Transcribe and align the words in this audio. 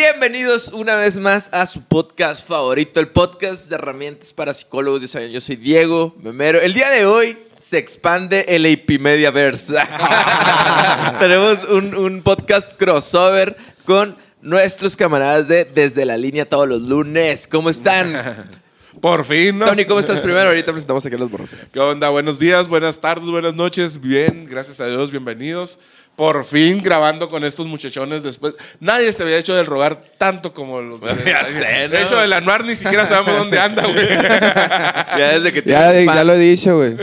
Bienvenidos 0.00 0.68
una 0.68 0.96
vez 0.96 1.18
más 1.18 1.50
a 1.52 1.66
su 1.66 1.82
podcast 1.82 2.48
favorito, 2.48 3.00
el 3.00 3.08
podcast 3.08 3.68
de 3.68 3.74
herramientas 3.74 4.32
para 4.32 4.54
psicólogos. 4.54 5.02
Ya 5.02 5.08
saben, 5.08 5.30
yo 5.30 5.42
soy 5.42 5.56
Diego 5.56 6.16
Memero. 6.22 6.58
El 6.58 6.72
día 6.72 6.88
de 6.88 7.04
hoy 7.04 7.36
se 7.58 7.76
expande 7.76 8.46
el 8.48 8.64
AP 8.64 8.98
Mediaverse. 8.98 9.74
Tenemos 11.18 11.64
un, 11.64 11.94
un 11.94 12.22
podcast 12.22 12.72
crossover 12.78 13.58
con 13.84 14.16
nuestros 14.40 14.96
camaradas 14.96 15.48
de 15.48 15.66
Desde 15.66 16.06
la 16.06 16.16
Línea 16.16 16.46
todos 16.46 16.66
los 16.66 16.80
lunes. 16.80 17.46
¿Cómo 17.46 17.68
están? 17.68 18.48
Por 19.02 19.24
fin, 19.26 19.58
¿no? 19.58 19.66
Tony, 19.66 19.84
¿cómo 19.84 20.00
estás 20.00 20.20
primero? 20.20 20.48
Ahorita 20.48 20.72
presentamos 20.72 21.04
aquí 21.06 21.14
a 21.14 21.18
los 21.18 21.30
borros. 21.30 21.54
¿Qué 21.72 21.78
onda? 21.78 22.08
Buenos 22.08 22.38
días, 22.38 22.68
buenas 22.68 23.00
tardes, 23.00 23.28
buenas 23.28 23.54
noches. 23.54 24.00
Bien, 24.00 24.46
gracias 24.46 24.80
a 24.80 24.86
Dios, 24.86 25.10
bienvenidos. 25.10 25.78
Por 26.20 26.44
fin 26.44 26.82
grabando 26.82 27.30
con 27.30 27.44
estos 27.44 27.66
muchachones 27.66 28.22
después. 28.22 28.52
Nadie 28.78 29.10
se 29.10 29.22
había 29.22 29.38
hecho 29.38 29.54
del 29.54 29.64
rogar 29.64 30.02
tanto 30.18 30.52
como 30.52 30.82
los 30.82 31.00
de, 31.00 31.06
Ya 31.24 31.46
sé, 31.46 31.88
¿no? 31.88 31.94
De 31.94 32.02
hecho, 32.02 32.18
del 32.18 32.34
anuar 32.34 32.62
ni 32.62 32.76
siquiera 32.76 33.06
sabemos 33.06 33.38
dónde 33.38 33.58
anda, 33.58 33.86
güey. 33.86 34.06
Ya 35.18 35.38
desde 35.38 35.50
que 35.50 35.62
Ya, 35.66 35.98
ya 35.98 36.22
lo 36.22 36.34
he 36.34 36.38
dicho, 36.38 36.76
güey. 36.76 36.94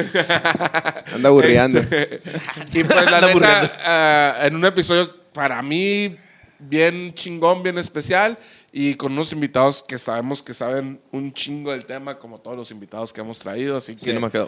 Anda 1.16 1.30
aburriendo. 1.30 1.82
Y 2.74 2.84
pues 2.84 3.06
la 3.10 3.22
neta, 3.22 3.72
ah, 3.84 4.36
en 4.46 4.56
un 4.56 4.66
episodio 4.66 5.12
para 5.34 5.64
mí 5.64 6.16
bien 6.60 7.12
chingón, 7.16 7.64
bien 7.64 7.80
especial 7.80 8.38
y 8.72 8.94
con 8.94 9.14
unos 9.14 9.32
invitados 9.32 9.84
que 9.88 9.98
sabemos 9.98 10.44
que 10.44 10.54
saben 10.54 11.02
un 11.12 11.34
chingo 11.34 11.72
del 11.72 11.88
tema 11.88 12.20
como 12.20 12.40
todos 12.40 12.56
los 12.56 12.70
invitados 12.70 13.12
que 13.12 13.22
hemos 13.22 13.40
traído, 13.40 13.78
así 13.78 13.96
que 13.96 14.06
Sí, 14.06 14.14
no 14.14 14.20
me 14.20 14.30
quedo. 14.30 14.48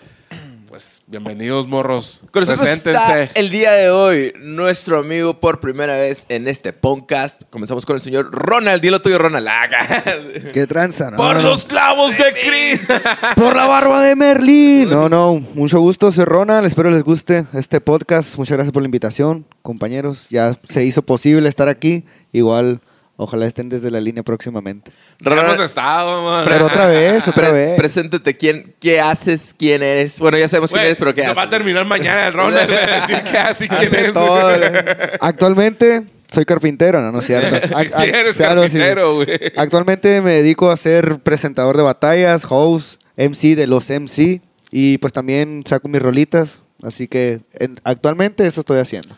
Pues 0.70 1.02
bienvenidos 1.08 1.66
morros. 1.68 2.22
Con 2.32 2.46
nosotros 2.46 2.68
está 2.70 2.92
Preséntense. 3.08 3.40
el 3.40 3.50
día 3.50 3.72
de 3.72 3.90
hoy 3.90 4.34
nuestro 4.40 5.00
amigo 5.00 5.40
por 5.40 5.60
primera 5.60 5.96
vez 5.96 6.28
en 6.30 6.48
este 6.48 6.74
podcast. 6.74 7.42
Comenzamos 7.50 7.88
con 7.88 7.96
el 7.96 8.02
señor 8.04 8.30
Ronald. 8.32 8.80
Dilo 8.80 9.02
tuyo, 9.02 9.18
Ronald. 9.18 9.48
Ah, 9.50 9.68
¿Qué 10.54 10.68
tranza? 10.68 11.10
No, 11.10 11.18
Por 11.18 11.38
no, 11.38 11.42
no. 11.42 11.50
los 11.50 11.64
clavos 11.64 12.12
de 12.16 12.36
Cristo. 12.40 12.94
Por 13.36 13.56
la 13.56 13.66
barba 13.66 14.04
de 14.04 14.16
Merlín. 14.16 14.90
No, 15.00 15.10
no, 15.10 15.40
mucho 15.56 15.80
gusto, 15.80 16.12
soy 16.12 16.26
Ronald. 16.26 16.68
Espero 16.68 16.92
les 16.92 17.04
guste 17.04 17.48
este 17.54 17.82
podcast. 17.82 18.38
Muchas 18.38 18.56
gracias 18.58 18.72
por 18.72 18.84
la 18.84 18.88
invitación, 18.88 19.46
compañeros. 19.64 20.28
Ya 20.30 20.56
se 20.70 20.86
hizo 20.86 21.02
posible 21.02 21.50
estar 21.50 21.68
aquí. 21.68 22.06
Igual, 22.32 22.80
ojalá 23.22 23.46
estén 23.46 23.68
desde 23.70 23.92
la 23.92 24.00
línea 24.00 24.24
próximamente. 24.24 24.92
hemos 25.20 25.36
Ronald, 25.38 25.62
estado, 25.62 26.24
man. 26.24 26.46
Pero 26.48 26.66
otra 26.68 26.88
vez, 26.88 27.28
otra 27.28 27.50
pre- 27.50 27.52
vez. 27.54 27.78
preséntate. 27.78 28.36
¿Quién, 28.38 28.74
¿Qué 28.80 29.00
haces? 29.02 29.54
¿Quién 29.58 29.84
eres? 29.84 30.18
Bueno, 30.20 30.38
ya 30.38 30.48
sabemos 30.48 30.72
quién 30.72 30.84
eres, 30.86 30.98
pero 30.98 31.14
¿qué 31.14 31.24
nos 31.24 31.36
va 31.38 31.42
a 31.42 31.46
haces? 31.46 31.58
terminar 31.58 31.86
mañana 31.86 32.28
el 32.28 32.40
a 32.40 33.02
decir 33.02 33.24
qué 33.30 33.38
hace 33.38 33.66
y 33.66 33.68
quién 33.68 33.88
Hace 33.88 34.06
es. 34.08 34.14
todo. 34.14 34.50
Actualmente 35.20 36.06
soy 36.32 36.46
carpintero, 36.46 37.02
¿no? 37.02 37.12
No 37.12 37.20
es 37.20 37.26
cierto. 37.28 37.56
Sí, 37.78 37.92
eres 38.14 38.38
carpintero, 38.38 39.16
güey. 39.16 39.28
Actualmente 39.58 40.22
me 40.22 40.32
dedico 40.34 40.72
a 40.72 40.78
ser 40.78 41.20
presentador 41.20 41.76
de 41.76 41.84
batallas, 41.84 42.44
host, 42.48 43.02
MC 43.18 43.56
de 43.56 43.68
los 43.68 43.90
MC 43.90 44.42
y 44.72 44.98
pues 45.00 45.12
también 45.12 45.64
saco 45.68 45.88
mis 45.88 46.02
rolitas. 46.02 46.60
Así 46.82 47.10
que 47.10 47.42
en- 47.56 47.82
actualmente 47.84 48.48
eso 48.48 48.62
estoy 48.62 48.80
haciendo. 48.80 49.14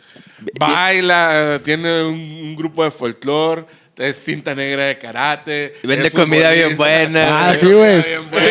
Baila, 0.58 1.60
tiene 1.64 2.02
un, 2.04 2.14
un 2.14 2.56
grupo 2.56 2.82
de 2.82 2.90
folclore, 2.90 3.64
es 3.96 4.16
cinta 4.16 4.54
negra 4.54 4.84
de 4.84 4.98
karate. 4.98 5.74
Y 5.82 5.86
vende 5.86 6.10
comida 6.10 6.50
bien 6.50 6.76
buena. 6.76 7.50
Ah, 7.50 7.54
sí, 7.54 7.72
güey. 7.72 8.02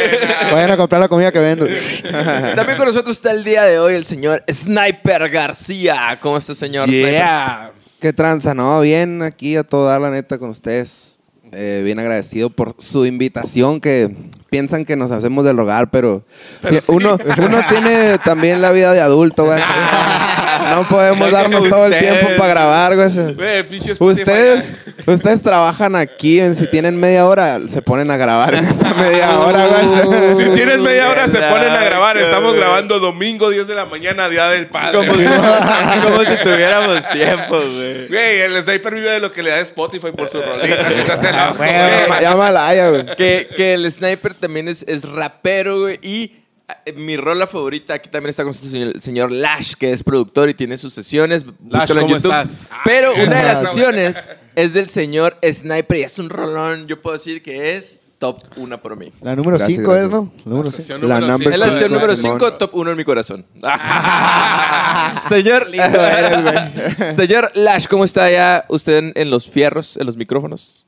Vayan 0.52 0.72
a 0.72 0.78
comprar 0.78 1.02
la 1.02 1.08
comida 1.08 1.32
que 1.32 1.40
vendo. 1.40 1.66
También 2.56 2.78
con 2.78 2.88
nosotros 2.88 3.16
está 3.16 3.32
el 3.32 3.44
día 3.44 3.64
de 3.64 3.80
hoy 3.80 3.96
el 3.96 4.06
señor 4.06 4.44
Sniper 4.52 5.30
García. 5.30 6.18
¿Cómo 6.22 6.38
está, 6.38 6.54
señor? 6.54 6.88
Yeah. 6.90 7.72
Qué 8.00 8.14
tranza, 8.14 8.54
¿no? 8.54 8.82
Bien 8.82 9.22
aquí 9.22 9.56
a 9.56 9.64
todo 9.64 9.88
dar, 9.88 10.02
la 10.02 10.10
neta, 10.10 10.38
con 10.38 10.50
ustedes. 10.50 11.20
Eh, 11.54 11.82
bien 11.84 12.00
agradecido 12.00 12.50
por 12.50 12.76
su 12.78 13.06
invitación, 13.06 13.82
que 13.82 14.10
piensan 14.50 14.86
que 14.86 14.96
nos 14.96 15.12
hacemos 15.12 15.44
del 15.44 15.58
rogar, 15.58 15.92
pero, 15.92 16.24
Pero 16.62 16.80
sí. 16.80 16.94
uno, 16.94 17.18
uno 17.46 17.60
tiene 17.70 18.18
también 18.20 18.62
la 18.62 18.72
vida 18.72 18.94
de 18.94 19.02
adulto, 19.02 19.44
güey. 19.44 19.60
No 20.76 20.84
podemos 20.90 21.30
No 21.30 21.32
darnos 21.32 21.70
todo 21.70 21.86
el 21.86 22.00
tiempo 22.00 22.28
para 22.38 22.50
grabar, 22.50 22.96
güey. 22.96 23.34
Güey, 23.34 23.68
pinche 23.68 23.92
Spotify, 23.92 24.22
Ustedes, 24.22 24.78
ustedes 25.06 25.42
trabajan 25.42 25.96
aquí, 25.96 26.40
en- 26.40 26.56
si 26.56 26.68
tienen 26.70 27.00
media 27.00 27.26
hora, 27.26 27.60
se 27.68 27.82
ponen 27.82 28.10
a 28.12 28.18
grabar 28.18 28.56
en 28.56 28.66
esta 28.66 28.94
media 28.94 29.40
hora, 29.40 29.68
güey. 29.68 29.88
Si 30.36 30.50
tienes 30.56 30.80
media 30.80 31.10
hora, 31.10 31.28
se 31.28 31.38
ponen 31.40 31.72
a 31.72 31.84
grabar. 31.84 32.18
Estamos 32.18 32.56
grabando 32.56 33.00
domingo, 33.00 33.50
10 33.50 33.68
de 33.68 33.76
la 33.76 33.86
mañana, 33.86 34.30
Día 34.30 34.48
del 34.50 34.68
Padre. 34.68 34.98
Como 34.98 35.14
si, 35.14 35.26
como 35.26 36.24
si 36.26 36.38
tuviéramos 36.44 37.10
tiempo, 37.10 37.60
güey. 37.60 38.08
Güey, 38.08 38.40
el 38.42 38.62
sniper 38.62 38.96
vive 38.96 39.12
de 39.12 39.20
lo 39.20 39.32
que 39.32 39.44
le 39.44 39.50
da 39.52 39.60
Spotify 39.60 40.12
por 40.16 40.28
su 40.28 40.42
rolita. 40.42 40.88
que 40.88 41.04
se 41.06 41.12
hace 41.12 41.32
loco, 41.32 41.58
güey. 41.58 41.70
Ya, 41.72 42.22
ya 42.22 42.36
malaya, 42.36 42.90
güey. 42.90 43.06
Que, 43.18 43.50
que 43.56 43.74
el 43.74 43.92
sniper 43.92 44.34
también 44.34 44.68
es, 44.68 44.84
es 44.88 45.04
rapero, 45.10 45.82
güey. 45.82 46.00
Y 46.02 46.41
mi 46.96 47.18
rola 47.18 47.48
favorita, 47.48 47.94
aquí 47.94 48.10
también 48.10 48.30
está 48.32 48.44
con 48.44 48.54
el 48.74 49.02
señor 49.02 49.32
Lash, 49.32 49.74
que 49.76 49.92
es 49.92 50.04
productor 50.04 50.50
y 50.50 50.54
tiene 50.54 50.78
sus 50.78 50.94
sesiones. 50.94 51.44
En 51.44 51.70
¿cómo 51.70 52.02
YouTube. 52.08 52.16
estás? 52.16 52.66
Pero 52.86 53.12
Ah, 53.16 53.24
una 53.24 53.38
de 53.38 53.44
las 53.44 53.62
sesiones 53.62 54.30
es 54.56 54.74
del 54.74 54.88
señor 54.88 55.38
Sniper 55.44 55.98
y 56.00 56.04
es 56.04 56.20
un 56.20 56.30
rolón. 56.30 56.88
Yo 56.88 57.02
puedo 57.02 57.14
decir 57.18 57.42
que 57.44 57.76
es 57.76 58.02
top 58.20 58.40
una 58.58 58.82
por 58.82 58.96
mí. 58.98 59.12
La 59.22 59.36
número 59.36 59.58
Gracias, 59.58 59.80
5 59.80 59.96
es. 59.96 60.10
¿no? 60.12 60.32
La 60.46 60.52
número 60.52 60.64
La 60.64 60.70
cinco. 60.70 60.72
sesión 60.72 61.08
La 61.10 61.20
número 61.20 61.32
number 61.32 61.54
Es 61.54 61.60
la 61.60 61.66
cinco 61.66 61.74
sesión 61.80 61.92
número 61.94 62.16
Simón. 62.16 62.40
5, 62.40 62.54
top 62.54 62.76
1 62.76 62.92
en 62.92 62.98
mi 62.98 63.04
corazón. 63.04 63.46
señor, 65.30 65.68
señor 67.16 67.52
Lash, 67.56 67.88
¿cómo 67.88 68.04
está 68.06 68.30
ya 68.30 68.66
usted 68.70 68.98
en, 68.98 69.12
en 69.16 69.30
los 69.30 69.50
fierros, 69.50 69.98
en 69.98 70.06
los 70.06 70.18
micrófonos? 70.18 70.88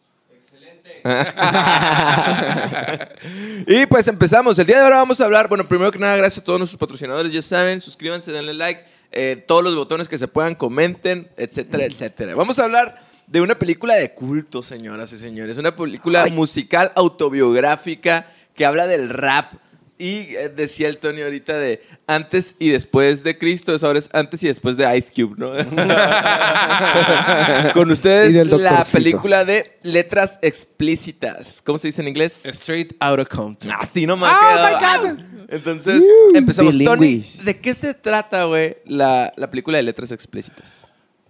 y 3.68 3.86
pues 3.88 4.08
empezamos. 4.08 4.58
El 4.58 4.66
día 4.66 4.78
de 4.78 4.84
ahora 4.84 4.96
vamos 4.97 5.19
a 5.19 5.25
hablar, 5.25 5.50
bueno, 5.50 5.68
primero 5.68 5.91
que 5.91 6.00
nada, 6.00 6.16
gracias 6.16 6.41
a 6.41 6.46
todos 6.46 6.59
nuestros 6.59 6.80
patrocinadores, 6.80 7.34
ya 7.34 7.41
saben, 7.41 7.81
suscríbanse, 7.81 8.31
denle 8.31 8.53
like, 8.53 8.86
eh, 9.12 9.44
todos 9.46 9.62
los 9.63 9.75
botones 9.75 10.08
que 10.08 10.18
se 10.18 10.30
puedan, 10.30 10.56
comenten, 10.56 11.28
etcétera, 11.36 11.84
etcétera. 11.86 12.36
Vamos 12.36 12.58
a 12.59 12.63
hablar 12.63 13.02
de 13.28 13.42
una 13.42 13.59
película 13.59 13.96
de 13.96 14.13
culto, 14.13 14.62
señoras 14.62 15.12
y 15.12 15.18
señores, 15.18 15.58
una 15.58 15.75
película 15.75 16.25
musical 16.28 16.94
autobiográfica 16.96 18.28
que 18.56 18.66
habla 18.66 18.88
del 18.88 19.09
rap. 19.09 19.56
Y 20.03 20.36
eh, 20.36 20.52
decía 20.53 20.90
el 20.90 20.97
Tony 20.97 21.22
ahorita 21.22 21.58
de 21.58 21.81
antes 22.08 22.58
y 22.59 22.72
después 22.72 23.24
de 23.24 23.38
Cristo, 23.38 23.74
eso 23.74 23.88
ahora 23.88 24.00
es 24.00 24.09
antes 24.12 24.44
y 24.44 24.47
después 24.47 24.75
de 24.75 24.97
Ice 24.97 25.14
Cube, 25.16 25.36
¿no? 25.38 25.53
Con 27.74 27.90
ustedes 27.90 28.46
la 28.47 28.84
película 28.84 29.46
de 29.46 29.78
letras 29.84 30.40
explícitas. 30.42 31.62
¿Cómo 31.62 31.78
se 31.78 31.88
dice 31.88 32.02
en 32.02 32.09
inglés? 32.09 32.46
Straight 32.46 32.96
out 33.00 33.18
of 33.19 33.30
Compton. 33.30 33.72
Así 33.80 34.06
no 34.06 34.18
me 34.18 34.28
Oh, 34.28 34.78
quedado. 34.78 35.16
Entonces, 35.47 36.02
Uh, 36.02 36.36
empezamos. 36.36 36.78
Tony. 36.84 37.24
¿de 37.46 37.62
qué 37.62 37.74
se 37.74 37.94
trata, 37.94 38.44
güey, 38.44 38.75
la, 38.86 39.31
la 39.38 39.50
película 39.50 39.78
de 39.78 39.84
letras 39.84 40.12
explícitas? 40.12 40.86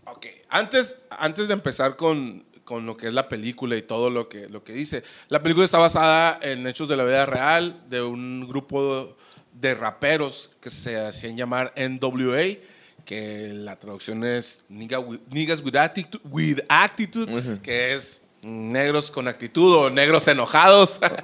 Ok, 0.06 0.26
antes, 0.50 0.98
antes 1.12 1.48
de 1.48 1.54
empezar 1.54 1.96
con, 1.96 2.44
con 2.64 2.86
lo 2.86 2.96
que 2.98 3.08
es 3.08 3.14
la 3.14 3.28
película 3.30 3.76
y 3.76 3.82
todo 3.82 4.10
lo 4.10 4.30
que, 4.30 4.48
lo 4.50 4.64
que 4.64 4.74
dice, 4.74 5.04
la 5.30 5.42
película 5.44 5.66
está 5.66 5.78
basada 5.78 6.40
en 6.42 6.66
hechos 6.68 6.88
de 6.88 6.96
la 6.98 7.04
vida 7.04 7.26
real 7.26 7.82
de 7.90 8.02
un 8.02 8.48
grupo 8.48 9.16
de 9.54 9.74
raperos 9.76 10.50
que 10.62 10.70
se 10.70 10.98
hacían 11.00 11.36
llamar 11.38 11.74
NWA, 11.78 12.58
que 13.06 13.52
la 13.54 13.78
traducción 13.78 14.24
es 14.24 14.64
with- 14.70 15.20
Niggas 15.30 15.62
with 15.62 15.76
Attitude, 15.76 16.22
with 16.32 16.60
attitude 16.70 17.60
que 17.62 17.94
es 17.94 18.22
negros 18.44 19.10
con 19.12 19.28
actitud 19.28 19.74
o 19.74 19.90
negros 19.90 20.28
enojados. 20.28 21.00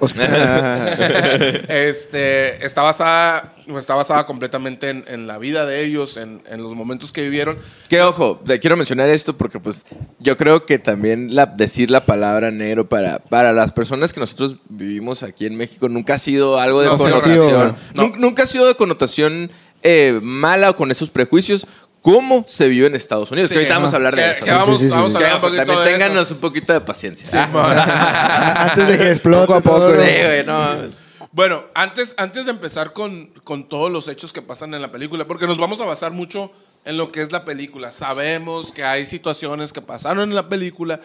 este, 1.68 2.64
está, 2.64 2.82
basada, 2.82 3.54
está 3.76 3.94
basada 3.94 4.26
completamente 4.26 4.90
en, 4.90 5.04
en 5.08 5.26
la 5.26 5.38
vida 5.38 5.66
de 5.66 5.84
ellos, 5.84 6.16
en, 6.16 6.42
en 6.48 6.62
los 6.62 6.74
momentos 6.74 7.12
que 7.12 7.22
vivieron. 7.22 7.58
Que 7.88 8.02
ojo, 8.02 8.40
te 8.44 8.58
quiero 8.58 8.76
mencionar 8.76 9.08
esto 9.08 9.36
porque 9.36 9.60
pues 9.60 9.84
yo 10.18 10.36
creo 10.36 10.66
que 10.66 10.78
también 10.78 11.34
la, 11.34 11.46
decir 11.46 11.90
la 11.90 12.04
palabra 12.06 12.50
negro 12.50 12.88
para, 12.88 13.18
para 13.18 13.52
las 13.52 13.72
personas 13.72 14.12
que 14.12 14.20
nosotros 14.20 14.56
vivimos 14.68 15.22
aquí 15.22 15.46
en 15.46 15.56
México 15.56 15.88
nunca 15.88 16.14
ha 16.14 16.18
sido 16.18 16.58
algo 16.58 16.80
de 16.80 16.88
No, 16.88 16.98
sí, 16.98 17.04
connotación. 17.04 17.76
no. 17.94 18.02
Nun- 18.08 18.16
Nunca 18.20 18.42
ha 18.44 18.46
sido 18.46 18.66
de 18.66 18.74
connotación 18.74 19.50
eh, 19.82 20.18
mala 20.22 20.70
o 20.70 20.76
con 20.76 20.90
esos 20.90 21.10
prejuicios 21.10 21.66
como 22.00 22.44
se 22.48 22.68
vivió 22.68 22.86
en 22.86 22.94
Estados 22.94 23.30
Unidos. 23.30 23.48
Sí, 23.48 23.54
que 23.54 23.58
ahorita 23.60 23.74
vamos 23.74 23.92
a 23.92 23.96
hablar 23.96 24.16
de 24.16 24.30
eso. 24.30 24.44
que 24.44 24.50
Sí, 24.50 24.78
sí, 24.78 24.84
sí, 24.84 24.88
vamos 24.88 25.12
sí. 25.12 25.16
a 25.16 25.20
hablar 25.20 25.34
un 25.36 25.40
poquito 25.40 25.56
también 25.58 25.84
de 25.84 25.90
eso. 25.90 25.98
ténganos 25.98 26.30
un 26.30 26.38
poquito 26.38 26.72
de 26.72 26.80
paciencia. 26.80 27.44
Antes 28.72 28.88
de 28.88 28.98
que 28.98 29.10
explote. 29.10 29.46
Poco 29.46 29.54
a 29.54 29.60
poco, 29.60 29.78
todo. 29.78 29.94
¿no? 29.94 30.02
Sí, 30.02 30.10
güey, 30.10 30.44
no. 30.44 31.10
Bueno, 31.32 31.64
antes, 31.74 32.14
antes 32.16 32.46
de 32.46 32.50
empezar 32.50 32.92
con, 32.92 33.26
con 33.44 33.68
todos 33.68 33.88
los 33.88 34.08
hechos 34.08 34.32
que 34.32 34.42
pasan 34.42 34.74
en 34.74 34.82
la 34.82 34.90
película, 34.90 35.26
porque 35.28 35.46
nos 35.46 35.58
vamos 35.58 35.80
a 35.80 35.84
basar 35.84 36.10
mucho 36.10 36.50
en 36.84 36.96
lo 36.96 37.12
que 37.12 37.22
es 37.22 37.30
la 37.30 37.44
película. 37.44 37.92
Sabemos 37.92 38.72
que 38.72 38.82
hay 38.82 39.06
situaciones 39.06 39.72
que 39.72 39.80
pasaron 39.80 40.28
en 40.28 40.34
la 40.34 40.48
película 40.48 40.98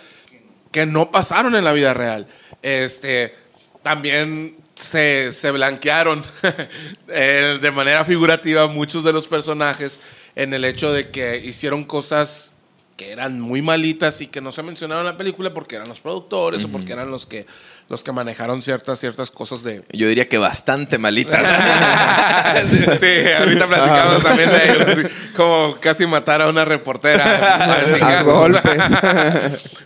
que 0.72 0.86
no 0.88 1.12
pasaron 1.12 1.56
en 1.56 1.64
la 1.64 1.74
vida 1.74 1.94
real. 1.94 2.28
Este, 2.64 3.36
también 3.84 4.58
se, 4.76 5.32
se 5.32 5.52
blanquearon 5.52 6.24
eh, 7.08 7.58
de 7.62 7.72
manera 7.72 8.06
figurativa 8.06 8.68
muchos 8.68 9.04
de 9.04 9.14
los 9.14 9.28
personajes 9.28 10.00
en 10.36 10.54
el 10.54 10.66
hecho 10.66 10.92
de 10.92 11.10
que 11.10 11.38
hicieron 11.38 11.86
cosas 11.86 12.56
que 12.98 13.12
eran 13.12 13.42
muy 13.42 13.62
malitas 13.62 14.22
y 14.22 14.28
que 14.28 14.40
no 14.40 14.54
se 14.54 14.64
mencionaron 14.64 15.06
en 15.06 15.12
la 15.12 15.18
película 15.18 15.54
porque 15.54 15.76
eran 15.76 15.90
los 15.90 16.00
productores 16.00 16.64
o 16.64 16.70
porque 16.70 16.94
eran 16.94 17.12
los 17.12 17.26
que, 17.26 17.46
los 17.90 18.04
que 18.04 18.14
manejaron 18.14 18.62
ciertas, 18.62 19.00
ciertas 19.00 19.32
cosas 19.32 19.64
de... 19.64 19.84
Yo 19.92 20.08
diría 20.08 20.30
que 20.30 20.38
bastante 20.38 20.98
malita. 20.98 21.38
sí, 22.64 23.32
ahorita 23.38 23.68
platicamos 23.68 24.24
también 24.24 24.50
de 24.50 24.72
ellos. 24.72 24.96
sí, 24.96 25.02
como 25.36 25.76
casi 25.82 26.06
matar 26.06 26.42
a 26.42 26.48
una 26.48 26.64
reportera. 26.64 27.26
a 28.06 28.20
A 28.20 28.24
golpes. 28.24 28.84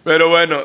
Pero 0.03 0.29
bueno, 0.29 0.59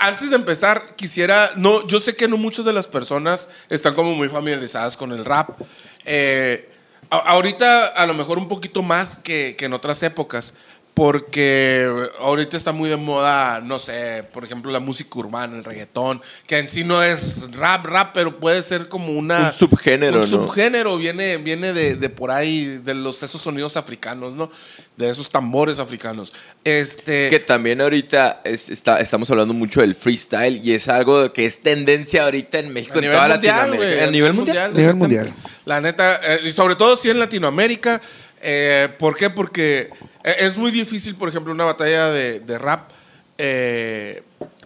antes 0.00 0.30
de 0.30 0.36
empezar, 0.36 0.94
quisiera. 0.96 1.50
No, 1.56 1.86
yo 1.86 2.00
sé 2.00 2.14
que 2.14 2.28
no 2.28 2.36
muchas 2.36 2.64
de 2.64 2.72
las 2.72 2.86
personas 2.86 3.48
están 3.68 3.94
como 3.94 4.14
muy 4.14 4.28
familiarizadas 4.28 4.96
con 4.96 5.12
el 5.12 5.24
rap. 5.24 5.60
Eh, 6.04 6.70
ahorita, 7.10 7.86
a 7.86 8.06
lo 8.06 8.14
mejor 8.14 8.38
un 8.38 8.48
poquito 8.48 8.82
más 8.82 9.16
que, 9.16 9.56
que 9.56 9.64
en 9.64 9.72
otras 9.72 10.02
épocas. 10.02 10.54
Porque 11.00 11.90
ahorita 12.18 12.58
está 12.58 12.72
muy 12.72 12.90
de 12.90 12.98
moda, 12.98 13.62
no 13.62 13.78
sé, 13.78 14.22
por 14.34 14.44
ejemplo, 14.44 14.70
la 14.70 14.80
música 14.80 15.18
urbana, 15.18 15.56
el 15.56 15.64
reggaetón, 15.64 16.20
que 16.46 16.58
en 16.58 16.68
sí 16.68 16.84
no 16.84 17.02
es 17.02 17.50
rap, 17.56 17.86
rap, 17.86 18.10
pero 18.12 18.38
puede 18.38 18.62
ser 18.62 18.86
como 18.90 19.12
una... 19.12 19.46
Un 19.46 19.52
subgénero, 19.54 20.22
Un 20.24 20.30
¿no? 20.30 20.44
subgénero, 20.44 20.98
viene, 20.98 21.38
viene 21.38 21.72
de, 21.72 21.96
de 21.96 22.10
por 22.10 22.30
ahí, 22.30 22.82
de 22.84 22.92
los, 22.92 23.22
esos 23.22 23.40
sonidos 23.40 23.78
africanos, 23.78 24.34
¿no? 24.34 24.50
De 24.98 25.08
esos 25.08 25.30
tambores 25.30 25.78
africanos. 25.78 26.34
Este... 26.64 27.30
que 27.30 27.40
también 27.40 27.80
ahorita 27.80 28.42
es- 28.44 28.68
está, 28.68 29.00
estamos 29.00 29.30
hablando 29.30 29.54
mucho 29.54 29.80
del 29.80 29.94
freestyle 29.94 30.60
y 30.62 30.74
es 30.74 30.86
algo 30.88 31.32
que 31.32 31.46
es 31.46 31.62
tendencia 31.62 32.24
ahorita 32.24 32.58
en 32.58 32.74
México, 32.74 32.98
en 32.98 33.10
toda 33.10 33.26
Latinoamérica. 33.26 33.76
güey, 33.88 34.00
a 34.00 34.10
nivel 34.10 34.34
mundial. 34.34 34.72
Nivel 34.74 34.84
exactamente. 34.90 35.16
mundial. 35.16 35.32
La 35.64 35.80
neta, 35.80 36.20
eh, 36.22 36.40
y 36.44 36.52
sobre 36.52 36.76
todo 36.76 36.94
si 36.98 37.08
en 37.08 37.18
Latinoamérica. 37.18 38.02
eh, 38.42 38.88
¿Por 38.98 39.16
qué? 39.16 39.30
Porque 39.30 39.88
es 40.24 40.56
muy 40.56 40.70
difícil, 40.70 41.14
por 41.14 41.28
ejemplo, 41.28 41.52
una 41.52 41.64
batalla 41.64 42.10
de, 42.10 42.40
de 42.40 42.58
rap, 42.58 42.90
eh, 43.38 44.22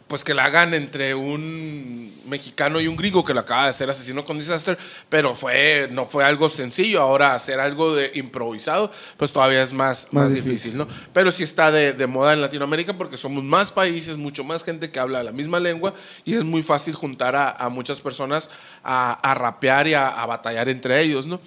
pues 0.07 0.23
que 0.25 0.35
la 0.35 0.45
hagan 0.45 0.75
entre 0.75 1.15
un 1.15 2.15
mexicano 2.27 2.81
y 2.81 2.89
un 2.89 2.97
gringo 2.97 3.25
que 3.25 3.35
lo 3.35 3.41
acaba 3.41 3.65
de 3.65 3.71
hacer 3.71 3.89
Asesino 3.89 4.25
con 4.25 4.39
Disaster, 4.39 4.79
pero 5.09 5.35
fue, 5.35 5.89
no 5.91 6.07
fue 6.07 6.25
algo 6.25 6.49
sencillo. 6.49 7.01
Ahora 7.01 7.35
hacer 7.35 7.59
algo 7.59 7.95
de 7.95 8.11
improvisado, 8.15 8.91
pues 9.17 9.33
todavía 9.33 9.63
es 9.63 9.73
más, 9.73 10.09
más, 10.11 10.25
Más 10.25 10.31
difícil, 10.31 10.53
difícil. 10.53 10.77
¿no? 10.79 10.89
Pero 11.13 11.31
sí 11.31 11.43
está 11.43 11.71
de, 11.71 11.93
de 11.93 12.07
moda 12.07 12.33
en 12.33 12.41
Latinoamérica 12.41 12.97
porque 12.97 13.17
somos 13.17 13.43
más 13.45 13.73
países, 13.73 14.17
mucho 14.17 14.45
más 14.45 14.63
gente 14.65 14.91
que 14.91 15.01
habla 15.01 15.23
la 15.23 15.33
misma 15.33 15.61
lengua 15.61 15.95
y 16.25 16.35
es 16.35 16.45
muy 16.45 16.63
fácil 16.63 16.95
juntar 16.95 17.35
a, 17.35 17.51
a 17.51 17.69
muchas 17.69 18.01
personas 18.01 18.51
a, 18.83 19.13
a 19.13 19.35
rapear 19.35 19.89
y 19.89 19.95
a, 19.95 20.09
a 20.09 20.27
batallar 20.27 20.69
entre 20.69 21.01
ellos, 21.01 21.27
¿no? 21.27 21.41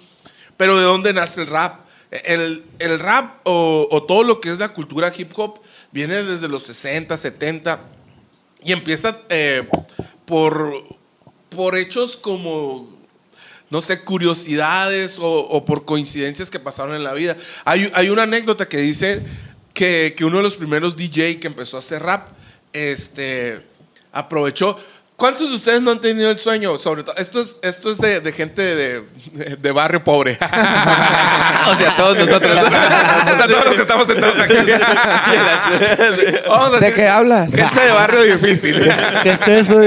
Pero 0.56 0.76
¿de 0.76 0.84
dónde 0.84 1.12
nace 1.12 1.40
el 1.42 1.46
rap? 1.46 1.87
El, 2.10 2.64
el 2.78 2.98
rap 3.00 3.40
o, 3.44 4.04
todo 4.08 4.22
lo 4.22 4.40
que 4.40 4.50
es 4.50 4.58
la 4.58 4.72
cultura 4.72 5.12
hip 5.16 5.32
hop 5.36 5.60
viene 5.92 6.22
desde 6.22 6.48
los 6.48 6.62
60, 6.62 7.16
70 7.16 7.80
y 8.64 8.72
empieza 8.72 9.20
eh, 9.28 9.68
por, 10.24 10.84
por 11.50 11.76
hechos 11.76 12.16
como 12.16 12.98
no 13.70 13.82
sé, 13.82 14.00
curiosidades 14.00 15.18
o, 15.18 15.40
o 15.40 15.64
por 15.64 15.84
coincidencias 15.84 16.50
que 16.50 16.58
pasaron 16.58 16.94
en 16.94 17.04
la 17.04 17.12
vida. 17.12 17.36
Hay, 17.66 17.90
hay 17.94 18.08
una 18.08 18.22
anécdota 18.22 18.66
que 18.66 18.78
dice 18.78 19.22
que, 19.74 20.14
que 20.16 20.24
uno 20.24 20.38
de 20.38 20.42
los 20.42 20.56
primeros 20.56 20.96
DJ 20.96 21.38
que 21.38 21.48
empezó 21.48 21.76
a 21.76 21.80
hacer 21.80 22.02
rap, 22.02 22.28
este, 22.72 23.62
aprovechó. 24.12 24.78
¿Cuántos 25.18 25.48
de 25.50 25.56
ustedes 25.56 25.82
no 25.82 25.90
han 25.90 26.00
tenido 26.00 26.30
el 26.30 26.38
sueño? 26.38 26.78
Sobre 26.78 27.02
todo, 27.02 27.16
esto 27.16 27.40
es, 27.40 27.56
esto 27.62 27.90
es 27.90 27.98
de, 27.98 28.20
de 28.20 28.30
gente 28.30 28.62
de, 28.62 29.56
de 29.56 29.72
barrio 29.72 30.04
pobre. 30.04 30.34
o 30.40 31.76
sea, 31.76 31.96
todos 31.96 32.16
nosotros. 32.16 32.56
o 32.56 32.70
sea, 33.36 33.48
todos 33.48 33.64
los 33.64 33.74
que 33.74 33.80
estamos 33.82 34.06
sentados 34.06 34.38
aquí. 34.38 34.54
Vamos 36.48 36.72
a 36.72 36.78
¿De 36.78 36.94
qué 36.94 37.08
hablas? 37.08 37.52
Gente 37.52 37.80
de 37.80 37.90
barrio 37.90 38.22
difícil. 38.36 38.80
¿Qué 39.24 39.30
es 39.32 39.48
eso? 39.48 39.82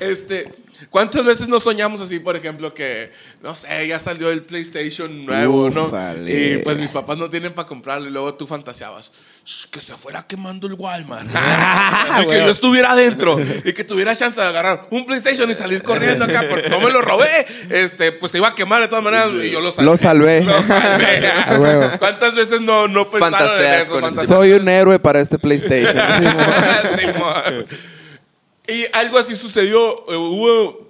Este, 0.00 0.50
¿cuántas 0.90 1.24
veces 1.24 1.46
nos 1.46 1.62
soñamos 1.62 2.00
así, 2.00 2.18
por 2.18 2.34
ejemplo, 2.34 2.74
que, 2.74 3.12
no 3.42 3.54
sé, 3.54 3.86
ya 3.86 4.00
salió 4.00 4.28
el 4.28 4.42
PlayStation 4.42 5.24
nuevo, 5.24 5.70
¿no? 5.70 5.86
Y 6.26 6.58
pues 6.64 6.78
mis 6.78 6.90
papás 6.90 7.16
no 7.16 7.30
tienen 7.30 7.52
para 7.52 7.68
comprarlo 7.68 8.08
y 8.08 8.10
luego 8.10 8.34
tú 8.34 8.48
fantaseabas, 8.48 9.12
"Shh, 9.12 9.31
que 9.72 9.80
se 9.80 9.94
fuera 9.96 10.22
quemando 10.24 10.68
el 10.68 10.74
Walmart. 10.74 11.26
y 12.22 12.26
que 12.26 12.38
yo 12.38 12.50
estuviera 12.50 12.92
adentro 12.92 13.40
y 13.64 13.72
que 13.72 13.82
tuviera 13.82 14.14
chance 14.14 14.40
de 14.40 14.46
agarrar 14.46 14.86
un 14.90 15.04
PlayStation 15.04 15.50
y 15.50 15.54
salir 15.54 15.82
corriendo 15.82 16.24
acá, 16.24 16.44
porque 16.48 16.68
no 16.68 16.80
me 16.80 16.90
lo 16.90 17.02
robé. 17.02 17.46
Este, 17.68 18.12
pues 18.12 18.30
se 18.30 18.38
iba 18.38 18.48
a 18.48 18.54
quemar 18.54 18.80
de 18.82 18.88
todas 18.88 19.02
maneras 19.02 19.30
y 19.42 19.50
yo 19.50 19.60
lo 19.60 19.72
salvé. 19.72 19.86
Lo 19.90 19.96
salvé. 19.96 20.44
Lo 20.44 20.62
salvé. 20.62 21.32
¿Cuántas 21.98 22.34
veces 22.36 22.60
no, 22.60 22.86
no 22.86 23.10
pensaron 23.10 23.34
en 23.34 23.38
Fantaseas 23.48 23.82
eso? 23.82 23.92
con 23.92 24.00
Fantaseas. 24.02 24.28
Soy 24.28 24.52
un 24.52 24.68
héroe 24.68 24.98
para 25.00 25.20
este 25.20 25.38
PlayStation. 25.38 25.96
Y 28.68 28.86
algo 28.92 29.18
así 29.18 29.34
sucedió. 29.34 29.78
eh, 30.08 30.16
Hubo 30.16 30.88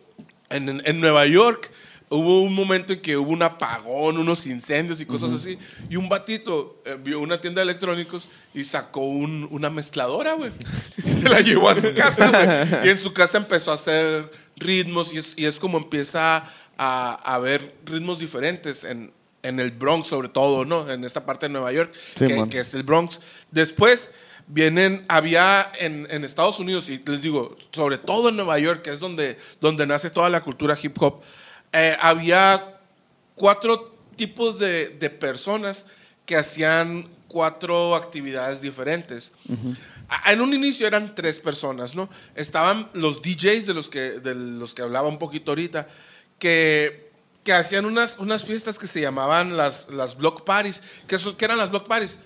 en, 0.50 0.82
en 0.84 1.00
Nueva 1.00 1.26
York. 1.26 1.70
Hubo 2.14 2.42
un 2.42 2.54
momento 2.54 2.92
en 2.92 3.00
que 3.00 3.16
hubo 3.16 3.30
un 3.30 3.42
apagón, 3.42 4.18
unos 4.18 4.46
incendios 4.46 5.00
y 5.00 5.06
cosas 5.06 5.32
así. 5.32 5.58
Y 5.88 5.96
un 5.96 6.08
batito 6.08 6.80
eh, 6.84 6.98
vio 7.02 7.20
una 7.20 7.40
tienda 7.40 7.60
de 7.60 7.64
electrónicos 7.70 8.28
y 8.52 8.64
sacó 8.64 9.00
un- 9.00 9.48
una 9.50 9.70
mezcladora, 9.70 10.34
güey. 10.34 10.52
Y 10.98 11.10
se 11.10 11.28
la 11.28 11.40
llevó 11.40 11.70
a 11.70 11.74
su 11.76 11.94
casa, 11.94 12.28
güey. 12.68 12.86
Y 12.86 12.90
en 12.90 12.98
su 12.98 13.12
casa 13.14 13.38
empezó 13.38 13.70
a 13.70 13.74
hacer 13.74 14.30
ritmos 14.56 15.14
y 15.14 15.18
es, 15.18 15.32
y 15.36 15.46
es 15.46 15.58
como 15.58 15.78
empieza 15.78 16.46
a, 16.76 17.14
a 17.34 17.38
ver 17.38 17.74
ritmos 17.86 18.18
diferentes 18.18 18.84
en, 18.84 19.10
en 19.42 19.58
el 19.58 19.70
Bronx, 19.70 20.08
sobre 20.08 20.28
todo, 20.28 20.64
¿no? 20.66 20.90
En 20.90 21.04
esta 21.04 21.24
parte 21.24 21.46
de 21.46 21.52
Nueva 21.52 21.72
York, 21.72 21.92
Sí, 22.16 22.26
que, 22.26 22.44
que 22.50 22.58
es 22.60 22.74
el 22.74 22.82
Bronx. 22.82 23.20
Después 23.50 24.10
vienen, 24.48 25.02
había 25.08 25.70
en, 25.78 26.06
en 26.10 26.24
Estados 26.24 26.58
Unidos, 26.58 26.88
y 26.90 27.02
les 27.06 27.22
digo, 27.22 27.56
sobre 27.72 27.96
todo 27.96 28.28
en 28.28 28.36
Nueva 28.36 28.58
York, 28.58 28.82
que 28.82 28.90
es 28.90 29.00
donde, 29.00 29.38
donde 29.60 29.86
nace 29.86 30.10
toda 30.10 30.28
la 30.28 30.42
cultura 30.42 30.76
hip 30.80 31.00
hop, 31.00 31.22
eh, 31.72 31.96
había 32.00 32.78
cuatro 33.34 33.96
tipos 34.16 34.58
de, 34.58 34.88
de 34.90 35.10
personas 35.10 35.86
que 36.26 36.36
hacían 36.36 37.08
cuatro 37.28 37.94
actividades 37.96 38.60
diferentes. 38.60 39.32
A- 40.08 40.32
En 40.32 40.40
un 40.40 40.52
inicio 40.54 40.86
eran 40.86 41.14
tres 41.14 41.40
personas, 41.40 41.94
¿no? 41.94 42.08
Estaban 42.34 42.90
los 42.92 43.22
DJs 43.22 43.66
de 43.66 43.74
los 43.74 43.88
que, 43.88 44.00
de 44.20 44.34
los 44.34 44.74
que 44.74 44.82
hablaba 44.82 45.08
un 45.08 45.19
poquito 45.19 45.52
ahorita, 45.52 45.88
que, 46.38 47.10
que 47.44 47.52
hacían 47.52 47.84
unas, 47.86 48.19
unas 48.19 48.44
fiestas 48.44 48.78
que 48.78 48.86
se 48.86 49.00
llamaban 49.00 49.56
las, 49.56 49.88
las 49.90 50.16
block 50.16 50.44
parties. 50.44 50.82
¿Qué, 51.06 51.16
eso- 51.16 51.36
qué 51.36 51.46
eran 51.46 51.58
las 51.58 51.70
block 51.70 51.88
parties? 51.88 52.19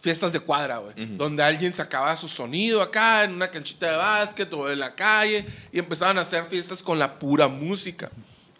Fiestas 0.00 0.32
de 0.32 0.38
cuadra, 0.38 0.78
güey. 0.78 0.94
Donde 1.16 1.42
alguien 1.42 1.72
sacaba 1.74 2.14
su 2.14 2.28
sonido 2.28 2.80
acá 2.80 3.24
en 3.24 3.32
una 3.34 3.50
canchita 3.50 3.90
de 3.90 3.96
básquet 3.96 4.52
o 4.54 4.70
en 4.70 4.78
la 4.78 4.94
calle 4.94 5.44
y 5.72 5.80
empezaban 5.80 6.18
a 6.18 6.20
hacer 6.20 6.44
fiestas 6.44 6.80
con 6.84 7.00
la 7.00 7.18
pura 7.18 7.48
música. 7.48 8.08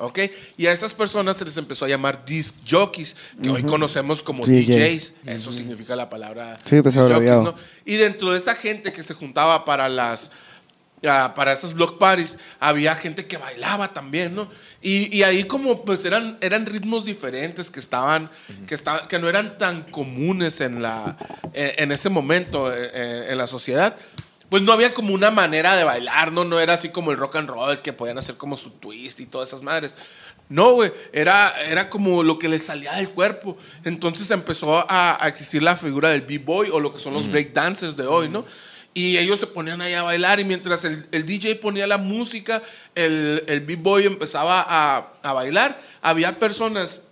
¿Ok? 0.00 0.20
Y 0.56 0.66
a 0.66 0.72
esas 0.72 0.94
personas 0.94 1.36
se 1.36 1.44
les 1.44 1.56
empezó 1.56 1.84
a 1.84 1.88
llamar 1.88 2.24
disc 2.24 2.54
jockeys, 2.68 3.16
que 3.42 3.50
hoy 3.50 3.64
conocemos 3.64 4.22
como 4.22 4.46
DJ. 4.46 4.78
DJs. 4.78 5.14
Eso 5.26 5.50
significa 5.50 5.96
la 5.96 6.08
palabra 6.08 6.56
Sí, 6.64 6.80
pues, 6.80 6.94
disc 6.94 7.06
jockeys. 7.08 7.40
¿no? 7.42 7.54
Y 7.84 7.96
dentro 7.96 8.30
de 8.30 8.38
esa 8.38 8.54
gente 8.54 8.92
que 8.92 9.02
se 9.02 9.14
juntaba 9.14 9.64
para 9.64 9.88
las 9.88 10.30
ah, 11.04 11.32
para 11.34 11.52
esas 11.52 11.74
block 11.74 11.98
parties 11.98 12.38
había 12.60 12.94
gente 12.94 13.26
que 13.26 13.38
bailaba 13.38 13.92
también, 13.92 14.36
¿no? 14.36 14.48
Y, 14.80 15.16
y 15.16 15.24
ahí 15.24 15.42
como 15.44 15.84
pues 15.84 16.04
eran, 16.04 16.38
eran 16.40 16.66
ritmos 16.66 17.04
diferentes 17.04 17.68
que 17.68 17.80
estaban, 17.80 18.30
que 18.68 18.76
estaban, 18.76 19.08
que 19.08 19.18
no 19.18 19.28
eran 19.28 19.58
tan 19.58 19.82
comunes 19.82 20.60
en 20.60 20.80
la 20.80 21.16
eh, 21.54 21.74
en 21.78 21.90
ese 21.90 22.08
momento 22.08 22.72
eh, 22.72 22.90
eh, 22.94 23.26
en 23.30 23.38
la 23.38 23.48
sociedad. 23.48 23.96
Pues 24.48 24.62
no 24.62 24.72
había 24.72 24.94
como 24.94 25.12
una 25.12 25.30
manera 25.30 25.76
de 25.76 25.84
bailar, 25.84 26.32
¿no? 26.32 26.44
No 26.44 26.58
era 26.58 26.74
así 26.74 26.88
como 26.88 27.10
el 27.10 27.18
rock 27.18 27.36
and 27.36 27.50
roll, 27.50 27.80
que 27.82 27.92
podían 27.92 28.18
hacer 28.18 28.36
como 28.36 28.56
su 28.56 28.70
twist 28.70 29.20
y 29.20 29.26
todas 29.26 29.48
esas 29.48 29.62
madres. 29.62 29.94
No, 30.48 30.72
güey, 30.72 30.90
era, 31.12 31.52
era 31.66 31.90
como 31.90 32.22
lo 32.22 32.38
que 32.38 32.48
les 32.48 32.64
salía 32.64 32.94
del 32.94 33.10
cuerpo. 33.10 33.56
Entonces 33.84 34.30
empezó 34.30 34.78
a, 34.90 35.22
a 35.22 35.28
existir 35.28 35.62
la 35.62 35.76
figura 35.76 36.08
del 36.08 36.22
b-boy 36.22 36.70
o 36.72 36.80
lo 36.80 36.92
que 36.92 36.98
son 36.98 37.12
los 37.12 37.30
break 37.30 37.52
dancers 37.52 37.96
de 37.96 38.06
hoy, 38.06 38.28
¿no? 38.28 38.44
Y 38.94 39.18
ellos 39.18 39.38
se 39.38 39.46
ponían 39.46 39.82
ahí 39.82 39.92
a 39.92 40.02
bailar 40.02 40.40
y 40.40 40.44
mientras 40.44 40.84
el, 40.84 41.06
el 41.12 41.26
DJ 41.26 41.56
ponía 41.56 41.86
la 41.86 41.98
música, 41.98 42.62
el, 42.94 43.44
el 43.46 43.60
b-boy 43.60 44.06
empezaba 44.06 44.64
a, 44.66 45.12
a 45.22 45.32
bailar. 45.34 45.78
Había 46.00 46.38
personas 46.38 47.02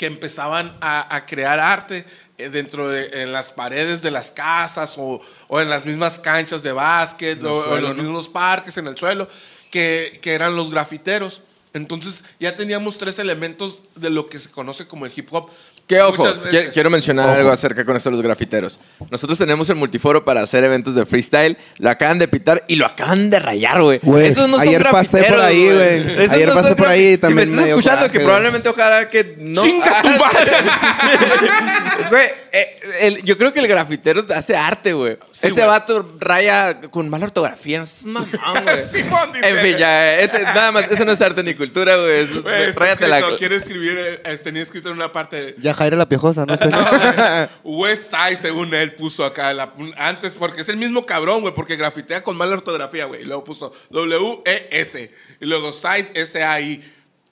que 0.00 0.06
empezaban 0.06 0.74
a, 0.80 1.14
a 1.14 1.26
crear 1.26 1.60
arte 1.60 2.06
eh, 2.38 2.48
dentro 2.48 2.88
de 2.88 3.22
en 3.22 3.34
las 3.34 3.52
paredes 3.52 4.00
de 4.00 4.10
las 4.10 4.32
casas 4.32 4.94
o, 4.96 5.20
o 5.46 5.60
en 5.60 5.68
las 5.68 5.84
mismas 5.84 6.18
canchas 6.18 6.62
de 6.62 6.72
básquet 6.72 7.44
o, 7.44 7.52
o 7.52 7.76
en 7.76 7.82
los 7.82 7.94
mismos 7.94 8.26
parques 8.26 8.78
en 8.78 8.86
el 8.86 8.96
suelo 8.96 9.28
que, 9.70 10.18
que 10.22 10.32
eran 10.32 10.56
los 10.56 10.70
grafiteros 10.70 11.42
Entonces 11.74 12.24
ya 12.38 12.56
teníamos 12.56 12.96
tres 12.96 13.18
elementos 13.18 13.82
de 13.94 14.08
lo 14.08 14.26
que 14.30 14.38
se 14.38 14.50
conoce 14.50 14.86
como 14.86 15.04
el 15.04 15.12
hip 15.14 15.28
hop. 15.32 15.50
Que 15.90 16.00
ojo, 16.02 16.24
quiero 16.72 16.88
mencionar 16.88 17.30
Ojo. 17.30 17.38
algo 17.38 17.50
acerca 17.50 17.84
con 17.84 17.96
esto 17.96 18.10
de 18.10 18.16
los 18.16 18.24
grafiteros. 18.24 18.78
Nosotros 19.10 19.36
tenemos 19.36 19.68
el 19.70 19.74
multiforo 19.74 20.24
para 20.24 20.40
hacer 20.40 20.62
eventos 20.62 20.94
de 20.94 21.04
freestyle, 21.04 21.56
lo 21.78 21.90
acaban 21.90 22.16
de 22.20 22.28
pitar 22.28 22.62
y 22.68 22.76
lo 22.76 22.86
acaban 22.86 23.28
de 23.28 23.40
rayar, 23.40 23.82
güey. 23.82 23.98
Esos 24.24 24.48
no 24.48 24.58
son 24.58 24.68
ayer 24.68 24.84
pasé 24.88 25.18
grafiteros, 25.18 25.36
por 25.36 25.40
ahí, 25.44 25.64
güey. 25.64 26.28
Ayer 26.30 26.48
no 26.48 26.54
pasé 26.54 26.68
son 26.68 26.76
por 26.76 26.86
ahí 26.86 27.18
también 27.18 27.48
Si 27.48 27.54
me 27.54 27.62
estás 27.62 27.70
escuchando, 27.70 28.00
coraje, 28.02 28.18
que 28.18 28.24
probablemente 28.24 28.68
ojalá 28.68 29.08
que 29.08 29.34
no. 29.40 29.64
¡Chinga 29.64 30.00
tu 30.00 30.08
madre! 30.10 30.52
Güey, 32.10 32.26
eh, 32.52 33.20
yo 33.24 33.36
creo 33.38 33.52
que 33.52 33.60
el 33.60 33.68
grafitero 33.68 34.24
hace 34.34 34.56
arte, 34.56 34.92
güey. 34.92 35.16
Sí, 35.30 35.46
ese 35.48 35.56
güey. 35.56 35.66
vato 35.66 36.14
raya 36.18 36.80
con 36.80 37.08
mala 37.08 37.26
ortografía. 37.26 37.78
No 37.80 37.86
seas 37.86 38.04
mamón, 38.04 38.64
güey. 38.64 38.78
En 39.42 39.56
fin, 39.58 39.76
ya, 39.76 40.18
ese, 40.18 40.42
nada 40.42 40.72
más, 40.72 40.90
eso 40.90 41.04
no 41.04 41.12
es 41.12 41.20
arte 41.20 41.42
ni 41.42 41.54
cultura, 41.54 41.96
güey. 41.96 42.20
Eso- 42.20 42.42
ráyate 42.74 43.06
la- 43.06 43.20
quiere 43.36 43.56
escribir, 43.56 43.96
eh, 44.24 44.38
tenía 44.42 44.62
escrito 44.62 44.88
en 44.88 44.96
una 44.96 45.12
parte, 45.12 45.54
Ya 45.58 45.74
Jaira 45.80 45.96
la 45.96 46.06
piojosa, 46.06 46.44
¿no? 46.44 46.58
West 47.64 48.10
Side, 48.10 48.36
según 48.36 48.74
él, 48.74 48.94
puso 48.96 49.24
acá 49.24 49.54
la- 49.54 49.72
antes, 49.96 50.36
porque 50.36 50.60
es 50.60 50.68
el 50.68 50.76
mismo 50.76 51.06
cabrón, 51.06 51.40
güey, 51.40 51.54
porque 51.54 51.76
grafitea 51.76 52.22
con 52.22 52.36
mala 52.36 52.54
ortografía, 52.56 53.06
güey. 53.06 53.22
Y 53.22 53.24
luego 53.24 53.44
puso 53.44 53.72
W-E-S. 53.88 55.10
Y 55.40 55.46
luego 55.46 55.72
Side 55.72 56.10
S-A-I. 56.14 56.84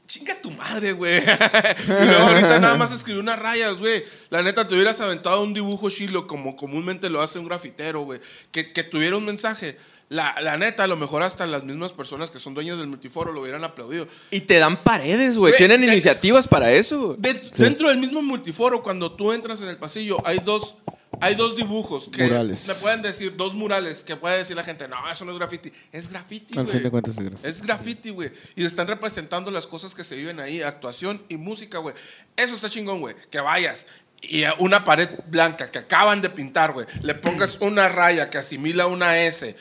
Chinga 0.07 0.41
tu 0.41 0.51
madre, 0.51 0.93
güey. 0.93 1.19
y 1.23 2.07
luego 2.07 2.23
ahorita 2.29 2.59
nada 2.59 2.77
más 2.77 2.91
escribió 2.91 3.21
unas 3.21 3.39
rayas, 3.39 3.81
güey. 3.81 4.03
La 4.31 4.41
neta, 4.43 4.67
te 4.67 4.75
hubieras 4.75 4.99
aventado 5.03 5.43
un 5.43 5.53
dibujo 5.53 5.91
chilo 5.91 6.27
como 6.27 6.57
comúnmente 6.57 7.11
lo 7.11 7.21
hace 7.21 7.39
un 7.39 7.47
grafitero, 7.47 8.01
güey. 8.05 8.19
Que, 8.51 8.73
que 8.73 8.83
tuviera 8.83 9.19
un 9.19 9.27
mensaje. 9.27 9.77
La, 10.11 10.35
la 10.41 10.57
neta, 10.57 10.85
a 10.85 10.87
lo 10.87 10.97
mejor 10.97 11.23
hasta 11.23 11.47
las 11.47 11.65
mismas 11.65 11.93
personas 11.93 12.31
que 12.31 12.39
son 12.41 12.55
dueños 12.55 12.79
del 12.79 12.87
multiforo 12.87 13.31
lo 13.33 13.43
hubieran 13.43 13.63
aplaudido. 13.65 14.09
Y 14.31 14.41
te 14.41 14.59
dan 14.59 14.79
paredes, 14.79 15.37
güey. 15.37 15.55
Tienen 15.57 15.83
de- 15.83 15.89
iniciativas 15.89 16.49
para 16.49 16.73
eso. 16.73 17.15
Dentro 17.19 17.89
del 17.91 17.99
mismo 17.99 18.23
multiforo, 18.23 18.83
cuando 18.83 19.13
tú 19.13 19.33
entras 19.33 19.61
en 19.61 19.69
el 19.69 19.77
pasillo, 19.77 20.17
hay 20.25 20.39
dos, 20.39 20.77
hay 21.21 21.35
dos 21.35 21.57
dibujos 21.57 22.09
que 22.09 22.23
Murales. 22.25 22.67
me 22.67 22.75
pueden 22.77 23.03
decir, 23.03 23.37
dos 23.37 23.55
murales 23.55 24.03
que 24.03 24.17
puede 24.17 24.39
decir 24.39 24.57
la 24.57 24.65
gente, 24.65 24.89
no, 24.89 24.97
eso 25.13 25.27
no 25.27 25.33
es 25.33 25.39
graffiti. 25.39 25.71
Es 25.93 26.09
graffiti, 26.09 26.57
Al 26.59 26.65
güey. 26.65 26.75
fin 26.77 26.83
de 26.85 26.91
cuentas 26.91 27.15
es 27.19 27.23
graffiti. 27.25 27.47
Es 27.49 27.63
graffiti, 27.63 28.11
güey. 28.11 28.31
Y 28.57 28.65
están 28.65 28.87
representando 28.87 29.51
las 29.51 29.67
cosas 29.67 29.95
que 29.95 30.05
se 30.05 30.17
viven 30.17 30.41
ahí, 30.41 30.63
actuación 30.63 31.23
y 31.29 31.37
música, 31.37 31.79
güey. 31.79 31.95
Eso 32.35 32.55
está 32.55 32.71
chingón, 32.71 33.01
güey. 33.01 33.15
Que 33.31 33.41
vayas 33.41 33.87
y 34.23 34.43
a 34.45 34.55
una 34.59 34.85
pared 34.85 35.09
blanca 35.29 35.71
que 35.71 35.79
acaban 35.79 36.21
de 36.23 36.29
pintar, 36.31 36.73
güey, 36.73 36.87
le 37.03 37.15
pongas 37.15 37.59
una 37.61 37.89
raya 37.89 38.29
que 38.31 38.39
asimila 38.39 38.87
una 38.89 39.21
S. 39.21 39.55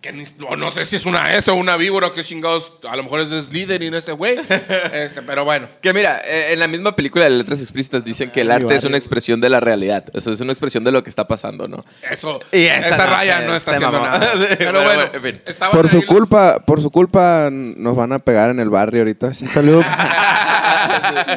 Que 0.00 0.12
ni- 0.12 0.24
no, 0.38 0.54
no 0.56 0.70
sé 0.70 0.84
si 0.84 0.94
es 0.96 1.04
una 1.06 1.34
S 1.34 1.50
o 1.50 1.54
una 1.54 1.76
víbora 1.76 2.08
o 2.08 2.12
qué 2.12 2.22
chingados. 2.22 2.72
A 2.88 2.94
lo 2.96 3.02
mejor 3.02 3.20
es 3.20 3.30
Slytherin 3.30 3.94
ese 3.94 4.12
güey. 4.12 4.36
Este, 4.92 5.22
pero 5.22 5.44
bueno. 5.44 5.66
Que 5.80 5.92
mira, 5.92 6.20
eh, 6.24 6.52
en 6.52 6.60
la 6.60 6.68
misma 6.68 6.94
película 6.94 7.24
de 7.24 7.30
letras 7.30 7.60
explícitas 7.60 8.04
dicen 8.04 8.30
que 8.30 8.42
el 8.42 8.50
arte 8.52 8.74
es 8.74 8.84
una 8.84 8.98
expresión 8.98 9.40
de 9.40 9.48
la 9.48 9.58
realidad. 9.58 10.04
Eso 10.14 10.30
es 10.30 10.40
una 10.40 10.52
expresión 10.52 10.84
de 10.84 10.92
lo 10.92 11.02
que 11.02 11.10
está 11.10 11.26
pasando, 11.26 11.66
¿no? 11.66 11.84
Eso, 12.10 12.38
Y 12.52 12.66
esa, 12.66 12.88
esa 12.90 13.06
no 13.06 13.12
raya 13.12 13.40
no 13.40 13.56
está 13.56 13.72
haciendo 13.72 13.98
nada. 14.00 14.32
Pero 14.58 14.82
bueno, 14.84 15.02
en 15.12 15.22
fin. 15.22 15.40
Por 15.72 15.88
su 15.88 15.96
los- 15.96 16.04
culpa, 16.06 16.58
por 16.64 16.80
su 16.82 16.90
culpa 16.90 17.48
nos 17.50 17.96
van 17.96 18.12
a 18.12 18.18
pegar 18.20 18.50
en 18.50 18.60
el 18.60 18.68
barrio 18.70 19.00
ahorita. 19.00 19.26
Un 19.40 19.48
saludo. 19.48 19.78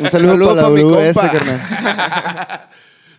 Un 0.02 0.12
saludo, 0.12 0.32
Saludo 0.32 0.56
para 0.56 0.70
mi 0.70 0.82
compa. 0.82 1.32
carnal. 1.32 2.68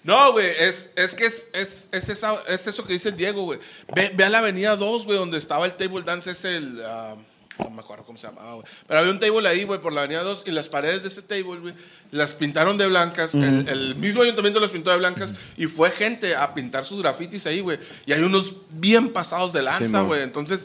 No, 0.02 0.33
güey, 0.33 0.47
es, 0.59 0.92
es 0.97 1.14
que 1.14 1.26
es, 1.26 1.50
es, 1.52 1.88
es, 1.92 2.09
esa- 2.09 2.42
es 2.49 2.66
eso 2.66 2.85
que 2.85 2.95
dice 2.95 3.11
el 3.11 3.16
Diego, 3.16 3.42
güey. 3.45 3.59
Ve, 3.95 4.11
ve 4.14 4.25
a 4.25 4.30
la 4.30 4.38
avenida 4.38 4.76
2, 4.76 5.04
güey, 5.04 5.19
donde 5.19 5.37
estaba 5.38 5.66
el 5.66 5.75
table 5.75 6.02
dance, 6.02 6.30
es 6.30 6.45
el... 6.45 6.83
ah, 6.87 7.16
no 7.59 7.69
me 7.69 7.83
acuerdo 7.83 8.07
cómo 8.07 8.16
se 8.16 8.26
llamaba, 8.26 8.54
güey. 8.54 8.64
Pero 8.87 9.00
había 9.00 9.12
un 9.12 9.21
table 9.21 9.47
ahí, 9.47 9.64
güey, 9.64 9.78
por 9.83 9.92
la 9.92 10.00
avenida 10.00 10.23
2 10.23 10.45
y 10.47 10.50
las 10.52 10.71
paredes 10.71 11.02
de 11.02 11.09
ese 11.09 11.21
table, 11.21 11.59
güey, 11.61 11.75
las 12.11 12.33
pintaron 12.33 12.78
de 12.78 12.87
blancas. 12.87 13.35
el, 13.35 13.69
el 13.69 13.97
mismo 13.97 14.23
ayuntamiento 14.23 14.59
las 14.61 14.71
pintó 14.71 14.90
de 14.90 14.97
blancas 14.97 15.35
y 15.59 15.66
fue 15.66 15.90
gente 15.90 16.35
a 16.35 16.54
pintar 16.54 16.87
sus 16.87 17.02
grafitis 17.02 17.47
ahí, 17.47 17.61
güey. 17.61 17.78
Y 18.07 18.14
hay 18.14 18.23
unos 18.23 18.52
bien 18.71 19.11
pasados 19.12 19.52
de 19.52 19.61
lanza, 19.61 20.00
güey. 20.07 20.23
Entonces, 20.23 20.64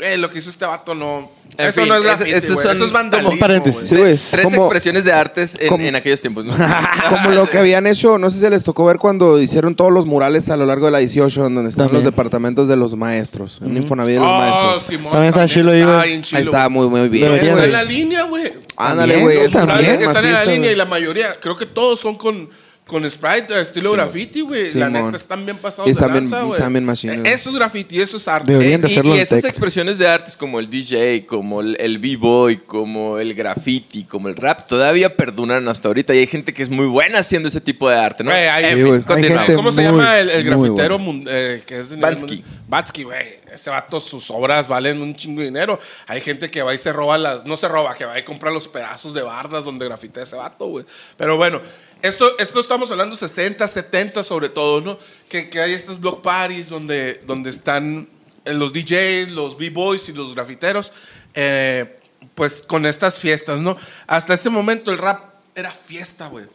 eh, 0.00 0.16
lo 0.16 0.30
que 0.30 0.38
hizo 0.38 0.50
este 0.50 0.64
vato 0.66 0.94
no... 0.94 1.30
En 1.56 1.66
eso 1.66 1.80
fin, 1.82 1.88
no 1.88 1.94
es 1.94 2.02
graffiti, 2.02 2.32
esos 2.32 2.54
güey. 2.54 2.62
son 2.66 2.74
Eso 2.76 2.84
es 2.86 2.90
vandalismo, 2.90 3.30
como 3.30 3.40
paréntesis. 3.40 3.88
Sí. 3.88 3.96
Tres 4.32 4.44
Como- 4.44 4.56
expresiones 4.56 5.04
de 5.04 5.12
artes 5.12 5.56
en, 5.60 5.68
como- 5.68 5.84
en 5.84 5.94
aquellos 5.94 6.20
tiempos. 6.20 6.44
¿no? 6.44 6.52
Como 7.10 7.30
lo 7.30 7.48
que 7.48 7.58
habían 7.58 7.86
hecho, 7.86 8.18
no 8.18 8.28
sé 8.28 8.40
si 8.40 8.50
les 8.50 8.64
tocó 8.64 8.84
ver 8.86 8.98
cuando 8.98 9.40
hicieron 9.40 9.76
todos 9.76 9.92
los 9.92 10.04
murales 10.04 10.50
a 10.50 10.56
lo 10.56 10.66
largo 10.66 10.86
de 10.86 10.92
la 10.92 10.98
18, 10.98 11.42
donde 11.42 11.68
están 11.68 11.86
También. 11.86 12.02
los 12.04 12.12
departamentos 12.12 12.66
de 12.66 12.74
los 12.76 12.96
maestros, 12.96 13.60
en 13.64 13.76
Infonavit 13.76 14.14
de 14.14 14.20
los 14.20 14.28
Oh, 14.28 14.38
maestros. 14.38 14.82
Simón, 14.82 15.12
También 15.12 15.28
está 15.28 15.46
chilo 15.46 15.70
ahí, 15.70 15.78
está 15.80 15.96
güey. 15.96 16.62
Ahí 16.64 16.70
muy, 16.70 16.86
muy 16.88 17.08
bien. 17.08 17.26
Deberían 17.26 17.50
Está 17.52 17.64
en 17.66 17.72
la 17.72 17.82
línea, 17.84 18.22
güey. 18.24 18.52
Ándale, 18.76 19.20
güey. 19.20 19.36
eso 19.38 19.60
están 19.60 19.70
en 19.70 20.32
la 20.32 20.44
línea 20.44 20.58
güey. 20.58 20.72
y 20.72 20.74
la 20.76 20.86
mayoría, 20.86 21.38
creo 21.40 21.56
que 21.56 21.66
todos 21.66 22.00
son 22.00 22.16
con, 22.16 22.48
con 22.86 23.08
sprite, 23.10 23.58
estilo 23.60 23.92
graffiti, 23.92 24.42
güey. 24.42 24.74
la 24.74 24.90
neta, 24.90 25.16
están 25.16 25.44
bien 25.46 25.56
pasados 25.56 25.86
de 25.86 25.98
bien- 25.98 26.14
lanza, 26.14 26.42
güey. 26.42 26.60
bien 26.68 26.84
machine, 26.84 27.14
Eh. 27.14 27.32
Eso 27.32 27.48
es 27.48 27.54
graffiti, 27.56 27.98
eso 28.00 28.18
es 28.18 28.28
arte. 28.28 28.52
Deberían 28.52 28.82
de 28.82 28.88
Eh, 28.88 28.90
y- 28.90 28.92
hacerlo 28.92 29.10
y, 29.14 29.16
en 29.16 29.22
esas 29.22 29.40
tech. 29.40 29.48
expresiones 29.50 29.96
de 29.98 30.06
artes 30.06 30.36
como 30.36 30.60
el 30.60 30.68
DJ, 30.68 31.24
como 31.26 31.62
el, 31.62 31.76
el 31.80 31.98
b-boy, 31.98 32.58
como 32.58 33.18
el 33.18 33.32
graffiti, 33.32 34.04
como 34.04 34.28
el 34.28 34.36
rap, 34.36 34.66
todavía 34.66 35.16
perduran 35.16 35.66
hasta 35.68 35.88
ahorita. 35.88 36.14
Y 36.14 36.18
hay 36.18 36.26
gente 36.26 36.52
que 36.52 36.62
es 36.62 36.68
muy 36.68 36.84
buena 36.86 37.20
haciendo 37.20 37.48
ese 37.48 37.62
tipo 37.62 37.88
de 37.88 37.96
arte, 37.96 38.22
¿no? 38.22 38.30
Güey, 38.30 38.48
hay- 38.48 38.64
En 38.64 38.76
fin, 39.04 39.04
gente 39.22 39.54
¿Cómo 39.54 39.72
se 39.72 39.82
llama 39.82 40.18
el, 40.20 40.44
grafitero 40.44 40.98
bueno. 40.98 41.22
eh, 41.26 41.62
que 41.66 41.78
es 41.78 41.88
de 41.88 41.96
mundial? 41.96 42.44
Bansky, 42.68 43.02
güey. 43.04 43.44
Ese 43.52 43.70
vato, 43.70 44.00
sus 44.00 44.30
obras 44.30 44.66
valen 44.68 45.00
un 45.00 45.14
chingo 45.14 45.40
de 45.40 45.46
dinero. 45.46 45.78
Hay 46.06 46.20
gente 46.20 46.50
que 46.50 46.60
va 46.62 46.74
y 46.74 46.78
se 46.78 46.92
roba 46.92 47.16
las. 47.16 47.44
No 47.46 47.56
se 47.56 47.68
roba, 47.68 47.94
que 47.94 48.04
va 48.04 48.18
y 48.18 48.24
compra 48.24 48.50
los 48.50 48.66
pedazos 48.68 49.14
de 49.14 49.22
bardas 49.22 49.64
donde 49.64 49.86
grafitea 49.86 50.24
ese 50.24 50.34
vato, 50.36 50.66
güey. 50.66 50.84
Pero 51.16 51.36
bueno, 51.36 51.60
esto, 52.08 52.60
estamos 52.60 52.90
hablando 52.90 53.16
60, 53.16 53.66
70 53.66 54.22
sobre 54.24 54.48
todo, 54.48 54.80
¿no? 54.80 54.98
Que, 55.28 55.48
hay 55.60 55.72
estas 55.72 56.00
block 56.00 56.22
parties 56.22 56.68
donde, 56.68 57.14
donde 57.26 57.50
están 57.50 58.08
eh, 58.44 58.54
los 58.54 58.72
DJs, 58.72 59.32
los 59.32 59.56
B-boys 59.56 60.08
y 60.08 60.12
los 60.12 60.34
grafiteros. 60.34 60.92
eh, 61.34 61.98
pues 62.34 62.62
con 62.66 62.86
estas 62.86 63.18
fiestas, 63.18 63.60
¿no? 63.60 63.76
Hasta 64.06 64.34
ese 64.34 64.48
momento 64.48 64.90
el 64.90 64.98
rap 64.98 65.34
era 65.54 65.70
fiesta, 65.70 66.28
güey. 66.28 66.46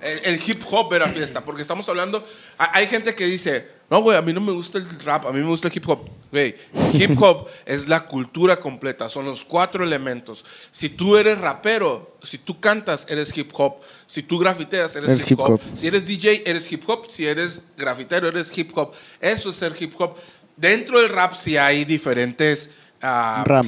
El, 0.00 0.40
hip 0.46 0.62
hop 0.70 0.92
era 0.94 1.08
fiesta, 1.08 1.44
porque 1.44 1.62
estamos 1.62 1.88
hablando. 1.88 2.24
ha- 2.58 2.76
Hay 2.76 2.86
gente 2.86 3.14
que 3.14 3.24
dice, 3.24 3.68
no, 3.88 4.02
güey, 4.02 4.16
a 4.18 4.22
mí 4.22 4.32
no 4.32 4.40
me 4.40 4.52
gusta 4.52 4.78
el 4.78 5.00
rap, 5.00 5.26
a 5.26 5.32
mí 5.32 5.38
me 5.38 5.46
gusta 5.46 5.68
el 5.68 5.76
hip 5.76 5.88
hop. 5.88 6.00
Güey, 6.32 6.54
hip 6.92 7.16
hop 7.22 7.46
es 7.64 7.88
la 7.88 8.06
cultura 8.08 8.58
completa, 8.58 9.08
son 9.08 9.26
los 9.26 9.44
cuatro 9.44 9.84
elementos. 9.84 10.44
Si 10.72 10.88
tú 10.88 11.16
eres 11.16 11.38
rapero, 11.38 12.16
si 12.22 12.38
tú 12.38 12.58
cantas, 12.58 13.06
eres 13.08 13.36
hip 13.36 13.50
hop. 13.54 13.76
Si 14.06 14.22
tú 14.24 14.38
grafiteas, 14.38 14.96
eres 14.96 15.08
Eres 15.10 15.22
hip, 15.22 15.30
hip 15.32 15.40
hop. 15.40 15.50
hop. 15.52 15.60
Si 15.74 15.86
eres 15.86 16.04
DJ, 16.04 16.42
eres 16.46 16.70
hip 16.72 16.82
hop. 16.88 17.08
Si 17.08 17.26
eres 17.26 17.62
grafitero, 17.76 18.26
eres 18.28 18.56
hip 18.58 18.76
hop. 18.76 18.92
Eso 19.20 19.50
es 19.50 19.56
ser 19.56 19.72
hip 19.78 19.94
hop. 19.98 20.16
Dentro 20.56 21.00
del 21.00 21.10
rap 21.10 21.34
sí 21.34 21.56
hay 21.56 21.84
diferentes 21.84 22.70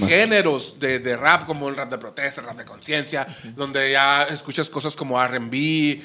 géneros 0.08 0.78
de, 0.80 0.98
de 0.98 1.16
rap, 1.16 1.46
como 1.46 1.68
el 1.68 1.76
rap 1.76 1.90
de 1.90 1.98
protesta, 1.98 2.40
el 2.40 2.46
rap 2.46 2.56
de 2.58 2.64
conciencia, 2.64 3.26
donde 3.56 3.92
ya 3.92 4.24
escuchas 4.24 4.68
cosas 4.70 4.96
como 4.96 5.22
RB, 5.22 5.52
eh, 5.54 6.00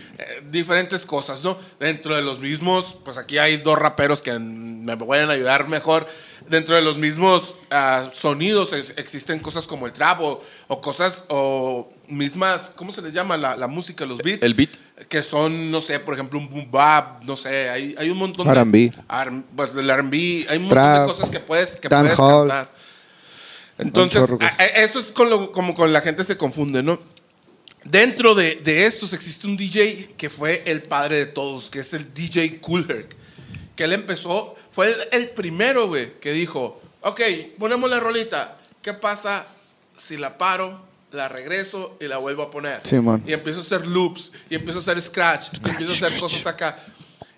diferentes 0.49 1.05
cosas, 1.05 1.43
¿no? 1.43 1.57
Dentro 1.79 2.15
de 2.15 2.21
los 2.21 2.39
mismos, 2.39 2.97
pues 3.03 3.17
aquí 3.17 3.37
hay 3.37 3.57
dos 3.57 3.77
raperos 3.77 4.21
que 4.21 4.37
me 4.39 4.97
pueden 4.97 5.29
ayudar 5.29 5.67
mejor. 5.67 6.07
Dentro 6.49 6.75
de 6.75 6.81
los 6.81 6.97
mismos 6.97 7.55
ah, 7.71 8.09
sonidos 8.13 8.73
es- 8.73 8.93
existen 8.97 9.39
cosas 9.39 9.65
como 9.65 9.85
el 9.87 9.93
trap 9.93 10.19
o, 10.19 10.43
o 10.67 10.81
cosas 10.81 11.23
o 11.29 11.89
mismas, 12.09 12.73
¿cómo 12.75 12.91
se 12.91 13.01
les 13.01 13.13
llama? 13.13 13.37
La, 13.37 13.55
la 13.55 13.67
música, 13.67 14.05
los 14.05 14.17
beats. 14.17 14.43
El 14.43 14.53
beat. 14.53 14.71
Que 15.07 15.23
son, 15.23 15.71
no 15.71 15.79
sé, 15.81 15.99
por 15.99 16.13
ejemplo, 16.13 16.37
un 16.37 16.49
boom 16.49 16.69
bap, 16.69 17.23
no 17.23 17.35
sé, 17.37 17.69
hay, 17.69 17.95
hay 17.97 18.09
un 18.09 18.17
montón 18.17 18.45
de... 18.45 18.51
R&B. 18.51 18.91
Pues 19.55 19.73
del 19.73 19.89
R&B, 19.89 20.45
hay 20.49 20.57
un 20.57 20.63
montón 20.63 20.69
Trap, 20.69 21.01
de 21.01 21.07
cosas 21.07 21.29
que 21.29 21.39
puedes, 21.39 21.75
que 21.77 21.87
puedes 21.89 22.05
dancehall. 22.09 22.47
cantar. 22.49 22.73
Entonces, 23.83 24.29
a- 24.39 24.45
a- 24.61 24.65
esto 24.65 24.99
es 24.99 25.05
con 25.07 25.29
lo- 25.29 25.51
como 25.51 25.75
con 25.75 25.91
la 25.93 26.01
gente 26.01 26.23
se 26.23 26.37
confunde, 26.37 26.81
¿no? 26.83 26.99
Dentro 27.83 28.33
de, 28.33 28.55
de 28.63 28.85
estos 28.85 29.11
existe 29.13 29.45
un 29.45 29.57
DJ 29.57 30.13
que 30.17 30.29
fue 30.29 30.63
el 30.65 30.81
padre 30.83 31.17
de 31.17 31.25
todos, 31.25 31.69
que 31.69 31.79
es 31.79 31.93
el 31.93 32.13
DJ 32.13 32.59
Cool 32.61 32.85
Herc. 32.89 33.15
Que 33.75 33.83
él 33.85 33.93
empezó, 33.93 34.55
fue 34.71 34.87
el, 34.87 34.95
el 35.23 35.29
primero, 35.31 35.87
güey, 35.87 36.13
que 36.21 36.31
dijo, 36.31 36.81
ok, 37.01 37.19
ponemos 37.59 37.89
la 37.89 37.99
rolita, 37.99 38.55
¿qué 38.81 38.93
pasa 38.93 39.45
si 39.97 40.15
la 40.15 40.37
paro, 40.37 40.79
la 41.11 41.27
regreso 41.27 41.97
y 41.99 42.05
la 42.07 42.17
vuelvo 42.19 42.43
a 42.43 42.51
poner? 42.51 42.79
Simón. 42.83 43.23
Y 43.27 43.33
empiezo 43.33 43.59
a 43.59 43.63
hacer 43.63 43.85
loops, 43.85 44.31
y 44.49 44.55
empiezo 44.55 44.79
a 44.79 44.81
hacer 44.83 45.01
scratch, 45.01 45.49
y 45.65 45.69
empiezo 45.69 45.91
a 45.91 45.95
hacer 46.07 46.19
cosas 46.19 46.45
acá. 46.47 46.77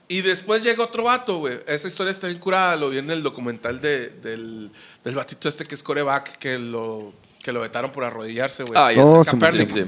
Y 0.07 0.21
después 0.21 0.61
llega 0.63 0.83
otro 0.83 1.05
vato, 1.05 1.39
güey. 1.39 1.57
Esa 1.65 1.87
historia 1.87 2.11
está 2.11 2.27
bien 2.27 2.37
curada, 2.39 2.75
lo 2.75 2.91
vi 2.91 2.99
en 2.99 3.09
el 3.09 3.23
documental 3.23 3.81
de, 3.81 4.09
del, 4.09 4.69
del 5.05 5.15
batito 5.15 5.47
este 5.47 5.63
que 5.65 5.75
es 5.75 5.83
coreback, 5.83 6.37
que 6.37 6.57
lo, 6.59 7.13
que 7.41 7.53
lo 7.53 7.61
vetaron 7.61 7.91
por 7.93 8.03
arrodillarse, 8.03 8.63
güey. 8.63 8.77
Ah, 8.77 8.91
ya 8.91 9.03
Oh, 9.05 9.23
sé. 9.23 9.31
sí, 9.53 9.65
sí. 9.67 9.85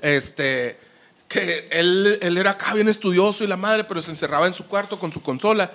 Este, 0.00 0.78
que 1.28 1.68
él, 1.70 2.18
él 2.22 2.38
era 2.38 2.52
acá 2.52 2.72
bien 2.74 2.88
estudioso 2.88 3.44
y 3.44 3.46
la 3.46 3.56
madre, 3.56 3.84
pero 3.84 4.00
se 4.00 4.10
encerraba 4.10 4.46
en 4.46 4.54
su 4.54 4.66
cuarto 4.66 4.98
con 4.98 5.12
su 5.12 5.20
consola. 5.22 5.70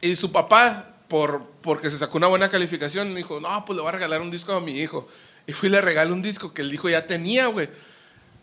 Y 0.00 0.16
su 0.16 0.32
papá, 0.32 0.94
por, 1.08 1.42
porque 1.62 1.90
se 1.90 1.98
sacó 1.98 2.16
una 2.18 2.26
buena 2.28 2.48
calificación, 2.48 3.14
dijo, 3.14 3.40
no, 3.40 3.64
pues 3.64 3.76
le 3.76 3.82
voy 3.82 3.90
a 3.90 3.92
regalar 3.92 4.20
un 4.20 4.30
disco 4.30 4.52
a 4.52 4.60
mi 4.60 4.78
hijo. 4.78 5.06
Y 5.46 5.52
fui 5.52 5.68
y 5.68 5.72
le 5.72 5.80
regalé 5.80 6.12
un 6.12 6.22
disco 6.22 6.52
que 6.54 6.62
el 6.62 6.72
hijo 6.72 6.88
ya 6.88 7.06
tenía, 7.06 7.46
güey. 7.46 7.68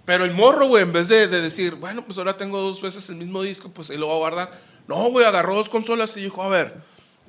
Pero 0.05 0.25
el 0.25 0.31
morro, 0.31 0.67
güey, 0.67 0.83
en 0.83 0.91
vez 0.91 1.07
de, 1.07 1.27
de 1.27 1.41
decir, 1.41 1.75
bueno, 1.75 2.03
pues 2.03 2.17
ahora 2.17 2.35
tengo 2.35 2.59
dos 2.59 2.81
veces 2.81 3.07
el 3.09 3.15
mismo 3.15 3.41
disco, 3.43 3.69
pues 3.69 3.89
ahí 3.89 3.97
lo 3.97 4.07
voy 4.07 4.15
a 4.15 4.19
guardar. 4.19 4.59
No, 4.87 4.95
güey, 5.11 5.25
agarró 5.25 5.55
dos 5.55 5.69
consolas 5.69 6.15
y 6.17 6.21
dijo, 6.21 6.41
a 6.43 6.49
ver. 6.49 6.73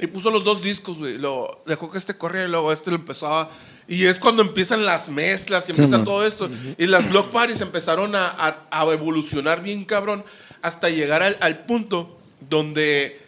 Y 0.01 0.07
puso 0.07 0.31
los 0.31 0.45
dos 0.45 0.63
discos, 0.63 0.99
güey. 0.99 1.19
Lo 1.19 1.63
dejó 1.67 1.91
que 1.91 1.99
este 1.99 2.17
corriera 2.17 2.47
y 2.47 2.51
luego 2.51 2.73
este 2.73 2.91
lo 2.91 2.97
empezó 2.97 3.27
a. 3.35 3.51
Y 3.89 4.07
es 4.07 4.19
cuando 4.19 4.43
empiezan 4.43 4.87
las 4.87 5.09
mezclas 5.09 5.69
y 5.69 5.73
empieza 5.73 5.97
todo 6.05 6.27
esto. 6.27 6.49
Y 6.79 6.87
las 6.87 7.09
block 7.11 7.31
parties 7.33 7.61
empezaron 7.61 8.15
a, 8.15 8.29
a- 8.29 8.67
a 8.71 8.85
evolucionar 8.93 9.63
bien 9.63 9.85
cabrón 9.85 10.25
hasta 10.63 10.89
llegar 10.91 11.23
al, 11.23 11.37
al 11.41 11.65
punto 11.67 12.19
donde 12.49 13.21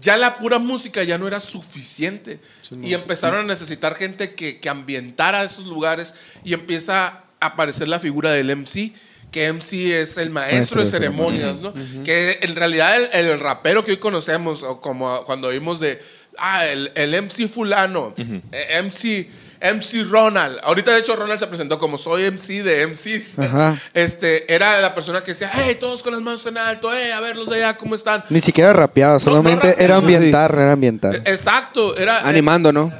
ya 0.00 0.16
la 0.16 0.38
pura 0.38 0.58
música 0.58 1.02
ya 1.04 1.18
no 1.18 1.26
era 1.28 1.38
suficiente. 1.40 2.40
y 2.82 2.94
empezaron 2.94 3.40
a 3.40 3.44
necesitar 3.44 3.94
gente 3.94 4.34
que, 4.34 4.58
que 4.60 4.68
ambientara 4.68 5.44
esos 5.44 5.66
lugares 5.66 6.14
y 6.44 6.54
empieza 6.54 7.06
a 7.06 7.24
aparecer 7.40 7.88
la 7.88 8.00
figura 8.00 8.30
del 8.32 8.54
MC. 8.56 8.92
Que 9.36 9.52
MC 9.52 10.00
es 10.00 10.16
el 10.16 10.30
maestro, 10.30 10.56
Maestro 10.56 10.80
de 10.80 10.90
ceremonias, 10.90 11.56
¿no? 11.58 11.74
Que 12.04 12.38
en 12.40 12.56
realidad 12.56 12.96
el, 12.96 13.08
el 13.12 13.38
rapero 13.38 13.84
que 13.84 13.90
hoy 13.90 13.96
conocemos, 13.98 14.62
o 14.62 14.80
como 14.80 15.24
cuando 15.26 15.48
oímos 15.48 15.78
de, 15.78 16.00
ah, 16.38 16.64
el, 16.64 16.90
el 16.94 17.10
MC 17.22 17.46
fulano, 17.46 18.14
eh, 18.16 18.82
MC, 18.82 19.28
MC 19.60 20.04
Ronald. 20.10 20.58
Ahorita 20.62 20.92
de 20.94 21.00
hecho 21.00 21.14
Ronald 21.16 21.38
se 21.38 21.46
presentó 21.48 21.78
como 21.78 21.98
soy 21.98 22.22
MC 22.30 22.62
de 22.62 22.86
MCs. 22.86 23.38
Ajá. 23.38 23.78
Este, 23.92 24.50
era 24.54 24.80
la 24.80 24.94
persona 24.94 25.20
que 25.22 25.32
decía, 25.32 25.50
hey, 25.52 25.76
todos 25.78 26.02
con 26.02 26.12
las 26.14 26.22
manos 26.22 26.46
en 26.46 26.56
alto, 26.56 26.88
hey, 26.90 27.10
a 27.10 27.20
ver 27.20 27.36
los 27.36 27.50
de 27.50 27.56
allá, 27.56 27.76
¿cómo 27.76 27.94
están? 27.94 28.24
Ni 28.30 28.40
siquiera 28.40 28.72
rapeado, 28.72 29.20
solamente 29.20 29.66
rapeado. 29.68 29.82
era 29.84 29.96
ambientar, 29.96 30.54
era 30.54 30.72
ambientar. 30.72 31.14
Eh, 31.14 31.22
Exacto, 31.26 31.94
era... 31.98 32.20
eh, 32.20 32.22
Animando, 32.24 32.72
¿no? 32.72 32.90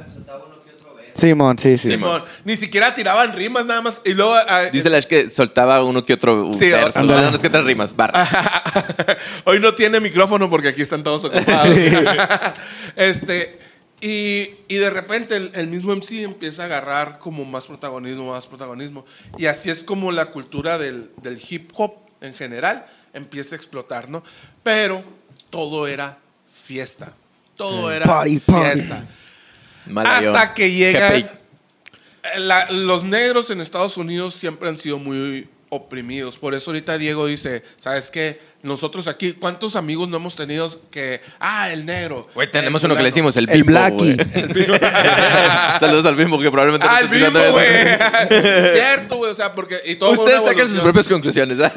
Simón, 1.19 1.57
sí, 1.59 1.77
sí. 1.77 1.89
Simón, 1.91 2.23
ni 2.45 2.55
siquiera 2.55 2.93
tiraban 2.93 3.33
rimas 3.33 3.65
nada 3.65 3.81
más. 3.81 4.01
Y 4.05 4.13
luego... 4.13 4.33
ah, 4.35 4.65
Dice 4.71 4.89
Lash 4.89 5.05
que 5.05 5.29
soltaba 5.29 5.83
uno 5.83 6.03
que 6.03 6.13
otro 6.13 6.51
Sí, 6.53 6.69
verso. 6.71 6.99
ándale. 6.99 7.21
No, 7.23 7.29
no 7.31 7.35
es 7.37 7.41
que 7.41 7.49
tres 7.49 7.63
rimas, 7.63 7.95
barras. 7.95 8.29
Hoy 9.45 9.59
no 9.59 9.73
tiene 9.75 9.99
micrófono 9.99 10.49
porque 10.49 10.69
aquí 10.69 10.81
están 10.81 11.03
todos 11.03 11.25
ocupados. 11.25 11.67
este, 12.95 13.59
y, 14.01 14.49
y 14.67 14.75
de 14.75 14.89
repente 14.89 15.35
el, 15.35 15.51
el 15.55 15.67
mismo 15.67 15.91
MC 15.95 16.23
empieza 16.23 16.63
a 16.63 16.65
agarrar 16.65 17.19
como 17.19 17.45
más 17.45 17.67
protagonismo, 17.67 18.31
más 18.31 18.47
protagonismo. 18.47 19.05
Y 19.37 19.45
así 19.47 19.69
es 19.69 19.83
como 19.83 20.11
la 20.11 20.27
cultura 20.27 20.77
del, 20.77 21.11
del 21.21 21.39
hip 21.49 21.71
hop 21.75 21.95
en 22.21 22.33
general 22.33 22.85
empieza 23.13 23.55
a 23.55 23.57
explotar, 23.57 24.09
¿no? 24.09 24.23
Pero 24.63 25.03
todo 25.49 25.87
era 25.87 26.17
fiesta. 26.53 27.13
Todo 27.55 27.91
era 27.91 28.05
Party, 28.05 28.37
party. 28.39 28.61
fiesta. 28.79 29.03
Hasta 29.95 30.53
que 30.53 30.71
llega. 30.71 31.13
La- 32.37 32.69
los 32.71 33.03
negros 33.03 33.49
en 33.51 33.61
Estados 33.61 33.95
Unidos 33.97 34.33
siempre 34.33 34.67
han 34.69 34.77
sido 34.77 34.97
muy 34.99 35.47
oprimidos. 35.69 36.37
Por 36.37 36.53
eso 36.53 36.71
ahorita 36.71 36.97
Diego 36.97 37.25
dice, 37.25 37.63
¿sabes 37.77 38.09
qué? 38.11 38.39
Nosotros 38.63 39.07
aquí, 39.07 39.33
¿cuántos 39.33 39.75
amigos 39.75 40.07
no 40.09 40.17
hemos 40.17 40.35
tenido 40.35 40.69
que, 40.91 41.21
ah, 41.39 41.69
el 41.71 41.85
negro? 41.85 42.27
Güey, 42.35 42.49
tenemos 42.51 42.81
el 42.83 42.87
uno 42.91 42.95
que 42.97 43.03
le 43.03 43.11
fulano"? 43.11 43.29
decimos 43.31 43.37
el 43.37 43.49
El 43.49 43.63
bimbo, 43.63 43.71
Blackie. 43.71 44.17
Saludos 45.79 46.05
al 46.05 46.15
bimbo 46.15 46.39
que 46.39 46.49
probablemente 46.51 46.87
Ah, 46.89 46.99
el 47.01 47.07
bimbo, 47.09 47.39
güey. 47.51 47.67
Cierto, 48.73 49.17
güey. 49.17 49.31
O 49.31 49.35
sea, 49.35 49.53
porque. 49.53 49.77
Y 49.85 49.95
todo 49.95 50.15
fue 50.15 50.25
Ustedes 50.25 50.43
saquen 50.43 50.67
sus 50.67 50.79
propias 50.79 51.07
conclusiones. 51.07 51.59
¿ah? 51.61 51.71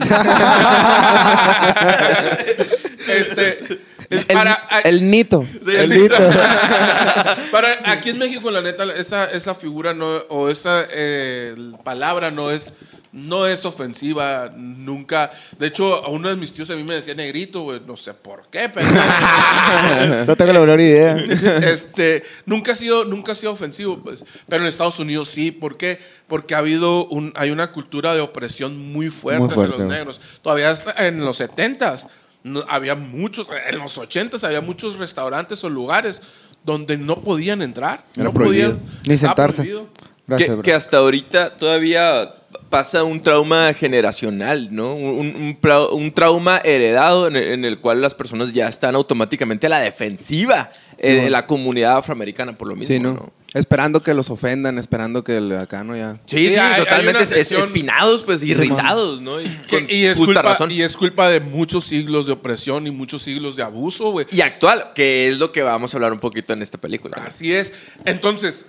Este. 3.09 3.81
El, 4.11 4.27
para, 4.27 4.55
el 4.85 5.09
nito. 5.09 5.47
El 5.65 5.93
hito. 5.93 6.17
para 7.53 7.93
aquí 7.93 8.11
en 8.11 8.19
México, 8.19 8.51
la 8.51 8.61
neta, 8.61 8.85
esa, 8.97 9.31
esa 9.31 9.55
figura 9.55 9.95
no, 9.95 10.05
o 10.29 10.49
esa 10.49 10.85
eh, 10.91 11.55
palabra 11.85 12.33
no 12.33 12.51
es, 12.51 12.73
no 13.13 13.47
es 13.47 13.65
ofensiva 13.65 14.53
nunca. 14.57 15.31
De 15.61 15.69
hecho, 15.69 16.05
a 16.05 16.09
uno 16.09 16.29
de 16.29 16.35
mis 16.35 16.53
tíos 16.53 16.69
a 16.71 16.75
mí 16.75 16.83
me 16.83 16.95
decía 16.95 17.15
negrito, 17.15 17.63
güey. 17.63 17.81
No 17.87 17.97
sé 17.97 18.13
por 18.13 18.49
qué, 18.49 18.69
pero. 18.69 18.89
No 20.27 20.37
tengo 20.37 20.53
la 20.55 20.61
menor 20.61 20.81
idea. 20.81 21.15
este, 21.73 22.25
nunca 22.47 22.73
ha 22.73 22.75
sido, 22.75 23.05
nunca 23.05 23.31
ha 23.31 23.37
sido 23.37 23.53
ofensivo, 23.53 24.03
pues. 24.03 24.27
Pero 24.49 24.63
en 24.63 24.69
Estados 24.69 24.99
Unidos 24.99 25.29
sí. 25.29 25.53
¿Por 25.53 25.77
qué? 25.77 26.01
Porque 26.27 26.57
ha 26.57 26.59
habido 26.59 27.07
un, 27.07 27.33
hay 27.37 27.53
una 27.53 27.71
cultura 27.71 28.13
de 28.13 28.21
opresión 28.23 28.77
muy 28.93 29.09
fuerte, 29.09 29.43
Muy 29.43 29.55
hacia 29.55 29.67
los 29.69 29.81
negros. 29.81 30.21
Todavía 30.43 30.71
hasta 30.71 31.07
en 31.07 31.25
los 31.25 31.41
70s 31.41 32.09
no- 32.45 32.65
había 32.69 32.95
muchos, 32.95 33.49
en 33.71 33.79
los 33.79 33.97
80s 33.99 34.43
había 34.45 34.61
muchos 34.61 34.99
restaurantes 34.99 35.63
o 35.65 35.69
lugares 35.69 36.23
donde 36.65 36.99
no 36.99 37.21
podían 37.23 37.63
entrar. 37.63 38.05
Era 38.15 38.25
no 38.25 38.33
prohibido. 38.35 38.73
podían. 38.77 39.01
Ni 39.07 39.17
sentarse. 39.17 39.63
Gracias, 40.27 40.49
que, 40.49 40.55
bro. 40.55 40.63
que 40.63 40.73
hasta 40.75 40.99
ahorita 40.99 41.57
todavía 41.57 42.35
pasa 42.69 43.03
un 43.05 43.21
trauma 43.21 43.73
generacional, 43.75 44.69
¿no? 44.75 44.95
Un, 44.95 45.59
un 45.93 46.13
trauma 46.13 46.59
heredado 46.65 47.27
en 47.27 47.37
el, 47.37 47.43
en 47.53 47.65
el 47.65 47.81
cual 47.81 48.01
las 48.01 48.15
personas 48.15 48.53
ya 48.53 48.69
están 48.69 48.95
automáticamente 48.95 49.67
a 49.67 49.71
la 49.71 49.81
defensiva 49.81 50.71
en, 50.99 51.13
bueno. 51.15 51.23
en 51.27 51.33
la 51.33 51.47
comunidad 51.47 51.97
afroamericana 51.97 52.57
por 52.57 52.69
lo 52.69 52.77
mismo, 52.77 52.95
Sí, 52.95 53.01
¿no? 53.01 53.15
¿no? 53.15 53.33
Esperando 53.53 54.03
que 54.03 54.15
los 54.15 54.31
ofendan, 54.31 54.79
esperando 54.79 55.25
que 55.25 55.39
el 55.39 55.57
acá 55.57 55.83
no 55.83 55.97
ya. 55.97 56.15
Sí, 56.27 56.37
sí, 56.47 56.49
Sí, 56.51 56.57
hay- 56.57 56.81
totalmente 56.85 57.23
es- 57.25 57.29
sección- 57.31 57.63
espinados, 57.65 58.23
pues 58.23 58.45
irritados, 58.45 59.21
¿no? 59.21 59.41
Y, 59.41 59.45
Que- 59.69 59.69
con 59.69 59.87
y, 59.91 60.05
es 60.05 60.17
justa 60.17 60.35
culpa, 60.35 60.43
razón. 60.53 60.71
y 60.71 60.83
es 60.83 60.97
culpa 60.97 61.29
de 61.29 61.41
muchos 61.41 61.85
siglos 61.85 62.27
de 62.27 62.33
opresión 62.33 62.87
y 62.87 62.93
muchos 62.93 63.23
siglos 63.23 63.57
de 63.57 63.65
abuso, 63.65 64.13
güey. 64.13 64.27
Y 64.31 64.41
actual, 64.41 64.93
que 64.95 65.29
es 65.31 65.39
lo 65.39 65.51
que 65.51 65.63
vamos 65.63 65.93
a 65.93 65.97
hablar 65.97 66.13
un 66.13 66.21
poquito 66.21 66.53
en 66.53 66.63
esta 66.63 66.79
película. 66.79 67.17
Así 67.27 67.53
es. 67.53 67.73
Entonces, 68.05 68.67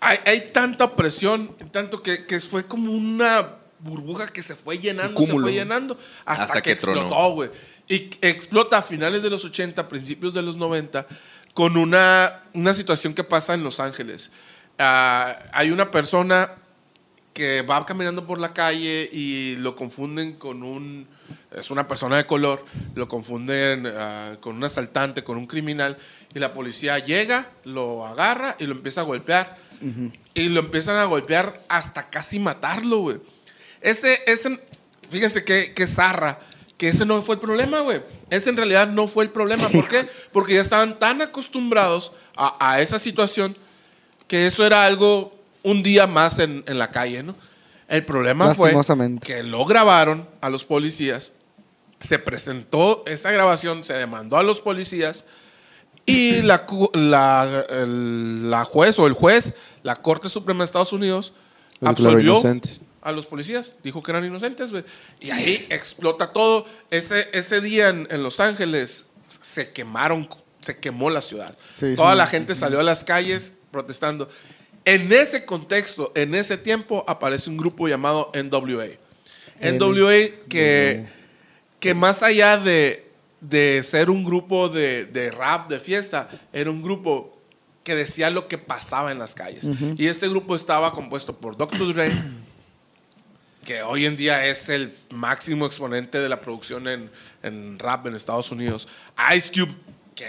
hay, 0.00 0.18
hay 0.24 0.40
tanta 0.52 0.96
presión, 0.96 1.54
tanto 1.70 2.02
que, 2.02 2.24
que 2.24 2.40
fue 2.40 2.64
como 2.66 2.92
una 2.92 3.46
burbuja 3.80 4.28
que 4.28 4.42
se 4.42 4.54
fue 4.54 4.78
llenando, 4.78 5.20
se 5.20 5.32
fue 5.32 5.52
llenando, 5.52 5.98
hasta, 6.24 6.44
Hasta 6.44 6.54
que, 6.62 6.70
que 6.70 6.72
explotó, 6.72 7.32
güey. 7.34 7.50
Y 7.86 8.08
explota 8.22 8.78
a 8.78 8.82
finales 8.82 9.22
de 9.22 9.28
los 9.28 9.44
80, 9.44 9.86
principios 9.90 10.32
de 10.32 10.40
los 10.40 10.56
90, 10.56 11.06
con 11.54 11.76
una, 11.76 12.42
una 12.52 12.74
situación 12.74 13.14
que 13.14 13.24
pasa 13.24 13.54
en 13.54 13.62
Los 13.62 13.80
Ángeles. 13.80 14.32
Ah, 14.78 15.36
hay 15.52 15.70
una 15.70 15.90
persona 15.90 16.50
que 17.32 17.62
va 17.62 17.84
caminando 17.86 18.26
por 18.26 18.38
la 18.38 18.52
calle 18.52 19.08
y 19.12 19.56
lo 19.56 19.74
confunden 19.74 20.34
con 20.34 20.62
un 20.62 21.08
es 21.56 21.70
una 21.70 21.86
persona 21.86 22.16
de 22.16 22.26
color, 22.26 22.64
lo 22.94 23.08
confunden 23.08 23.86
ah, 23.86 24.36
con 24.40 24.56
un 24.56 24.64
asaltante, 24.64 25.22
con 25.22 25.36
un 25.36 25.46
criminal 25.46 25.96
y 26.34 26.38
la 26.40 26.52
policía 26.52 26.98
llega, 26.98 27.50
lo 27.64 28.06
agarra 28.06 28.56
y 28.58 28.66
lo 28.66 28.72
empieza 28.72 29.02
a 29.02 29.04
golpear 29.04 29.56
y 30.34 30.48
lo 30.48 30.60
empiezan 30.60 30.96
a 30.96 31.04
golpear 31.04 31.64
hasta 31.68 32.10
casi 32.10 32.38
matarlo, 32.38 32.98
güey. 32.98 33.20
Ese 33.80 34.20
ese 34.26 34.60
fíjense 35.08 35.44
qué 35.44 35.72
qué 35.74 35.86
zarra 35.86 36.40
que 36.84 36.90
ese 36.90 37.06
no 37.06 37.22
fue 37.22 37.36
el 37.36 37.40
problema, 37.40 37.80
güey. 37.80 38.02
Ese 38.30 38.50
en 38.50 38.56
realidad 38.56 38.88
no 38.88 39.08
fue 39.08 39.24
el 39.24 39.30
problema. 39.30 39.68
¿Por 39.68 39.88
qué? 39.88 40.06
Porque 40.32 40.54
ya 40.54 40.60
estaban 40.60 40.98
tan 40.98 41.22
acostumbrados 41.22 42.12
a, 42.36 42.56
a 42.60 42.80
esa 42.80 42.98
situación 42.98 43.56
que 44.28 44.46
eso 44.46 44.64
era 44.66 44.84
algo 44.84 45.34
un 45.62 45.82
día 45.82 46.06
más 46.06 46.38
en, 46.38 46.62
en 46.66 46.78
la 46.78 46.90
calle, 46.90 47.22
¿no? 47.22 47.34
El 47.88 48.04
problema 48.04 48.46
fue 48.56 48.70
que 49.20 49.42
lo 49.42 49.64
grabaron 49.64 50.26
a 50.40 50.48
los 50.50 50.64
policías, 50.64 51.32
se 52.00 52.18
presentó 52.18 53.02
esa 53.06 53.30
grabación, 53.30 53.84
se 53.84 53.92
demandó 53.94 54.36
a 54.36 54.42
los 54.42 54.60
policías 54.60 55.24
y 56.06 56.42
la, 56.42 56.66
la, 56.94 57.64
el- 57.70 58.50
la 58.50 58.64
juez 58.64 58.98
o 58.98 59.06
el 59.06 59.12
juez, 59.14 59.54
la 59.82 59.96
Corte 59.96 60.28
Suprema 60.28 60.60
de 60.60 60.66
Estados 60.66 60.92
Unidos, 60.92 61.32
absolvió. 61.88 62.34
A 63.04 63.12
los 63.12 63.26
policías, 63.26 63.76
dijo 63.84 64.02
que 64.02 64.10
eran 64.10 64.24
inocentes. 64.24 64.70
Y 65.20 65.30
ahí 65.30 65.66
explota 65.68 66.32
todo. 66.32 66.66
Ese, 66.90 67.28
ese 67.32 67.60
día 67.60 67.90
en, 67.90 68.08
en 68.10 68.22
Los 68.22 68.40
Ángeles 68.40 69.06
se 69.28 69.70
quemaron, 69.72 70.28
se 70.60 70.78
quemó 70.78 71.10
la 71.10 71.20
ciudad. 71.20 71.56
Sí, 71.72 71.94
Toda 71.94 72.12
sí. 72.12 72.18
la 72.18 72.26
gente 72.26 72.54
salió 72.54 72.80
a 72.80 72.82
las 72.82 73.04
calles 73.04 73.58
protestando. 73.70 74.28
En 74.86 75.12
ese 75.12 75.44
contexto, 75.44 76.12
en 76.14 76.34
ese 76.34 76.56
tiempo, 76.56 77.04
aparece 77.06 77.50
un 77.50 77.58
grupo 77.58 77.88
llamado 77.88 78.32
NWA. 78.34 78.86
NWA 79.60 80.48
que, 80.48 81.04
que 81.78 81.94
más 81.94 82.22
allá 82.22 82.56
de, 82.56 83.06
de 83.40 83.82
ser 83.82 84.08
un 84.10 84.24
grupo 84.24 84.68
de, 84.68 85.04
de 85.04 85.30
rap, 85.30 85.68
de 85.68 85.78
fiesta, 85.78 86.28
era 86.52 86.70
un 86.70 86.82
grupo 86.82 87.38
que 87.82 87.94
decía 87.94 88.30
lo 88.30 88.48
que 88.48 88.56
pasaba 88.56 89.12
en 89.12 89.18
las 89.18 89.34
calles. 89.34 89.70
Y 89.98 90.06
este 90.06 90.26
grupo 90.28 90.56
estaba 90.56 90.94
compuesto 90.94 91.36
por 91.36 91.56
Dr. 91.56 91.92
Dre, 91.92 92.12
que 93.64 93.82
hoy 93.82 94.06
en 94.06 94.16
día 94.16 94.46
es 94.46 94.68
el 94.68 94.94
máximo 95.10 95.66
exponente 95.66 96.18
de 96.18 96.28
la 96.28 96.40
producción 96.40 96.86
en, 96.88 97.10
en 97.42 97.78
rap 97.78 98.06
en 98.06 98.14
Estados 98.14 98.50
Unidos. 98.50 98.86
Ice 99.34 99.50
Cube, 99.52 99.74
que 100.14 100.26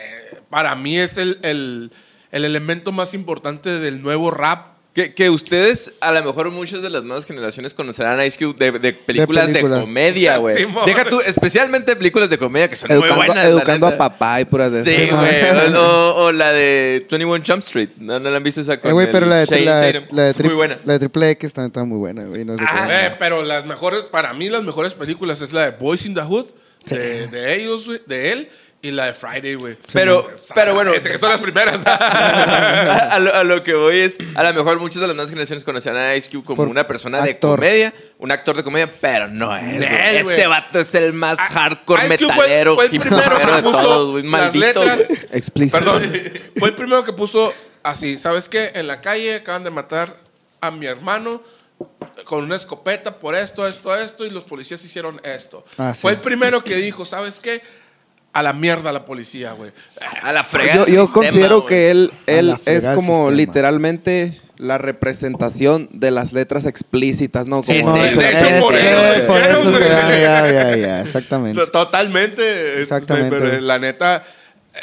para 0.49 0.75
mí 0.75 0.97
es 0.97 1.17
el, 1.17 1.37
el- 1.43 1.91
el 2.31 2.43
elemento 2.43 2.91
más 2.91 3.13
importante 3.13 3.69
del 3.79 4.01
nuevo 4.01 4.29
rap 4.31 4.74
Que, 4.95 5.13
que 5.13 5.29
ustedes, 5.29 5.91
a 5.99 6.13
lo 6.13 6.23
mejor 6.23 6.49
muchas 6.51 6.81
de 6.81 6.89
las 6.89 7.03
nuevas 7.03 7.25
generaciones 7.25 7.73
conocerán 7.73 8.17
a 8.17 8.25
Ice 8.25 8.37
Cube 8.39 8.55
de, 8.57 8.79
de 8.79 8.93
películas 8.93 9.47
de, 9.47 9.53
películas. 9.55 9.81
comedia, 9.81 10.37
güey. 10.37 10.55
Simón. 10.55 10.85
Deja 10.85 11.03
tú, 11.09 11.19
especialmente 11.19 11.93
películas 11.97 12.29
de 12.29 12.37
comedia 12.37 12.69
que 12.69 12.77
son 12.77 12.89
Educando, 12.89 13.15
muy 13.17 13.25
buenas. 13.25 13.45
educando 13.45 13.87
a 13.87 13.97
papá 13.97 14.39
y 14.39 14.45
puras 14.45 14.71
de 14.71 14.85
Sí, 14.85 15.11
güey. 15.11 15.73
O, 15.75 16.15
o 16.27 16.31
la 16.31 16.53
de 16.53 17.05
21 17.11 17.43
Jump 17.45 17.59
Street. 17.61 17.89
¿No, 17.97 18.21
no 18.21 18.29
la 18.31 18.37
han 18.37 18.43
visto 18.43 18.61
esa 18.61 18.75
Eh, 18.75 18.91
güey, 18.93 19.05
el 19.07 19.11
pero 19.11 19.25
la 19.25 19.45
de, 19.45 19.59
la, 19.65 20.05
la 20.11 20.29
Es 20.29 20.39
muy 20.41 20.53
buena. 20.53 20.79
la 20.85 20.93
de 20.93 20.99
Triple 20.99 21.29
X 21.31 21.47
está, 21.47 21.65
está 21.65 21.83
muy 21.83 21.97
buena, 21.97 22.23
güey. 22.23 22.45
No 22.45 22.57
sé 22.57 22.63
Ah. 22.65 22.87
Eh, 22.89 23.15
pero 23.19 23.43
las 23.43 23.65
mejores, 23.65 24.05
para 24.05 24.33
mí, 24.33 24.47
las 24.47 24.63
mejores 24.63 24.93
películas 24.93 25.41
es 25.41 25.51
la 25.51 25.71
de 25.71 25.77
Boys 25.77 26.05
in 26.05 26.13
the 26.15 26.21
Hood, 26.21 26.45
de, 26.85 27.27
de 27.27 27.55
ellos, 27.55 27.85
güey, 27.87 27.99
de 28.05 28.31
él, 28.31 28.49
y 28.87 28.91
la 28.91 29.05
de 29.07 29.13
Friday, 29.13 29.55
güey. 29.55 29.77
Pero- 29.93 30.27
pero 30.53 30.73
bueno. 30.73 30.93
Ese 30.93 31.09
que 31.09 31.17
son 31.17 31.29
las 31.29 31.39
primeras. 31.41 31.83
a, 31.85 33.17
lo, 33.19 33.33
a 33.33 33.43
lo 33.43 33.63
que 33.63 33.73
voy 33.73 33.97
es, 33.99 34.17
a 34.35 34.43
lo 34.43 34.53
mejor 34.53 34.79
muchas 34.79 35.01
de 35.01 35.07
las 35.07 35.15
nuevas 35.15 35.29
generaciones 35.29 35.63
conocían 35.63 35.95
a 35.97 36.15
Ice 36.15 36.29
Cube 36.29 36.43
como 36.43 36.57
Por 36.57 36.67
una 36.67 36.85
persona 36.87 37.21
de 37.21 37.37
comedia, 37.39 37.93
un 38.19 38.31
actor 38.31 38.55
de 38.57 38.63
comedia, 38.63 38.91
pero 39.01 39.27
no 39.27 39.55
es. 39.55 39.81
Este 39.83 40.47
vato 40.47 40.79
es 40.79 40.93
el 40.95 41.13
más 41.13 41.39
Ah, 41.39 41.47
hardcore 41.47 42.01
fue- 42.07 42.09
metalero, 42.09 42.75
fue 42.75 42.85
el 42.85 42.89
primero 42.99 43.37
que 43.39 43.45
de 43.45 43.63
puso 43.63 43.81
todos, 43.81 44.11
güey. 44.11 44.23
las 44.23 44.31
Maldito. 44.31 44.59
letras. 44.83 45.07
güey. 45.07 45.19
Explícito. 45.31 45.77
Perdón. 45.79 46.01
Fue 46.57 46.69
el 46.69 46.75
primero 46.75 47.03
que 47.03 47.13
puso 47.13 47.53
así, 47.83 48.17
¿sabes 48.17 48.47
qué? 48.49 48.71
En 48.75 48.87
la 48.87 49.01
calle 49.01 49.35
acaban 49.35 49.63
de 49.63 49.71
matar 49.71 50.15
a 50.61 50.71
mi 50.71 50.85
hermano 50.85 51.41
con 52.23 52.43
una 52.43 52.55
escopeta 52.55 53.19
por 53.19 53.35
esto, 53.35 53.67
esto, 53.67 53.95
esto, 53.95 54.25
y 54.25 54.29
los 54.29 54.43
policías 54.45 54.83
hicieron 54.83 55.19
esto. 55.23 55.65
Ah, 55.77 55.93
sí. 55.93 56.01
Fue 56.01 56.13
el 56.13 56.21
primero 56.21 56.63
que 56.63 56.75
dijo, 56.75 57.05
¿sabes 57.05 57.39
qué? 57.41 57.61
A 58.35 58.43
la 58.43 58.53
mierda 58.53 58.91
la 58.91 59.05
policía, 59.05 59.53
güey. 59.53 59.71
A 60.21 60.31
la 60.31 60.43
fregada. 60.43 60.85
Yo, 60.85 60.93
yo 60.93 61.05
sistema, 61.05 61.13
considero 61.25 61.57
güey. 61.61 61.69
que 61.69 61.89
él, 61.91 62.11
A 62.27 62.31
él 62.31 62.55
es 62.65 62.85
como 62.89 63.17
sistema. 63.17 63.31
literalmente 63.31 64.41
la 64.57 64.77
representación 64.77 65.89
de 65.91 66.11
las 66.11 66.31
letras 66.33 66.65
explícitas, 66.65 67.47
¿no? 67.47 67.63
Sí, 67.63 67.81
Como 67.81 67.95
sí, 67.95 68.15
de 68.15 68.29
hecho, 68.31 68.45
Es- 68.45 68.63
por 68.63 68.75
eso, 69.41 69.71
güey. 69.71 69.83
ya, 69.89 70.51
ya, 70.51 70.75
ya, 70.77 71.01
exactamente. 71.03 71.59
To- 71.59 71.67
Totalmente. 71.71 72.81
Exactamente. 72.81 73.37
pero 73.37 73.61
la 73.61 73.79
neta, 73.79 74.23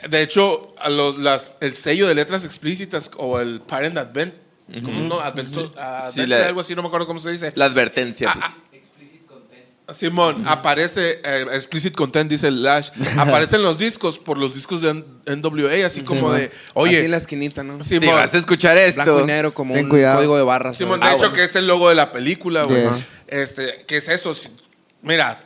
de 0.09 0.23
hecho, 0.23 0.75
a 0.81 0.89
los, 0.89 1.19
las, 1.19 1.55
el 1.61 1.77
sello 1.77 2.07
de 2.09 2.15
letras 2.15 2.45
explícitas 2.45 3.11
o 3.17 3.39
el 3.41 3.61
Parent 3.61 3.97
Advent, 3.99 4.35
como 4.83 5.01
no, 5.03 5.21
Advent, 5.21 5.49
Advent- 5.49 6.27
la- 6.27 6.47
algo 6.47 6.61
así, 6.61 6.75
no 6.75 6.83
me 6.83 6.89
acuerdo 6.89 7.07
cómo 7.07 7.19
se 7.19 7.31
dice. 7.31 7.53
La 7.55 7.67
advertencia, 7.67 8.31
Ah, 8.31 8.35
pues. 8.35 8.47
ah, 8.49 8.57
Simón, 9.95 10.45
aparece, 10.47 11.21
eh, 11.25 11.47
explicit 11.53 11.95
content 11.95 12.31
dice 12.31 12.49
el 12.49 12.63
Lash, 12.63 12.91
aparecen 13.19 13.63
los 13.63 13.79
discos 13.79 14.19
por 14.19 14.39
los 14.39 14.55
discos 14.55 14.81
de 14.83 14.91
N- 14.91 15.05
NWA, 15.27 15.87
así 15.87 16.03
como 16.03 16.21
Simón. 16.23 16.37
de, 16.39 16.45
Así 16.47 16.53
oye, 16.75 17.05
en 17.05 17.11
la 17.11 17.17
esquinita, 17.19 17.63
¿no? 17.63 17.83
Si 17.83 17.99
Simón, 18.01 18.17
vas 18.17 18.35
a 18.35 18.39
escuchar 18.39 18.77
esto. 18.79 19.03
Blanco 19.05 19.21
y 19.23 19.27
negro 19.27 19.55
como 19.55 19.75
Ten 19.75 19.85
un 19.85 19.91
cuidado. 19.91 20.17
código 20.17 20.37
de 20.37 20.43
barras. 20.43 20.77
Simón, 20.77 21.01
¿no? 21.01 21.07
de 21.07 21.13
Ah, 21.13 21.15
hecho 21.15 21.21
bueno. 21.29 21.35
que 21.37 21.45
es 21.45 21.57
el 21.57 21.67
logo 21.67 21.89
de 21.89 21.95
la 21.95 22.13
película, 22.13 22.65
güey. 22.65 22.83
Yes. 22.89 23.09
Este, 23.29 23.85
¿qué 23.87 23.97
es 23.99 24.09
eso? 24.09 24.35
Mira, 25.03 25.41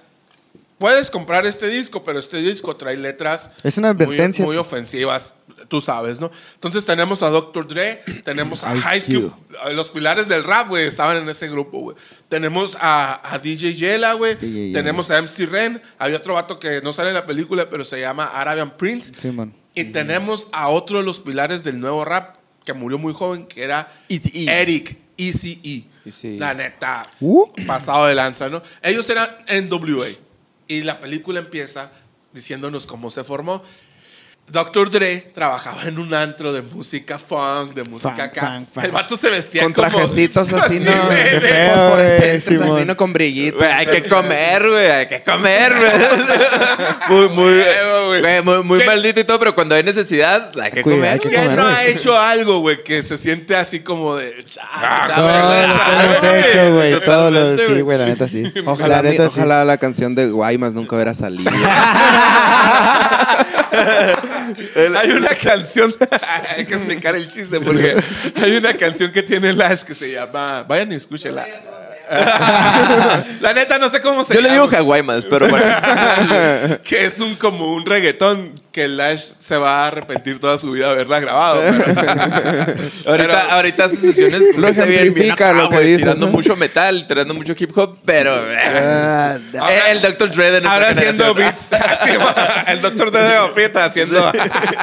puedes 0.78 1.10
comprar 1.10 1.46
este 1.46 1.68
disco, 1.68 2.04
pero 2.04 2.18
este 2.18 2.38
disco 2.38 2.76
trae 2.76 2.96
letras 2.96 3.50
Es 3.62 3.76
una 3.78 3.90
advertencia. 3.90 4.44
muy, 4.44 4.54
muy 4.54 4.60
ofensivas, 4.60 5.34
tú 5.68 5.80
sabes, 5.80 6.20
¿no? 6.20 6.30
Entonces 6.54 6.84
tenemos 6.84 7.22
a 7.22 7.30
Dr. 7.30 7.66
Dre, 7.66 8.02
tenemos 8.24 8.62
a 8.64 8.96
Ice 8.96 9.12
Cube, 9.12 9.32
los 9.74 9.88
pilares 9.88 10.28
del 10.28 10.44
rap, 10.44 10.68
güey, 10.68 10.86
estaban 10.86 11.16
en 11.16 11.28
ese 11.28 11.48
grupo, 11.48 11.78
güey. 11.80 11.96
Tenemos 12.28 12.76
a, 12.80 13.20
a 13.34 13.38
DJ 13.38 13.74
Yela, 13.74 14.12
güey. 14.14 14.36
Tenemos 14.72 15.10
a 15.10 15.20
MC 15.22 15.46
Ren. 15.46 15.80
Había 15.98 16.18
otro 16.18 16.34
vato 16.34 16.58
que 16.58 16.80
no 16.82 16.92
sale 16.92 17.08
en 17.10 17.14
la 17.14 17.24
película, 17.26 17.70
pero 17.70 17.84
se 17.84 18.00
llama 18.00 18.24
Arabian 18.26 18.76
Prince. 18.76 19.12
Simón. 19.18 19.54
Y 19.74 19.84
tenemos 19.84 20.48
a 20.52 20.68
otro 20.68 20.98
de 20.98 21.04
los 21.04 21.20
pilares 21.20 21.62
del 21.64 21.78
nuevo 21.80 22.04
rap 22.04 22.36
que 22.64 22.72
murió 22.72 22.98
muy 22.98 23.12
joven, 23.14 23.46
que 23.46 23.62
era 23.62 23.88
Eazy-E. 24.08 24.60
Eric, 24.60 24.98
Easy 25.16 25.84
Eazy-E. 26.04 26.38
La 26.38 26.52
neta, 26.54 27.08
Uh. 27.20 27.46
pasado 27.66 28.06
de 28.06 28.14
lanza, 28.14 28.48
¿no? 28.48 28.60
Ellos 28.82 29.08
eran 29.08 29.28
NWA. 29.48 30.06
Y 30.68 30.82
la 30.82 31.00
película 31.00 31.38
empieza 31.40 31.92
diciéndonos 32.32 32.86
cómo 32.86 33.10
se 33.10 33.24
formó. 33.24 33.62
Dr. 34.48 34.90
Dre 34.90 35.16
trabajaba 35.34 35.82
en 35.84 35.98
un 35.98 36.14
antro 36.14 36.52
de 36.52 36.62
música 36.62 37.18
funk, 37.18 37.74
de 37.74 37.82
música 37.82 38.10
Funk, 38.10 38.20
acá. 38.20 38.40
funk, 38.58 38.68
funk. 38.72 38.84
El 38.84 38.92
vato 38.92 39.16
se 39.16 39.28
vestía 39.28 39.62
Con 39.64 39.72
como... 39.72 39.88
trajecitos 39.88 40.52
así, 40.52 40.78
¿no? 40.80 40.92
Fosforescentes, 40.92 42.48
así, 42.62 42.84
¿no? 42.86 42.96
Con 42.96 43.12
brillitos. 43.12 43.60
Hay 43.62 43.86
que 43.86 44.04
comer, 44.04 44.68
güey, 44.68 44.90
hay 44.90 45.08
que 45.08 45.22
comer, 45.24 45.74
güey. 45.74 45.90
Muy, 47.08 47.28
muy, 47.28 47.62
güey, 48.20 48.42
muy, 48.42 48.62
muy 48.64 48.78
¿Qué? 48.80 48.86
maldito 48.86 49.20
y 49.20 49.24
todo, 49.24 49.38
pero 49.38 49.54
cuando 49.54 49.74
hay 49.76 49.82
necesidad, 49.84 50.50
hay 50.60 50.70
que 50.72 50.82
Cuida, 50.82 50.96
comer. 50.96 51.12
hay 51.12 51.18
que 51.18 51.28
güey. 51.28 51.38
¿Quién 51.40 51.50
comer, 51.50 51.64
no 51.64 51.66
ha 51.68 51.84
hecho 51.84 52.18
algo, 52.18 52.58
güey, 52.60 52.82
que 52.82 53.02
se 53.02 53.16
siente 53.16 53.54
así 53.56 53.80
como 53.80 54.16
de... 54.16 54.44
Ah, 54.60 55.08
Todo 55.14 55.28
lo 55.28 56.20
que 56.20 56.26
hemos 56.26 56.46
hecho, 56.46 56.74
güey. 56.74 57.04
Todo 57.04 57.30
lo, 57.30 57.58
sí, 57.58 57.80
güey, 57.80 57.98
la 57.98 58.06
neta 58.06 58.26
sí. 58.28 58.42
Ojalá, 58.66 59.02
la 59.02 59.10
neta 59.10 59.28
sí. 59.28 59.38
ojalá 59.40 59.64
la 59.64 59.78
canción 59.78 60.14
de 60.14 60.28
Guaymas 60.30 60.72
nunca 60.74 60.96
hubiera 60.96 61.14
salido. 61.14 61.50
Hay 64.96 65.10
una 65.10 65.34
canción, 65.34 65.94
hay 66.56 66.64
que 66.66 66.74
explicar 66.74 67.16
el 67.16 67.26
chiste 67.26 67.60
porque 67.60 67.96
hay 68.36 68.56
una 68.56 68.74
canción 68.76 69.10
que 69.12 69.22
tiene 69.22 69.52
Lash 69.52 69.82
que 69.82 69.94
se 69.94 70.12
llama, 70.12 70.62
vayan 70.62 70.92
y 70.92 70.94
escúchenla. 70.96 71.46
La 73.40 73.52
neta 73.52 73.78
no 73.78 73.88
sé 73.88 74.00
cómo 74.00 74.22
se 74.24 74.34
Yo 74.34 74.40
le 74.40 74.48
llama. 74.48 74.62
digo 74.66 74.76
Hawaiimas, 74.78 75.24
pero 75.26 75.48
bueno. 75.48 75.66
que 76.84 77.04
es 77.04 77.18
un 77.20 77.34
como 77.36 77.72
un 77.72 77.84
reggaetón 77.84 78.52
que 78.72 78.88
Lash 78.88 79.20
se 79.38 79.56
va 79.56 79.84
a 79.84 79.86
arrepentir 79.88 80.38
toda 80.38 80.58
su 80.58 80.70
vida 80.72 80.86
de 80.86 80.92
haberla 80.92 81.20
grabado. 81.20 81.60
pero- 81.62 82.74
Ahorita, 83.06 83.54
ahorita 83.54 83.84
hace 83.86 83.96
sesiones 83.96 84.42
Lo 84.56 84.72
bien, 84.72 85.14
bien 85.14 85.32
acá, 85.32 85.52
lo 85.52 85.68
que 85.70 85.80
dices, 85.80 86.02
tirando 86.02 86.26
¿no? 86.26 86.32
mucho 86.32 86.56
metal, 86.56 87.06
tirando 87.06 87.34
mucho 87.34 87.54
hip 87.58 87.76
hop, 87.76 87.98
pero 88.04 88.36
eh, 88.50 88.56
Ah, 88.58 89.38
eh, 89.70 89.80
el 89.90 90.00
Dr. 90.02 90.30
Dre 90.30 90.50
de 90.60 90.68
Ahora 90.68 90.90
haciendo 90.90 91.34
beats, 91.34 91.72
así 91.72 92.10
el 92.66 92.80
doctor 92.82 93.10
de 93.10 93.38
Opita 93.38 93.84
haciendo. 93.84 94.30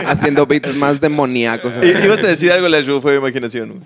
haciendo 0.08 0.46
beats 0.46 0.74
más 0.76 1.00
demoníacos. 1.00 1.76
Ibas 1.82 2.20
a 2.24 2.28
decir 2.28 2.52
algo, 2.52 2.68
la 2.68 2.82
fue 3.02 3.12
de 3.14 3.18
imaginación. 3.20 3.84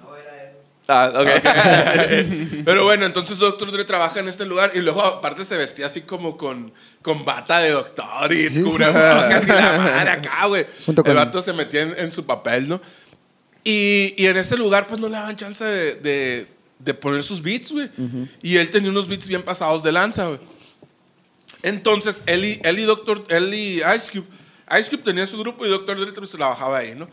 Ah, 0.90 1.12
ok. 1.16 2.64
Pero 2.66 2.86
bueno, 2.86 3.06
entonces 3.06 3.38
Doctor 3.40 3.72
Dre 3.72 3.84
trabaja 3.84 4.20
en 4.20 4.28
este 4.28 4.46
lugar 4.46 4.72
y 4.74 4.80
luego 4.80 5.02
aparte 5.04 5.44
se 5.46 5.58
vestía 5.58 5.88
así 5.88 6.02
como 6.02 6.38
con, 6.38 6.72
con 7.02 7.26
bata 7.26 7.60
de 7.60 7.72
doctor 7.72 8.32
y 8.32 8.48
Sí, 8.50 8.62
cubrebocas 8.62 9.44
y 9.44 9.48
la 9.48 9.78
madre 9.78 10.10
acá, 10.12 10.46
güey. 10.48 10.66
El 10.88 11.14
vato 11.16 11.42
se 11.42 11.52
metía 11.54 11.82
en, 11.84 11.94
en 11.98 12.12
su 12.12 12.26
papel, 12.26 12.68
¿no? 12.70 12.82
Y, 13.64 14.14
y 14.18 14.28
en 14.28 14.38
ese 14.38 14.56
lugar 14.56 14.88
pues 14.88 15.00
no 15.02 15.08
le 15.10 15.16
daban 15.16 15.36
chance 15.36 15.64
de, 15.64 15.96
de- 15.96 16.48
de 16.80 16.94
poner 16.94 17.24
sus 17.24 17.42
beats, 17.42 17.72
güey. 17.72 17.90
Y 18.44 18.58
él 18.58 18.70
tenía 18.70 18.90
unos 18.92 19.08
beats 19.08 19.28
bien 19.28 19.42
pasados 19.44 19.82
de 19.84 19.92
lanza, 19.92 20.28
güey. 20.28 20.40
Entonces, 21.64 22.24
él 22.28 22.46
y, 22.46 22.62
él 22.64 22.80
y 22.80 22.84
Doctor, 22.84 23.26
él 23.30 23.54
y 23.54 23.78
Ice 23.96 24.12
Cube, 24.12 24.28
Ice 24.80 24.90
Cube 24.90 25.04
tenía 25.04 25.26
su 25.26 25.38
grupo 25.40 25.66
y 25.66 25.70
Doctor 25.70 26.00
Dre 26.00 26.12
trabajaba 26.28 26.78
ahí, 26.78 26.94
¿no? 26.96 27.08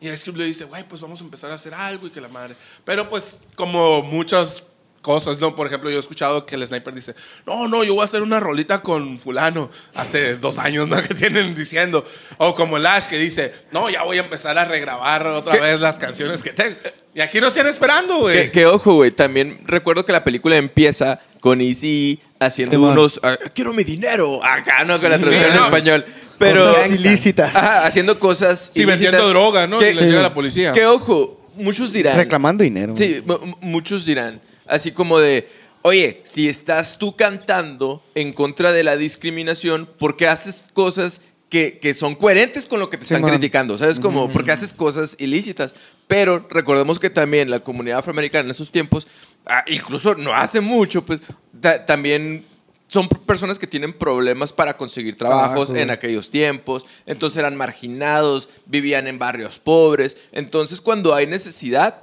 Y 0.00 0.08
Ice 0.08 0.24
Cube 0.24 0.38
le 0.38 0.44
dice, 0.44 0.64
güey, 0.64 0.84
pues 0.88 1.00
vamos 1.00 1.20
a 1.20 1.24
empezar 1.24 1.50
a 1.50 1.54
hacer 1.54 1.74
algo 1.74 2.06
y 2.06 2.10
que 2.10 2.20
la 2.20 2.28
madre. 2.28 2.54
Pero 2.84 3.10
pues, 3.10 3.40
como 3.56 4.02
muchas 4.02 4.62
cosas, 5.02 5.40
¿no? 5.40 5.54
Por 5.56 5.66
ejemplo, 5.66 5.90
yo 5.90 5.96
he 5.96 6.00
escuchado 6.00 6.44
que 6.44 6.54
el 6.56 6.66
sniper 6.66 6.92
dice, 6.94 7.14
no, 7.46 7.66
no, 7.68 7.82
yo 7.84 7.94
voy 7.94 8.02
a 8.02 8.04
hacer 8.04 8.22
una 8.22 8.40
rolita 8.40 8.80
con 8.82 9.18
fulano 9.18 9.70
hace 9.94 10.36
dos 10.36 10.58
años, 10.58 10.86
¿no? 10.88 11.00
Que 11.02 11.14
tienen 11.14 11.54
diciendo. 11.54 12.04
O 12.36 12.54
como 12.54 12.76
el 12.76 12.86
Ash 12.86 13.06
que 13.06 13.18
dice, 13.18 13.52
no, 13.72 13.90
ya 13.90 14.02
voy 14.04 14.18
a 14.18 14.22
empezar 14.22 14.56
a 14.58 14.64
regrabar 14.64 15.26
otra 15.28 15.54
¿Qué? 15.54 15.60
vez 15.60 15.80
las 15.80 15.98
canciones 15.98 16.42
que 16.42 16.50
tengo. 16.52 16.76
Y 17.14 17.20
aquí 17.20 17.40
nos 17.40 17.50
están 17.56 17.66
esperando, 17.68 18.18
güey. 18.18 18.36
Que, 18.46 18.50
que 18.52 18.66
ojo, 18.66 18.94
güey. 18.94 19.10
También 19.10 19.60
recuerdo 19.66 20.04
que 20.04 20.12
la 20.12 20.22
película 20.22 20.56
empieza 20.56 21.20
con 21.40 21.60
Easy 21.60 22.20
haciendo 22.40 22.76
Simón. 22.76 22.92
unos. 22.92 23.18
ah, 23.22 23.36
quiero 23.54 23.72
mi 23.72 23.82
dinero. 23.84 24.44
Acá, 24.44 24.84
¿no? 24.84 25.00
Con 25.00 25.10
la 25.10 25.18
traducción 25.18 25.44
Sí, 25.44 25.50
en 25.50 25.56
no. 25.56 25.64
español. 25.66 26.04
Pero. 26.38 26.72
Cosas 26.72 26.90
ilícitas. 26.90 27.54
Ajá, 27.56 27.86
haciendo 27.86 28.18
cosas. 28.18 28.70
Sí, 28.72 28.84
vendiendo 28.84 29.18
ilícitas. 29.18 29.30
droga, 29.30 29.66
¿no? 29.66 29.78
Que- 29.78 29.90
Y 29.90 29.94
les 29.94 30.04
llega 30.06 30.22
la 30.22 30.34
policía. 30.34 30.72
Que 30.72 30.86
ojo, 30.86 31.40
muchos 31.56 31.92
dirán. 31.92 32.16
Reclamando 32.16 32.62
dinero. 32.64 32.94
Sí, 32.96 33.22
mu- 33.26 33.38
mu- 33.44 33.56
muchos 33.60 34.04
dirán. 34.06 34.40
Así 34.66 34.92
como 34.92 35.18
de. 35.18 35.48
Oye, 35.82 36.20
si 36.24 36.48
estás 36.48 36.98
tú 36.98 37.14
cantando 37.16 38.02
en 38.14 38.32
contra 38.32 38.72
de 38.72 38.82
la 38.82 38.96
discriminación, 38.96 39.88
¿por 39.98 40.16
qué 40.16 40.26
haces 40.26 40.70
cosas 40.72 41.20
que, 41.48 41.78
que 41.78 41.94
son 41.94 42.14
coherentes 42.16 42.66
con 42.66 42.78
lo 42.80 42.90
que 42.90 42.98
te 42.98 43.04
Sí, 43.06 43.14
están 43.14 43.22
man. 43.22 43.30
criticando? 43.30 43.78
¿Sabes? 43.78 43.98
Como, 44.00 44.30
porque 44.30 44.50
haces 44.52 44.72
cosas 44.72 45.14
ilícitas. 45.18 45.74
Pero 46.06 46.46
recordemos 46.50 46.98
que 46.98 47.10
también 47.10 47.48
la 47.48 47.60
comunidad 47.60 48.00
afroamericana 48.00 48.44
en 48.46 48.50
esos 48.50 48.70
tiempos, 48.72 49.06
ah, 49.46 49.64
incluso 49.68 50.14
no 50.14 50.34
hace 50.34 50.60
mucho, 50.60 51.06
pues 51.06 51.20
ta- 51.60 51.86
también 51.86 52.44
son 52.88 53.08
personas 53.08 53.58
que 53.58 53.66
tienen 53.66 53.92
problemas 53.92 54.52
para 54.52 54.76
conseguir 54.76 55.14
trabajos 55.16 55.68
Trabajo. 55.68 55.76
en 55.76 55.90
aquellos 55.90 56.30
tiempos. 56.30 56.84
Entonces 57.06 57.38
eran 57.38 57.54
marginados, 57.54 58.48
vivían 58.66 59.06
en 59.06 59.18
barrios 59.18 59.58
pobres. 59.60 60.16
Entonces, 60.32 60.80
cuando 60.80 61.14
hay 61.14 61.26
necesidad, 61.26 62.02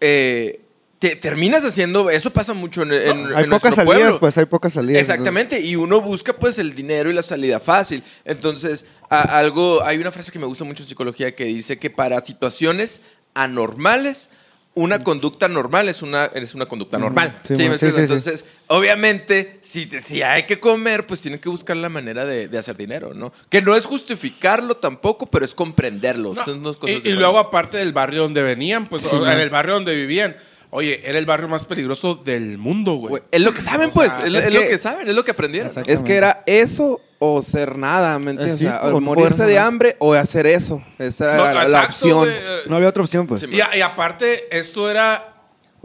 eh, 0.00 0.60
te- 0.98 1.16
terminas 1.16 1.64
haciendo. 1.64 2.10
Eso 2.10 2.30
pasa 2.32 2.52
mucho 2.52 2.82
en, 2.82 2.92
en- 2.92 3.00
Hay 3.34 3.44
en 3.44 3.50
pocas 3.50 3.50
nuestro 3.50 3.70
salidas, 3.76 3.86
pueblo. 4.00 4.20
pues 4.20 4.36
hay 4.38 4.44
pocas 4.46 4.72
salidas. 4.72 5.00
Exactamente, 5.00 5.60
y 5.60 5.76
uno 5.76 6.00
busca 6.00 6.32
pues 6.32 6.58
el 6.58 6.74
dinero 6.74 7.10
y 7.10 7.14
la 7.14 7.22
salida 7.22 7.60
fácil. 7.60 8.02
Entonces, 8.24 8.86
a- 9.10 9.38
algo, 9.38 9.84
hay 9.84 9.98
una 9.98 10.10
frase 10.10 10.32
que 10.32 10.38
me 10.40 10.46
gusta 10.46 10.64
mucho 10.64 10.82
en 10.82 10.88
psicología 10.88 11.34
que 11.36 11.44
dice 11.44 11.78
que 11.78 11.90
para 11.90 12.20
situaciones 12.22 13.02
anormales 13.34 14.30
una 14.76 14.98
conducta 15.04 15.46
normal 15.48 15.88
es 15.88 16.02
una, 16.02 16.26
es 16.26 16.54
una 16.54 16.66
conducta 16.66 16.98
normal. 16.98 17.38
Sí, 17.42 17.54
me 17.68 17.78
sí. 17.78 17.86
Entonces, 17.86 18.44
obviamente, 18.66 19.58
si, 19.60 19.88
si 20.00 20.22
hay 20.22 20.44
que 20.46 20.58
comer, 20.60 21.06
pues 21.06 21.20
tienen 21.20 21.40
que 21.40 21.48
buscar 21.48 21.76
la 21.76 21.88
manera 21.88 22.24
de, 22.24 22.48
de 22.48 22.58
hacer 22.58 22.76
dinero, 22.76 23.14
¿no? 23.14 23.32
Que 23.48 23.62
no 23.62 23.76
es 23.76 23.84
justificarlo 23.84 24.76
tampoco, 24.76 25.26
pero 25.26 25.44
es 25.44 25.54
comprenderlo. 25.54 26.34
No, 26.34 26.44
Son 26.44 26.62
dos 26.62 26.76
y, 26.76 26.80
cosas 26.80 26.90
y 26.90 26.98
diferentes. 26.98 27.20
luego, 27.22 27.38
aparte 27.38 27.78
del 27.78 27.92
barrio 27.92 28.22
donde 28.22 28.42
venían, 28.42 28.88
pues, 28.88 29.04
o- 29.06 29.26
en 29.30 29.38
el 29.38 29.50
barrio 29.50 29.74
donde 29.74 29.94
vivían, 29.94 30.34
oye, 30.70 31.00
era 31.08 31.18
el 31.18 31.26
barrio 31.26 31.48
más 31.48 31.66
peligroso 31.66 32.16
del 32.16 32.58
mundo, 32.58 32.94
güey. 32.94 33.22
Es 33.30 33.40
lo 33.40 33.54
que 33.54 33.60
saben, 33.60 33.90
O 33.90 33.92
pues. 33.92 34.12
es, 34.24 34.32
lo 34.32 34.40
que- 34.60 34.78
saben, 34.78 35.08
es 35.08 35.14
lo 35.14 35.24
que 35.24 35.30
aprendieron. 35.30 35.70
Es 35.86 36.02
que 36.02 36.14
era 36.16 36.42
eso 36.46 37.00
o 37.18 37.40
ser 37.42 37.78
nada, 37.78 38.18
¿me 38.18 38.32
entiendes? 38.32 38.58
sí, 38.58 38.66
o 38.66 38.70
sea, 38.90 39.00
morirse 39.00 39.44
de 39.46 39.58
hambre 39.58 39.96
o 39.98 40.12
hacer 40.14 40.46
eso. 40.46 40.82
Esa 40.98 41.34
era 41.34 41.54
No, 41.64 41.68
la, 41.68 41.84
opción. 41.84 42.28
eh, 42.30 42.62
No 42.66 42.76
había 42.76 42.88
otra 42.88 43.02
opción, 43.02 43.26
pues. 43.26 43.40
Sí, 43.42 43.48
Y, 43.50 43.80
aparte, 43.80 44.48
esto 44.56 44.90
era. 44.90 45.32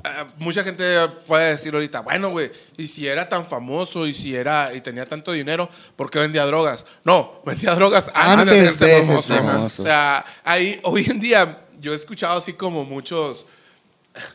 eh, 0.03 0.09
mucha 0.37 0.63
gente 0.63 0.83
puede 1.27 1.49
decir 1.51 1.73
ahorita, 1.73 2.01
bueno, 2.01 2.29
güey, 2.31 2.51
y 2.77 2.87
si 2.87 3.07
era 3.07 3.29
tan 3.29 3.45
famoso 3.47 4.05
y 4.07 4.13
si 4.13 4.35
era 4.35 4.73
y 4.73 4.81
tenía 4.81 5.05
tanto 5.05 5.31
dinero, 5.31 5.69
¿por 5.95 6.09
qué 6.09 6.19
vendía 6.19 6.45
drogas? 6.45 6.85
No, 7.03 7.41
vendía 7.45 7.73
drogas 7.75 8.09
antes, 8.13 8.45
de 8.61 8.67
hacerse 8.69 8.85
de 8.85 9.03
famoso. 9.03 9.81
O 9.81 9.85
sea, 9.85 10.25
ahí, 10.43 10.79
hoy 10.83 11.05
en 11.09 11.19
día, 11.19 11.59
yo 11.79 11.93
he 11.93 11.95
escuchado 11.95 12.37
así 12.37 12.53
como 12.53 12.83
muchos 12.85 13.45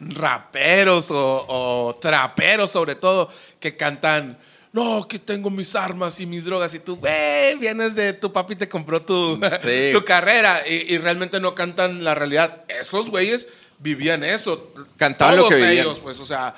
raperos 0.01 1.11
o, 1.11 1.45
o 1.49 1.95
traperos, 1.95 2.71
sobre 2.71 2.95
todo, 2.95 3.29
que 3.61 3.77
cantan. 3.77 4.39
No, 4.75 5.07
que 5.09 5.19
tengo 5.21 5.51
mis 5.51 5.75
armas 5.77 6.19
y 6.19 6.27
mis 6.27 6.45
drogas. 6.45 6.75
Y 6.75 6.81
tú, 6.81 6.97
güey, 6.97 7.55
vienes 7.59 7.95
de 7.95 8.13
tu 8.13 8.33
papi 8.33 8.57
te 8.57 8.69
compró 8.69 9.01
tu, 9.01 9.41
Sí. 9.63 9.91
tu 9.93 10.05
carrera. 10.05 10.63
Y, 10.69 10.93
y 10.95 10.99
realmente 10.99 11.39
no 11.41 11.55
cantan 11.55 12.03
la 12.03 12.15
realidad. 12.17 12.65
Esos 12.69 13.09
güeyes 13.09 13.47
vivían 13.79 14.25
eso. 14.25 14.73
Cantaban 14.97 15.37
lo 15.37 15.49
que 15.49 15.55
vivían. 15.55 15.73
ellos, 15.73 16.01
pues, 16.01 16.19
o 16.19 16.27
sea. 16.27 16.55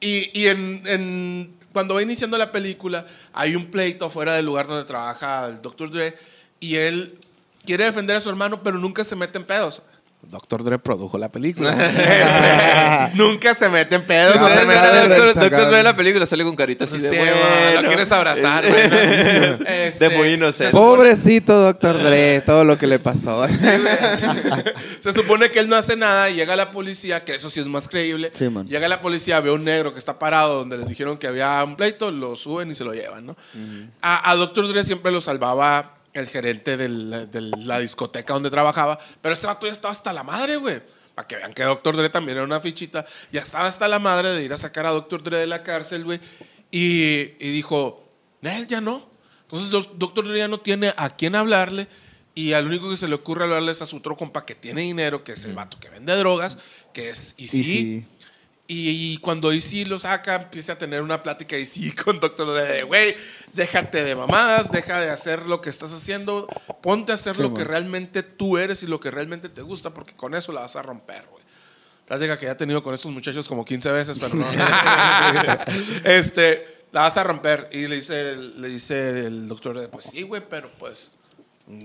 Y, 0.00 0.30
y 0.40 0.46
en, 0.46 0.82
en- 0.86 1.54
cuando 1.74 1.94
va 1.94 2.02
iniciando 2.02 2.38
la 2.38 2.50
película, 2.50 3.04
hay 3.34 3.54
un 3.54 3.66
pleito 3.70 4.06
afuera 4.06 4.34
del 4.34 4.46
lugar 4.46 4.66
donde 4.66 4.84
trabaja 4.84 5.46
el 5.46 5.60
Dr. 5.60 5.90
Dre. 5.90 6.16
Y 6.60 6.76
él 6.76 7.18
quiere 7.66 7.84
defender 7.84 8.16
a 8.16 8.20
su 8.22 8.30
hermano, 8.30 8.62
pero 8.62 8.78
nunca 8.78 9.04
se 9.04 9.16
mete 9.16 9.36
en 9.36 9.44
pedos. 9.44 9.82
Dr. 10.22 10.62
Dre 10.62 10.78
produjo 10.78 11.18
la 11.18 11.28
película. 11.30 11.74
nunca 13.14 13.54
se 13.54 13.68
mete 13.68 13.96
en 13.96 14.02
pedos. 14.02 14.40
No 14.40 14.48
se 14.48 14.64
mete 14.64 15.02
en 15.02 15.08
de 15.08 15.16
Doctor. 15.16 15.34
Doctor 15.50 15.68
Dre 15.68 15.78
en 15.78 15.84
la 15.84 15.96
película, 15.96 16.26
sale 16.26 16.44
con 16.44 16.54
carita 16.56 16.84
así 16.84 16.96
Sí, 16.98 17.02
de 17.02 17.10
bueno. 17.18 17.82
lo 17.82 17.88
quieres 17.88 18.12
abrazar, 18.12 18.64
¿no? 18.64 18.70
Este, 19.66 20.08
De 20.08 20.16
muy 20.16 20.28
inocente. 20.34 20.72
Pobrecito 20.72 21.60
doctor 21.60 22.02
Dre, 22.02 22.40
todo 22.42 22.64
lo 22.64 22.76
que 22.78 22.86
le 22.86 22.98
pasó. 22.98 23.46
Se 25.00 25.12
supone 25.12 25.50
que 25.50 25.58
él 25.60 25.68
no 25.68 25.76
hace 25.76 25.96
nada 25.96 26.30
y 26.30 26.34
llega 26.34 26.54
la 26.56 26.70
policía, 26.70 27.24
que 27.24 27.34
eso 27.34 27.50
sí 27.50 27.60
es 27.60 27.66
más 27.66 27.88
creíble. 27.88 28.30
Sí, 28.34 28.48
man. 28.48 28.66
llega 28.66 28.88
la 28.88 29.00
policía, 29.00 29.40
ve 29.40 29.50
a 29.50 29.54
un 29.54 29.64
negro 29.64 29.92
que 29.92 29.98
está 29.98 30.18
parado 30.18 30.58
donde 30.58 30.76
les 30.76 30.88
dijeron 30.88 31.18
que 31.18 31.26
había 31.26 31.62
un 31.64 31.76
pleito, 31.76 32.10
lo 32.10 32.36
suben 32.36 32.70
y 32.70 32.74
se 32.74 32.84
lo 32.84 32.92
llevan, 32.92 33.26
¿no? 33.26 33.36
a, 34.02 34.30
a 34.30 34.36
Dr. 34.36 34.68
Dre 34.68 34.84
siempre 34.84 35.10
lo 35.12 35.20
salvaba 35.20 35.94
el 36.12 36.26
gerente 36.26 36.76
del- 36.76 37.30
de 37.30 37.40
la 37.40 37.78
discoteca 37.78 38.32
donde 38.34 38.50
trabajaba, 38.50 38.98
pero 39.20 39.32
este 39.34 39.46
vato 39.46 39.66
ya 39.66 39.72
estaba 39.72 39.92
hasta 39.92 40.12
la 40.12 40.22
madre, 40.24 40.56
güey. 40.56 40.80
Para 41.14 41.26
que 41.28 41.36
vean 41.36 41.52
que 41.52 41.62
Dr. 41.64 41.96
Dre 41.96 42.08
también 42.08 42.36
era 42.38 42.44
una 42.44 42.60
fichita. 42.60 43.04
Ya 43.32 43.40
estaba 43.42 43.66
hasta 43.66 43.88
la 43.88 43.98
madre 43.98 44.30
de 44.30 44.44
ir 44.44 44.52
a 44.52 44.56
sacar 44.56 44.86
a 44.86 44.90
Dr. 44.90 45.22
Dre 45.22 45.38
de 45.38 45.46
la 45.46 45.62
cárcel, 45.62 46.04
güey. 46.04 46.20
Y, 46.70 47.32
y 47.38 47.50
dijo, 47.50 48.08
él 48.42 48.66
ya 48.68 48.80
no. 48.80 49.08
Entonces 49.42 49.70
Doc- 49.70 49.92
Dr. 49.96 50.26
Dre 50.28 50.38
ya 50.38 50.48
no 50.48 50.60
tiene 50.60 50.92
a 50.96 51.14
quién 51.16 51.34
hablarle. 51.34 51.88
Y 52.34 52.52
al 52.52 52.66
único 52.66 52.88
que 52.88 52.96
se 52.96 53.08
le 53.08 53.16
ocurre 53.16 53.44
hablarle 53.44 53.72
es 53.72 53.82
a 53.82 53.86
su 53.86 53.96
otro 53.96 54.16
compa 54.16 54.46
que 54.46 54.54
tiene 54.54 54.82
dinero, 54.82 55.24
que 55.24 55.32
es 55.32 55.44
el 55.44 55.52
vato 55.54 55.78
que 55.80 55.90
vende 55.90 56.14
drogas, 56.16 56.58
que 56.94 57.10
es 57.10 57.34
Easy. 57.38 58.06
Y 58.70 58.74
sí. 58.74 59.12
Y, 59.12 59.16
cuando 59.18 59.52
Easy 59.52 59.84
lo 59.84 59.98
saca, 59.98 60.36
empieza 60.36 60.74
a 60.74 60.78
tener 60.78 61.02
una 61.02 61.22
plática 61.22 61.56
Easy 61.56 61.92
con. 62.04 62.20
Dre 62.20 62.64
de, 62.64 62.82
güey, 62.84 63.16
déjate 63.52 64.04
de 64.04 64.14
mamadas, 64.14 64.70
deja 64.70 65.00
de 65.00 65.10
hacer 65.10 65.46
lo 65.46 65.60
que 65.60 65.70
estás 65.70 65.92
haciendo, 65.92 66.46
ponte 66.80 67.12
a 67.12 67.16
hacer 67.16 67.34
Sí, 67.34 67.42
lo 67.42 67.52
que 67.52 67.64
realmente 67.64 68.22
tú 68.22 68.58
eres 68.58 68.82
y 68.82 68.86
lo 68.86 69.00
que 69.00 69.10
realmente 69.10 69.48
te 69.48 69.62
gusta, 69.62 69.92
porque 69.92 70.14
con 70.14 70.34
eso 70.34 70.52
la 70.52 70.60
vas 70.62 70.76
a 70.76 70.82
romper, 70.82 71.24
güey. 71.30 71.44
Plática 72.06 72.38
que 72.38 72.46
ya 72.46 72.52
he 72.52 72.56
tenido 72.56 72.82
con 72.82 72.94
estos 72.94 73.12
muchachos 73.12 73.48
como 73.48 73.64
15 73.64 73.92
veces, 73.92 74.18
pero 74.18 74.34
no. 74.34 74.44
este, 76.04 76.80
la 76.92 77.02
vas 77.02 77.16
a 77.16 77.24
romper. 77.24 77.68
Y 77.72 77.86
le 77.86 77.96
dice, 77.96 78.36
le 78.36 78.68
dice 78.68 79.26
el 79.26 79.48
doctor, 79.48 79.88
pues 79.90 80.06
sí, 80.06 80.22
güey, 80.22 80.42
pero 80.48 80.70
pues 80.78 81.12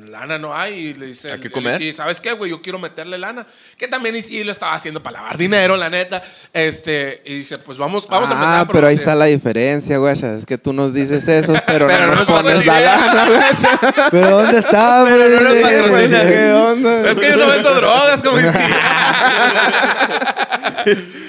lana 0.08 0.38
no 0.38 0.56
hay. 0.56 0.74
Y 0.74 0.94
le 0.94 1.08
dice, 1.08 1.32
Hay 1.32 1.40
que 1.40 1.50
comer. 1.50 1.78
Sí, 1.78 1.94
¿sabes 1.94 2.20
qué, 2.22 2.32
güey? 2.34 2.52
Yo 2.52 2.62
quiero 2.62 2.80
meterle 2.80 3.18
lana. 3.18 3.46
Que 3.78 3.88
también 3.88 4.16
y 4.16 4.22
sí 4.22 4.44
lo 4.44 4.52
estaba 4.52 4.74
haciendo 4.74 5.02
para 5.02 5.20
lavar 5.20 5.38
dinero, 5.38 5.78
la 5.78 5.90
neta. 5.90 6.24
Este, 6.54 7.22
y 7.26 7.36
dice, 7.36 7.58
pues 7.58 7.78
vamos, 7.78 8.08
vamos 8.08 8.30
a 8.30 8.34
empezar. 8.34 8.60
ah, 8.60 8.68
pero 8.72 8.88
ahí 8.88 8.96
está 8.96 9.16
la 9.16 9.26
diferencia, 9.26 9.98
güey. 9.98 10.14
Es 10.14 10.46
que 10.46 10.58
tú 10.58 10.74
nos 10.74 10.94
dices 10.94 11.28
eso, 11.28 11.54
pero, 11.68 11.88
Pero 11.88 12.08
no 12.08 12.14
no 12.14 12.16
nos 12.16 12.26
pones 12.26 12.66
la 12.66 12.80
lana, 12.80 13.26
güey. 13.26 14.10
¿Pero 14.12 14.30
dónde 14.42 14.60
está, 14.60 15.04
Pero 15.06 15.40
no 15.42 15.50
güey? 15.50 15.62
patrocina. 15.62 16.22
¿Qué 16.24 16.52
onda? 16.54 17.12
Es 17.12 17.18
que 17.18 17.30
yo 17.30 17.36
no 17.38 17.48
vendo 17.48 17.74
drogas, 17.74 18.22
como 18.22 18.38
dice. 18.38 18.60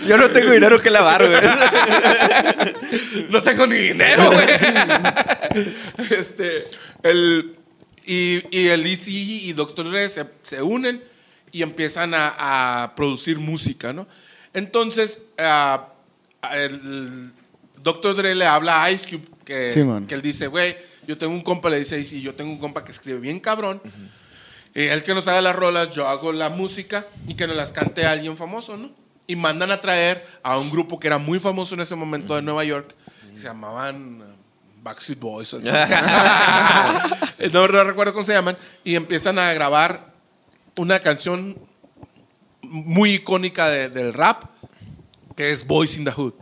Yo 0.07 0.17
no 0.17 0.31
tengo 0.31 0.53
dinero 0.53 0.81
que 0.81 0.91
lavar, 0.91 1.27
güey. 1.27 1.41
no 3.31 3.43
tengo 3.43 3.67
ni 3.67 3.77
dinero, 3.77 4.31
güey. 4.31 4.47
este, 6.11 6.69
el, 7.03 7.57
y, 8.07 8.43
y 8.51 8.69
el 8.69 8.85
DC 8.85 9.11
y 9.11 9.53
Dr. 9.53 9.91
Dre 9.91 10.09
se, 10.09 10.25
se 10.41 10.63
unen 10.63 11.03
y 11.53 11.63
empiezan 11.63 12.15
a, 12.15 12.83
a 12.83 12.95
producir 12.95 13.39
música, 13.39 13.93
¿no? 13.93 14.07
Entonces, 14.53 15.23
ah, 15.39 15.89
el 16.53 17.33
Dr. 17.83 18.15
Dre 18.15 18.35
le 18.35 18.47
habla 18.47 18.83
a 18.83 18.91
Ice 18.91 19.09
Cube, 19.09 19.29
que, 19.45 19.73
Sí, 19.73 19.81
que 20.07 20.15
él 20.15 20.23
dice, 20.23 20.47
güey, 20.47 20.77
yo 21.07 21.17
tengo 21.17 21.33
un 21.33 21.43
compa, 21.43 21.71
le 21.71 21.79
dice, 21.79 22.03
sí, 22.05 22.21
yo 22.21 22.35
tengo 22.35 22.53
un 22.53 22.59
compa 22.59 22.85
que 22.85 22.93
escribe 22.93 23.19
bien 23.19 23.41
cabrón. 23.41 23.81
Y 24.75 24.83
él 24.83 25.03
que 25.03 25.15
nos 25.15 25.27
haga 25.29 25.41
las 25.41 25.57
rolas, 25.57 25.91
yo 25.91 26.09
hago 26.09 26.33
la 26.33 26.49
música 26.49 27.07
y 27.27 27.35
que 27.35 27.47
nos 27.47 27.57
las 27.57 27.73
cante 27.73 28.05
alguien 28.05 28.37
famoso, 28.37 28.77
¿no? 28.77 28.91
Y 29.27 29.37
mandan 29.37 29.71
a 29.71 29.81
traer 29.81 30.25
a 30.43 30.59
un 30.59 30.71
grupo 30.71 31.01
que 31.01 31.07
era 31.07 31.19
muy 31.19 31.41
famoso 31.41 31.75
en 31.75 31.81
ese 31.81 31.95
momento 31.95 32.35
de 32.35 32.43
Nueva 32.43 32.65
York, 32.65 32.95
que 33.33 33.41
se 33.41 33.47
llamaban 33.47 34.21
uh, 34.21 34.36
Backstreet 34.87 35.19
Boys. 35.19 35.53
no, 37.53 37.69
no 37.69 37.85
recuerdo 37.85 38.13
cómo 38.13 38.23
se 38.25 38.33
llaman. 38.33 38.57
Y 38.85 38.95
empiezan 38.95 39.39
a 39.39 39.53
grabar 39.53 40.13
una 40.77 41.01
canción 41.01 41.59
muy 42.63 43.15
icónica 43.15 43.69
de- 43.69 43.89
del 43.89 44.13
rap, 44.15 44.45
que 45.37 45.51
es 45.51 45.67
Boys 45.67 45.97
in 45.97 46.05
the 46.05 46.13
Hood. 46.13 46.35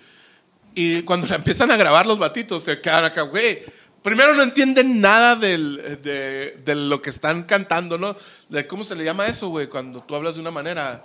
Y 0.75 1.03
cuando 1.03 1.27
la 1.27 1.37
empiezan 1.37 1.71
a 1.71 1.77
grabar 1.77 2.05
los 2.07 2.19
batitos, 2.19 2.65
se 2.65 2.81
quedan 2.81 3.05
acá, 3.05 3.23
güey. 3.23 3.63
Primero 4.03 4.35
no 4.35 4.43
entienden 4.43 5.01
nada 5.01 5.37
del- 5.37 6.01
de, 6.03 6.61
de 6.63 6.75
lo 6.75 7.01
que 7.01 7.09
están 7.09 7.45
cantando, 7.45 7.97
¿no? 7.97 8.15
De 8.51 8.67
cómo 8.67 8.85
se 8.85 8.95
le 8.95 9.05
llama 9.05 9.27
eso, 9.27 9.49
güey, 9.49 9.69
cuando 9.69 10.03
tú 10.03 10.15
hablas 10.15 10.35
de 10.35 10.43
una 10.43 10.51
manera 10.51 11.03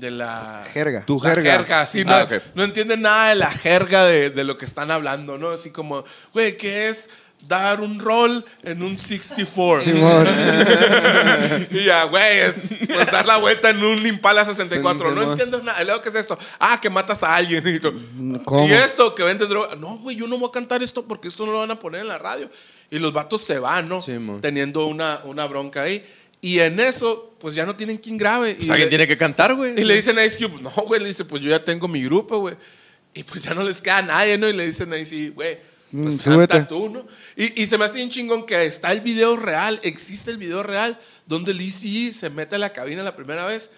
de 0.00 0.10
la 0.10 0.64
Jerga. 0.72 1.04
Tu 1.04 1.20
la 1.22 1.34
jerga. 1.34 1.86
sí, 1.86 2.04
no, 2.04 2.14
Ah, 2.14 2.22
ok. 2.24 2.32
no 2.54 2.64
entienden 2.64 3.02
nada 3.02 3.30
de 3.30 3.34
la 3.36 3.50
jerga 3.50 4.04
de, 4.04 4.30
de 4.30 4.44
lo 4.44 4.56
que 4.56 4.64
están 4.64 4.90
hablando, 4.90 5.38
¿no? 5.38 5.50
Así 5.50 5.70
como, 5.70 6.04
güey, 6.32 6.56
¿qué 6.56 6.88
es 6.88 7.10
dar 7.46 7.80
un 7.80 8.00
rol 8.00 8.44
en 8.64 8.82
un 8.82 8.98
64? 8.98 9.84
Simón. 9.84 10.26
Y 11.70 11.84
ya, 11.84 12.04
güey, 12.04 12.38
es 12.38 12.74
pues, 12.86 13.10
dar 13.10 13.26
la 13.26 13.36
vuelta 13.36 13.70
en 13.70 13.82
un 13.82 14.04
Impala 14.06 14.44
64. 14.44 15.08
Sí, 15.10 15.14
no 15.14 15.22
sí, 15.22 15.30
entiendo 15.30 15.62
nada. 15.62 15.80
Y 15.82 15.84
luego, 15.84 16.00
¿qué 16.00 16.08
es 16.08 16.14
esto? 16.14 16.38
Ah, 16.58 16.78
que 16.80 16.90
matas 16.90 17.22
a 17.22 17.36
alguien. 17.36 17.66
Y, 17.66 17.78
tú, 17.78 17.92
¿Cómo? 18.44 18.66
¿Y 18.66 18.72
esto? 18.72 19.14
Que 19.14 19.22
vendes 19.22 19.48
droga. 19.48 19.76
No, 19.76 19.98
güey, 19.98 20.16
yo 20.16 20.26
no 20.26 20.38
voy 20.38 20.48
a 20.48 20.52
cantar 20.52 20.82
esto 20.82 21.04
porque 21.06 21.28
esto 21.28 21.46
no 21.46 21.52
lo 21.52 21.58
van 21.60 21.70
a 21.70 21.78
poner 21.78 22.02
en 22.02 22.08
la 22.08 22.18
radio. 22.18 22.50
Y 22.90 22.98
los 22.98 23.12
vatos 23.12 23.44
se 23.44 23.58
van, 23.58 23.88
¿no? 23.88 24.00
Sí. 24.00 24.18
Teniendo 24.40 24.86
una, 24.86 25.20
una 25.24 25.46
bronca 25.46 25.82
ahí. 25.82 26.04
Y 26.40 26.60
en 26.60 26.78
eso, 26.80 27.34
pues 27.40 27.54
ya 27.54 27.66
no 27.66 27.74
tienen 27.74 27.96
quien 27.96 28.16
grabe. 28.16 28.50
Y, 28.50 28.54
Pues 28.54 28.70
alguien 28.70 28.86
le, 28.86 28.90
tiene 28.90 29.08
que 29.08 29.16
cantar, 29.18 29.54
güey. 29.54 29.72
y 29.76 29.84
le 29.84 29.94
dicen 29.96 30.18
a 30.18 30.24
Ice 30.24 30.36
Cube, 30.38 30.60
no, 30.62 30.70
güey, 30.70 31.00
le 31.00 31.08
dice, 31.08 31.24
pues 31.24 31.42
yo 31.42 31.50
ya 31.50 31.64
tengo 31.64 31.88
mi 31.88 32.02
grupo, 32.04 32.38
güey. 32.38 32.54
Y 33.14 33.22
pues 33.24 33.42
ya 33.42 33.54
no 33.54 33.62
les 33.62 33.80
queda 33.80 34.02
nadie, 34.02 34.38
¿no? 34.38 34.48
Y 34.48 34.52
le 34.52 34.64
dicen 34.66 34.92
a 34.92 34.98
Ice, 34.98 35.30
güey, 35.30 35.58
pues 35.90 36.14
Mm, 36.14 36.18
canta 36.18 36.22
súbete. 36.34 36.60
tú, 36.68 36.88
¿no? 36.90 37.06
Y, 37.34 37.62
y 37.62 37.66
se 37.66 37.78
me 37.78 37.86
hace 37.86 37.96
bien 37.96 38.10
chingón 38.10 38.44
que 38.46 38.64
está 38.66 38.92
el 38.92 39.00
video 39.00 39.36
real, 39.36 39.80
existe 39.82 40.30
el 40.30 40.36
video 40.38 40.62
real, 40.62 40.98
donde 41.26 41.52
ECE 41.52 42.12
se 42.12 42.28
mete 42.30 42.56
a 42.56 42.58
la 42.58 42.72
cabina 42.72 43.02
la 43.02 43.16
primera 43.16 43.46
vez 43.46 43.70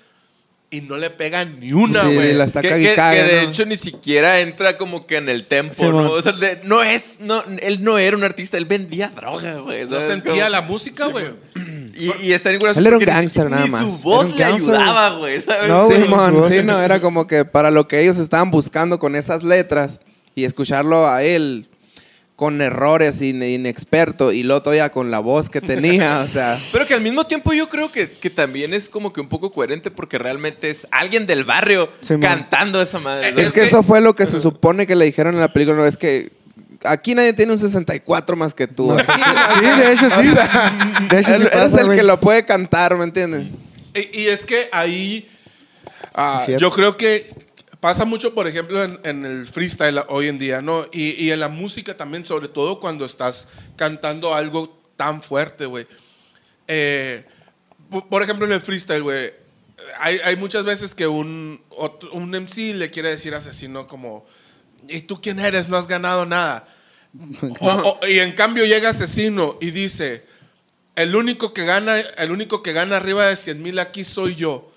y 0.73 0.83
no 0.83 0.99
le 0.99 1.11
pega 1.11 1.45
ni 1.45 1.73
una, 1.73 2.05
Sí, 2.09 2.15
güey. 2.15 2.35
la 2.35 2.45
está 2.45 2.63
que, 2.63 2.69
que- 2.69 2.95
cague, 2.95 3.17
que 3.17 3.23
de 3.37 3.43
¿no? 3.45 3.51
hecho 3.51 3.65
ni 3.67 3.77
siquiera 3.77 4.41
entra 4.41 4.77
como 4.77 5.07
que 5.07 5.17
en 5.17 5.29
el 5.29 5.45
tempo, 5.45 5.75
Sí, 5.75 5.83
¿no? 5.85 5.93
man. 5.93 6.07
O 6.09 6.21
sea, 6.23 6.33
de- 6.33 6.61
no 6.65 6.83
es, 6.83 7.21
no, 7.21 7.43
él 7.61 7.83
no 7.83 7.97
era 7.99 8.17
un 8.17 8.25
artista, 8.25 8.57
él 8.59 8.67
vendía 8.67 9.09
droga, 9.09 9.55
güey. 9.61 9.87
No 9.87 10.01
sentía 10.01 10.33
Como- 10.33 10.49
la 10.49 10.61
música, 10.63 11.07
güey. 11.07 11.27
Y, 12.01 12.13
y 12.29 12.33
está 12.33 12.49
bien 12.51 12.61
curioso 12.61 12.81
Él 12.81 12.87
era 12.87 12.97
un 12.97 13.01
porque 13.01 13.13
ni 13.13 13.19
gángster 13.19 13.51
nada 13.51 13.65
ni 13.65 13.71
más. 13.71 13.85
su 13.85 14.03
voz 14.03 14.27
Era 14.27 14.33
un 14.33 14.37
le 14.39 14.45
gángster. 14.45 14.75
ayudaba, 14.75 15.17
güey, 15.19 15.41
¿sabes? 15.41 15.69
No, 15.69 15.81
voz. 16.33 16.49
sí, 16.53 16.63
no, 16.65 16.81
era 16.81 17.01
como 17.01 17.27
que 17.27 17.45
para 17.45 17.71
lo 17.71 17.87
que 17.87 18.01
ellos 18.01 18.19
estaban 18.19 18.51
buscando 18.51 18.99
con 18.99 19.17
esas 19.17 19.43
letras 19.43 20.03
y 20.35 20.45
escucharlo 20.45 21.07
a 21.09 21.23
él 21.23 21.67
con 22.37 22.63
errores, 22.63 23.21
in- 23.21 23.43
inexperto, 23.43 24.33
y 24.33 24.45
luego 24.45 24.63
todavía 24.63 24.89
con 24.91 25.11
la 25.11 25.19
voz 25.19 25.51
que 25.51 25.61
tenía, 25.61 26.21
o 26.21 26.27
sea. 26.27 26.59
Pero 26.73 26.87
que 26.87 26.95
al 26.95 27.03
mismo 27.03 27.27
tiempo 27.27 27.53
yo 27.53 27.69
creo 27.69 27.93
que, 27.93 28.11
que 28.11 28.31
también 28.31 28.73
es 28.73 28.89
como 28.89 29.13
que 29.13 29.21
un 29.21 29.29
poco 29.29 29.53
coherente 29.53 29.91
porque 29.91 30.17
realmente 30.17 30.71
es 30.71 30.87
alguien 30.91 31.27
del 31.27 31.45
barrio 31.45 31.91
Sí, 32.01 32.15
man. 32.15 32.23
cantando 32.23 32.81
esa 32.81 32.99
madre. 32.99 33.35
Es 33.37 33.53
que 33.53 33.65
eso 33.65 33.83
fue 33.83 34.01
lo 34.01 34.15
que 34.15 34.25
se 34.25 34.41
supone 34.41 34.87
que 34.87 34.97
le 34.97 35.05
dijeron 35.05 35.35
en 35.35 35.41
la 35.41 35.53
película, 35.53 35.77
no, 35.77 35.85
es 35.85 35.99
que 35.99 36.33
aquí 36.85 37.15
nadie 37.15 37.33
tiene 37.33 37.53
un 37.53 37.59
64 37.59 38.37
más 38.37 38.55
que 38.55 38.67
tú. 38.67 38.93
Aquí 38.93 39.07
Sí, 39.61 39.81
de 39.81 39.93
hecho 39.93 40.11
sí. 40.11 40.29
De 41.11 41.21
hecho 41.21 41.37
sí 41.37 41.43
eres 41.43 41.51
pasa, 41.51 41.81
el 41.81 41.87
güey. 41.87 41.99
que 41.99 42.03
lo 42.05 42.19
puede 42.21 42.45
cantar, 42.45 42.97
¿me 42.97 43.05
entiendes? 43.05 43.47
Y, 43.95 44.21
y 44.23 44.27
es 44.29 44.45
que 44.45 44.69
ahí 44.73 45.29
ah, 46.15 46.47
yo 46.59 46.71
creo 46.71 46.97
que 46.97 47.29
pasa 47.81 48.05
mucho, 48.05 48.35
por 48.35 48.47
ejemplo, 48.47 48.85
en, 48.85 49.01
en 49.05 49.25
el 49.25 49.47
freestyle 49.47 50.01
hoy 50.09 50.29
en 50.29 50.39
día, 50.39 50.61
¿no? 50.63 50.85
Y, 50.93 51.13
y 51.25 51.31
en 51.33 51.41
la 51.41 51.49
música 51.49 51.97
también, 51.97 52.27
sobre 52.27 52.49
todo 52.49 52.79
cuando 52.79 53.05
estás 53.05 53.49
cantando 53.77 54.35
algo 54.35 54.79
tan 54.97 55.23
fuerte, 55.23 55.65
güey. 55.67 55.87
Eh, 56.69 57.25
po- 57.91 58.07
por 58.09 58.23
ejemplo, 58.23 58.47
en 58.47 58.53
el 58.53 58.61
freestyle, 58.61 59.03
güey, 59.03 59.33
hay, 59.99 60.19
hay 60.25 60.37
muchas 60.37 60.65
veces 60.65 60.95
que 60.95 61.07
un, 61.07 61.61
otro- 61.71 62.13
un 62.13 62.31
MC 62.31 62.75
le 62.75 62.91
quiere 62.91 63.09
decir 63.09 63.35
asesino 63.35 63.87
como, 63.87 64.27
¿y 64.91 65.01
tú 65.03 65.21
quién 65.21 65.39
eres? 65.39 65.69
No 65.69 65.77
has 65.77 65.87
ganado 65.87 66.27
nada. 66.27 66.67
O- 67.61 67.99
o- 68.03 68.07
y 68.07 68.19
en 68.21 68.33
cambio 68.33 68.65
llega 68.65 68.91
asesino 68.91 69.57
y 69.61 69.71
dice, 69.73 70.25
el 70.97 71.17
único 71.17 71.53
que 71.53 71.65
gana, 71.65 71.99
el 71.99 72.31
único 72.31 72.63
que 72.63 72.73
gana 72.73 72.97
arriba 72.97 73.27
de 73.27 73.37
100 73.37 73.63
mil 73.63 73.79
aquí 73.79 74.05
soy 74.05 74.35
yo. 74.37 74.71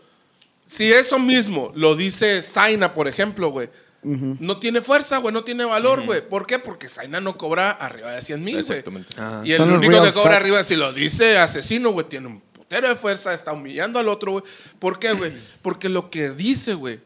Si 0.66 0.92
eso 0.92 1.20
mismo 1.20 1.72
lo 1.76 1.96
dice 1.96 2.42
Zaina, 2.42 2.94
por 2.94 3.08
ejemplo, 3.08 3.50
güey, 3.50 3.70
no 4.04 4.60
tiene 4.60 4.82
fuerza, 4.82 5.18
güey, 5.20 5.34
no 5.34 5.44
tiene 5.44 5.64
valor, 5.64 6.06
güey. 6.06 6.28
¿Por 6.28 6.46
qué? 6.48 6.60
Porque 6.60 6.90
Zaina 6.90 7.22
no 7.22 7.38
cobra 7.38 7.70
arriba 7.72 8.12
de 8.12 8.22
100 8.22 8.44
mil, 8.44 8.54
güey. 8.56 8.62
Exactamente. 8.80 9.14
Y 9.46 9.52
el 9.52 9.58
Son 9.58 9.72
único 9.72 10.02
que 10.04 10.12
cobra 10.14 10.32
facts. 10.32 10.42
arriba, 10.42 10.64
si 10.64 10.76
lo 10.76 10.92
dice 10.92 11.38
asesino, 11.38 11.92
güey, 11.92 12.08
tiene 12.10 12.28
un 12.28 12.40
putero 12.42 12.90
de 12.90 12.96
fuerza, 12.96 13.34
está 13.34 13.54
humillando 13.54 14.00
al 14.00 14.10
otro, 14.10 14.32
güey. 14.34 14.44
¿Por 14.80 15.00
qué, 15.00 15.14
güey? 15.14 15.32
Porque 15.62 15.88
lo 15.90 16.10
que 16.10 16.32
dice, 16.32 16.74
güey, 16.74 17.00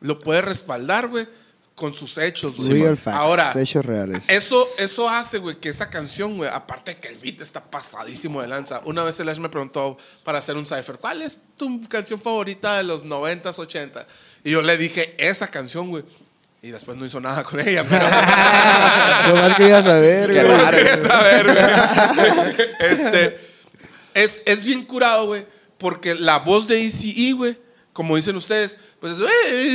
lo 0.00 0.18
puede 0.18 0.42
respaldar, 0.42 1.08
güey, 1.08 1.26
con 1.74 1.94
sus 1.94 2.18
hechos, 2.18 2.54
güey. 2.56 2.82
Real 2.82 2.96
facts, 2.96 3.16
Ahora, 3.16 3.52
hechos 3.56 3.84
reales. 3.84 4.24
eso, 4.28 4.66
eso 4.78 5.08
hace, 5.08 5.38
güey, 5.38 5.56
que 5.56 5.68
esa 5.70 5.88
canción, 5.90 6.36
güey, 6.36 6.50
aparte 6.52 6.94
de 6.94 7.00
que 7.00 7.08
el 7.08 7.16
beat 7.18 7.40
está 7.40 7.62
pasadísimo 7.64 8.42
de 8.42 8.48
lanza. 8.48 8.80
Una 8.84 9.02
vez 9.04 9.18
el 9.20 9.28
Ash 9.28 9.38
me 9.38 9.48
preguntó 9.48 9.96
para 10.22 10.38
hacer 10.38 10.56
un 10.56 10.66
cipher, 10.66 10.98
¿cuál 10.98 11.22
es 11.22 11.38
tu 11.56 11.80
canción 11.88 12.20
favorita 12.20 12.76
de 12.76 12.84
los 12.84 13.04
90s, 13.04 13.58
80? 13.58 14.06
Y 14.44 14.50
yo 14.50 14.60
le 14.62 14.76
dije, 14.76 15.14
esa 15.18 15.48
canción, 15.48 15.88
güey. 15.88 16.04
Y 16.64 16.70
después 16.70 16.96
no 16.96 17.04
hizo 17.04 17.18
nada 17.20 17.42
con 17.42 17.58
ella, 17.58 17.84
pero... 17.88 18.04
Lo 19.34 19.42
más 19.42 19.54
quería 19.56 19.82
saber, 19.82 20.30
güey. 20.32 20.44
Raro. 20.44 20.76
quería 20.76 20.98
saber, 20.98 21.44
güey. 21.46 22.68
Este, 22.80 23.38
es, 24.14 24.42
es 24.46 24.62
bien 24.62 24.84
curado, 24.84 25.26
güey, 25.26 25.44
porque 25.78 26.14
la 26.14 26.38
voz 26.38 26.68
de 26.68 26.84
ECE, 26.86 27.32
güey, 27.32 27.56
como 27.92 28.14
dicen 28.16 28.36
ustedes, 28.36 28.76
pues 29.00 29.14
es, 29.14 29.20
"Eh, 29.20 29.26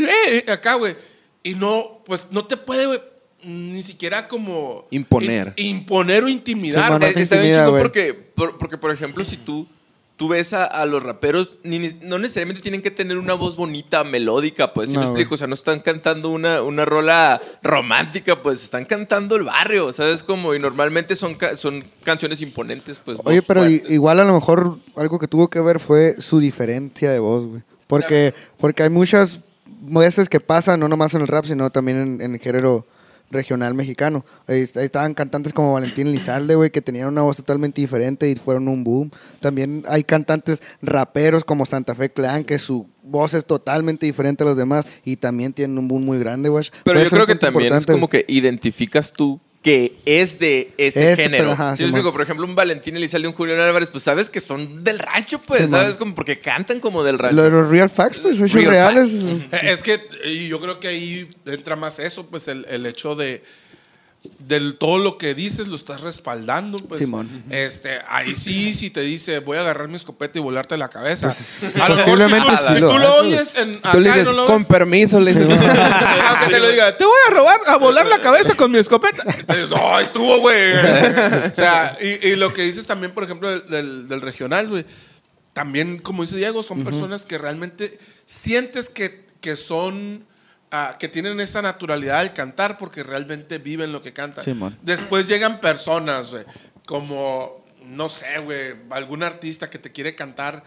eh, 0.06 0.44
eh", 0.48 0.52
acá, 0.52 0.76
güey. 0.76 0.96
Y 1.48 1.56
no, 1.56 2.00
pues 2.06 2.28
no 2.32 2.46
te 2.46 2.58
puede, 2.58 2.86
güey, 2.88 3.00
ni 3.44 3.82
siquiera 3.84 4.28
como... 4.28 4.86
Imponer. 4.92 5.54
in- 5.58 5.78
imponer 5.78 6.24
o 6.24 6.28
Sí, 6.28 6.34
intimidar. 6.34 7.02
Está 7.04 7.38
bien 7.38 7.54
chido 7.54 7.78
porque, 7.78 8.14
por- 8.14 8.58
porque, 8.58 8.78
por 8.78 8.92
ejemplo, 8.92 9.24
si 9.24 9.38
tú, 9.38 9.66
tú 10.18 10.28
ves 10.28 10.52
a, 10.54 10.66
a 10.66 10.86
los 10.86 11.04
raperos, 11.04 11.52
ni- 11.64 11.80
ni- 11.80 11.94
no 12.02 12.18
necesariamente 12.20 12.62
tienen 12.62 12.82
que 12.82 12.92
tener 12.92 13.18
una 13.18 13.34
voz 13.36 13.56
bonita, 13.56 14.04
melódica, 14.04 14.74
pues, 14.74 14.90
si 14.90 14.96
No, 14.96 15.02
me 15.02 15.06
explico? 15.06 15.36
O 15.36 15.38
sea, 15.38 15.48
no 15.48 15.54
están 15.54 15.80
cantando 15.80 16.30
una, 16.32 16.62
una 16.64 16.84
rola 16.84 17.40
romántica, 17.64 18.42
pues, 18.42 18.64
están 18.64 18.84
cantando 18.86 19.36
el 19.36 19.44
barrio, 19.44 19.94
¿sabes? 19.94 20.24
Como, 20.24 20.54
y 20.56 20.60
normalmente 20.60 21.16
son, 21.16 21.36
ca- 21.36 21.56
son 21.56 21.84
canciones 22.04 22.42
imponentes, 22.42 23.00
pues. 23.00 23.20
Oye, 23.24 23.42
pero 23.44 23.62
fuertes. 23.62 23.90
igual 23.92 24.20
a 24.20 24.26
lo 24.26 24.34
mejor 24.34 24.80
algo 24.96 25.20
que 25.20 25.28
tuvo 25.28 25.48
que 25.50 25.62
ver 25.62 25.80
fue 25.80 26.20
su 26.20 26.40
diferencia 26.40 27.12
de 27.12 27.20
voz, 27.20 27.46
güey. 27.46 27.62
Porque, 27.86 28.34
porque 28.58 28.84
hay 28.84 28.90
muchas 28.90 29.40
veces 29.80 30.30
que 30.30 30.40
pasan, 30.40 30.80
no 30.80 30.88
nomás 30.88 31.13
en 31.13 31.22
el 31.22 31.28
rap, 31.28 31.46
sino 31.46 31.70
también 31.70 31.98
en, 31.98 32.22
en 32.22 32.34
el 32.36 32.40
género 32.40 32.86
regional 33.30 33.74
mexicano. 33.74 34.24
Ahí, 34.48 34.62
est- 34.62 34.78
ahí 34.78 34.86
estaban 34.86 35.13
cantantes 35.13 35.52
como 35.52 35.74
Valentín 35.74 36.08
Elizalde, 36.08 36.56
güey, 36.56 36.70
que 36.70 36.82
tenían 36.82 37.10
una 37.10 37.24
voz 37.24 37.36
totalmente 37.38 37.82
diferente 37.82 38.30
y 38.30 38.36
fueron 38.36 38.70
un 38.70 38.86
boom. 38.86 39.12
También 39.42 39.84
hay 39.90 40.04
cantantes 40.06 40.62
raperos 40.82 41.44
como 41.44 41.66
Santa 41.66 41.94
Fe 41.94 42.10
Clan, 42.10 42.46
que 42.46 42.58
su 42.58 42.88
voz 43.04 43.34
es 43.34 43.46
totalmente 43.46 44.06
diferente 44.06 44.44
a 44.44 44.48
los 44.48 44.56
demás 44.56 44.86
y 45.04 45.18
también 45.18 45.52
tienen 45.54 45.78
un 45.78 45.88
boom 45.90 46.06
muy 46.06 46.20
grande, 46.20 46.48
güey. 46.50 46.63
Pero 46.86 46.96
Puede 46.96 47.04
yo 47.06 47.10
creo 47.12 47.28
que 47.28 47.36
también 47.36 47.74
es 47.74 47.86
como 47.86 48.08
que 48.10 48.26
identificas 48.30 49.12
tú 49.12 49.42
que 49.62 49.93
es 50.06 50.39
de 50.39 50.72
ese 50.78 51.15
género. 51.15 51.43
pero, 51.46 51.52
ajá, 51.52 51.76
Si 51.76 51.84
me 51.84 51.88
Simón. 51.88 51.89
explico, 52.00 52.12
por 52.13 52.22
ejemplo, 52.22 52.46
un 52.46 52.56
Valentín 52.56 52.96
Elizalde, 52.96 53.28
un 53.28 53.34
Julián 53.34 53.60
Álvarez, 53.60 53.89
pues 53.91 54.04
sabes 54.04 54.30
que 54.30 54.39
son 54.39 54.84
del 54.84 55.00
rancho, 55.00 55.41
pues. 55.41 55.70
¿sabes? 55.70 55.98
Como 55.98 56.15
porque 56.15 56.39
cantan 56.39 56.80
como 56.80 57.04
del 57.04 57.20
rancho. 57.20 57.36
Lo 57.36 57.43
de 57.43 57.50
los 57.50 57.67
real 57.70 57.89
facts, 57.89 58.20
pues, 58.20 58.38
hechos 58.39 58.54
Real 58.54 58.72
reales. 58.72 59.12
Es 59.63 59.84
que 59.84 60.00
y 60.26 60.48
yo 60.48 60.62
creo 60.62 60.80
que 60.80 60.88
ahí 60.88 61.28
entra 61.46 61.76
más 61.76 62.00
eso, 62.00 62.28
pues 62.28 62.48
el, 62.48 62.65
el 62.70 62.86
hecho 62.86 63.15
de 63.15 63.43
del 64.40 64.76
todo 64.78 64.98
lo 64.98 65.18
que 65.18 65.34
dices 65.34 65.68
lo 65.68 65.76
estás 65.76 66.02
respaldando, 66.02 66.78
pues. 66.80 67.00
Simón. 67.00 67.44
Este, 67.50 68.00
ahí 68.10 68.34
sí, 68.36 68.74
si 68.74 68.90
te 68.90 69.02
dice 69.02 69.40
voy 69.40 69.58
a 69.58 69.62
agarrar 69.62 69.88
mi 69.88 69.96
escopeta 69.96 70.38
y 70.40 70.42
volarte 70.42 70.78
la 70.78 70.90
cabeza. 70.90 71.36
a 71.82 71.90
lo 71.90 71.96
mejor 71.96 72.18
si 72.18 72.24
posiblemente 72.34 72.50
tú, 72.52 72.58
sí 72.58 72.74
si 72.74 72.80
tú 72.80 72.98
lo 73.00 73.16
oyes 73.16 73.56
en, 73.56 73.76
acá 73.78 73.92
Tú 73.92 74.00
le 74.00 74.10
y 74.10 74.12
dices, 74.12 74.26
no 74.26 74.32
lo 74.34 74.46
con 74.48 74.58
ves, 74.60 74.68
permiso, 74.68 75.20
le 75.20 75.34
dices. 75.34 75.48
aunque 75.50 76.48
te 76.52 76.60
lo 76.60 76.70
diga, 76.70 76.96
te 76.98 77.06
voy 77.06 77.13
a 77.30 77.34
robar, 77.34 77.62
a 77.68 77.78
volar 77.78 78.08
la 78.08 78.20
cabeza 78.20 78.56
con 78.56 78.72
mi 78.72 78.78
escopeta. 78.78 79.24
Entonces, 79.38 79.70
no, 79.70 80.00
estuvo, 80.00 80.40
güey. 80.40 80.74
O 80.76 81.56
sea, 81.56 81.98
y, 82.02 82.28
y 82.28 82.36
lo 82.36 82.54
que 82.54 82.63
dices 82.63 82.86
también, 82.86 83.13
por 83.13 83.24
ejemplo, 83.24 83.50
del, 83.50 83.66
del- 83.70 84.08
del 84.08 84.22
regional, 84.22 84.68
güey. 84.70 84.86
También, 85.54 85.98
como 85.98 86.22
dice 86.24 86.38
Diego, 86.38 86.62
son 86.62 86.84
personas 86.84 87.26
que 87.26 87.40
realmente 87.40 87.98
sientes 88.28 88.90
que, 88.90 89.26
que 89.42 89.56
son, 89.56 90.24
ah, 90.72 90.96
que 91.00 91.08
tienen 91.08 91.40
esa 91.40 91.62
naturalidad 91.62 92.20
al 92.20 92.34
cantar 92.34 92.78
porque 92.78 93.04
realmente 93.04 93.58
viven 93.58 93.92
lo 93.92 94.02
que 94.02 94.14
cantan. 94.14 94.44
Simón. 94.44 94.78
Después 94.82 95.28
llegan 95.28 95.60
personas, 95.60 96.32
güey, 96.32 96.44
como, 96.86 97.66
no 97.86 98.10
sé, 98.10 98.40
güey, 98.40 98.76
algún 98.90 99.24
artista 99.24 99.70
que 99.70 99.80
te 99.80 99.92
quiere 99.92 100.16
cantar. 100.16 100.64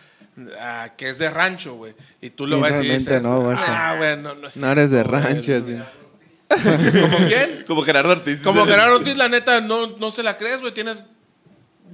ah, 0.61 0.89
que 0.97 1.09
es 1.11 1.19
de 1.19 1.29
rancho, 1.31 1.75
güey. 1.75 1.95
Y 2.21 2.31
tú 2.31 2.47
lo 2.47 2.57
Sí, 2.57 2.63
ves 2.63 2.83
y 2.85 2.89
dices, 2.91 3.23
no, 3.23 3.43
güey. 3.43 3.57
ah, 3.61 3.95
güey, 3.99 4.17
no, 4.17 4.35
no 4.35 4.47
es 4.49 4.57
No 4.57 4.71
eres 4.71 4.91
de 4.91 4.99
cierto, 5.03 5.19
güey". 5.21 5.23
rancho, 5.35 5.57
así. 5.57 5.79
¿Como 7.01 7.19
quién? 7.29 7.65
Como 7.67 7.83
Gerardo 7.83 8.11
Ortiz. 8.13 8.41
Como 8.41 8.65
Gerardo 8.67 8.97
Ortiz, 8.97 9.17
la 9.17 9.29
neta, 9.29 9.61
no, 9.61 9.97
no 9.99 10.11
se 10.11 10.23
la 10.23 10.37
crees, 10.37 10.61
güey. 10.61 10.73
Tienes. 10.75 11.05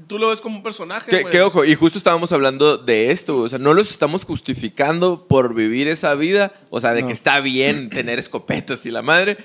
Tú 0.06 0.18
lo 0.18 0.28
ves 0.28 0.40
como 0.40 0.56
un 0.56 0.62
personaje. 0.62 1.10
Que, 1.10 1.24
que 1.24 1.42
ojo, 1.42 1.64
y 1.64 1.74
justo 1.74 1.98
estábamos 1.98 2.30
hablando 2.32 2.78
de 2.78 3.10
esto, 3.10 3.38
o 3.38 3.48
sea, 3.48 3.58
no 3.58 3.74
los 3.74 3.90
estamos 3.90 4.24
justificando 4.24 5.26
por 5.26 5.54
vivir 5.54 5.88
esa 5.88 6.14
vida, 6.14 6.52
o 6.70 6.80
sea, 6.80 6.92
de 6.92 7.02
No. 7.02 7.08
que 7.08 7.12
está 7.12 7.40
bien 7.40 7.90
tener 7.90 8.18
escopetas 8.18 8.86
y 8.86 8.90
la 8.90 9.02
madre, 9.02 9.36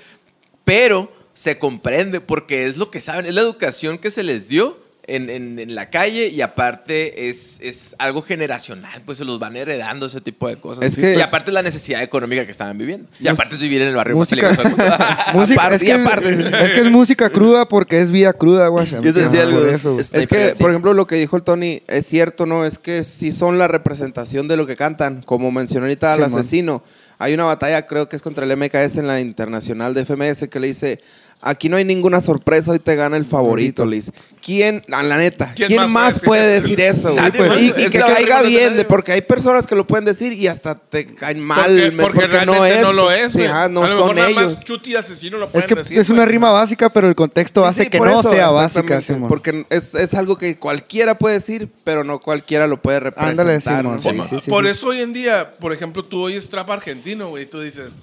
pero 0.64 1.12
se 1.34 1.58
comprende 1.58 2.20
porque 2.20 2.66
es 2.66 2.76
lo 2.76 2.90
que 2.90 3.00
saben, 3.00 3.26
es 3.26 3.34
la 3.34 3.40
educación 3.40 3.98
que 3.98 4.10
se 4.10 4.22
les 4.22 4.48
dio 4.48 4.78
en, 5.04 5.30
en- 5.30 5.58
en 5.58 5.74
la 5.74 5.90
calle 5.90 6.28
y 6.28 6.42
aparte 6.42 7.28
es, 7.28 7.58
es 7.60 7.96
algo 7.98 8.22
generacional, 8.22 9.02
pues 9.04 9.18
se 9.18 9.24
los 9.24 9.38
van 9.40 9.56
heredando 9.56 10.06
ese 10.06 10.20
tipo 10.20 10.46
de 10.48 10.56
cosas. 10.56 10.84
Es 10.84 10.94
que- 10.96 11.16
y 11.16 11.20
aparte 11.20 11.50
es 11.50 11.54
la 11.54 11.62
necesidad 11.62 12.02
económica 12.02 12.44
que 12.44 12.52
estaban 12.52 12.78
viviendo. 12.78 13.08
Y 13.18 13.26
aparte 13.26 13.56
es 13.56 13.60
vivir 13.60 13.82
en 13.82 13.88
el 13.88 13.94
barrio 13.96 14.16
más 14.16 14.30
Música, 14.30 14.48
peligroso 14.50 14.76
música 15.34 15.60
Aparte- 15.62 15.74
es, 15.76 15.82
que, 15.82 15.92
aparte. 15.92 16.64
es 16.64 16.70
que 16.72 16.80
es 16.80 16.90
música 16.90 17.30
cruda 17.30 17.66
porque 17.68 18.00
es 18.00 18.10
vida 18.12 18.32
cruda, 18.32 18.68
güey. 18.68 18.84
Es- 18.84 18.92
eso, 18.92 19.92
güey. 19.92 20.00
es- 20.00 20.12
Es 20.14 20.28
que, 20.28 20.52
Sí. 20.54 20.62
por 20.62 20.70
ejemplo, 20.70 20.94
lo 20.94 21.06
que 21.06 21.16
dijo 21.16 21.36
el 21.36 21.42
Tony 21.42 21.82
es 21.88 22.06
cierto, 22.06 22.46
¿no? 22.46 22.64
Es 22.64 22.78
que 22.78 23.02
sí 23.04 23.32
son 23.32 23.58
la 23.58 23.66
representación 23.68 24.46
de 24.48 24.56
lo 24.56 24.66
que 24.66 24.76
cantan. 24.76 25.22
Como 25.22 25.50
mencionó 25.50 25.86
ahorita 25.86 26.12
al 26.12 26.24
Simón. 26.26 26.40
asesino. 26.40 26.82
Hay 27.18 27.34
una 27.34 27.44
batalla, 27.44 27.86
creo 27.86 28.08
que 28.08 28.16
es 28.16 28.22
contra 28.22 28.44
el 28.44 28.56
MKS 28.56 28.96
en 28.98 29.06
la 29.06 29.20
internacional 29.20 29.94
de 29.94 30.04
FMS, 30.04 30.48
que 30.48 30.58
le 30.60 30.66
dice: 30.68 31.00
Aquí 31.44 31.68
no 31.68 31.76
hay 31.76 31.84
ninguna 31.84 32.20
sorpresa, 32.20 32.70
hoy 32.70 32.78
te 32.78 32.94
gana 32.94 33.16
el 33.16 33.24
favorito, 33.24 33.84
dice. 33.86 34.12
¿Quién, 34.40 34.84
a 34.92 35.02
la 35.02 35.18
neta, 35.18 35.52
¿Quién 35.54 35.68
quién, 35.68 35.80
más 35.80 35.90
más, 35.90 36.12
puede 36.20 36.26
puede 36.26 36.60
decir 36.60 36.80
eso? 36.80 37.12
Nadie 37.14 37.42
más. 37.48 37.60
y, 37.60 37.66
y 37.76 37.82
Es 37.84 37.92
que 37.92 37.98
la 37.98 38.06
caiga 38.06 38.36
verdad, 38.36 38.48
bien, 38.48 38.76
de, 38.76 38.84
porque 38.84 39.12
hay 39.12 39.22
personas 39.22 39.66
que 39.66 39.74
lo 39.76 39.86
pueden 39.86 40.04
decir 40.04 40.32
y 40.32 40.48
hasta 40.48 40.74
te 40.76 41.06
caen 41.06 41.40
mal. 41.40 41.64
Porque, 41.64 41.90
me- 41.90 42.02
porque 42.02 42.26
realmente 42.26 42.80
no, 42.80 42.92
lo 42.92 43.10
es, 43.12 43.32
Sí, 43.32 43.38
güey. 43.38 43.50
ajá, 43.50 43.68
no 43.68 43.82
a 43.84 43.88
lo 43.88 43.94
mejor 43.94 44.06
son 44.08 44.16
nada 44.16 44.30
ellos. 44.30 44.52
más 44.54 44.64
Chuti 44.64 44.90
y 44.92 44.94
asesino 44.96 45.38
lo 45.38 45.46
Es 45.46 45.50
pueden 45.52 45.68
que 45.68 45.74
decir. 45.76 45.98
es 45.98 46.08
una 46.10 46.22
güey. 46.22 46.32
rima 46.32 46.50
básica, 46.50 46.90
pero 46.90 47.08
el 47.08 47.14
contexto 47.14 47.62
Sí, 47.62 47.66
hace 47.68 47.84
sí, 47.84 47.90
que 47.90 47.98
por 47.98 48.08
no 48.10 48.20
eso, 48.20 48.30
sea 48.30 48.48
básica, 48.48 48.80
exactamente, 48.98 49.06
Simón. 49.14 49.28
Porque 49.28 49.66
es, 49.70 49.94
es 49.94 50.14
algo 50.14 50.36
que 50.38 50.58
cualquiera 50.58 51.18
puede 51.18 51.34
decir, 51.36 51.68
pero 51.84 52.02
no 52.04 52.20
cualquiera 52.20 52.66
lo 52.66 52.80
puede 52.82 52.98
representar. 53.00 53.46
Ándale, 53.46 53.60
Simón, 53.60 53.82
¿no? 53.84 53.98
sí, 54.00 54.08
Por, 54.12 54.26
sí, 54.28 54.36
sí, 54.40 54.50
por 54.50 54.64
sí. 54.64 54.70
eso 54.70 54.86
hoy 54.88 55.00
en 55.00 55.12
día, 55.12 55.54
por 55.60 55.72
ejemplo, 55.72 56.04
tú 56.04 56.20
oyes 56.22 56.48
trap 56.48 56.68
argentino, 56.70 57.28
güey, 57.30 57.44
y 57.44 57.46
tú 57.46 57.60
dices, 57.60 57.98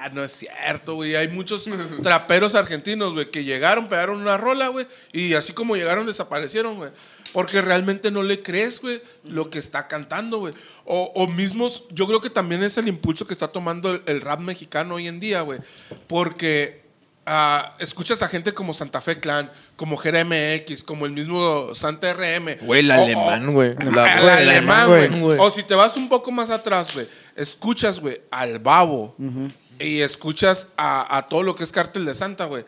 "Ah, 0.00 0.08
no 0.12 0.22
es 0.24 0.32
cierto, 0.32 0.94
güey. 0.94 1.16
Hay 1.16 1.28
muchos 1.28 1.68
traperos 2.02 2.54
argentinos, 2.82 3.14
güey, 3.14 3.30
que 3.30 3.44
llegaron, 3.44 3.88
pegaron 3.88 4.20
una 4.20 4.36
rola, 4.36 4.68
güey, 4.68 4.86
y 5.12 5.34
así 5.34 5.52
como 5.52 5.76
llegaron, 5.76 6.06
desaparecieron, 6.06 6.76
güey. 6.76 6.90
Porque 7.32 7.62
realmente 7.62 8.10
no 8.10 8.22
le 8.22 8.42
crees, 8.42 8.80
güey, 8.80 9.00
lo 9.24 9.48
que 9.48 9.58
está 9.58 9.88
cantando, 9.88 10.38
güey. 10.38 10.52
O, 10.84 11.12
o 11.14 11.26
mismos, 11.28 11.84
yo 11.90 12.06
creo 12.06 12.20
que 12.20 12.28
también 12.28 12.62
es 12.62 12.76
el 12.76 12.88
impulso 12.88 13.26
que 13.26 13.32
está 13.32 13.48
tomando 13.48 13.90
el, 13.90 14.02
el 14.04 14.20
rap 14.20 14.40
mexicano 14.40 14.96
hoy 14.96 15.08
en 15.08 15.18
día, 15.18 15.40
güey. 15.40 15.58
Porque 16.08 16.82
ah, 17.24 17.74
escuchas 17.78 18.20
a 18.20 18.28
gente 18.28 18.52
como 18.52 18.74
Santa 18.74 19.00
Fe 19.00 19.18
Clan, 19.18 19.50
como 19.76 19.96
GRMX, 19.96 20.84
como 20.84 21.06
el 21.06 21.12
mismo 21.12 21.74
Santa 21.74 22.12
RM. 22.12 22.58
Güey, 22.66 22.80
el 22.80 22.90
alemán, 22.90 23.54
güey. 23.54 23.74
El 23.78 23.98
alemán, 23.98 24.88
güey. 25.20 25.38
O 25.38 25.50
si 25.50 25.62
te 25.62 25.74
vas 25.74 25.96
un 25.96 26.10
poco 26.10 26.30
más 26.30 26.50
atrás, 26.50 26.92
güey, 26.92 27.08
escuchas, 27.34 27.98
güey, 27.98 28.20
al 28.30 28.58
babo 28.58 29.16
y 29.82 30.00
escuchas 30.00 30.68
a, 30.76 31.16
a 31.16 31.26
todo 31.26 31.42
lo 31.42 31.54
que 31.54 31.64
es 31.64 31.72
Cártel 31.72 32.04
de 32.04 32.14
Santa, 32.14 32.46
güey. 32.46 32.64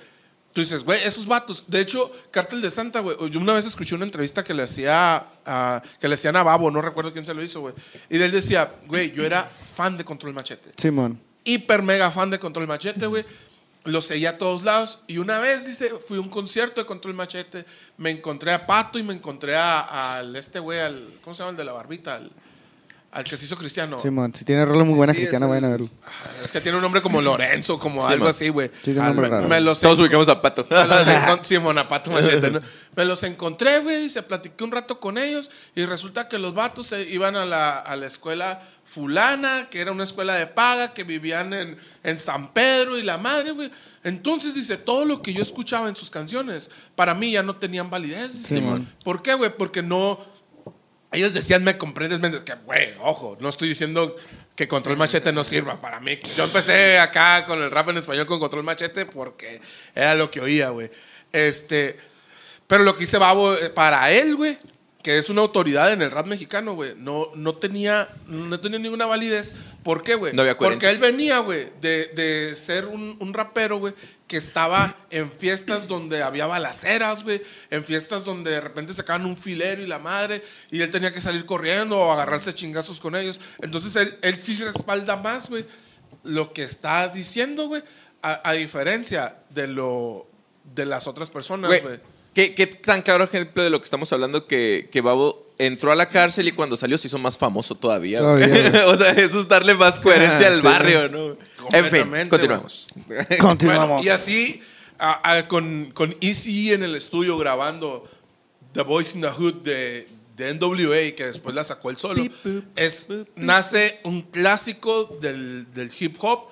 Tú 0.52 0.60
dices, 0.60 0.84
güey, 0.84 1.02
esos 1.02 1.26
vatos. 1.26 1.64
De 1.66 1.80
hecho, 1.80 2.12
Cártel 2.30 2.62
de 2.62 2.70
Santa, 2.70 3.00
güey. 3.00 3.16
Yo 3.30 3.40
una 3.40 3.54
vez 3.54 3.66
escuché 3.66 3.94
una 3.96 4.04
entrevista 4.04 4.44
que 4.44 4.54
le 4.54 4.62
hacía 4.62 5.26
a, 5.44 5.82
que 6.00 6.06
le 6.06 6.14
hacían 6.14 6.36
a 6.36 6.42
Babo, 6.44 6.70
no 6.70 6.80
recuerdo 6.80 7.12
quién 7.12 7.26
se 7.26 7.34
lo 7.34 7.42
hizo, 7.42 7.60
güey. 7.60 7.74
Y 8.08 8.22
él 8.22 8.30
decía, 8.30 8.72
güey, 8.86 9.10
yo 9.12 9.24
era 9.24 9.50
fan 9.74 9.96
de 9.96 10.04
Control 10.04 10.32
Machete 10.32 10.70
Simón. 10.80 11.20
hiper 11.42 11.82
mega 11.82 12.10
fan 12.12 12.30
de 12.30 12.38
Control 12.38 12.68
Machete, 12.68 13.06
güey. 13.06 13.24
Lo 13.84 14.00
seguía 14.00 14.30
a 14.30 14.38
todos 14.38 14.62
lados. 14.62 15.00
Y 15.08 15.18
una 15.18 15.40
vez, 15.40 15.66
dice, 15.66 15.90
fui 16.06 16.16
a 16.18 16.20
un 16.20 16.28
concierto 16.30 16.80
de 16.80 16.86
Control 16.86 17.14
Machete. 17.14 17.66
Me 17.98 18.10
encontré 18.10 18.52
a 18.52 18.64
Pato 18.64 18.98
y 18.98 19.02
me 19.02 19.12
encontré 19.12 19.56
a- 19.56 20.22
este 20.36 20.58
güey, 20.60 20.78
al. 20.78 21.18
¿Cómo 21.20 21.34
se 21.34 21.40
llama 21.42 21.50
el 21.50 21.56
de 21.56 21.64
la 21.64 21.72
barbita? 21.72 22.14
Al, 22.14 22.30
al 23.14 23.24
que 23.24 23.36
se 23.36 23.44
hizo 23.46 23.56
cristiano. 23.56 23.98
Simón. 23.98 24.34
Si 24.34 24.44
tiene 24.44 24.64
rola 24.64 24.84
muy 24.84 24.94
buena 24.94 25.12
Sí, 25.12 25.20
cristiana, 25.20 25.46
es 25.46 25.48
el- 25.48 25.54
vayan 25.54 25.64
a 25.64 25.68
verlo. 25.70 25.88
Es 26.44 26.52
que 26.52 26.60
tiene 26.60 26.76
un 26.76 26.82
nombre 26.82 27.00
como 27.00 27.22
Lorenzo, 27.22 27.78
como 27.78 28.04
Sí, 28.06 28.12
algo 28.12 28.24
man. 28.24 28.30
así, 28.30 28.48
güey. 28.48 28.68
tiene 28.82 29.00
un 29.00 29.06
Ah, 29.06 29.08
nombre 29.10 29.28
me- 29.28 29.36
raro. 29.36 29.48
me 29.48 29.60
los 29.60 29.80
Todos 29.80 30.00
ubicamos 30.00 30.28
a 30.28 30.42
Pato. 30.42 30.66
me 30.68 30.84
los 30.86 31.06
encon- 31.06 31.40
sí, 31.44 31.58
Monapato 31.58 32.10
Machete, 32.10 32.50
¿no? 32.50 32.60
Me 32.96 33.04
los 33.04 33.22
encontré, 33.22 33.78
güey, 33.80 34.04
y 34.04 34.08
se 34.10 34.22
platiqué 34.22 34.62
un 34.64 34.72
rato 34.72 34.98
con 35.00 35.16
ellos. 35.16 35.48
Y 35.74 35.84
resulta 35.84 36.28
que 36.28 36.38
los 36.38 36.54
vatos 36.54 36.88
se 36.88 37.02
iban 37.08 37.36
a 37.36 37.44
la, 37.46 37.78
a 37.78 37.96
la 37.96 38.06
escuela 38.06 38.60
fulana, 38.84 39.68
que 39.70 39.80
era 39.80 39.92
una 39.92 40.04
escuela 40.04 40.34
de 40.34 40.46
paga, 40.46 40.92
que 40.92 41.04
vivían 41.04 41.52
en, 41.52 41.76
en 42.02 42.18
San 42.20 42.52
Pedro 42.52 42.98
y 42.98 43.02
la 43.02 43.18
madre, 43.18 43.50
güey. 43.52 43.70
Entonces, 44.02 44.54
dice, 44.54 44.76
todo 44.76 45.04
lo 45.04 45.22
que 45.22 45.32
yo 45.32 45.42
escuchaba 45.42 45.88
en 45.88 45.96
sus 45.96 46.10
canciones, 46.10 46.70
para 46.94 47.14
mí 47.14 47.30
ya 47.32 47.42
no 47.42 47.56
tenían 47.56 47.90
validez. 47.90 48.32
dice. 48.34 48.56
Simón. 48.56 48.88
¿Por 49.04 49.22
qué, 49.22 49.34
güey? 49.34 49.56
Porque 49.56 49.82
no... 49.82 50.18
Ellos 51.14 51.32
decían, 51.32 51.64
me 51.64 51.78
comprendes, 51.78 52.20
me 52.20 52.30
que, 52.30 52.54
güey, 52.64 52.94
ojo, 53.00 53.36
no 53.40 53.48
estoy 53.48 53.68
diciendo 53.68 54.14
que 54.56 54.68
Control 54.68 54.96
Machete 54.96 55.32
no 55.32 55.44
sirva 55.44 55.80
para 55.80 56.00
mí. 56.00 56.18
Yo 56.36 56.44
empecé 56.44 56.98
acá 56.98 57.44
con 57.44 57.60
el 57.62 57.70
rap 57.70 57.88
en 57.88 57.98
español 57.98 58.26
con 58.26 58.38
Control 58.40 58.64
Machete 58.64 59.06
porque 59.06 59.60
era 59.94 60.14
lo 60.14 60.30
que 60.30 60.40
oía, 60.40 60.70
güey. 60.70 60.90
Este, 61.32 61.96
pero 62.66 62.84
lo 62.84 62.96
que 62.96 63.04
hice 63.04 63.18
Babo 63.18 63.54
eh, 63.54 63.70
para 63.70 64.10
él, 64.10 64.36
güey, 64.36 64.56
que 65.04 65.18
es 65.18 65.28
una 65.28 65.42
autoridad 65.42 65.92
en 65.92 66.00
el 66.00 66.10
rap 66.10 66.26
mexicano, 66.26 66.74
güey, 66.74 66.94
no, 66.96 67.30
no, 67.34 67.56
tenía, 67.56 68.08
no 68.26 68.58
tenía 68.58 68.78
ninguna 68.78 69.04
validez. 69.04 69.54
¿Por 69.82 70.02
qué, 70.02 70.14
güey? 70.14 70.32
No 70.32 70.40
había 70.40 70.56
Porque 70.56 70.88
él 70.88 70.96
venía, 70.96 71.40
güey, 71.40 71.68
de, 71.82 72.06
de 72.06 72.56
ser 72.56 72.86
un, 72.86 73.18
un 73.20 73.34
rapero, 73.34 73.76
güey, 73.76 73.92
que 74.26 74.38
estaba 74.38 74.96
en 75.10 75.30
fiestas 75.30 75.88
donde 75.88 76.22
había 76.22 76.46
balaceras, 76.46 77.22
güey, 77.22 77.42
en 77.68 77.84
fiestas 77.84 78.24
donde 78.24 78.52
de 78.52 78.62
repente 78.62 78.94
sacaban 78.94 79.26
un 79.26 79.36
filero 79.36 79.82
y 79.82 79.86
la 79.86 79.98
madre, 79.98 80.42
y 80.70 80.80
él 80.80 80.90
tenía 80.90 81.12
que 81.12 81.20
salir 81.20 81.44
corriendo 81.44 81.98
o 81.98 82.10
agarrarse 82.10 82.54
chingazos 82.54 82.98
con 82.98 83.14
ellos. 83.14 83.38
Entonces 83.60 83.94
él, 83.96 84.18
él 84.22 84.40
sí 84.40 84.56
respalda 84.56 85.18
más, 85.18 85.50
güey, 85.50 85.66
lo 86.22 86.54
que 86.54 86.62
está 86.62 87.08
diciendo, 87.08 87.68
güey, 87.68 87.82
a, 88.22 88.48
a 88.48 88.54
diferencia 88.54 89.36
de 89.50 89.68
lo 89.68 90.30
de 90.74 90.86
las 90.86 91.06
otras 91.06 91.28
personas, 91.28 91.82
güey. 91.82 92.13
¿Qué, 92.34 92.54
qué 92.54 92.66
tan 92.66 93.02
claro 93.02 93.24
ejemplo 93.24 93.62
de 93.62 93.70
lo 93.70 93.80
que 93.80 93.84
estamos 93.84 94.12
hablando 94.12 94.46
que, 94.46 94.88
que 94.92 95.00
Babo 95.00 95.46
entró 95.58 95.92
a 95.92 95.94
la 95.94 96.10
cárcel 96.10 96.48
y 96.48 96.52
cuando 96.52 96.76
salió 96.76 96.98
se 96.98 97.06
hizo 97.06 97.18
más 97.18 97.38
famoso 97.38 97.74
todavía. 97.76 98.20
o 98.86 98.96
sea, 98.96 99.10
eso 99.12 99.40
es 99.40 99.48
darle 99.48 99.74
más 99.74 100.00
coherencia 100.00 100.46
al 100.48 100.56
Sí, 100.60 100.66
barrio, 100.66 101.08
¿no? 101.08 101.36
En 101.70 101.84
fin, 101.86 102.10
continuamos. 102.28 102.92
Continuamos. 103.40 103.88
Bueno, 103.88 104.02
y 104.04 104.08
así, 104.10 104.60
a- 104.98 105.36
a- 105.36 105.48
con, 105.48 105.90
con 105.94 106.14
Easy 106.20 106.72
en 106.72 106.82
el 106.82 106.94
estudio 106.94 107.38
grabando 107.38 108.04
The 108.72 108.82
Voice 108.82 109.16
in 109.16 109.22
the 109.22 109.28
Hood 109.30 109.62
de, 109.62 110.06
de 110.36 110.54
NWA, 110.54 111.14
que 111.16 111.26
después 111.26 111.54
la 111.54 111.62
sacó 111.64 111.90
el 111.90 111.96
solo, 111.96 112.22
es, 112.76 113.06
nace 113.36 114.00
un 114.04 114.22
clásico 114.22 115.16
del, 115.20 115.72
del 115.72 115.90
hip 115.98 116.16
hop 116.18 116.48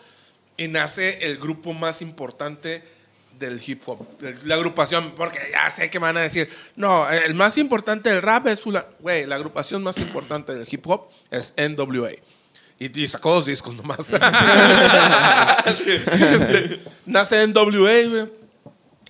y 0.57 0.69
nace 0.69 1.27
el 1.27 1.39
grupo 1.39 1.73
más 1.75 2.01
importante 2.03 2.83
del 3.47 3.61
hip 3.65 3.83
hop, 3.87 4.19
de 4.19 4.35
la 4.45 4.55
agrupación, 4.55 5.13
porque 5.17 5.39
ya 5.53 5.71
sé 5.71 5.91
que 5.91 5.99
me 5.99 6.07
van 6.07 6.17
a 6.17 6.21
decir, 6.21 6.49
no, 6.77 7.11
el 7.11 7.35
más 7.35 7.59
importante 7.59 8.09
del 8.11 8.23
rap 8.23 8.47
es, 8.47 8.61
fula-". 8.61 8.87
güey, 9.01 9.27
la 9.27 9.35
agrupación 9.35 9.83
más 9.83 9.99
importante 9.99 10.55
del 10.55 10.67
hip 10.71 10.87
hop 10.87 11.09
es 11.31 11.55
NWA. 11.57 12.13
Y, 12.79 13.01
y 13.01 13.07
sacó 13.07 13.35
dos 13.35 13.47
discos 13.47 13.75
nomás. 13.75 14.11
Nace 17.07 17.43
en 17.43 17.53
WA, 17.57 18.09
güey. 18.09 18.43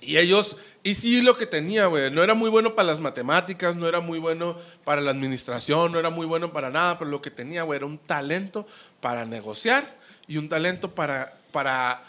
Y 0.01 0.17
ellos, 0.17 0.57
y 0.83 0.95
sí 0.95 1.21
lo 1.21 1.37
que 1.37 1.45
tenía, 1.45 1.85
güey, 1.85 2.11
no 2.11 2.21
era 2.23 2.33
muy 2.33 2.49
bueno 2.49 2.75
para 2.75 2.89
las 2.89 2.99
matemáticas, 2.99 3.75
no 3.75 3.87
era 3.87 4.01
muy 4.01 4.19
bueno 4.19 4.57
para 4.83 4.99
la 4.99 5.11
administración, 5.11 5.93
no 5.93 5.99
era 5.99 6.09
muy 6.09 6.25
bueno 6.25 6.51
para 6.51 6.69
nada, 6.69 6.99
pero 6.99 7.09
lo 7.09 7.21
que 7.21 7.31
tenía, 7.31 7.63
güey, 7.63 7.77
era 7.77 7.85
un 7.85 7.97
talento 7.97 8.67
para 8.99 9.23
negociar 9.23 9.95
y 10.27 10.37
un 10.37 10.49
talento 10.49 10.93
para, 10.93 11.33
para 11.51 12.03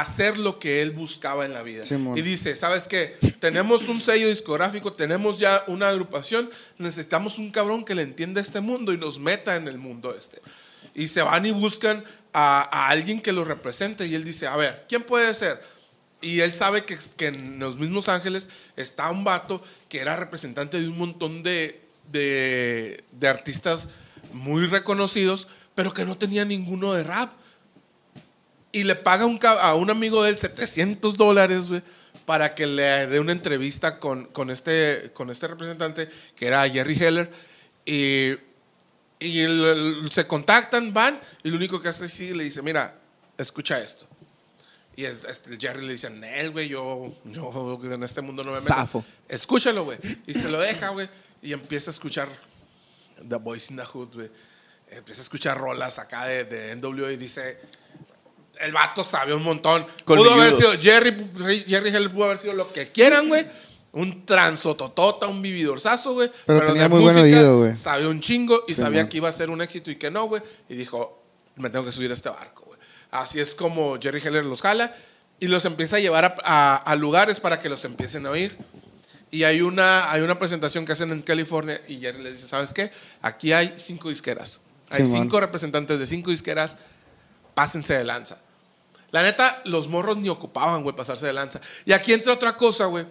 hacer 0.00 0.38
lo 0.38 0.58
que 0.58 0.82
él 0.82 0.90
buscaba 0.90 1.46
en 1.46 1.54
la 1.54 1.62
vida. 1.62 1.82
Y 2.16 2.22
dice, 2.22 2.54
¿sabes 2.56 2.86
qué? 2.86 3.16
Tenemos 3.40 3.88
un 3.88 4.00
sello 4.00 4.28
discográfico, 4.28 4.92
tenemos 4.92 5.38
ya 5.38 5.64
una 5.68 5.88
agrupación, 5.88 6.50
necesitamos 6.78 7.38
un 7.38 7.50
cabrón 7.50 7.84
que 7.84 7.94
le 7.94 8.02
entienda 8.02 8.40
este 8.40 8.60
mundo 8.60 8.92
y 8.92 8.98
nos 8.98 9.18
meta 9.18 9.56
en 9.56 9.68
el 9.68 9.78
mundo 9.78 10.14
este. 10.16 10.40
Y 10.94 11.08
se 11.08 11.22
van 11.22 11.46
y 11.46 11.50
buscan 11.50 12.04
a, 12.32 12.62
a 12.62 12.88
alguien 12.88 13.20
que 13.20 13.32
lo 13.32 13.44
represente 13.44 14.06
y 14.06 14.14
él 14.14 14.24
dice, 14.24 14.46
a 14.46 14.56
ver, 14.56 14.84
¿quién 14.88 15.02
puede 15.02 15.32
ser? 15.34 15.60
Y 16.20 16.40
él 16.40 16.54
sabe 16.54 16.84
que, 16.84 16.98
que 17.16 17.28
en 17.28 17.58
los 17.58 17.78
mismos 17.78 18.08
ángeles 18.08 18.48
está 18.76 19.10
un 19.10 19.24
vato 19.24 19.62
que 19.88 20.00
era 20.00 20.16
representante 20.16 20.80
de 20.80 20.88
un 20.88 20.98
montón 20.98 21.42
de, 21.42 21.80
de, 22.10 23.04
de 23.12 23.28
artistas 23.28 23.90
muy 24.32 24.66
reconocidos, 24.66 25.48
pero 25.74 25.92
que 25.92 26.04
no 26.04 26.18
tenía 26.18 26.44
ninguno 26.44 26.94
de 26.94 27.02
rap. 27.02 27.32
Y 28.76 28.84
le 28.84 28.94
paga 28.94 29.24
un 29.26 29.38
a 29.42 29.74
un 29.74 29.90
amigo 29.90 30.22
de 30.22 30.30
él 30.30 30.36
700 30.36 31.16
dólares, 31.16 31.68
güey, 31.68 31.82
para 32.26 32.50
que 32.54 32.66
le 32.66 33.06
dé 33.06 33.20
una 33.20 33.32
entrevista 33.32 33.98
con, 33.98 34.26
con, 34.26 34.50
este, 34.50 35.10
con 35.14 35.30
este 35.30 35.46
representante, 35.48 36.08
que 36.34 36.46
era 36.46 36.68
Jerry 36.68 36.94
Heller. 37.02 37.30
Y, 37.84 38.32
y 39.18 39.40
el- 39.40 39.64
el- 40.04 40.10
se 40.12 40.26
contactan, 40.26 40.92
van, 40.92 41.20
y 41.42 41.50
lo 41.50 41.56
único 41.56 41.80
que 41.80 41.88
hace 41.88 42.04
es 42.06 42.12
sí, 42.12 42.34
le 42.34 42.44
dice, 42.44 42.60
mira, 42.62 42.98
escucha 43.38 43.78
esto. 43.80 44.06
Y 44.96 45.04
el, 45.04 45.18
el 45.50 45.58
Jerry 45.58 45.86
le 45.86 45.92
dice, 45.92 46.10
Nel, 46.10 46.50
güey, 46.50 46.68
yo, 46.68 47.14
yo 47.24 47.78
en 47.84 48.02
este 48.02 48.22
mundo 48.22 48.42
no 48.44 48.50
me 48.52 48.58
meto. 48.60 48.72
Zafo. 48.72 49.04
Escúchalo, 49.28 49.84
güey. 49.84 49.98
Y 50.26 50.34
se 50.34 50.48
lo 50.48 50.58
deja, 50.58 50.88
güey. 50.88 51.08
Y 51.42 51.52
empieza 51.52 51.90
a 51.90 51.92
escuchar 51.92 52.28
The 53.28 53.36
Boys 53.36 53.70
in 53.70 53.76
the 53.76 53.84
Hood, 53.84 54.14
güey. 54.14 54.30
Empieza 54.90 55.20
a 55.20 55.24
escuchar 55.24 55.58
rolas 55.58 55.98
acá 55.98 56.24
de, 56.26 56.44
de 56.44 56.76
NWA 56.76 57.12
y 57.12 57.16
dice, 57.18 57.58
el 58.60 58.72
vato 58.72 59.02
sabe 59.04 59.34
un 59.34 59.42
montón. 59.42 59.86
Pudo 60.04 60.32
haber 60.32 60.52
sido, 60.52 60.72
Jerry, 60.78 61.30
Jerry 61.66 61.90
Heller 61.90 62.10
pudo 62.12 62.24
haber 62.26 62.38
sido 62.38 62.52
lo 62.54 62.72
que 62.72 62.90
quieran, 62.92 63.28
güey. 63.28 63.46
Un 63.92 64.26
transototota, 64.26 65.26
un 65.26 65.40
vividorzazo, 65.40 66.12
güey. 66.14 66.30
Pero 66.46 66.66
tenía 66.66 66.82
de 66.82 66.88
muy 66.90 67.00
buen 67.02 67.16
música 67.16 67.38
oído, 67.38 67.58
güey. 67.60 67.76
Sabe 67.76 68.06
un 68.06 68.20
chingo 68.20 68.62
y 68.66 68.74
Sí, 68.74 68.80
sabía 68.82 69.02
man. 69.02 69.08
que 69.08 69.16
iba 69.18 69.28
a 69.28 69.32
ser 69.32 69.50
un 69.50 69.62
éxito 69.62 69.90
y 69.90 69.96
que 69.96 70.10
no, 70.10 70.26
güey. 70.26 70.42
Y 70.68 70.74
dijo, 70.74 71.22
me 71.56 71.70
tengo 71.70 71.84
que 71.86 71.92
subir 71.92 72.10
a 72.10 72.14
este 72.14 72.28
barco, 72.28 72.64
güey. 72.66 72.78
Así 73.10 73.40
es 73.40 73.54
como 73.54 73.98
Jerry 74.00 74.20
Heller 74.22 74.44
los 74.44 74.60
jala 74.60 74.92
y 75.40 75.46
los 75.46 75.64
empieza 75.64 75.96
a 75.96 76.00
llevar 76.00 76.24
a, 76.26 76.34
a- 76.44 76.76
a 76.76 76.94
lugares 76.96 77.40
para 77.40 77.58
que 77.60 77.68
los 77.70 77.84
empiecen 77.86 78.26
a 78.26 78.30
oír. 78.30 78.58
Y 79.30 79.44
hay 79.44 79.60
una, 79.62 80.10
hay 80.10 80.20
una 80.20 80.38
presentación 80.38 80.84
que 80.84 80.92
hacen 80.92 81.10
en 81.10 81.22
California 81.22 81.80
y 81.88 81.98
Jerry 81.98 82.22
le 82.22 82.32
dice, 82.32 82.46
¿sabes 82.48 82.72
qué? 82.74 82.90
Aquí 83.22 83.52
hay 83.52 83.72
cinco 83.76 84.08
disqueras. 84.10 84.60
Hay 84.90 85.04
cinco 85.06 85.40
representantes 85.40 85.98
de 85.98 86.06
cinco 86.06 86.30
disqueras. 86.30 86.76
Pásense 87.54 87.94
de 87.96 88.04
lanza. 88.04 88.38
La 89.10 89.22
neta, 89.22 89.62
los 89.64 89.88
morros 89.88 90.16
ni 90.16 90.28
ocupaban, 90.28 90.82
güey, 90.82 90.94
pasarse 90.94 91.26
de 91.26 91.32
lanza. 91.32 91.60
Y 91.84 91.92
aquí 91.92 92.12
entra 92.12 92.32
otra 92.32 92.56
cosa, 92.56 92.86
güey. 92.86 93.06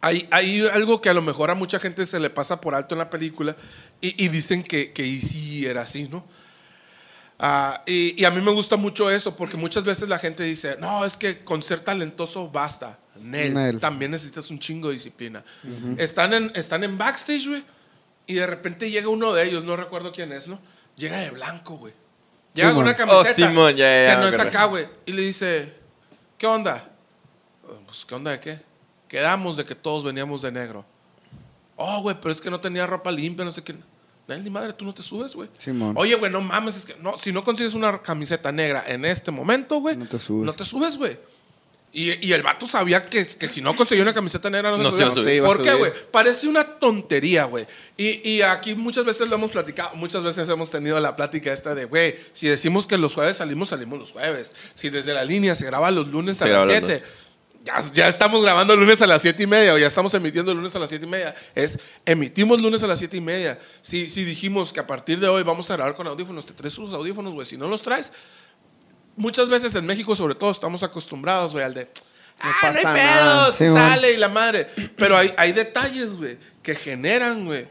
Hay, 0.00 0.26
hay 0.30 0.66
algo 0.68 1.00
que 1.00 1.10
a 1.10 1.14
lo 1.14 1.22
mejor 1.22 1.50
a 1.50 1.54
mucha 1.54 1.78
gente 1.78 2.06
se 2.06 2.18
le 2.18 2.30
pasa 2.30 2.60
por 2.60 2.74
alto 2.74 2.94
en 2.94 3.00
la 3.00 3.10
película 3.10 3.54
y, 4.00 4.24
y 4.24 4.28
dicen 4.28 4.62
que, 4.62 4.92
que 4.92 5.04
Easy 5.04 5.66
era 5.66 5.82
así, 5.82 6.08
¿no? 6.08 6.24
Ah, 7.38 7.82
y, 7.86 8.20
y 8.20 8.24
a 8.26 8.30
mí 8.30 8.40
me 8.42 8.50
gusta 8.50 8.76
mucho 8.76 9.10
eso 9.10 9.34
porque 9.34 9.56
muchas 9.56 9.84
veces 9.84 10.08
la 10.08 10.18
gente 10.18 10.42
dice, 10.42 10.76
no, 10.78 11.06
es 11.06 11.16
que 11.16 11.42
con 11.42 11.62
ser 11.62 11.80
talentoso 11.80 12.50
basta. 12.50 12.98
Nel, 13.16 13.54
Nel. 13.54 13.80
también 13.80 14.10
necesitas 14.10 14.50
un 14.50 14.58
chingo 14.58 14.88
de 14.88 14.94
disciplina. 14.94 15.42
están, 15.98 16.32
en, 16.32 16.52
están 16.54 16.84
en 16.84 16.96
backstage, 16.96 17.48
güey, 17.48 17.64
y 18.26 18.34
de 18.34 18.46
repente 18.46 18.90
llega 18.90 19.08
uno 19.08 19.32
de 19.32 19.44
ellos, 19.44 19.64
no 19.64 19.76
recuerdo 19.76 20.12
quién 20.12 20.32
es, 20.32 20.48
¿no? 20.48 20.60
Llega 20.96 21.18
de 21.18 21.30
blanco, 21.30 21.76
güey. 21.76 21.92
Llega 22.54 22.74
con 22.74 22.82
una 22.82 22.94
camiseta 22.94 23.30
Oh, 23.30 23.34
Simón, 23.48 23.76
ya, 23.76 24.04
ya, 24.04 24.14
que 24.14 24.20
no 24.20 24.28
es 24.28 24.38
acá, 24.38 24.64
güey. 24.64 24.86
Y 25.06 25.12
le 25.12 25.22
dice, 25.22 25.72
¿qué 26.36 26.46
onda? 26.46 26.88
Pues, 27.86 28.04
¿qué 28.04 28.14
onda 28.14 28.32
de 28.32 28.40
qué? 28.40 28.60
Quedamos 29.08 29.56
de 29.56 29.64
que 29.64 29.74
todos 29.74 30.04
veníamos 30.04 30.42
de 30.42 30.52
negro. 30.52 30.84
Oh, 31.76 32.02
güey, 32.02 32.16
pero 32.20 32.30
es 32.30 32.40
que 32.40 32.50
no 32.50 32.60
tenía 32.60 32.86
ropa 32.86 33.10
limpia, 33.10 33.44
no 33.44 33.52
sé 33.52 33.62
qué. 33.62 33.74
Nel, 34.28 34.44
ni 34.44 34.50
madre, 34.50 34.72
tú 34.72 34.84
no 34.84 34.94
te 34.94 35.02
subes, 35.02 35.34
güey. 35.34 35.48
Simón. 35.58 35.94
Oye, 35.96 36.14
güey, 36.14 36.30
no 36.30 36.40
mames, 36.40 36.76
es 36.76 36.84
que 36.84 36.94
no, 37.00 37.16
si 37.16 37.32
no 37.32 37.42
consigues 37.42 37.74
una 37.74 38.00
camiseta 38.00 38.52
negra 38.52 38.84
en 38.86 39.04
este 39.04 39.30
momento, 39.30 39.80
güey, 39.80 39.96
No 39.96 40.06
te 40.06 40.18
subes. 40.18 40.46
No 40.46 40.52
te 40.52 40.64
subes, 40.64 40.96
güey. 40.98 41.18
Y, 41.92 42.24
y 42.24 42.32
el 42.32 42.42
vato 42.42 42.68
sabía 42.68 43.06
que, 43.06 43.26
que 43.26 43.48
si 43.48 43.60
no 43.60 43.74
conseguía 43.74 44.04
una 44.04 44.14
camiseta 44.14 44.48
negra 44.48 44.70
no, 44.70 44.78
No 44.78 44.92
se 44.92 45.10
se 45.10 45.34
iba 45.34 45.46
a 45.46 45.50
¿Por 45.50 45.62
qué, 45.62 45.74
güey? 45.74 45.90
Parece 46.12 46.46
una 46.46 46.62
tontería, 46.62 47.44
güey. 47.44 47.66
Y, 47.96 48.28
y 48.28 48.42
aquí 48.42 48.76
muchas 48.76 49.04
veces 49.04 49.28
lo 49.28 49.34
hemos 49.34 49.50
platicado, 49.50 49.96
muchas 49.96 50.22
veces 50.22 50.48
hemos 50.48 50.70
tenido 50.70 51.00
la 51.00 51.16
plática 51.16 51.52
esta 51.52 51.74
de, 51.74 51.86
güey, 51.86 52.14
si 52.32 52.46
decimos 52.46 52.86
que 52.86 52.96
los 52.96 53.14
jueves 53.14 53.38
salimos, 53.38 53.70
salimos 53.70 53.98
los 53.98 54.12
jueves. 54.12 54.54
Si 54.74 54.88
desde 54.88 55.12
la 55.12 55.24
línea 55.24 55.56
se 55.56 55.66
graba 55.66 55.90
los 55.90 56.06
lunes 56.08 56.36
Se 56.36 56.44
a 56.44 56.46
las 56.46 56.64
graba 56.64 56.80
los 56.80 56.88
7. 56.90 57.02
Ya, 57.62 57.92
ya 57.92 58.08
estamos 58.08 58.42
grabando 58.42 58.72
el 58.72 58.80
lunes 58.80 59.02
a 59.02 59.06
las 59.06 59.20
7 59.20 59.42
y 59.42 59.46
media 59.46 59.74
o 59.74 59.78
ya 59.78 59.88
estamos 59.88 60.14
emitiendo 60.14 60.52
el 60.52 60.58
lunes 60.58 60.74
a 60.76 60.78
las 60.78 60.90
7 60.90 61.04
y 61.04 61.08
media. 61.08 61.34
Es 61.56 61.78
emitimos 62.06 62.60
lunes 62.62 62.84
a 62.84 62.86
las 62.86 63.00
7 63.00 63.16
y 63.16 63.20
media. 63.20 63.58
Si, 63.82 64.08
si 64.08 64.22
dijimos 64.24 64.72
que 64.72 64.78
a 64.78 64.86
partir 64.86 65.18
de 65.18 65.28
hoy 65.28 65.42
vamos 65.42 65.68
a 65.70 65.76
grabar 65.76 65.96
con 65.96 66.06
audífonos, 66.06 66.46
te 66.46 66.54
traes 66.54 66.72
sus 66.72 66.94
audífonos, 66.94 67.32
güey. 67.32 67.44
Si 67.44 67.58
no 67.58 67.66
los 67.66 67.82
traes, 67.82 68.12
muchas 69.20 69.48
veces 69.48 69.74
en 69.76 69.86
México, 69.86 70.16
sobre 70.16 70.34
todo, 70.34 70.50
estamos 70.50 70.82
acostumbrados, 70.82 71.52
güey, 71.52 71.64
al 71.64 71.74
de. 71.74 71.88
Ah, 72.40 72.48
no 72.62 72.68
hay 72.68 72.72
pasa 72.84 72.94
pedo, 72.94 73.04
nada". 73.04 73.52
se 73.52 73.66
Sí, 73.66 73.72
man. 73.72 73.88
sale 73.90 74.12
y 74.14 74.16
la 74.16 74.28
madre. 74.28 74.66
Pero 74.96 75.16
hay, 75.16 75.32
hay 75.36 75.52
detalles, 75.52 76.16
güey, 76.16 76.38
que 76.62 76.74
generan, 76.74 77.44
güey, 77.44 77.66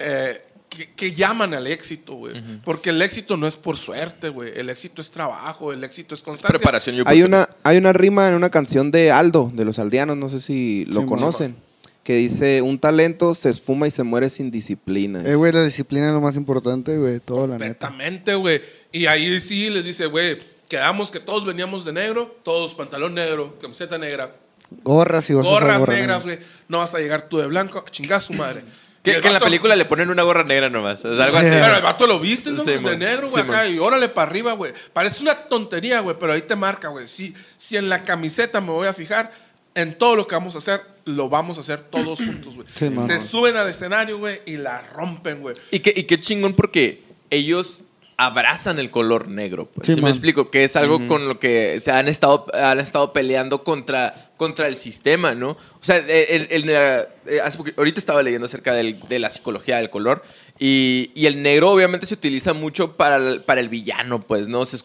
eh, 0.00 0.42
que, 0.68 0.92
que 0.94 1.12
llaman 1.12 1.54
al 1.54 1.66
éxito, 1.68 2.14
güey. 2.14 2.34
Porque 2.64 2.90
el 2.90 3.00
éxito 3.00 3.36
no 3.36 3.46
es 3.46 3.56
por 3.56 3.76
suerte, 3.76 4.28
güey. 4.28 4.52
El 4.56 4.68
éxito 4.70 5.00
es 5.00 5.10
trabajo, 5.10 5.72
el 5.72 5.82
éxito 5.84 6.14
es 6.14 6.20
constancia. 6.22 6.58
Preparación 6.58 6.96
y 6.96 7.02
Hay 7.06 7.22
una, 7.22 7.48
hay 7.62 7.78
una 7.78 7.92
rima 7.92 8.28
en 8.28 8.34
una 8.34 8.50
canción 8.50 8.90
de 8.90 9.10
Aldo, 9.12 9.50
de 9.54 9.64
los 9.64 9.78
aldeanos, 9.78 10.16
no 10.16 10.28
sé 10.28 10.40
si 10.40 10.84
lo 10.86 11.02
Sí, 11.02 11.06
conocen, 11.06 11.56
que 12.02 12.14
dice, 12.14 12.60
un 12.62 12.78
talento 12.78 13.34
se 13.34 13.50
esfuma 13.50 13.86
y 13.86 13.90
se 13.90 14.02
muere 14.02 14.30
sin 14.30 14.50
disciplina. 14.50 15.22
Eh, 15.24 15.36
güey, 15.36 15.52
la 15.52 15.62
disciplina 15.64 16.08
es 16.08 16.12
lo 16.14 16.20
más 16.20 16.36
importante, 16.36 16.96
güey. 16.96 17.20
Todo, 17.20 17.46
la 17.46 17.58
neta. 17.58 17.88
Completamente, 17.88 18.34
güey. 18.34 18.60
Y 18.92 19.06
ahí 19.06 19.38
sí 19.40 19.70
les 19.70 19.84
dice, 19.84 20.06
güey, 20.06 20.38
quedamos 20.68 21.10
que 21.10 21.20
todos 21.20 21.44
veníamos 21.44 21.84
de 21.84 21.92
negro, 21.92 22.36
todos 22.42 22.74
pantalón 22.74 23.14
negro, 23.14 23.56
camiseta 23.60 23.98
negra, 23.98 24.34
Gorras 24.82 25.30
y 25.30 25.34
vas 25.34 25.46
a 25.46 25.48
gorras 25.50 25.78
gorra 25.78 25.94
negras, 25.94 26.22
güey. 26.24 26.38
No 26.68 26.78
vas 26.78 26.94
a 26.94 26.98
llegar 26.98 27.22
tú 27.22 27.38
de 27.38 27.46
blanco, 27.46 27.82
chingar 27.90 28.20
su 28.20 28.34
madre. 28.34 28.62
Que, 29.02 29.12
en 29.16 29.32
la 29.32 29.40
película 29.40 29.74
le 29.74 29.86
ponen 29.86 30.10
una 30.10 30.22
gorra 30.24 30.44
negra 30.44 30.68
nomás. 30.68 31.02
Es 31.06 31.18
algo 31.18 31.40
Sí. 31.40 31.46
así. 31.46 31.56
Pero 31.58 31.76
el 31.76 31.82
vato 31.82 32.06
lo 32.06 32.20
viste, 32.20 32.50
¿no? 32.50 32.62
Sí, 32.62 32.72
de 32.72 32.80
man. 32.80 32.98
negro, 32.98 33.30
güey, 33.30 33.42
Sí, 33.42 33.48
acá. 33.48 33.62
man. 33.62 33.74
Y 33.74 33.78
órale 33.78 34.10
para 34.10 34.30
arriba, 34.30 34.52
güey. 34.52 34.74
Parece 34.92 35.22
una 35.22 35.34
tontería, 35.48 36.00
güey, 36.00 36.16
pero 36.20 36.34
ahí 36.34 36.42
te 36.42 36.54
marca, 36.54 36.88
güey. 36.88 37.08
Si, 37.08 37.34
si 37.56 37.78
en 37.78 37.88
la 37.88 38.04
camiseta 38.04 38.60
me 38.60 38.72
voy 38.72 38.86
a 38.88 38.92
fijar, 38.92 39.32
en 39.74 39.96
todo 39.96 40.16
lo 40.16 40.26
que 40.26 40.34
vamos 40.34 40.54
a 40.54 40.58
hacer, 40.58 40.82
lo 41.06 41.30
vamos 41.30 41.56
a 41.56 41.62
hacer 41.62 41.80
todos 41.80 42.18
juntos, 42.18 42.56
güey. 42.56 42.66
Sí, 42.74 42.90
man. 42.90 43.06
Se 43.08 43.20
suben 43.20 43.56
al 43.56 43.70
escenario, 43.70 44.18
güey, 44.18 44.42
y 44.44 44.58
la 44.58 44.82
rompen, 44.92 45.40
güey. 45.40 45.54
Y 45.70 45.78
qué, 45.80 45.94
y 45.96 46.02
qué 46.02 46.20
chingón 46.20 46.52
porque 46.52 47.00
ellos 47.30 47.84
abrazan 48.20 48.78
el 48.80 48.90
color 48.90 49.28
negro. 49.28 49.66
Pues. 49.72 49.86
Sí, 49.86 49.94
Sí, 49.94 50.02
me 50.02 50.10
explico, 50.10 50.50
que 50.50 50.64
es 50.64 50.74
algo 50.76 51.06
con 51.06 51.28
lo 51.28 51.38
que 51.38 51.78
se 51.80 51.92
han 51.92 52.08
estado, 52.08 52.46
han 52.52 52.80
estado 52.80 53.12
peleando 53.12 53.62
contra, 53.62 54.32
contra 54.36 54.66
el 54.66 54.74
sistema, 54.76 55.34
¿no? 55.36 55.50
O 55.52 55.58
sea, 55.80 55.96
el- 55.98 56.10
el- 56.10 56.46
el- 56.50 56.64
eh, 56.68 57.40
ahorita 57.76 58.00
estaba 58.00 58.22
leyendo 58.22 58.46
acerca 58.46 58.74
del- 58.74 58.98
de 59.08 59.18
la 59.20 59.30
psicología 59.30 59.76
del 59.76 59.88
color 59.88 60.24
y, 60.58 61.12
y 61.14 61.26
el 61.26 61.42
negro 61.42 61.70
obviamente 61.70 62.06
se 62.06 62.14
utiliza 62.14 62.52
mucho 62.54 62.96
para 62.96 63.16
el, 63.16 63.40
para 63.42 63.60
el 63.60 63.68
villano, 63.68 64.20
pues, 64.20 64.48
¿no? 64.48 64.66
Se. 64.66 64.78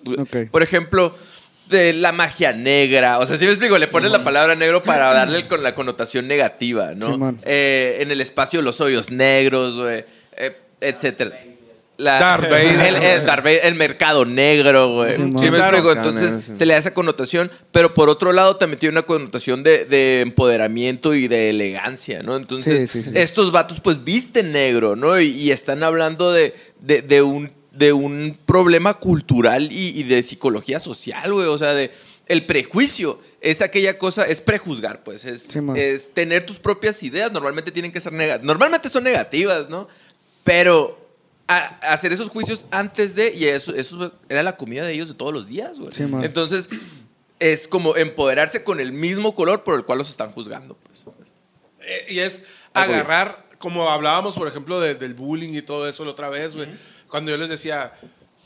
Por 0.52 0.64
ejemplo... 0.64 1.14
De 1.70 1.94
la 1.94 2.12
magia 2.12 2.52
negra. 2.52 3.20
O 3.20 3.26
sea, 3.26 3.38
si 3.38 3.46
me 3.46 3.52
explico, 3.52 3.78
le 3.78 3.88
pones 3.88 4.12
la 4.12 4.22
palabra 4.22 4.54
negro 4.54 4.84
para 4.84 5.14
darle 5.14 5.48
con 5.48 5.64
la 5.64 5.74
connotación 5.74 6.28
negativa, 6.28 6.92
¿no? 6.94 7.14
Simón. 7.14 7.40
Eh, 7.46 8.00
en 8.02 8.12
el 8.12 8.20
espacio 8.20 8.62
los 8.62 8.82
hoyos 8.82 9.12
negros, 9.12 9.76
eh, 9.90 10.06
etcétera. 10.82 11.32
La- 12.04 12.20
Darth 12.20 12.49
Vader. 12.49 12.86
El, 12.86 12.95
el 12.95 13.26
Darth 13.26 13.43
Vader, 13.43 13.62
el 13.64 13.76
mercado 13.76 14.26
negro, 14.26 14.93
güey. 14.93 15.14
Sí, 15.14 15.22
me 15.24 15.32
Claro. 15.58 15.78
explico. 15.78 15.91
Entonces 15.91 16.43
sí. 16.45 16.56
se 16.56 16.66
le 16.66 16.74
da 16.74 16.80
esa 16.80 16.93
connotación, 16.93 17.51
pero 17.72 17.93
por 17.93 18.10
otro 18.10 18.34
lado 18.34 18.58
también 18.58 18.80
tiene 18.80 18.93
una 18.93 19.04
connotación 19.04 19.64
de, 19.64 19.86
de 19.86 20.22
empoderamiento 20.22 21.14
y 21.14 21.28
de 21.28 21.49
elegancia, 21.49 22.22
¿no? 22.24 22.36
Entonces, 22.36 22.91
Sí, 22.91 23.04
sí, 23.04 23.10
sí. 23.10 23.18
estos 23.18 23.51
vatos 23.51 23.80
pues 23.82 24.04
visten 24.04 24.51
negro, 24.51 24.95
¿no? 24.95 25.20
Y, 25.20 25.28
y 25.30 25.51
están 25.51 25.84
hablando 25.84 26.32
de, 26.34 26.54
de- 26.82 27.01
de 27.01 27.22
un, 27.22 27.51
de 27.72 27.93
un 27.93 28.38
problema 28.45 28.93
cultural 28.95 29.72
y, 29.72 29.99
y 29.99 30.04
de 30.04 30.22
psicología 30.24 30.80
social, 30.80 31.34
güey. 31.34 31.47
O 31.47 31.58
sea, 31.58 31.74
de 31.74 31.91
el 32.26 32.45
prejuicio 32.45 33.20
es 33.41 33.62
aquella 33.62 33.97
cosa, 33.97 34.24
es 34.24 34.39
prejuzgar, 34.39 35.04
pues, 35.04 35.26
es, 35.26 35.41
Sí, 35.43 35.60
es 35.76 36.14
tener 36.14 36.45
tus 36.45 36.58
propias 36.60 37.04
ideas. 37.04 37.32
Normalmente 37.34 37.72
tienen 37.72 37.91
que 37.91 37.99
ser 37.99 38.14
negativas. 38.14 38.45
Normalmente 38.45 38.89
son 38.89 39.04
negativas, 39.04 39.70
¿no? 39.70 39.89
Pero 40.43 41.03
a- 41.48 41.78
hacer 41.94 42.14
esos 42.14 42.30
juicios 42.30 42.66
antes 42.72 43.16
de, 43.16 43.34
y 43.34 43.46
eso, 43.46 43.76
eso 43.76 44.12
era 44.30 44.44
la 44.44 44.56
comida 44.58 44.86
de 44.86 44.94
ellos 44.94 45.10
de 45.10 45.14
todos 45.16 45.34
los 45.34 45.48
días, 45.48 45.80
güey. 45.80 45.91
Sí. 45.94 46.04
Entonces, 46.22 46.70
es 47.39 47.68
como 47.68 47.96
empoderarse 47.98 48.64
con 48.64 48.80
el 48.80 48.91
mismo 48.94 49.36
color 49.36 49.64
por 49.64 49.76
el 49.76 49.84
cual 49.86 49.98
los 49.98 50.10
están 50.10 50.32
juzgando, 50.32 50.78
pues. 50.84 51.04
Eh, 51.86 52.06
y 52.10 52.20
es 52.20 52.44
Ah, 52.74 52.84
agarrar, 52.84 53.46
como 53.60 53.89
hablábamos, 53.89 54.36
por 54.38 54.48
ejemplo, 54.48 54.80
de- 54.80 54.96
del 54.96 55.14
bullying 55.14 55.54
y 55.54 55.62
todo 55.62 55.88
eso 55.88 56.04
la 56.06 56.12
otra 56.12 56.30
vez, 56.30 56.56
güey. 56.56 56.68
Cuando 57.10 57.30
yo 57.32 57.38
les 57.38 57.50
decía, 57.50 57.94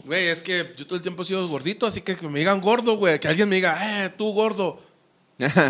güey, 0.03 0.27
es 0.27 0.43
que 0.43 0.73
yo 0.75 0.85
todo 0.85 0.95
el 0.95 1.01
tiempo 1.01 1.21
he 1.21 1.25
sido 1.25 1.47
gordito, 1.47 1.85
así 1.85 2.01
que 2.01 2.15
que 2.17 2.27
me 2.27 2.39
digan 2.39 2.59
gordo, 2.59 2.97
güey. 2.97 3.19
Que 3.19 3.27
alguien 3.27 3.47
me 3.47 3.55
diga, 3.57 4.05
eh, 4.05 4.09
tú 4.17 4.33
gordo. 4.33 4.81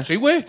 Sí, 0.06 0.16
güey. 0.18 0.46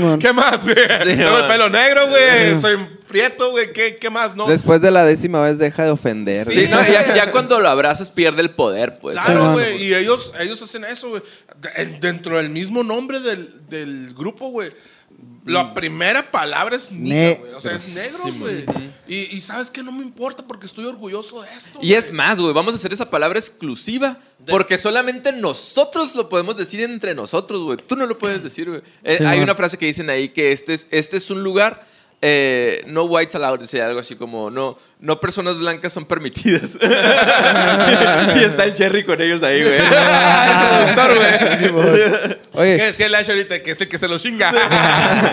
man. 0.00 0.18
¿Qué 0.18 0.32
más, 0.32 0.64
güey? 0.64 0.74
Tengo 0.76 1.38
el 1.38 1.46
pelo 1.48 1.68
negro, 1.70 2.08
güey. 2.08 2.58
Soy 2.60 2.76
prieto, 3.08 3.50
güey. 3.50 3.72
¿Qué, 3.72 3.96
¿Qué 3.96 4.10
más? 4.10 4.36
No. 4.36 4.46
Después 4.46 4.80
de 4.82 4.90
la 4.90 5.04
décima 5.04 5.42
vez 5.42 5.58
deja 5.58 5.84
de 5.84 5.90
ofender. 5.90 6.46
Sí, 6.46 6.66
Sí, 6.66 6.68
no, 6.70 6.82
ya, 6.86 7.14
ya 7.14 7.30
cuando 7.32 7.60
lo 7.60 7.68
abrazas 7.68 8.10
pierde 8.10 8.42
el 8.42 8.50
poder, 8.50 8.98
pues. 9.00 9.14
Claro, 9.16 9.52
güey. 9.52 9.82
Y 9.82 9.94
ellos, 9.94 10.32
ellos 10.38 10.60
hacen 10.60 10.84
eso, 10.84 11.08
güey. 11.08 11.22
De- 11.60 11.86
Dentro 12.00 12.36
del 12.36 12.50
mismo 12.50 12.82
nombre 12.82 13.20
del, 13.20 13.68
del 13.68 14.12
grupo, 14.14 14.50
güey. 14.50 14.70
La 15.44 15.74
primera 15.74 16.30
palabra 16.30 16.76
es 16.76 16.92
niña, 16.92 17.14
Ne- 17.14 17.34
güey. 17.40 17.52
O 17.54 17.60
sea, 17.60 17.72
es 17.72 17.88
negro, 17.88 18.18
güey. 18.38 18.64
y, 19.08 19.36
y 19.36 19.40
sabes 19.40 19.70
que 19.70 19.82
no 19.82 19.90
me 19.90 20.02
importa 20.04 20.46
porque 20.46 20.66
estoy 20.66 20.84
orgulloso 20.84 21.42
de 21.42 21.48
esto. 21.56 21.80
Y 21.82 21.94
es 21.94 22.12
más, 22.12 22.38
güey, 22.38 22.54
vamos 22.54 22.74
a 22.74 22.76
hacer 22.76 22.92
esa 22.92 23.10
palabra 23.10 23.38
exclusiva. 23.40 24.16
Porque 24.46 24.76
solamente 24.76 25.32
nosotros 25.32 26.14
lo 26.16 26.28
podemos 26.28 26.56
decir 26.56 26.80
entre 26.80 27.14
nosotros, 27.14 27.60
güey. 27.62 27.76
Tú 27.76 27.94
no 27.96 28.06
lo 28.06 28.18
puedes 28.18 28.42
decir, 28.44 28.68
güey. 28.68 28.82
Eh, 29.04 29.24
hay 29.26 29.40
una 29.40 29.54
frase 29.54 29.78
que 29.78 29.86
dicen 29.86 30.10
ahí 30.10 30.28
que 30.28 30.52
este 30.52 30.74
es, 30.74 30.86
este 30.90 31.16
es 31.16 31.30
un 31.30 31.42
lugar, 31.42 31.86
eh, 32.24 32.84
no 32.86 33.02
whites 33.04 33.34
allowed, 33.34 33.58
dice 33.58 33.82
algo 33.82 33.98
así 33.98 34.14
como, 34.14 34.48
no, 34.48 34.78
no 35.00 35.18
personas 35.18 35.58
blancas 35.58 35.92
son 35.92 36.04
permitidas. 36.04 36.78
y 38.36 38.44
está 38.44 38.62
el 38.62 38.74
Cherry 38.74 39.02
con 39.02 39.20
ellos 39.20 39.42
ahí, 39.42 39.60
güey. 39.60 39.74
El 39.74 40.86
doctor, 40.86 41.16
güey. 41.16 42.38
Oye, 42.52 42.76
¿Qué 42.76 42.84
decía 42.84 43.06
el 43.06 43.14
Ash 43.16 43.28
ahorita? 43.28 43.60
Que 43.60 43.72
es 43.72 43.80
el 43.80 43.88
que 43.88 43.98
se 43.98 44.06
lo 44.06 44.20
chinga. 44.20 44.52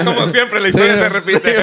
Como 0.03 0.27
siempre, 0.27 0.59
la 0.59 0.69
historia 0.69 0.97
se 0.97 1.09
repite. 1.09 1.55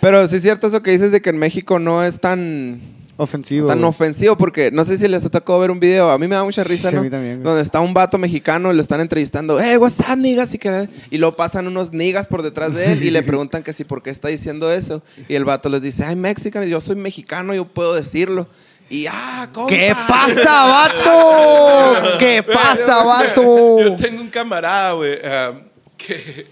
pero 0.00 0.26
sí 0.26 0.36
es 0.36 0.42
cierto 0.42 0.66
eso 0.66 0.82
que 0.82 0.90
dices 0.90 1.12
de 1.12 1.22
que 1.22 1.30
en 1.30 1.38
México 1.38 1.78
no 1.78 2.02
es 2.02 2.18
tan 2.18 2.97
Ofensivo. 3.20 3.66
tan 3.68 3.78
güey. 3.78 3.88
ofensivo 3.90 4.36
porque 4.38 4.70
no 4.70 4.84
sé 4.84 4.96
si 4.96 5.08
les 5.08 5.24
ha 5.24 5.28
tocado 5.28 5.58
ver 5.58 5.70
un 5.72 5.80
video, 5.80 6.10
a 6.10 6.18
mí 6.18 6.26
me 6.28 6.36
da 6.36 6.44
mucha 6.44 6.62
risa, 6.64 6.88
Sí, 6.90 6.94
a 6.96 6.98
¿no? 6.98 7.04
mí 7.04 7.10
también, 7.10 7.34
güey. 7.38 7.44
Donde 7.44 7.60
está 7.62 7.80
un 7.80 7.92
vato 7.92 8.16
mexicano 8.16 8.72
y 8.72 8.76
lo 8.76 8.80
están 8.80 9.00
entrevistando, 9.00 9.60
"Eh, 9.60 9.76
what's 9.76 9.98
up, 10.08 10.16
niggas?" 10.16 10.54
y 10.54 10.58
que 10.58 10.88
y 11.10 11.18
lo 11.18 11.34
pasan 11.36 11.66
unos 11.66 11.92
niggas 11.92 12.26
por 12.28 12.42
detrás 12.42 12.74
de 12.74 12.92
él 12.92 13.02
y 13.02 13.10
le 13.10 13.22
preguntan 13.24 13.62
que 13.62 13.72
si 13.72 13.84
por 13.84 14.02
qué 14.02 14.10
está 14.10 14.28
diciendo 14.28 14.72
eso 14.72 15.02
y 15.28 15.34
el 15.34 15.44
vato 15.44 15.68
les 15.68 15.82
dice, 15.82 16.04
"Ay, 16.04 16.16
mexicano, 16.16 16.64
yo 16.64 16.80
soy 16.80 16.96
mexicano, 16.96 17.54
yo 17.54 17.64
puedo 17.66 17.92
decirlo." 17.94 18.46
Y 18.90 19.06
ah, 19.06 19.48
compa. 19.52 19.68
¿Qué 19.68 19.94
pasa, 20.08 20.64
vato? 21.12 22.18
¿Qué 22.18 22.42
pasa, 22.42 23.02
vato? 23.04 23.42
Yo 23.80 23.96
tengo 23.96 24.22
un 24.22 24.28
camarada, 24.28 24.92
güey, 24.92 25.12
um, 25.14 25.58
que 25.98 26.46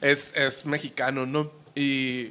es, 0.00 0.32
es 0.36 0.64
mexicano, 0.64 1.26
¿no? 1.26 1.50
Y, 1.74 2.30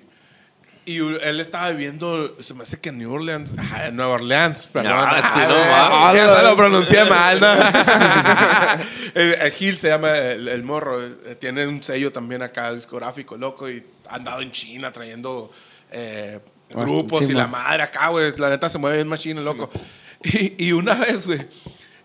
y 0.96 1.18
él 1.24 1.39
estaba 1.39 1.70
viviendo, 1.72 2.36
se 2.39 2.54
me 2.54 2.64
hace 2.64 2.80
que 2.80 2.89
en 2.89 2.98
New 2.98 3.12
Orleans, 3.14 3.56
en 3.84 3.96
Nueva 3.96 4.14
Orleans, 4.14 4.66
perdón. 4.68 4.94
Ah, 4.96 5.32
sí, 5.34 5.39
no 5.39 5.48
güey, 5.48 5.66
mames. 5.68 6.16
ya 6.16 6.36
se 6.38 6.44
lo 6.44 6.56
pronuncié 6.56 7.06
mal, 7.06 7.39
¿no? 7.39 7.48
Eh, 9.14 9.38
eh, 9.42 9.52
Gil 9.52 9.78
se 9.78 9.89
llama 9.89 10.16
el, 10.18 10.48
el 10.48 10.64
morro, 10.64 11.04
eh, 11.04 11.36
tiene 11.38 11.68
un 11.68 11.84
sello 11.84 12.14
también 12.14 12.42
acá 12.42 12.72
discográfico, 12.72 13.36
loco, 13.36 13.70
y 13.70 13.84
ha 14.08 14.16
andado 14.16 14.42
en 14.42 14.52
China 14.52 14.89
trayendo 14.94 15.52
eh, 15.92 16.39
grupos 16.70 17.26
sí, 17.26 17.32
y 17.32 17.36
la 17.36 17.48
madre 17.48 17.84
acá, 17.84 18.08
güey, 18.08 18.32
la 18.38 18.50
neta 18.50 18.70
se 18.70 18.78
mueve 18.78 18.98
bien 18.98 19.08
machine, 19.08 19.42
loco. 19.42 19.70
Y, 20.24 20.68
y 20.68 20.72
una 20.72 20.94
vez, 20.94 21.26
güey, 21.26 21.48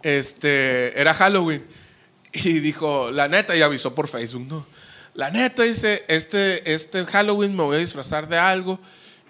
este, 0.03 0.99
era 0.99 1.13
Halloween. 1.13 1.63
Y 2.33 2.61
dijo, 2.61 3.11
la 3.11 3.29
neta, 3.29 3.55
y 3.55 3.61
avisó 3.61 3.95
por 3.95 4.09
Facebook, 4.09 4.47
¿no? 4.49 4.67
La 5.17 5.31
neta 5.31 5.63
dice, 5.63 6.05
este, 6.09 6.75
este 6.75 7.05
Halloween 7.07 7.57
me 7.57 7.63
voy 7.63 7.77
a 7.77 7.81
disfrazar 7.81 8.29
de 8.29 8.37
algo 8.37 8.79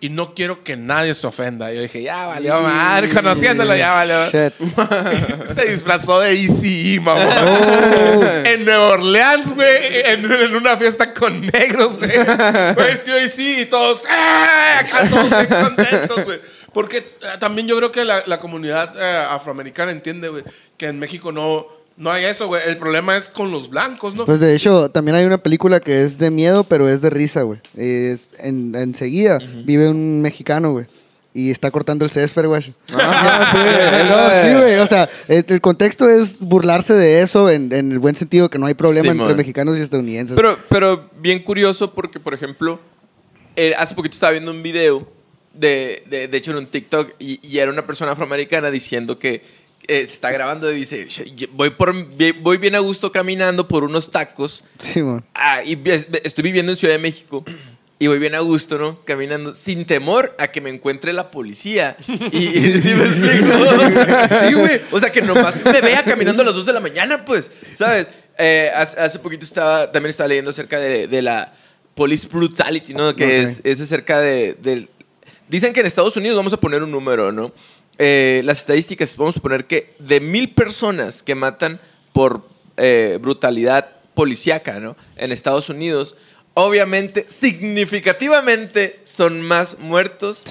y 0.00 0.10
no 0.10 0.34
quiero 0.34 0.64
que 0.64 0.76
nadie 0.76 1.14
se 1.14 1.26
ofenda. 1.26 1.72
Yo 1.72 1.80
dije, 1.80 2.02
ya 2.02 2.26
valió 2.26 2.60
madre, 2.60 3.08
conociéndolo 3.08 3.74
ya 3.76 3.92
valió. 3.92 4.30
Se 4.30 5.64
disfrazó 5.64 6.20
de 6.20 6.32
Easy, 6.32 7.00
mamón. 7.00 7.28
Oh. 7.28 8.22
En 8.44 8.64
Nueva 8.64 8.88
Orleans, 8.88 9.54
güey, 9.54 10.00
en, 10.04 10.24
en 10.24 10.56
una 10.56 10.76
fiesta 10.76 11.14
con 11.14 11.40
negros, 11.40 11.98
güey. 11.98 12.10
Vestido 12.74 13.16
de 13.16 13.22
Easy 13.22 13.60
y 13.62 13.66
todos, 13.66 14.02
¡eh! 14.04 14.78
Acá 14.80 15.08
todos 15.08 15.62
contentos, 15.62 16.24
güey. 16.24 16.40
Porque 16.72 16.98
eh, 16.98 17.04
también 17.38 17.66
yo 17.66 17.76
creo 17.78 17.90
que 17.90 18.04
la, 18.04 18.22
la 18.26 18.38
comunidad 18.38 18.92
eh, 19.00 19.26
afroamericana 19.30 19.92
entiende, 19.92 20.28
güey, 20.28 20.42
que 20.76 20.88
en 20.88 20.98
México 20.98 21.32
no, 21.32 21.66
No 21.96 22.10
hay 22.10 22.26
eso, 22.26 22.46
güey. 22.46 22.62
El 22.66 22.76
problema 22.76 23.16
es 23.16 23.28
con 23.28 23.50
los 23.50 23.70
blancos, 23.70 24.14
¿no? 24.14 24.26
Pues 24.26 24.38
de 24.38 24.54
hecho, 24.54 24.90
también 24.90 25.14
hay 25.14 25.24
una 25.24 25.38
película 25.38 25.80
que 25.80 26.02
es 26.02 26.18
de 26.18 26.30
miedo, 26.30 26.64
pero 26.64 26.88
es 26.88 27.00
de 27.00 27.08
risa, 27.08 27.42
güey. 27.42 27.58
Es, 27.74 28.28
en, 28.38 28.74
enseguida 28.74 29.38
vive 29.64 29.88
un 29.88 30.20
mexicano, 30.20 30.72
güey. 30.72 30.86
Y 31.32 31.50
está 31.50 31.70
cortando 31.70 32.04
el 32.04 32.10
césped, 32.10 32.46
güey. 32.46 32.74
Ah, 32.94 33.52
sí, 33.52 34.08
no, 34.10 34.50
sí, 34.50 34.58
güey. 34.58 34.76
O 34.76 34.86
sea, 34.86 35.08
el, 35.28 35.44
el 35.48 35.60
contexto 35.60 36.08
es 36.08 36.38
burlarse 36.38 36.92
de 36.94 37.22
eso 37.22 37.48
en, 37.48 37.72
en 37.72 37.92
el 37.92 37.98
buen 37.98 38.14
sentido, 38.14 38.50
que 38.50 38.58
no 38.58 38.66
hay 38.66 38.74
problema 38.74 39.12
entre 39.12 39.34
mexicanos 39.34 39.78
y 39.78 39.82
estadounidenses. 39.82 40.36
Pero, 40.36 40.58
pero 40.68 41.08
bien 41.18 41.42
curioso 41.42 41.94
porque, 41.94 42.20
por 42.20 42.34
ejemplo, 42.34 42.78
eh, 43.54 43.74
hace 43.78 43.94
poquito 43.94 44.14
estaba 44.14 44.32
viendo 44.32 44.50
un 44.50 44.62
video, 44.62 45.08
de, 45.54 46.02
de, 46.10 46.28
de 46.28 46.36
hecho 46.36 46.50
en 46.50 46.58
un 46.58 46.66
TikTok, 46.66 47.14
y, 47.18 47.40
y 47.46 47.58
era 47.58 47.70
una 47.70 47.86
persona 47.86 48.12
afroamericana 48.12 48.70
diciendo 48.70 49.18
que 49.18 49.42
eh, 49.88 50.06
se 50.06 50.14
está 50.14 50.30
grabando 50.30 50.70
y 50.72 50.76
dice, 50.76 51.06
"Sh- 51.06 51.48
voy, 51.52 51.70
por, 51.70 51.94
voy 52.40 52.56
bien 52.58 52.74
a 52.74 52.80
gusto 52.80 53.10
caminando 53.12 53.66
por 53.68 53.84
unos 53.84 54.10
tacos 54.10 54.64
Simón. 54.78 55.24
Ah, 55.34 55.62
y 55.64 55.78
estoy 56.24 56.42
viviendo 56.42 56.72
en 56.72 56.76
Ciudad 56.76 56.94
de 56.94 56.98
México 56.98 57.44
y 57.98 58.08
voy 58.08 58.18
bien 58.18 58.34
a 58.34 58.40
gusto, 58.40 58.76
¿no? 58.78 59.02
Caminando 59.04 59.54
sin 59.54 59.86
temor 59.86 60.36
a 60.38 60.48
que 60.48 60.60
me 60.60 60.68
encuentre 60.70 61.12
la 61.14 61.30
policía. 61.30 61.96
Y, 62.06 62.36
y 62.58 62.80
¿sí 62.80 62.94
me 62.94 63.04
explico? 63.04 63.46
Sí, 64.48 64.54
güey. 64.54 64.80
O 64.92 65.00
sea, 65.00 65.10
que 65.10 65.22
nomás 65.22 65.64
me 65.64 65.80
vea 65.80 66.04
caminando 66.04 66.42
a 66.42 66.46
las 66.46 66.54
2 66.54 66.66
de 66.66 66.72
la 66.74 66.80
mañana, 66.80 67.24
pues, 67.24 67.50
¿sabes? 67.72 68.08
Eh, 68.38 68.70
hace, 68.74 69.00
hace 69.00 69.18
poquito 69.18 69.44
estaba, 69.46 69.90
también 69.92 70.10
estaba 70.10 70.28
leyendo 70.28 70.50
acerca 70.50 70.78
de, 70.78 71.08
de 71.08 71.22
la 71.22 71.54
police 71.94 72.28
brutality, 72.28 72.92
¿no? 72.92 73.14
Que 73.14 73.24
Ok. 73.24 73.30
es, 73.30 73.60
es 73.64 73.80
acerca 73.80 74.20
de, 74.20 74.56
del... 74.60 74.90
Dicen 75.48 75.72
que 75.72 75.80
en 75.80 75.86
Estados 75.86 76.16
Unidos, 76.16 76.36
vamos 76.36 76.52
a 76.52 76.58
poner 76.58 76.82
un 76.82 76.90
número, 76.90 77.32
¿no? 77.32 77.52
Eh, 77.98 78.42
las 78.44 78.58
estadísticas, 78.58 79.16
vamos 79.16 79.36
a 79.38 79.40
poner 79.40 79.66
que 79.66 79.94
de 79.98 80.20
mil 80.20 80.52
personas 80.52 81.22
que 81.22 81.34
matan 81.34 81.80
por 82.12 82.42
eh, 82.76 83.18
brutalidad 83.20 83.88
policíaca, 84.14 84.80
¿no? 84.80 84.96
En 85.16 85.32
Estados 85.32 85.68
Unidos, 85.68 86.16
obviamente, 86.54 87.26
significativamente 87.28 89.00
son 89.04 89.40
más 89.40 89.78
muertos 89.78 90.44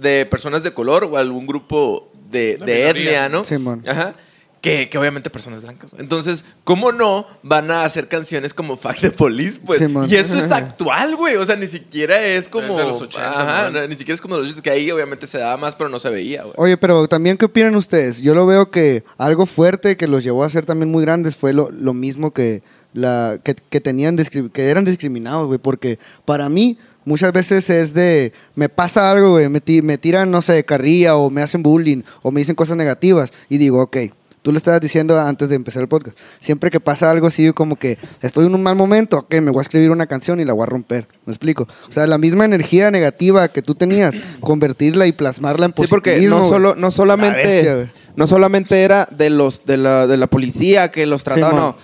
de 0.00 0.26
personas 0.26 0.62
de 0.62 0.74
color 0.74 1.04
o 1.04 1.16
algún 1.16 1.46
grupo 1.46 2.10
de, 2.30 2.54
etnia, 2.88 3.28
¿no? 3.28 3.44
Ajá. 3.86 4.14
Que, 4.62 4.88
que 4.88 4.96
obviamente 4.96 5.28
personas 5.28 5.60
blancas. 5.60 5.90
Entonces, 5.98 6.44
¿cómo 6.62 6.92
no 6.92 7.26
van 7.42 7.72
a 7.72 7.84
hacer 7.84 8.06
canciones 8.06 8.54
como 8.54 8.76
Fact 8.76 9.00
the 9.00 9.10
Police? 9.10 9.58
Pues? 9.58 9.80
Simón. 9.80 10.06
y 10.08 10.14
eso 10.14 10.38
es 10.38 10.52
actual, 10.52 11.16
güey. 11.16 11.34
O 11.34 11.44
sea, 11.44 11.56
ni 11.56 11.66
siquiera 11.66 12.24
es 12.24 12.48
como. 12.48 12.78
De 12.78 12.84
los 12.84 13.02
80, 13.02 13.40
Ajá, 13.40 13.70
¿no? 13.70 13.86
ni 13.88 13.96
siquiera 13.96 14.14
es 14.14 14.20
como 14.20 14.36
de 14.36 14.42
los 14.42 14.50
80, 14.50 14.62
que 14.62 14.70
ahí 14.70 14.88
obviamente 14.92 15.26
se 15.26 15.38
daba 15.38 15.56
más, 15.56 15.74
pero 15.74 15.90
no 15.90 15.98
se 15.98 16.10
veía, 16.10 16.44
güey. 16.44 16.54
Oye, 16.58 16.76
pero 16.76 17.08
también, 17.08 17.36
¿qué 17.36 17.46
opinan 17.46 17.74
ustedes? 17.74 18.22
Yo 18.22 18.36
lo 18.36 18.46
veo 18.46 18.70
que 18.70 19.02
algo 19.18 19.46
fuerte 19.46 19.96
que 19.96 20.06
los 20.06 20.22
llevó 20.22 20.44
a 20.44 20.48
ser 20.48 20.64
también 20.64 20.92
muy 20.92 21.02
grandes 21.02 21.34
fue 21.34 21.52
lo, 21.52 21.68
lo 21.72 21.92
mismo 21.92 22.32
que, 22.32 22.62
la, 22.92 23.40
que, 23.42 23.56
que 23.56 23.80
tenían, 23.80 24.16
que 24.16 24.68
eran 24.68 24.84
discriminados, 24.84 25.48
güey. 25.48 25.58
Porque 25.58 25.98
para 26.24 26.48
mí, 26.48 26.78
muchas 27.04 27.32
veces 27.32 27.68
es 27.70 27.94
de, 27.94 28.32
me 28.54 28.68
pasa 28.68 29.10
algo, 29.10 29.32
güey, 29.32 29.48
me, 29.48 29.60
me 29.82 29.98
tiran, 29.98 30.30
no 30.30 30.42
sé, 30.42 30.64
carrilla 30.64 31.16
o 31.16 31.30
me 31.30 31.42
hacen 31.42 31.62
bullying 31.62 32.02
o 32.22 32.30
me 32.30 32.40
dicen 32.40 32.54
cosas 32.54 32.76
negativas 32.76 33.32
y 33.48 33.58
digo, 33.58 33.82
ok. 33.82 33.96
Tú 34.42 34.50
le 34.50 34.58
estabas 34.58 34.80
diciendo 34.80 35.18
antes 35.18 35.48
de 35.48 35.54
empezar 35.54 35.82
el 35.82 35.88
podcast. 35.88 36.18
Siempre 36.40 36.70
que 36.70 36.80
pasa 36.80 37.10
algo 37.10 37.28
así, 37.28 37.52
como 37.52 37.76
que 37.76 37.96
estoy 38.20 38.46
en 38.46 38.54
un 38.54 38.62
mal 38.62 38.74
momento, 38.74 39.18
ok, 39.18 39.34
me 39.36 39.50
voy 39.50 39.60
a 39.60 39.62
escribir 39.62 39.90
una 39.90 40.06
canción 40.06 40.40
y 40.40 40.44
la 40.44 40.52
voy 40.52 40.64
a 40.64 40.66
romper. 40.66 41.06
¿Me 41.26 41.32
explico? 41.32 41.68
O 41.88 41.92
sea, 41.92 42.06
la 42.08 42.18
misma 42.18 42.44
energía 42.44 42.90
negativa 42.90 43.46
que 43.48 43.62
tú 43.62 43.76
tenías, 43.76 44.16
convertirla 44.40 45.06
y 45.06 45.12
plasmarla 45.12 45.66
en 45.66 45.74
Sí, 45.74 45.84
porque 45.88 46.10
positivismo, 46.10 46.38
no, 46.40 46.48
solo, 46.48 46.74
no 46.74 46.88
La 46.88 46.90
solamente 46.90 47.42
bestia, 47.44 47.92
no 48.16 48.26
solamente 48.26 48.82
era 48.82 49.08
de 49.10 49.30
los 49.30 49.64
de 49.64 49.76
la, 49.76 50.06
de 50.06 50.16
la 50.16 50.26
policía 50.26 50.90
que 50.90 51.06
los 51.06 51.22
trataba, 51.22 51.50
Sí, 51.50 51.56
no. 51.56 51.76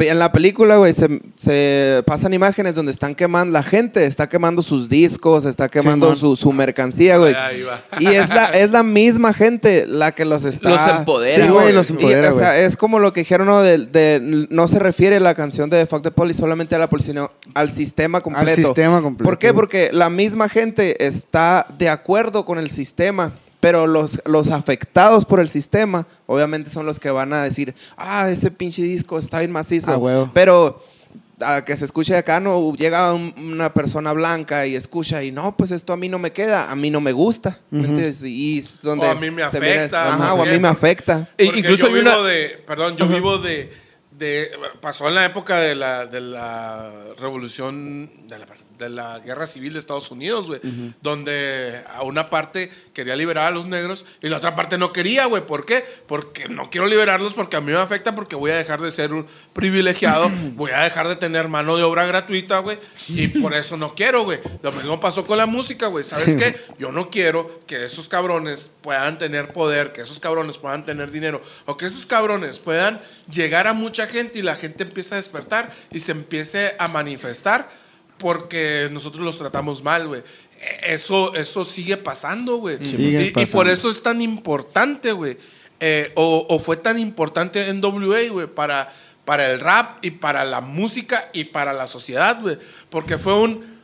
En 0.00 0.18
la 0.18 0.32
película, 0.32 0.76
güey, 0.76 0.92
se, 0.92 1.20
se 1.36 2.02
pasan 2.06 2.32
imágenes 2.34 2.74
donde 2.74 2.92
están 2.92 3.14
quemando, 3.14 3.52
la 3.52 3.62
gente 3.62 4.04
está 4.06 4.28
quemando 4.28 4.62
sus 4.62 4.88
discos, 4.88 5.44
está 5.44 5.68
quemando 5.68 6.14
su, 6.16 6.36
su 6.36 6.52
mercancía, 6.52 7.16
güey. 7.16 7.34
Ahí 7.34 7.62
va. 7.62 7.82
Y 7.98 8.06
es 8.06 8.28
la, 8.28 8.46
es 8.46 8.70
la 8.70 8.82
misma 8.82 9.32
gente 9.32 9.86
la 9.86 10.12
que 10.12 10.24
los 10.24 10.44
está... 10.44 10.70
Los 10.70 10.96
empodera, 10.98 11.44
Sí, 11.44 11.50
güey, 11.50 11.72
los 11.72 11.90
Y, 11.90 11.94
o 11.94 12.38
sea, 12.38 12.58
es 12.58 12.76
como 12.76 12.98
lo 12.98 13.12
que 13.12 13.20
dijeron, 13.20 13.46
¿no? 13.46 13.62
De, 13.62 13.78
de- 13.78 14.46
no 14.50 14.68
se 14.68 14.78
refiere 14.78 15.20
la 15.20 15.34
canción 15.34 15.68
de 15.70 15.86
Fuck 15.86 16.02
the 16.02 16.10
Police 16.10 16.38
solamente 16.38 16.74
a 16.74 16.78
la 16.78 16.88
policía, 16.88 17.12
sino 17.12 17.30
al 17.54 17.70
sistema 17.70 18.20
completo. 18.20 18.56
sistema 18.62 19.00
completo. 19.02 19.28
¿Por 19.28 19.38
qué? 19.38 19.52
Porque 19.54 19.90
la 19.92 20.10
misma 20.10 20.48
gente 20.48 21.06
está 21.06 21.66
de 21.78 21.88
acuerdo 21.88 22.44
con 22.44 22.58
el 22.58 22.70
sistema, 22.70 23.32
pero 23.60 23.86
los, 23.86 24.20
los 24.24 24.50
afectados 24.50 25.24
por 25.24 25.40
el 25.40 25.48
sistema, 25.48 26.06
obviamente 26.26 26.70
son 26.70 26.86
los 26.86 27.00
que 27.00 27.10
van 27.10 27.32
a 27.32 27.42
decir, 27.42 27.74
ah, 27.96 28.28
ese 28.30 28.50
pinche 28.50 28.82
disco 28.82 29.18
está 29.18 29.40
bien 29.40 29.50
macizo. 29.52 29.92
Ah, 29.92 29.96
huevo. 29.96 30.30
Pero 30.32 30.84
a 31.40 31.64
que 31.64 31.76
se 31.76 31.84
escuche 31.84 32.16
acá, 32.16 32.40
no 32.40 32.74
llega 32.74 33.12
un- 33.14 33.32
una 33.38 33.72
persona 33.72 34.12
blanca 34.12 34.66
y 34.66 34.74
escucha 34.74 35.22
y 35.22 35.30
no, 35.30 35.56
pues 35.56 35.70
esto 35.70 35.92
a 35.92 35.96
mí 35.96 36.08
no 36.08 36.18
me 36.18 36.32
queda, 36.32 36.68
a 36.70 36.74
mí 36.74 36.90
no 36.90 37.00
me 37.00 37.12
gusta. 37.12 37.60
¿me 37.70 37.80
entiendes? 37.86 38.24
Y 38.24 38.58
es 38.58 38.82
donde 38.82 39.06
O 39.06 39.10
a 39.10 39.14
mí 39.14 39.20
me 39.30 39.30
viene- 39.30 39.42
afecta, 39.44 40.08
ajá, 40.14 40.30
¿por 40.32 40.40
o 40.40 40.42
a 40.42 40.46
mí 40.52 40.58
me 40.58 40.66
afecta. 40.68 41.28
E- 41.38 41.44
incluso 41.46 41.86
yo 41.88 41.92
vivo 41.92 42.00
una- 42.10 42.18
de, 42.22 42.62
perdón, 42.66 42.96
yo 42.96 43.06
vivo 43.06 43.38
de, 43.38 43.70
de, 44.18 44.48
pasó 44.80 45.06
en 45.06 45.14
la 45.14 45.24
época 45.26 45.58
de 45.60 45.76
la, 45.76 46.06
de 46.06 46.20
la 46.20 46.90
revolución, 47.20 48.10
de 48.26 48.38
la, 48.38 48.46
de 48.78 48.88
la 48.88 49.18
guerra 49.18 49.46
civil 49.46 49.72
de 49.72 49.78
Estados 49.78 50.10
Unidos, 50.10 50.46
güey, 50.46 50.60
donde 51.02 51.82
a 51.92 52.02
una 52.04 52.30
parte 52.30 52.70
quería 52.94 53.16
liberar 53.16 53.46
a 53.46 53.50
los 53.50 53.66
negros 53.66 54.04
y 54.22 54.28
la 54.28 54.38
otra 54.38 54.54
parte 54.54 54.78
no 54.78 54.92
quería, 54.92 55.26
güey, 55.26 55.44
¿por 55.44 55.66
qué? 55.66 55.84
Porque 56.06 56.48
no 56.48 56.70
quiero 56.70 56.86
liberarlos 56.86 57.34
porque 57.34 57.56
a 57.56 57.60
mí 57.60 57.72
me 57.72 57.78
afecta 57.78 58.14
porque 58.14 58.36
voy 58.36 58.52
a 58.52 58.56
dejar 58.56 58.80
de 58.80 58.90
ser 58.90 59.12
un 59.12 59.26
privilegiado, 59.52 60.30
voy 60.54 60.70
a 60.70 60.80
dejar 60.80 61.08
de 61.08 61.16
tener 61.16 61.48
mano 61.48 61.76
de 61.76 61.82
obra 61.82 62.06
gratuita, 62.06 62.60
güey, 62.60 62.78
y 63.08 63.28
por 63.28 63.52
eso 63.54 63.76
no 63.76 63.94
quiero, 63.94 64.24
güey. 64.24 64.38
Lo 64.62 64.72
mismo 64.72 65.00
pasó 65.00 65.26
con 65.26 65.38
la 65.38 65.46
música, 65.46 65.88
güey, 65.88 66.04
¿sabes 66.04 66.36
qué? 66.36 66.58
Yo 66.78 66.92
no 66.92 67.10
quiero 67.10 67.60
que 67.66 67.84
esos 67.84 68.08
cabrones 68.08 68.70
puedan 68.80 69.18
tener 69.18 69.52
poder, 69.52 69.92
que 69.92 70.02
esos 70.02 70.20
cabrones 70.20 70.58
puedan 70.58 70.84
tener 70.84 71.10
dinero, 71.10 71.42
o 71.66 71.76
que 71.76 71.86
esos 71.86 72.06
cabrones 72.06 72.58
puedan 72.58 73.00
llegar 73.30 73.66
a 73.66 73.72
mucha 73.72 74.06
gente 74.06 74.38
y 74.38 74.42
la 74.42 74.56
gente 74.56 74.84
empiece 74.84 75.14
a 75.14 75.16
despertar 75.16 75.72
y 75.90 75.98
se 75.98 76.12
empiece 76.12 76.74
a 76.78 76.88
manifestar 76.88 77.68
porque 78.18 78.88
nosotros 78.92 79.22
los 79.24 79.38
tratamos 79.38 79.82
mal, 79.82 80.06
güey. 80.08 80.22
E- 80.60 80.92
Eso, 80.94 81.34
eso 81.34 81.64
sigue 81.64 81.96
pasando, 81.96 82.56
güey. 82.56 82.76
Y, 83.32 83.46
por 83.52 83.68
eso 83.68 83.90
es 83.90 84.02
tan 84.02 84.20
importante, 84.20 85.12
güey. 85.12 85.38
Eh, 85.80 86.12
o, 86.16 86.46
o 86.50 86.58
fue 86.58 86.76
tan 86.76 86.98
importante 86.98 87.68
en 87.68 87.80
WA, 87.84 88.28
güey, 88.30 88.46
para, 88.48 88.92
para 89.24 89.50
el 89.50 89.60
rap 89.60 90.04
y 90.04 90.10
para 90.10 90.44
la 90.44 90.60
música 90.60 91.30
y 91.32 91.44
para 91.44 91.72
la 91.72 91.86
sociedad, 91.86 92.40
güey. 92.40 92.58
Porque 92.90 93.16
fue 93.18 93.38
un, 93.38 93.78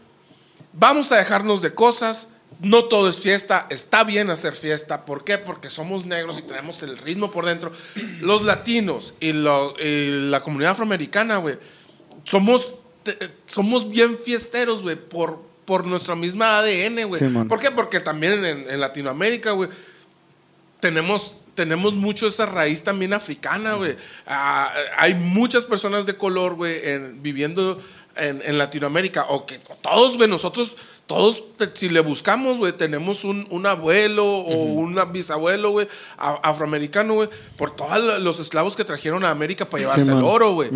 vamos 0.72 1.12
a 1.12 1.16
dejarnos 1.16 1.62
de 1.62 1.72
cosas. 1.74 2.30
No 2.60 2.84
todo 2.84 3.08
es 3.08 3.18
fiesta, 3.18 3.66
está 3.68 4.04
bien 4.04 4.30
hacer 4.30 4.54
fiesta. 4.54 5.04
¿Por 5.04 5.24
qué? 5.24 5.38
Porque 5.38 5.68
somos 5.70 6.06
negros 6.06 6.38
y 6.38 6.42
tenemos 6.42 6.82
el 6.84 6.96
ritmo 6.98 7.30
por 7.30 7.44
dentro. 7.46 7.72
Los 8.20 8.42
latinos 8.44 9.14
y, 9.20 9.32
lo- 9.32 9.74
y 9.78 10.30
la 10.30 10.40
comunidad 10.40 10.70
afroamericana, 10.72 11.38
güey, 11.38 11.58
somos, 12.24 12.74
te- 13.02 13.18
somos 13.54 13.88
bien 13.88 14.18
fiesteros, 14.18 14.82
güey, 14.82 14.96
por, 14.96 15.40
por 15.64 15.86
nuestra 15.86 16.14
misma 16.16 16.58
ADN, 16.58 17.06
güey. 17.06 17.20
¿Por 17.48 17.60
qué? 17.60 17.70
Porque 17.70 18.00
también 18.00 18.44
en, 18.44 18.68
en 18.68 18.80
Latinoamérica, 18.80 19.52
güey, 19.52 19.70
tenemos, 20.80 21.34
tenemos 21.54 21.94
mucho 21.94 22.26
esa 22.26 22.46
raíz 22.46 22.82
también 22.82 23.12
africana, 23.12 23.74
güey. 23.74 23.96
Ah, 24.26 24.72
hay 24.98 25.14
muchas 25.14 25.64
personas 25.64 26.04
de 26.06 26.16
color, 26.16 26.54
güey, 26.56 26.80
en- 26.88 27.22
viviendo 27.22 27.80
en, 28.16 28.42
en 28.44 28.58
Latinoamérica. 28.58 29.24
O 29.28 29.46
que 29.46 29.58
todos, 29.80 30.16
güey, 30.16 30.28
nosotros, 30.28 30.76
todos, 31.06 31.42
te- 31.58 31.70
si 31.74 31.88
le 31.90 32.00
buscamos, 32.00 32.56
güey, 32.58 32.72
tenemos 32.72 33.24
un, 33.24 33.46
un 33.50 33.66
abuelo 33.66 34.24
o 34.24 34.54
un 34.54 34.98
bisabuelo, 35.12 35.70
güey, 35.70 35.86
afroamericano, 36.18 37.14
güey, 37.14 37.28
por 37.56 37.70
todos 37.70 38.20
los 38.22 38.38
esclavos 38.40 38.74
que 38.76 38.84
trajeron 38.84 39.24
a 39.24 39.30
América 39.30 39.68
para 39.68 39.82
llevarse 39.82 40.10
el 40.10 40.22
oro, 40.22 40.52
güey. 40.54 40.70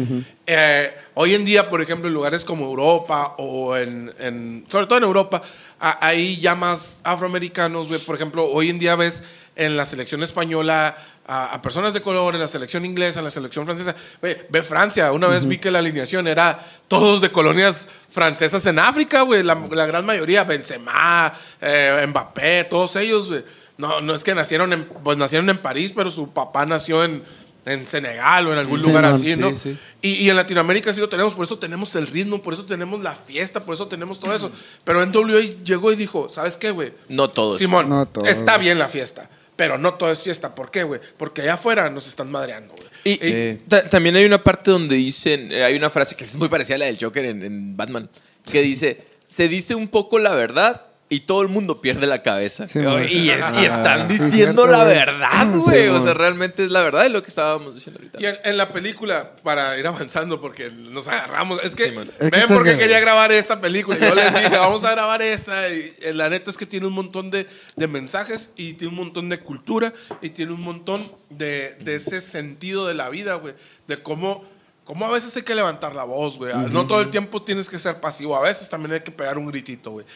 Eh, 0.46 0.92
hoy 1.14 1.34
en 1.34 1.44
día, 1.44 1.70
por 1.70 1.80
ejemplo, 1.80 2.08
en 2.08 2.14
lugares 2.14 2.44
como 2.44 2.66
Europa 2.66 3.34
o 3.38 3.76
en, 3.76 4.12
en- 4.18 4.64
sobre 4.70 4.86
todo 4.86 4.98
en 4.98 5.04
Europa, 5.04 5.42
a- 5.80 6.06
hay 6.06 6.38
ya 6.40 6.54
más 6.54 7.00
afroamericanos, 7.04 7.88
güey. 7.88 8.00
Por 8.00 8.14
ejemplo, 8.16 8.44
hoy 8.46 8.68
en 8.70 8.78
día 8.78 8.96
ves 8.96 9.24
en 9.58 9.76
la 9.76 9.84
selección 9.84 10.22
española 10.22 10.96
a, 11.26 11.52
a 11.52 11.60
personas 11.60 11.92
de 11.92 12.00
color, 12.00 12.34
en 12.36 12.40
la 12.40 12.46
selección 12.48 12.84
inglesa, 12.84 13.18
en 13.18 13.24
la 13.24 13.30
selección 13.30 13.66
francesa. 13.66 13.94
Ve 14.22 14.62
Francia, 14.62 15.12
una 15.12 15.26
vez 15.26 15.46
vi 15.46 15.58
que 15.58 15.70
la 15.72 15.80
alineación 15.80 16.28
era 16.28 16.58
todos 16.86 17.20
de 17.20 17.30
colonias 17.32 17.88
francesas 18.08 18.64
en 18.66 18.78
África, 18.78 19.22
güey. 19.22 19.42
La, 19.42 19.56
la 19.72 19.84
gran 19.84 20.06
mayoría, 20.06 20.44
Benzema, 20.44 21.32
eh, 21.60 22.06
Mbappé, 22.08 22.64
todos 22.70 22.94
ellos, 22.96 23.28
güey. 23.28 23.44
No, 23.76 24.00
no 24.00 24.14
es 24.14 24.22
que 24.24 24.34
nacieron 24.34 24.72
en, 24.72 24.84
pues 24.84 25.18
nacieron 25.18 25.50
en 25.50 25.58
París, 25.58 25.92
pero 25.94 26.10
su 26.10 26.30
papá 26.30 26.64
nació 26.64 27.02
en, 27.04 27.22
en 27.66 27.84
Senegal 27.84 28.46
o 28.46 28.52
en 28.52 28.58
algún 28.58 28.78
Sí, 28.80 28.86
lugar 28.86 29.02
man, 29.04 29.14
así, 29.14 29.34
¿no? 29.36 29.50
sí, 29.50 29.56
sí. 29.58 29.78
Y, 30.02 30.10
y 30.14 30.30
en 30.30 30.36
Latinoamérica 30.36 30.92
sí 30.94 31.00
lo 31.00 31.08
tenemos, 31.08 31.34
por 31.34 31.44
eso 31.44 31.58
tenemos 31.58 31.94
el 31.96 32.06
ritmo, 32.06 32.40
por 32.42 32.54
eso 32.54 32.64
tenemos 32.64 33.00
la 33.02 33.12
fiesta, 33.14 33.64
por 33.64 33.74
eso 33.74 33.88
tenemos 33.88 34.20
todo 34.20 34.34
eso. 34.34 34.52
Pero 34.84 35.02
en 35.02 35.14
WA 35.14 35.40
llegó 35.64 35.92
y 35.92 35.96
dijo, 35.96 36.28
¿sabes 36.28 36.56
qué, 36.56 36.70
güey? 36.70 36.92
No 37.08 37.28
todos. 37.30 37.58
Simón, 37.58 37.88
No 37.88 38.08
está 38.24 38.56
bien 38.58 38.78
la 38.78 38.88
fiesta. 38.88 39.28
Pero 39.58 39.76
no 39.76 39.94
todo 39.94 40.10
es 40.12 40.22
fiesta. 40.22 40.54
¿Por 40.54 40.70
qué, 40.70 40.84
güey? 40.84 41.00
Porque 41.18 41.42
allá 41.42 41.54
afuera 41.54 41.90
nos 41.90 42.06
están 42.06 42.30
madreando, 42.30 42.72
güey. 42.74 42.88
Y, 43.04 43.26
Y- 43.26 43.50
y 43.50 43.54
ta- 43.68 43.90
también 43.90 44.14
hay 44.16 44.24
una 44.24 44.42
parte 44.42 44.70
donde 44.70 44.94
dicen, 44.96 45.50
eh, 45.52 45.64
hay 45.64 45.74
una 45.76 45.90
frase 45.90 46.14
que 46.14 46.22
es 46.24 46.36
muy 46.36 46.48
parecida 46.48 46.76
a 46.76 46.78
la 46.78 46.84
del 46.86 46.96
Joker 46.98 47.24
en, 47.24 47.42
en 47.42 47.76
Batman, 47.76 48.08
que 48.50 48.62
dice, 48.62 49.02
se 49.26 49.48
dice 49.48 49.74
un 49.74 49.88
poco 49.88 50.18
la 50.20 50.32
verdad 50.34 50.86
y 51.10 51.20
todo 51.20 51.40
el 51.40 51.48
mundo 51.48 51.80
pierde 51.80 52.06
la 52.06 52.22
cabeza. 52.22 52.66
Sí, 52.66 52.80
y, 52.80 52.82
y 53.18 53.30
es- 53.30 53.44
y 53.60 53.64
están 53.64 54.10
sí, 54.10 54.18
diciendo 54.18 54.66
la 54.66 54.84
güey. 54.84 54.94
verdad, 54.96 55.52
Sí, 55.54 55.58
güey. 55.60 55.88
o 55.88 56.02
sea, 56.02 56.12
realmente 56.12 56.64
es 56.64 56.70
la 56.70 56.82
verdad 56.82 57.04
de 57.04 57.08
lo 57.08 57.22
que 57.22 57.28
estábamos 57.28 57.74
diciendo 57.74 57.98
ahorita. 58.00 58.20
Y 58.20 58.26
en, 58.26 58.36
en 58.44 58.56
la 58.58 58.72
película, 58.72 59.34
para 59.42 59.78
ir 59.78 59.86
avanzando, 59.86 60.38
porque 60.40 60.70
nos 60.70 61.08
agarramos, 61.08 61.64
es 61.64 61.74
que, 61.74 61.86
Sí, 61.90 61.94
man. 61.94 62.06
Es 62.08 62.14
que 62.16 62.24
ven 62.24 62.34
estás 62.42 62.48
por 62.56 62.58
qué 62.64 62.70
bien. 62.74 62.78
quería 62.78 63.00
grabar 63.00 63.32
esta 63.32 63.58
película. 63.60 63.96
Yo 63.98 64.14
les 64.14 64.34
dije, 64.34 64.48
vamos 64.50 64.84
a 64.84 64.90
grabar 64.90 65.22
esta. 65.22 65.68
Y 65.70 65.94
eh, 66.02 66.12
la 66.12 66.28
neta 66.28 66.50
es 66.50 66.58
que 66.58 66.66
tiene 66.66 66.86
un 66.86 66.92
montón 66.92 67.30
de, 67.30 67.46
de 67.76 67.88
mensajes 67.88 68.50
y 68.56 68.74
tiene 68.74 68.90
un 68.90 68.98
montón 68.98 69.30
de 69.30 69.38
cultura 69.40 69.94
y 70.20 70.30
tiene 70.30 70.52
un 70.52 70.60
montón 70.60 71.10
de, 71.30 71.74
de 71.80 71.94
ese 71.94 72.20
sentido 72.20 72.86
de 72.86 72.92
la 72.94 73.08
vida, 73.08 73.34
güey. 73.36 73.54
De 73.86 74.02
cómo, 74.02 74.44
cómo 74.88 75.04
a 75.04 75.12
veces 75.12 75.36
hay 75.36 75.42
que 75.42 75.54
levantar 75.54 75.94
la 75.94 76.04
voz, 76.04 76.38
güey. 76.38 76.50
No 76.70 76.86
todo 76.86 77.02
el 77.02 77.10
tiempo 77.10 77.42
tienes 77.42 77.68
que 77.68 77.78
ser 77.78 78.00
pasivo. 78.00 78.34
A 78.34 78.40
veces 78.40 78.70
también 78.70 78.92
hay 78.94 79.00
que 79.00 79.10
pegar 79.12 79.36
un 79.36 79.46
gritito, 79.46 79.90
güey. 79.90 80.06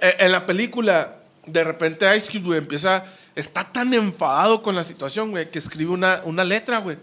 Eh, 0.00 0.14
en 0.20 0.30
la 0.30 0.46
película, 0.46 1.16
de 1.46 1.64
repente 1.64 2.16
Ice 2.16 2.30
Cube, 2.30 2.44
güey, 2.46 2.58
empieza... 2.58 3.04
Está 3.34 3.64
tan 3.72 3.92
enfadado 3.92 4.62
con 4.62 4.76
la 4.76 4.84
situación, 4.84 5.30
güey, 5.32 5.50
que 5.50 5.58
escribe 5.58 5.90
una, 5.90 6.20
una 6.24 6.44
letra, 6.44 6.78
güey. 6.78 6.96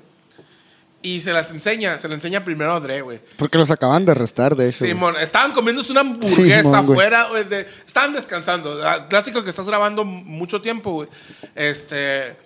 Y 1.01 1.19
se 1.19 1.33
las 1.33 1.51
enseña, 1.51 1.99
se 1.99 2.07
la 2.07 2.15
enseña 2.15 2.45
primero 2.45 2.73
a 2.73 2.79
Dre, 2.79 3.01
güey. 3.01 3.19
Porque 3.37 3.57
los 3.57 3.69
acaban 3.69 4.05
de 4.05 4.13
arrestar, 4.13 4.55
de 4.55 4.69
hecho. 4.69 4.85
Simón, 4.85 5.15
estaban 5.19 5.51
comiéndose 5.51 5.91
una 5.91 6.01
hamburguesa 6.07 6.79
afuera, 6.79 7.27
güey, 7.27 7.43
de- 7.43 7.67
estaban 7.85 8.13
descansando. 8.13 8.79
Ah, 8.87 9.05
Clásico 9.09 9.43
que 9.43 9.49
estás 9.49 9.65
grabando 9.67 10.05
mucho 10.05 10.61
tiempo, 10.61 10.91
güey. 10.93 11.09
Este, 11.55 12.37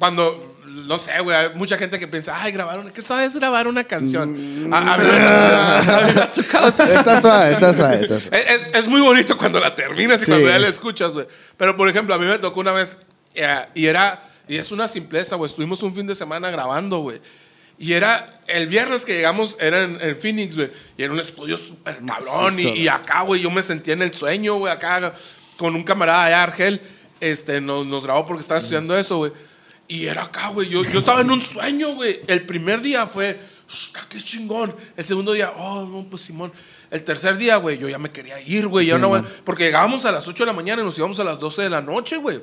cuando, 0.00 0.53
no 0.86 0.98
sé, 0.98 1.20
güey, 1.20 1.36
hay 1.36 1.48
mucha 1.54 1.76
gente 1.78 1.98
que 1.98 2.08
piensa, 2.08 2.34
ay, 2.40 2.52
grabar 2.52 2.78
una, 2.78 2.90
¿qué 2.92 3.02
sabes 3.02 3.36
grabar 3.36 3.68
una 3.68 3.84
canción? 3.84 4.68
Mm. 4.68 4.72
A- 4.74 4.94
a 4.94 4.98
mí 4.98 5.04
me- 5.04 5.10
a 5.10 6.02
mí 6.06 6.12
me 6.14 6.20
ha 6.22 6.32
tocado- 6.32 6.68
Está 6.68 7.20
suave, 7.20 7.52
está 7.52 7.74
suave. 7.74 8.00
Está 8.02 8.20
suave. 8.20 8.48
es, 8.52 8.62
es- 8.66 8.74
es 8.74 8.88
muy 8.88 9.00
bonito 9.00 9.36
cuando 9.36 9.60
la 9.60 9.74
terminas 9.74 10.20
y 10.22 10.24
Sí. 10.24 10.30
cuando 10.30 10.48
ya 10.48 10.58
la 10.58 10.68
escuchas, 10.68 11.14
güey. 11.14 11.26
Pero, 11.56 11.76
por 11.76 11.88
ejemplo, 11.88 12.14
a 12.14 12.18
mí 12.18 12.26
me 12.26 12.38
tocó 12.38 12.60
una 12.60 12.72
vez 12.72 12.96
eh, 13.34 13.66
y 13.74 13.86
era, 13.86 14.22
y 14.48 14.56
es 14.56 14.70
una 14.72 14.86
simpleza, 14.88 15.36
güey. 15.36 15.50
Estuvimos 15.50 15.82
un 15.82 15.94
fin 15.94 16.06
de 16.06 16.14
semana 16.14 16.50
grabando, 16.50 16.98
güey. 16.98 17.20
Y 17.78 17.94
era, 17.94 18.26
el 18.46 18.68
viernes 18.68 19.04
que 19.04 19.14
llegamos, 19.14 19.56
era 19.60 19.82
en, 19.82 19.98
en 20.00 20.16
Phoenix, 20.16 20.54
güey. 20.54 20.70
Y 20.96 21.02
era 21.02 21.12
un 21.12 21.18
estudio 21.18 21.56
súper 21.56 21.98
cabrón. 22.06 22.58
Y, 22.60 22.68
y 22.68 22.88
acá, 22.88 23.22
güey, 23.22 23.40
yo 23.40 23.50
me 23.50 23.62
sentía 23.62 23.94
en 23.94 24.02
el 24.02 24.12
sueño, 24.14 24.54
güey, 24.56 24.72
acá 24.72 25.12
con 25.56 25.74
un 25.74 25.82
camarada 25.82 26.24
allá, 26.26 26.42
Argel, 26.44 26.80
este, 27.20 27.60
nos, 27.60 27.84
nos 27.86 28.04
grabó 28.04 28.24
porque 28.26 28.42
estaba 28.42 28.60
estudiando 28.60 28.96
eso, 28.96 29.16
güey. 29.18 29.32
Y 29.88 30.06
era 30.06 30.24
acá, 30.24 30.48
güey. 30.48 30.68
Yo, 30.68 30.82
yo 30.84 30.98
estaba 30.98 31.20
en 31.20 31.30
un 31.30 31.40
sueño, 31.42 31.94
güey. 31.94 32.20
El 32.26 32.42
primer 32.46 32.80
día 32.80 33.06
fue, 33.06 33.38
"Shh, 33.68 33.92
qué 34.08 34.18
chingón. 34.20 34.74
El 34.96 35.04
segundo 35.04 35.32
día, 35.32 35.52
oh, 35.56 35.84
no, 35.84 36.04
pues 36.08 36.22
Simón. 36.22 36.52
El 36.90 37.02
tercer 37.02 37.36
día, 37.36 37.56
güey, 37.56 37.76
yo 37.78 37.88
ya 37.88 37.98
me 37.98 38.08
quería 38.10 38.40
ir, 38.40 38.66
güey. 38.68 38.86
Yo 38.86 38.98
no, 38.98 39.08
güey. 39.08 39.22
Porque 39.44 39.64
llegábamos 39.64 40.04
a 40.04 40.12
las 40.12 40.26
8 40.28 40.44
de 40.44 40.46
la 40.46 40.52
mañana 40.52 40.80
y 40.82 40.84
nos 40.84 40.96
íbamos 40.96 41.18
a 41.20 41.24
las 41.24 41.38
12 41.38 41.62
de 41.62 41.70
la 41.70 41.80
noche, 41.80 42.16
güey. 42.18 42.40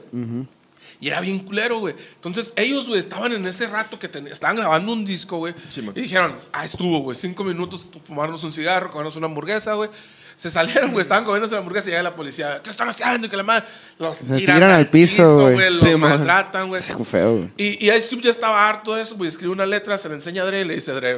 Y 0.99 1.07
era 1.07 1.19
bien 1.19 1.39
culero, 1.39 1.79
güey. 1.79 1.95
Entonces 2.15 2.53
ellos, 2.55 2.87
güey, 2.87 2.99
estaban 2.99 3.31
en 3.31 3.43
ese 3.47 3.65
rato 3.67 3.97
que 3.97 4.07
ten- 4.07 4.27
estaban 4.27 4.55
grabando 4.57 4.93
un 4.93 5.03
disco, 5.03 5.37
güey. 5.37 5.53
y 5.95 6.01
dijeron, 6.01 6.35
ah, 6.53 6.63
estuvo, 6.63 6.99
güey, 6.99 7.17
cinco 7.17 7.43
minutos, 7.43 7.87
fumarnos 8.03 8.43
un 8.43 8.53
cigarro, 8.53 8.91
comernos 8.91 9.15
una 9.15 9.25
hamburguesa, 9.25 9.73
güey. 9.73 9.89
Se 10.36 10.49
salieron, 10.49 10.91
güey, 10.91 11.01
estaban 11.03 11.23
comiéndose 11.23 11.53
la 11.53 11.59
hamburguesa 11.59 11.88
y 11.88 11.91
llega 11.91 12.03
la 12.03 12.15
policía, 12.15 12.61
¿qué 12.63 12.69
están 12.69 12.89
haciendo? 12.89 13.27
Y 13.27 13.29
que 13.29 13.38
la 13.38 13.43
madre 13.43 13.65
los 13.99 14.15
Se 14.15 14.36
tiran 14.38 14.63
al 14.63 14.89
piso, 14.89 15.51
güey. 15.51 15.69
Los 15.69 15.82
Sí, 15.82 15.95
maltratan, 15.95 16.67
güey. 16.69 16.82
Es 16.82 16.93
feo, 17.07 17.36
güey. 17.38 17.49
Y, 17.57 17.86
y 17.86 17.91
Ice 17.91 18.09
Cube 18.09 18.21
ya 18.23 18.32
estaba 18.32 18.67
harto 18.67 18.95
de 18.95 19.03
eso, 19.03 19.15
güey. 19.15 19.29
Escribe 19.29 19.51
una 19.53 19.65
letra, 19.65 19.97
se 19.97 20.09
le 20.09 20.15
enseña 20.15 20.43
a 20.43 20.45
Dre 20.45 20.61
y 20.61 20.65
le 20.65 20.75
dice 20.75 20.91
a 20.91 20.95
Dre, 20.95 21.15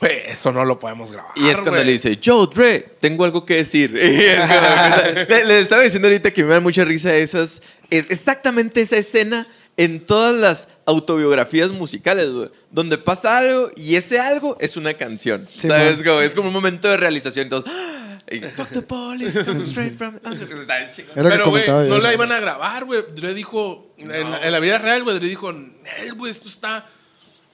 güey, 0.00 0.18
eso 0.28 0.50
no 0.52 0.64
lo 0.64 0.78
podemos 0.78 1.12
grabar. 1.12 1.32
Y 1.36 1.48
es 1.48 1.56
cuando 1.56 1.72
güey". 1.72 1.84
le 1.84 1.92
dice, 1.92 2.16
yo, 2.16 2.46
Dre, 2.46 2.80
tengo 3.00 3.24
algo 3.24 3.44
que 3.44 3.56
decir. 3.56 3.94
Y 4.02 4.24
es 4.24 4.40
como- 4.40 5.28
le, 5.46 5.60
estaba 5.60 5.82
diciendo 5.82 6.08
ahorita 6.08 6.30
que 6.30 6.42
me 6.42 6.50
da 6.54 6.60
mucha 6.60 6.84
risa 6.84 7.14
esas, 7.14 7.62
es 7.90 8.06
exactamente 8.10 8.80
esa 8.80 8.96
escena 8.96 9.46
en 9.78 10.00
todas 10.00 10.34
las 10.34 10.68
autobiografías 10.86 11.70
musicales, 11.70 12.30
güey, 12.30 12.50
donde 12.70 12.98
pasa 12.98 13.38
algo 13.38 13.70
y 13.76 13.96
ese 13.96 14.20
algo 14.20 14.56
es 14.60 14.76
una 14.76 14.94
canción. 14.94 15.48
Sí, 15.56 15.66
¿Sabes? 15.68 15.96
man. 15.98 16.04
Como- 16.06 16.20
es 16.20 16.34
como 16.34 16.48
un 16.48 16.54
momento 16.54 16.88
de 16.88 16.96
realización. 16.98 17.44
Entonces, 17.44 17.72
¡ah! 17.74 18.01
Y, 18.36 18.40
fuck 18.40 18.68
the 18.70 18.82
police, 18.82 19.44
coming 19.44 19.62
straight 19.66 19.96
from... 19.98 20.18
Que 20.18 21.06
Pero, 21.14 21.50
güey, 21.50 21.68
no 21.68 21.98
la 21.98 22.12
iban 22.12 22.32
a 22.32 22.40
grabar, 22.40 22.84
güey. 22.84 23.02
Dre 23.14 23.34
dijo, 23.34 23.92
en, 23.98 24.08
la, 24.30 24.44
en 24.46 24.52
la 24.52 24.58
vida 24.60 24.78
real, 24.78 25.02
güey, 25.04 25.18
Dre 25.18 25.28
dijo, 25.28 25.52
Nel, 25.52 26.14
güey, 26.14 26.30
esto 26.32 26.48
está... 26.48 26.86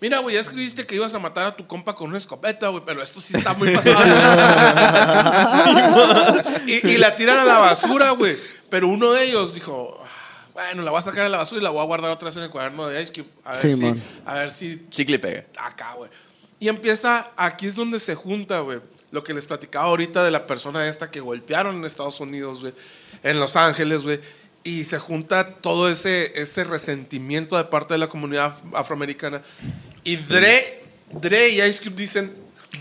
Mira, 0.00 0.20
güey, 0.20 0.36
ya 0.36 0.40
escribiste 0.40 0.86
que 0.86 0.94
ibas 0.94 1.12
a 1.14 1.18
matar 1.18 1.46
a 1.46 1.56
tu 1.56 1.66
compa 1.66 1.96
con 1.96 2.08
una 2.10 2.18
escopeta, 2.18 2.68
güey, 2.68 2.84
pero 2.86 3.02
esto 3.02 3.20
sí 3.20 3.36
está 3.36 3.52
muy 3.54 3.74
pasado. 3.74 4.00
de 4.00 4.10
lanza". 4.10 4.74
y, 6.66 6.86
y 6.88 6.98
la 6.98 7.16
tiran 7.16 7.38
a 7.38 7.44
la 7.44 7.58
basura, 7.58 8.10
güey. 8.12 8.36
Pero 8.70 8.86
uno 8.88 9.12
de 9.12 9.24
ellos 9.24 9.54
dijo, 9.54 10.00
"Ah, 10.04 10.08
bueno, 10.52 10.82
la 10.82 10.90
voy 10.92 11.00
a 11.00 11.02
sacar 11.02 11.24
a 11.24 11.28
la 11.28 11.38
basura 11.38 11.60
y 11.60 11.64
la 11.64 11.70
voy 11.70 11.80
a 11.80 11.84
guardar 11.84 12.10
otra 12.10 12.26
vez 12.28 12.36
en 12.36 12.44
el 12.44 12.50
cuaderno 12.50 12.86
de 12.86 13.02
Ice 13.02 13.12
Cube. 13.12 13.28
A 13.44 13.52
ver, 13.54 13.62
Sí, 13.62 13.72
si, 13.72 13.82
man. 13.82 14.00
a 14.24 14.34
ver 14.34 14.50
si 14.50 14.86
Chicle 14.90 15.16
y 15.16 15.18
pega. 15.18 15.44
acá, 15.58 15.94
güey. 15.96 16.10
Y 16.60 16.68
empieza, 16.68 17.32
aquí 17.36 17.66
es 17.66 17.74
donde 17.74 17.98
se 17.98 18.14
junta, 18.14 18.60
güey. 18.60 18.78
Lo 19.10 19.24
que 19.24 19.32
les 19.34 19.46
platicaba 19.46 19.86
ahorita 19.86 20.22
de 20.22 20.30
la 20.30 20.46
persona 20.46 20.86
esta 20.86 21.08
que 21.08 21.20
golpearon 21.20 21.76
en 21.76 21.84
Estados 21.84 22.20
Unidos, 22.20 22.60
güey. 22.60 22.74
En 23.22 23.40
Los 23.40 23.56
Ángeles, 23.56 24.02
güey. 24.02 24.20
Y 24.64 24.84
se 24.84 24.98
junta 24.98 25.54
todo 25.54 25.88
ese, 25.88 26.32
ese 26.40 26.64
resentimiento 26.64 27.56
de 27.56 27.64
parte 27.64 27.94
de 27.94 27.98
la 27.98 28.08
comunidad 28.08 28.54
af- 28.54 28.76
afroamericana. 28.76 29.40
Y 30.04 30.16
Dre, 30.16 30.82
Dre 31.10 31.48
y 31.48 31.62
Ice 31.62 31.82
Cube 31.82 31.94
dicen, 31.96 32.30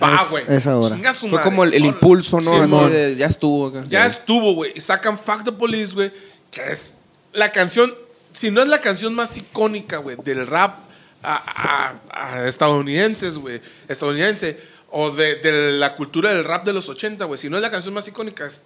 va, 0.03 0.21
güey. 0.29 0.43
es 0.49 0.67
ahora. 0.67 0.95
Chinga 0.95 1.13
su 1.13 1.21
Fue 1.29 1.29
madre". 1.37 1.43
como 1.45 1.63
el, 1.63 1.85
impulso, 1.85 2.41
¿no? 2.41 2.51
Sí, 2.57 2.61
Así 2.63 2.73
mon. 2.73 2.91
de, 2.91 3.15
ya 3.15 3.27
estuvo. 3.27 3.67
acá. 3.67 3.83
Ya 3.87 4.05
estuvo, 4.05 4.53
güey. 4.53 4.73
Y 4.75 4.81
sacan 4.81 5.17
Fuck 5.17 5.45
the 5.45 5.51
Police, 5.53 5.93
güey. 5.93 6.11
Que 6.51 6.61
es 6.73 6.95
la 7.31 7.51
canción, 7.53 7.93
si 8.33 8.51
no 8.51 8.61
es 8.61 8.67
la 8.67 8.81
canción 8.81 9.13
más 9.15 9.37
icónica, 9.37 9.97
güey, 9.97 10.17
del 10.25 10.45
rap 10.45 10.79
a, 11.23 11.99
a- 12.11 12.35
a 12.41 12.47
estadounidenses, 12.47 13.37
güey. 13.37 13.61
Estadounidense. 13.87 14.59
O 14.89 15.11
de, 15.11 15.35
de 15.35 15.73
la 15.73 15.95
cultura 15.95 16.31
del 16.33 16.43
rap 16.45 16.65
de 16.65 16.73
los 16.73 16.87
80, 16.89 17.25
güey. 17.25 17.37
Si 17.37 17.49
no 17.49 17.57
es 17.57 17.61
la 17.61 17.69
canción 17.69 17.93
más 17.93 18.07
icónica, 18.07 18.45
es 18.45 18.63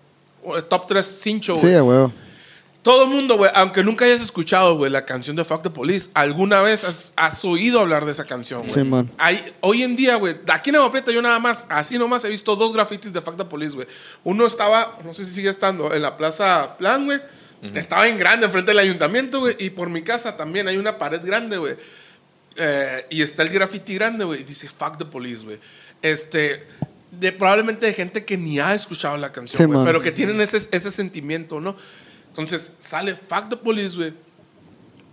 top 0.70 0.86
3 0.88 1.06
cincho, 1.22 1.56
Sí, 1.56 1.62
güey. 1.62 1.76
a 1.76 1.84
huevo. 1.84 2.14
Todo 2.84 3.04
el 3.04 3.10
mundo, 3.12 3.38
güey, 3.38 3.52
aunque 3.54 3.84
nunca 3.84 4.06
hayas 4.06 4.22
escuchado, 4.22 4.76
güey, 4.76 4.92
la 4.92 5.06
canción 5.06 5.36
de 5.36 5.46
Fuck 5.46 5.62
the 5.62 5.70
Police, 5.70 6.10
alguna 6.16 6.62
vez 6.62 6.84
has, 6.84 7.14
has 7.16 7.46
oído 7.46 7.80
hablar 7.80 8.06
de 8.06 8.12
esa 8.12 8.26
canción, 8.26 8.62
güey. 8.62 8.74
Sí, 8.74 8.84
man. 8.84 9.08
Hay- 9.20 9.54
hoy 9.62 9.84
en 9.84 9.96
día, 9.96 10.16
güey, 10.16 10.36
aquí 10.52 10.72
en 10.72 10.78
Agua 10.78 10.92
Prieta 10.92 11.12
yo 11.12 11.22
nada 11.22 11.38
más, 11.38 11.66
así 11.70 12.00
nomás 12.00 12.24
he 12.24 12.30
visto 12.30 12.56
dos 12.56 12.74
grafitis 12.74 13.14
de 13.14 13.22
Fuck 13.22 13.38
the 13.38 13.46
Police, 13.46 13.76
güey. 13.76 13.86
Uno 14.24 14.48
estaba, 14.48 14.98
no 15.04 15.14
sé 15.14 15.26
si 15.26 15.32
sigue 15.32 15.50
estando, 15.50 15.94
en 15.94 16.02
la 16.02 16.18
Plaza 16.18 16.76
Plan, 16.80 17.06
güey. 17.06 17.20
Estaba 17.76 18.08
en 18.08 18.18
grande, 18.18 18.48
enfrente 18.48 18.72
del 18.72 18.80
ayuntamiento, 18.80 19.42
güey. 19.42 19.56
Y 19.60 19.70
por 19.70 19.88
mi 19.92 20.02
casa 20.02 20.36
también 20.36 20.68
hay 20.68 20.78
una 20.78 20.98
pared 20.98 21.22
grande, 21.24 21.58
güey. 21.58 21.76
Eh, 22.56 23.06
y 23.12 23.22
está 23.22 23.44
el 23.44 23.50
graffiti 23.50 23.94
grande, 23.94 24.26
güey. 24.26 24.42
y 24.42 24.44
Dice 24.44 24.68
Fuck 24.68 24.98
the 24.98 25.06
Police, 25.06 25.44
güey. 25.46 25.60
Este, 26.02 26.66
de, 27.12 27.32
probablemente 27.32 27.86
de 27.86 27.94
gente 27.94 28.26
que 28.26 28.38
ni 28.38 28.60
ha 28.60 28.74
escuchado 28.74 29.18
la 29.18 29.32
canción, 29.32 29.72
Sí, 29.72 29.80
pero 29.86 30.02
que 30.02 30.12
tienen 30.12 30.42
ese, 30.42 30.68
ese 30.72 30.92
sentimiento, 30.92 31.60
¿no? 31.60 31.76
Entonces 32.30 32.72
sale 32.80 33.16
Fuck 33.16 33.50
the 33.50 33.58
Police, 33.58 33.96
güey. 33.98 34.14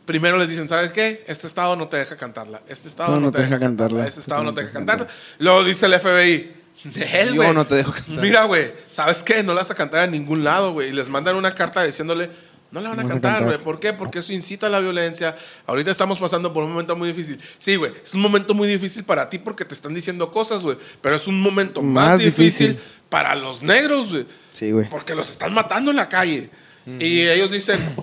Primero 0.06 0.38
les 0.38 0.48
dicen, 0.48 0.68
¿sabes 0.68 0.92
qué? 0.92 1.22
Este 1.26 1.46
estado 1.46 1.76
no 1.76 1.88
te 1.88 1.98
deja 1.98 2.16
cantarla. 2.16 2.62
Este 2.66 2.88
estado 2.88 3.20
no, 3.20 3.30
te 3.30 3.42
deja 3.42 3.58
cantarla. 3.58 4.06
Este 4.06 4.20
estado 4.20 4.42
no 4.42 4.54
te 4.54 4.62
deja 4.62 4.72
cantarla. 4.72 5.06
Luego 5.38 5.64
dice 5.64 5.84
el 5.84 6.00
FBI, 6.00 6.50
Nel, 6.94 7.28
Yo 7.28 7.42
güey. 7.42 7.52
no 7.52 7.66
te 7.66 7.74
dejo 7.74 7.92
cantar. 7.92 8.24
Mira, 8.24 8.44
güey, 8.44 8.72
¿sabes 8.88 9.18
qué? 9.22 9.42
No 9.42 9.52
la 9.52 9.60
vas 9.60 9.70
a 9.70 9.74
cantar 9.74 10.04
en 10.04 10.12
ningún 10.12 10.44
lado, 10.44 10.72
güey. 10.72 10.88
Y 10.88 10.92
les 10.92 11.10
mandan 11.10 11.36
una 11.36 11.54
carta 11.54 11.82
diciéndole, 11.82 12.30
no 12.70 12.80
la 12.80 12.90
van 12.90 13.00
a 13.00 13.02
a 13.02 13.08
cantar, 13.08 13.44
güey. 13.44 13.58
¿Por 13.58 13.80
qué? 13.80 13.92
Porque 13.92 14.18
eso 14.18 14.32
incita 14.32 14.66
a 14.66 14.70
la 14.70 14.80
violencia. 14.80 15.36
Ahorita 15.66 15.90
estamos 15.90 16.18
pasando 16.18 16.52
por 16.52 16.64
un 16.64 16.70
momento 16.70 16.94
muy 16.96 17.08
difícil. 17.08 17.40
Sí, 17.58 17.76
güey, 17.76 17.92
es 18.04 18.12
un 18.14 18.20
momento 18.20 18.54
muy 18.54 18.68
difícil 18.68 19.04
para 19.04 19.28
ti 19.30 19.38
porque 19.38 19.64
te 19.64 19.74
están 19.74 19.94
diciendo 19.94 20.30
cosas, 20.30 20.62
güey. 20.62 20.76
Pero 21.00 21.16
es 21.16 21.26
un 21.26 21.40
momento 21.40 21.82
más, 21.82 22.10
Más 22.12 22.18
difícil, 22.18 22.74
difícil. 22.74 22.90
para 23.08 23.34
los 23.34 23.62
negros, 23.62 24.10
güey. 24.12 24.26
Sí, 24.52 24.70
güey. 24.72 24.88
Porque 24.88 25.14
los 25.14 25.28
están 25.30 25.52
matando 25.54 25.90
en 25.90 25.96
la 25.96 26.08
calle. 26.08 26.50
Y 26.98 27.20
ellos 27.26 27.50
dicen, 27.50 27.94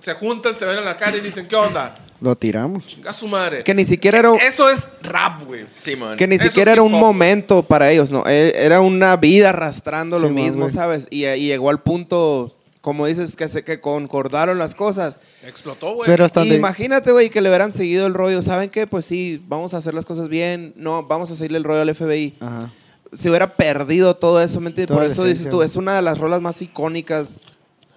se 0.00 0.14
juntan, 0.14 0.56
se 0.56 0.64
ven 0.64 0.78
en 0.78 0.84
la 0.86 0.96
cara 0.96 1.16
y 1.16 1.20
dicen, 1.20 1.46
¿qué 1.46 1.56
onda? 1.56 1.94
Lo 2.22 2.36
tiramos. 2.36 2.86
Chinga 2.86 3.12
su 3.14 3.26
madre. 3.28 3.64
Que 3.64 3.72
ni 3.74 3.84
siquiera 3.86 4.18
era, 4.18 4.34
Eso 4.36 4.68
es 4.70 4.88
rap, 5.02 5.42
güey. 5.44 5.64
Sí, 5.80 5.96
man. 5.96 6.16
que 6.18 6.26
ni 6.26 6.34
Eso 6.36 6.44
siquiera 6.44 6.72
era 6.72 6.82
un 6.82 6.92
momento 6.92 7.62
para 7.62 7.90
ellos, 7.90 8.10
¿no? 8.10 8.24
E- 8.26 8.52
Era 8.56 8.80
una 8.82 9.16
vida 9.16 9.48
arrastrando 9.50 10.18
lo 10.18 10.28
Sí, 10.28 10.32
mismo. 10.34 10.68
¿sabes? 10.68 11.06
Y, 11.10 11.24
y 11.26 11.46
llegó 11.46 11.70
al 11.70 11.82
punto, 11.82 12.54
como 12.80 13.06
dices, 13.06 13.36
que 13.36 13.46
se 13.48 13.62
que 13.64 13.80
concordaron 13.80 14.58
las 14.58 14.74
cosas. 14.74 15.18
Explotó, 15.44 15.94
güey. 15.94 16.06
Pero 16.10 16.24
hasta 16.24 16.40
donde- 16.40 16.56
Imagínate, 16.56 17.12
güey, 17.12 17.28
que 17.30 17.40
le 17.40 17.48
hubieran 17.50 17.72
seguido 17.72 18.06
el 18.06 18.14
rollo. 18.14 18.40
¿Saben 18.42 18.70
qué? 18.70 18.86
Pues 18.86 19.04
sí, 19.04 19.42
vamos 19.48 19.74
a 19.74 19.78
hacer 19.78 19.92
las 19.94 20.06
cosas 20.06 20.28
bien. 20.28 20.72
No, 20.76 21.02
vamos 21.02 21.30
a 21.30 21.34
seguirle 21.36 21.58
el 21.58 21.64
rollo 21.64 21.82
al 21.82 21.94
FBI. 21.94 22.34
Ajá. 22.40 22.72
Se 23.12 23.28
hubiera 23.28 23.54
perdido 23.54 24.14
todo 24.16 24.40
eso, 24.40 24.60
¿me 24.60 24.68
entiendes? 24.68 24.96
Por 24.96 25.04
eso 25.04 25.24
dices 25.24 25.50
tú, 25.50 25.62
es 25.62 25.74
una 25.76 25.96
de 25.96 26.02
las 26.02 26.18
rolas 26.18 26.40
más 26.40 26.62
icónicas 26.62 27.40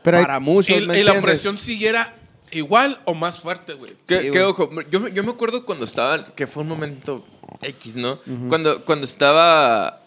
Pero 0.02 0.18
hay- 0.18 0.24
para 0.26 0.40
muchos, 0.40 0.82
y, 0.82 0.88
¿me 0.88 1.00
y 1.00 1.04
la 1.04 1.14
opresión 1.14 1.58
siguiera 1.58 2.16
igual 2.52 3.00
o 3.06 3.14
más 3.14 3.40
fuerte, 3.40 3.74
güey. 3.76 3.92
Sí, 4.06 4.30
güey. 4.30 4.40
ojo, 4.40 4.70
yo, 4.90 5.00
me- 5.00 5.12
yo 5.14 5.24
me 5.24 5.32
acuerdo 5.32 5.66
cuando 5.66 5.86
estaba, 5.86 6.26
que 6.26 6.46
fue 6.48 6.64
un 6.64 6.70
momento 6.70 7.24
X, 7.62 7.96
¿no? 7.96 8.20
cuando, 8.50 8.82
cuando 8.86 9.06
estaba 9.06 10.00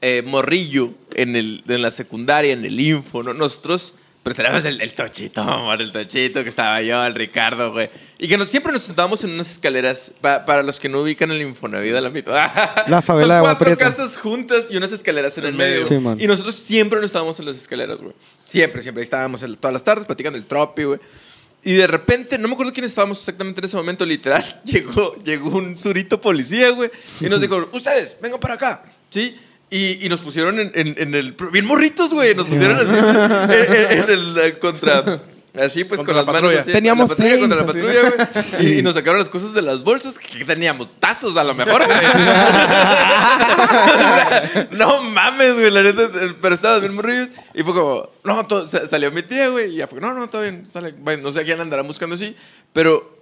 eh, 0.00 0.22
morrillo 0.24 0.94
en, 1.14 1.34
el, 1.36 1.62
en 1.68 1.82
la 1.82 1.90
secundaria, 1.90 2.52
en 2.52 2.64
el 2.64 2.78
info, 2.80 3.22
¿no? 3.24 3.34
Nosotros, 3.34 3.94
pues 4.22 4.38
éramos 4.38 4.64
el, 4.64 4.80
el 4.80 4.92
tochito, 4.92 5.40
amor, 5.40 5.82
el 5.82 5.90
tochito, 5.90 6.42
que 6.42 6.48
estaba 6.48 6.80
yo, 6.82 7.04
el 7.04 7.14
Ricardo, 7.14 7.72
güey. 7.72 7.90
Y 8.18 8.28
que 8.28 8.36
nos, 8.38 8.48
siempre 8.48 8.72
nos 8.72 8.82
sentábamos 8.82 9.24
en 9.24 9.30
unas 9.32 9.50
escaleras, 9.50 10.12
pa- 10.20 10.44
para 10.44 10.62
los 10.62 10.78
que 10.78 10.88
no 10.88 11.00
ubican 11.02 11.30
el 11.32 11.42
Infonavit, 11.42 11.92
la 11.94 12.08
mito. 12.08 12.30
La 12.86 13.02
favela 13.02 13.34
de 13.34 13.40
Son 13.40 13.46
Agua 13.46 13.48
cuatro 13.58 13.64
Prieta. 13.66 13.84
casas 13.84 14.16
juntas 14.16 14.68
y 14.70 14.76
unas 14.76 14.92
escaleras 14.92 15.36
en 15.38 15.46
el 15.46 15.54
medio. 15.54 15.82
Sí, 15.84 15.94
man. 15.98 16.18
y 16.20 16.26
nosotros 16.28 16.54
siempre 16.54 17.00
nos 17.00 17.06
estábamos 17.06 17.38
en 17.40 17.46
las 17.46 17.56
escaleras, 17.56 17.98
güey. 18.00 18.14
Siempre, 18.44 18.80
siempre. 18.82 19.00
Ahí 19.00 19.04
estábamos 19.04 19.42
el- 19.42 19.58
todas 19.58 19.72
las 19.72 19.82
tardes 19.82 20.06
platicando 20.06 20.38
el 20.38 20.44
tropi, 20.44 20.84
güey. 20.84 21.00
Y 21.64 21.74
de 21.74 21.86
repente, 21.86 22.38
no 22.38 22.48
me 22.48 22.54
acuerdo 22.54 22.72
quién 22.72 22.84
estábamos 22.86 23.18
exactamente 23.18 23.60
en 23.60 23.64
ese 23.64 23.76
momento, 23.76 24.04
literal, 24.04 24.44
llegó, 24.64 25.14
llegó 25.24 25.48
un 25.58 25.76
surito 25.78 26.20
policía, 26.20 26.70
güey, 26.70 26.90
y 27.20 27.26
nos 27.26 27.40
dijo, 27.40 27.68
ustedes, 27.72 28.16
vengan 28.20 28.38
para 28.40 28.54
acá, 28.54 28.84
¿sí? 29.10 29.36
Y, 29.74 30.04
y 30.04 30.08
nos 30.10 30.20
pusieron 30.20 30.58
en, 30.60 30.70
en- 30.74 30.94
en 30.98 31.14
el... 31.14 31.34
Bien 31.50 31.64
morritos, 31.64 32.10
güey, 32.12 32.34
nos 32.34 32.46
pusieron 32.46 32.76
así, 32.78 32.92
en, 32.94 33.04
en- 33.90 33.98
en 34.04 34.10
el 34.10 34.38
eh, 34.38 34.58
contra... 34.58 35.22
Así 35.54 35.84
pues 35.84 35.98
Contra 36.00 36.14
con 36.24 36.26
la 36.26 36.32
las 36.32 36.42
manos 36.42 36.58
así, 36.60 36.72
Teníamos 36.72 37.10
la 37.10 37.14
patrulla 37.16 37.38
contra 37.40 37.58
la 37.60 37.66
patrulla, 37.66 38.00
güey. 38.58 38.66
Y, 38.74 38.78
y 38.78 38.82
nos 38.82 38.94
sacaron 38.94 39.18
las 39.18 39.28
cosas 39.28 39.52
de 39.52 39.60
las 39.60 39.82
bolsas 39.84 40.18
que 40.18 40.44
teníamos 40.46 40.88
tazos 40.98 41.36
a 41.36 41.44
lo 41.44 41.54
mejor, 41.54 41.84
güey. 41.84 41.98
O 41.98 42.00
sea, 43.52 44.68
no 44.72 45.02
mames, 45.02 45.54
güey, 45.54 45.70
la 45.70 45.82
neta, 45.82 46.04
eh, 46.04 46.34
pero 46.40 46.54
estabas 46.54 46.80
bien 46.80 46.94
morrillos 46.94 47.28
y 47.54 47.62
fue 47.62 47.74
como, 47.74 48.08
no, 48.24 48.46
todo- 48.46 48.66
sa- 48.66 48.86
salió 48.86 49.10
mi 49.10 49.22
tía, 49.22 49.48
güey, 49.48 49.72
y 49.74 49.76
ya 49.76 49.86
fue, 49.86 50.00
no, 50.00 50.14
no, 50.14 50.28
todo 50.28 50.42
bien, 50.42 50.64
sale, 50.70 50.94
bueno, 50.98 51.22
no 51.24 51.32
sé 51.32 51.40
a 51.40 51.44
quién 51.44 51.60
andará 51.60 51.82
buscando 51.82 52.14
así, 52.14 52.34
pero 52.72 53.18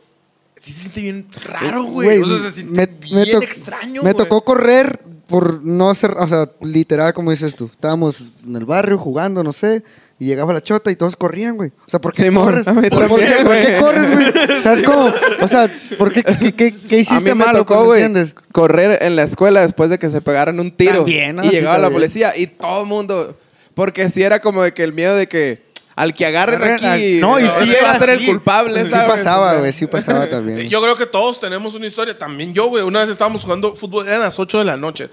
sí 0.61 0.73
se 0.73 0.81
siente 0.83 1.01
bien 1.01 1.27
raro, 1.47 1.83
güey. 1.85 2.21
O 2.23 2.27
sea, 2.27 2.39
se 2.39 2.51
siente 2.53 2.87
bien 3.01 3.33
to- 3.33 3.43
extraño, 3.43 4.03
me 4.03 4.15
tocó 4.15 4.45
correr 4.45 5.01
por 5.31 5.65
no 5.65 5.95
ser, 5.95 6.11
o 6.19 6.29
sea, 6.29 6.51
literal, 6.61 7.15
como 7.15 7.31
dices 7.31 7.55
tú. 7.55 7.71
Estábamos 7.73 8.23
en 8.45 8.57
el 8.57 8.65
barrio 8.65 8.99
jugando, 8.99 9.43
no 9.45 9.53
sé, 9.53 9.83
y 10.19 10.27
llegaba 10.27 10.53
la 10.53 10.61
chota 10.61 10.91
y 10.91 10.97
todos 10.97 11.17
corrían, 11.17 11.57
güey. 11.57 11.71
O 11.71 11.89
sea, 11.89 12.01
¿por 12.01 12.13
qué 12.13 12.25
Simón, 12.25 12.47
corres? 12.47 12.65
¿Por, 12.67 12.83
qué, 12.83 12.91
por 12.91 13.21
qué 13.21 13.43
güey. 13.45 13.79
corres, 13.79 14.11
güey? 14.13 14.63
¿Sabes 14.63 14.85
cómo? 14.85 15.11
O 15.41 15.49
sea, 15.49 15.71
¿por 15.97 16.13
qué, 16.13 16.23
qué, 16.25 16.53
qué, 16.53 16.75
qué 16.75 16.99
hiciste 16.99 17.35
malo? 17.35 17.61
tocó, 17.61 17.85
güey, 17.85 18.03
¿Entiendes? 18.03 18.35
correr 18.53 19.03
en 19.03 19.17
la 19.17 19.23
escuela 19.23 19.63
después 19.63 19.89
de 19.89 19.99
que 19.99 20.11
se 20.11 20.21
pegaran 20.21 20.59
un 20.61 20.73
tiro. 20.73 20.97
También, 20.97 21.37
¿no? 21.37 21.45
Y 21.45 21.49
Sí, 21.49 21.53
llegaba 21.53 21.79
la 21.79 21.91
policía 21.91 22.37
y 22.37 22.47
todo 22.49 22.83
el 22.83 22.89
mundo... 22.89 23.39
Porque 23.73 24.11
sí 24.11 24.23
era 24.23 24.41
como 24.41 24.63
de 24.63 24.75
que 24.75 24.83
el 24.83 24.93
miedo 24.93 25.15
de 25.15 25.27
que 25.29 25.70
al 26.01 26.15
que 26.15 26.25
Agarren 26.25 26.63
aquí... 26.85 27.19
no, 27.21 27.39
y 27.39 27.43
sí 27.47 27.73
va 27.83 27.93
a 27.93 27.99
ser 27.99 28.11
el 28.11 28.25
culpable, 28.25 28.85
Sí 28.85 28.91
¿sabes? 28.91 29.09
pasaba, 29.09 29.57
güey, 29.59 29.73
sí 29.73 29.87
pasaba 29.87 30.27
también. 30.27 30.69
Yo 30.71 30.81
creo 30.81 30.97
que 30.97 31.07
todos 31.07 31.41
tenemos 31.41 31.75
una 31.75 31.87
historia. 31.87 32.17
También 32.17 32.55
yo, 32.55 32.69
güey. 32.69 32.83
Una 32.83 33.01
vez 33.01 33.11
estábamos 33.11 33.43
jugando 33.43 33.77
fútbol, 33.77 34.09
eran 34.09 34.21
las 34.21 34.39
8 34.39 34.61
de 34.61 34.65
la 34.65 34.77
noche. 34.77 35.11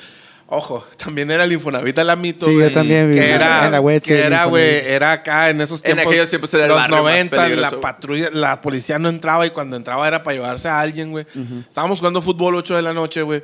Ojo, 0.49 0.87
también 0.95 1.29
era 1.29 1.43
el 1.43 1.51
Infonavit 1.51 1.99
al 1.99 2.09
Amito. 2.09 2.45
Sí, 2.45 2.53
yo 2.53 2.59
güey, 2.59 2.71
también 2.73 3.09
vi 3.11 3.17
Que 3.17 3.29
en 3.31 3.35
era, 3.35 3.69
la 3.69 3.81
web, 3.81 4.01
sí, 4.01 4.07
que 4.07 4.21
era, 4.21 4.45
güey, 4.45 4.79
era 4.87 5.11
acá 5.11 5.49
en 5.49 5.59
esos 5.59 5.79
En 5.79 5.83
tiempos. 5.95 6.05
aquellos 6.07 6.29
tiempos 6.29 6.53
era 6.53 6.63
el 6.63 6.69
los 6.69 6.77
barrio 6.77 6.95
más 6.95 7.03
90, 7.03 7.35
peligroso. 7.35 7.75
la 7.75 7.81
patrulla, 7.81 8.29
la 8.31 8.61
policía 8.61 8.97
no 8.97 9.09
entraba 9.09 9.45
y 9.45 9.49
cuando 9.49 9.75
entraba 9.75 10.07
era 10.07 10.23
para 10.23 10.35
llevarse 10.35 10.69
a 10.69 10.79
alguien, 10.79 11.11
güey. 11.11 11.25
Estábamos 11.67 11.99
jugando 11.99 12.21
fútbol 12.21 12.55
8 12.55 12.77
de 12.77 12.81
la 12.81 12.93
noche, 12.93 13.23
güey. 13.23 13.43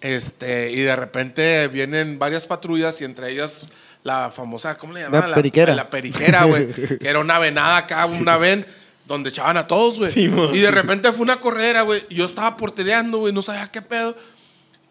Este, 0.00 0.72
y 0.72 0.80
de 0.80 0.96
repente 0.96 1.68
vienen 1.68 2.18
varias 2.18 2.48
patrullas 2.48 3.00
y 3.00 3.04
entre 3.04 3.30
ellas 3.30 3.62
la 4.02 4.30
famosa, 4.30 4.76
¿cómo 4.78 4.94
le 4.94 5.02
llamaban? 5.02 5.34
periquera. 5.34 5.74
La 5.74 5.90
periquera, 5.90 6.44
güey. 6.44 6.68
que 6.98 7.08
era 7.08 7.18
una 7.18 7.38
venada 7.38 7.76
acá, 7.78 8.06
una 8.06 8.36
ven 8.36 8.66
donde 9.06 9.30
echaban 9.30 9.56
a 9.56 9.66
todos, 9.66 9.98
güey. 9.98 10.12
y 10.16 10.58
de 10.58 10.70
repente 10.70 11.10
fue 11.12 11.22
una 11.22 11.40
correra, 11.40 11.82
güey. 11.82 12.04
Y 12.08 12.14
yo 12.16 12.26
estaba 12.26 12.56
portereando, 12.56 13.18
güey, 13.18 13.32
no 13.32 13.42
sabía 13.42 13.66
qué 13.70 13.82
pedo. 13.82 14.16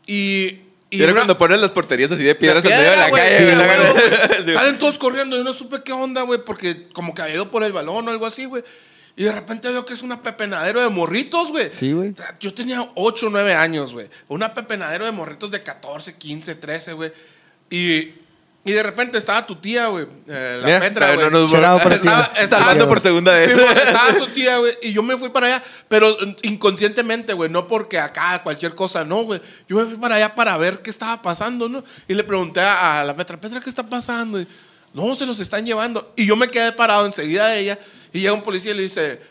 Y. 0.05 0.61
y 0.89 1.01
Era 1.01 1.11
una- 1.11 1.21
cuando 1.21 1.37
ponen 1.37 1.61
las 1.61 1.71
porterías 1.71 2.11
así 2.11 2.23
de 2.23 2.35
piedras 2.35 2.63
en 2.65 2.71
medio 2.71 2.91
de 2.91 2.97
la 2.97 3.11
calle, 3.11 3.49
sí, 3.49 3.55
la. 4.45 4.53
Salen 4.53 4.77
todos 4.77 4.97
corriendo. 4.97 5.37
Yo 5.37 5.43
no 5.43 5.53
supe 5.53 5.81
qué 5.83 5.93
onda, 5.93 6.23
güey, 6.23 6.39
porque 6.43 6.87
como 6.89 7.13
que 7.13 7.21
había 7.21 7.35
ido 7.35 7.49
por 7.51 7.63
el 7.63 7.71
balón 7.71 8.07
o 8.07 8.11
algo 8.11 8.25
así, 8.25 8.45
güey. 8.45 8.63
Y 9.15 9.23
de 9.23 9.31
repente 9.33 9.67
veo 9.69 9.85
que 9.85 9.93
es 9.93 10.01
una 10.01 10.21
pepenadero 10.21 10.81
de 10.81 10.89
morritos, 10.89 11.49
güey. 11.49 11.69
Sí, 11.69 11.91
güey. 11.91 12.13
Yo 12.39 12.53
tenía 12.53 12.89
8 12.95 13.27
o 13.27 13.29
9 13.29 13.53
años, 13.53 13.91
güey. 13.93 14.07
Una 14.29 14.53
pepenadero 14.53 15.05
de 15.05 15.11
morritos 15.11 15.51
de 15.51 15.59
14, 15.59 16.15
15, 16.15 16.55
13, 16.55 16.93
güey. 16.93 17.11
Y, 17.69 18.13
y 18.65 18.71
de 18.73 18.83
repente 18.83 19.17
estaba 19.17 19.47
tu 19.47 19.55
tía, 19.55 19.87
güey. 19.87 20.05
eh, 20.27 20.57
la 20.61 20.65
Mira, 20.67 20.79
Petra, 20.81 21.07
güey. 21.15 21.31
no. 21.31 21.47
Estaba- 21.95 22.25
estaba- 22.43 22.61
Salvando 22.63 22.87
por 22.89 22.99
segunda 23.01 23.31
vez. 23.31 23.51
Sí, 23.51 23.57
estaba 23.59 24.13
su 24.13 24.27
tía, 24.27 24.57
güey, 24.57 24.73
y 24.81 24.91
yo 24.93 25.01
me 25.01 25.17
fui 25.17 25.29
para 25.29 25.47
allá, 25.47 25.63
pero 25.87 26.15
inconscientemente, 26.43 27.33
güey, 27.33 27.49
no 27.49 27.67
porque 27.67 27.99
acá 27.99 28.41
cualquier 28.43 28.75
cosa, 28.75 29.03
no, 29.03 29.23
güey. 29.23 29.41
Yo 29.67 29.77
me 29.77 29.85
fui 29.85 29.95
para 29.97 30.15
allá 30.15 30.35
para 30.35 30.57
ver 30.57 30.81
qué 30.81 30.89
estaba 30.89 31.21
pasando, 31.21 31.69
¿no? 31.69 31.83
Y 32.07 32.13
le 32.13 32.23
pregunté 32.23 32.59
a, 32.59 32.99
a 32.99 33.03
la 33.03 33.15
Petra, 33.15 33.39
Petra, 33.39 33.59
¿qué 33.61 33.69
está 33.69 33.83
pasando? 33.87 34.39
Y, 34.41 34.47
no, 34.93 35.15
se 35.15 35.25
los 35.25 35.39
están 35.39 35.65
llevando. 35.65 36.13
Y 36.15 36.25
yo 36.25 36.35
me 36.35 36.47
quedé 36.47 36.71
parado 36.73 37.05
enseguida 37.05 37.47
de 37.47 37.59
ella, 37.59 37.79
y 38.11 38.19
llega 38.19 38.33
un 38.33 38.43
policía 38.43 38.71
y 38.71 38.75
le 38.75 38.83
dice, 38.83 39.21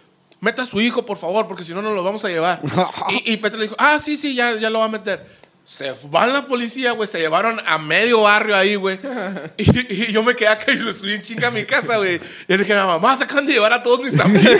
meta 0.40 0.62
a 0.62 0.66
su 0.66 0.80
hijo, 0.80 1.04
por 1.04 1.18
favor, 1.18 1.46
porque 1.48 1.64
si 1.64 1.74
no, 1.74 1.82
no 1.82 1.92
lo 1.94 2.02
vamos 2.02 2.24
a 2.24 2.28
llevar. 2.28 2.60
y, 3.10 3.32
y 3.32 3.36
Petra 3.36 3.58
le 3.58 3.64
dijo, 3.64 3.76
ah, 3.78 3.98
sí, 3.98 4.16
sí, 4.16 4.34
ya, 4.34 4.54
ya 4.56 4.70
lo 4.70 4.78
va 4.78 4.86
a 4.86 4.88
meter. 4.88 5.24
Se 5.68 5.94
van 6.04 6.32
la 6.32 6.46
policía, 6.46 6.92
güey, 6.92 7.06
se 7.06 7.18
llevaron 7.18 7.60
a 7.66 7.76
medio 7.76 8.22
barrio 8.22 8.56
ahí, 8.56 8.74
güey. 8.74 8.98
Y, 9.58 9.92
y 9.92 10.12
yo 10.12 10.22
me 10.22 10.34
quedé 10.34 10.48
acá 10.48 10.72
y 10.72 10.76
lo 10.76 10.90
subí 10.90 11.12
en 11.12 11.20
chinga 11.20 11.48
a 11.48 11.50
mi 11.50 11.64
casa, 11.64 11.98
güey. 11.98 12.14
Y 12.14 12.20
le 12.52 12.56
dije 12.56 12.72
a 12.72 12.84
mi 12.84 12.88
mamá, 12.88 13.14
se 13.18 13.24
acaban 13.24 13.44
de 13.44 13.52
llevar 13.52 13.74
a 13.74 13.82
todos 13.82 14.00
mis 14.00 14.18
amigos. 14.20 14.58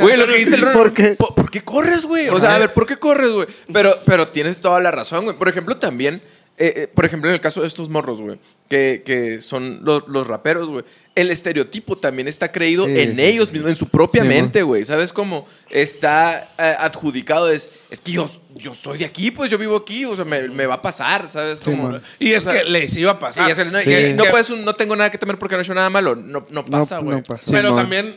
Güey, 0.00 0.18
lo 0.18 0.26
que 0.26 0.36
dice 0.36 0.56
el 0.56 0.60
Ron, 0.60 0.74
¿Por 0.74 0.92
qué? 0.92 1.14
¿Por, 1.14 1.34
por 1.34 1.50
qué 1.50 1.62
corres, 1.62 2.04
güey? 2.04 2.28
O 2.28 2.38
sea, 2.38 2.56
a 2.56 2.58
ver, 2.58 2.74
¿por 2.74 2.84
qué 2.86 2.98
corres, 2.98 3.30
güey? 3.30 3.46
Pero, 3.72 3.96
pero 4.04 4.28
tienes 4.28 4.60
toda 4.60 4.80
la 4.80 4.90
razón, 4.90 5.24
güey. 5.24 5.36
Por 5.36 5.48
ejemplo, 5.48 5.78
también, 5.78 6.22
eh, 6.56 6.72
eh, 6.76 6.88
por 6.94 7.04
ejemplo, 7.04 7.28
en 7.30 7.34
el 7.34 7.40
caso 7.40 7.62
de 7.62 7.66
estos 7.66 7.88
morros, 7.88 8.20
güey, 8.20 8.38
que, 8.68 9.02
que 9.04 9.40
son 9.40 9.80
los, 9.84 10.06
los 10.08 10.26
raperos, 10.26 10.68
güey, 10.68 10.84
el 11.16 11.30
estereotipo 11.30 11.96
también 11.98 12.26
está 12.28 12.50
creído 12.50 12.86
Sí, 12.86 12.98
en 12.98 13.16
sí, 13.16 13.22
ellos 13.22 13.48
sí. 13.48 13.54
mismos, 13.54 13.70
en 13.70 13.76
su 13.76 13.88
propia 13.88 14.22
Sí, 14.22 14.28
mente, 14.28 14.62
güey. 14.62 14.84
¿Sabes 14.84 15.12
cómo? 15.12 15.46
Está 15.70 16.48
eh, 16.58 16.74
adjudicado, 16.78 17.50
es, 17.50 17.70
es 17.90 18.00
que 18.00 18.12
yo, 18.12 18.28
yo 18.54 18.72
soy 18.74 18.98
de 18.98 19.04
aquí, 19.04 19.30
pues 19.30 19.50
yo 19.50 19.58
vivo 19.58 19.76
aquí, 19.76 20.04
o 20.04 20.16
sea, 20.16 20.24
me, 20.24 20.48
me 20.48 20.66
va 20.66 20.74
a 20.76 20.82
pasar, 20.82 21.28
¿sabes? 21.30 21.60
Sí, 21.62 21.70
man. 21.70 22.00
y 22.18 22.32
es 22.32 22.46
o 22.46 22.50
sea, 22.50 22.62
que 22.62 22.68
les 22.70 22.96
iba 22.96 23.12
a 23.12 23.18
pasar. 23.18 23.54
sabes, 23.54 23.70
no, 23.72 23.78
Sí. 23.80 23.84
que 23.84 24.14
no, 24.14 24.24
Que- 24.24 24.30
puedes 24.30 24.50
un- 24.50 24.64
no 24.64 24.74
tengo 24.74 24.96
nada 24.96 25.10
que 25.10 25.18
temer 25.18 25.36
porque 25.36 25.54
no 25.56 25.60
he 25.60 25.64
hecho 25.64 25.74
nada 25.74 25.90
malo. 25.90 26.14
No, 26.16 26.46
no 26.50 26.64
pasa, 26.64 26.98
güey. 26.98 27.16
no 27.18 27.22
pasa. 27.22 27.50
pero 27.52 27.68
Simón. 27.68 27.82
también, 27.82 28.16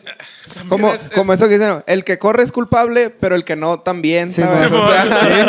también 0.54 0.70
Como, 0.70 0.94
es- 0.94 1.10
como 1.14 1.34
es- 1.34 1.40
eso 1.40 1.50
que 1.50 1.58
dicen, 1.60 1.84
el 1.88 2.04
que 2.04 2.18
corre 2.20 2.44
es 2.44 2.52
culpable, 2.52 3.10
pero 3.10 3.36
el 3.36 3.44
que 3.44 3.56
no 3.56 3.80
también, 3.82 4.32
Sí, 4.32 4.42
¿sabes? 4.42 4.72
man. 4.72 4.82
O 4.82 4.92
sea, 4.92 5.04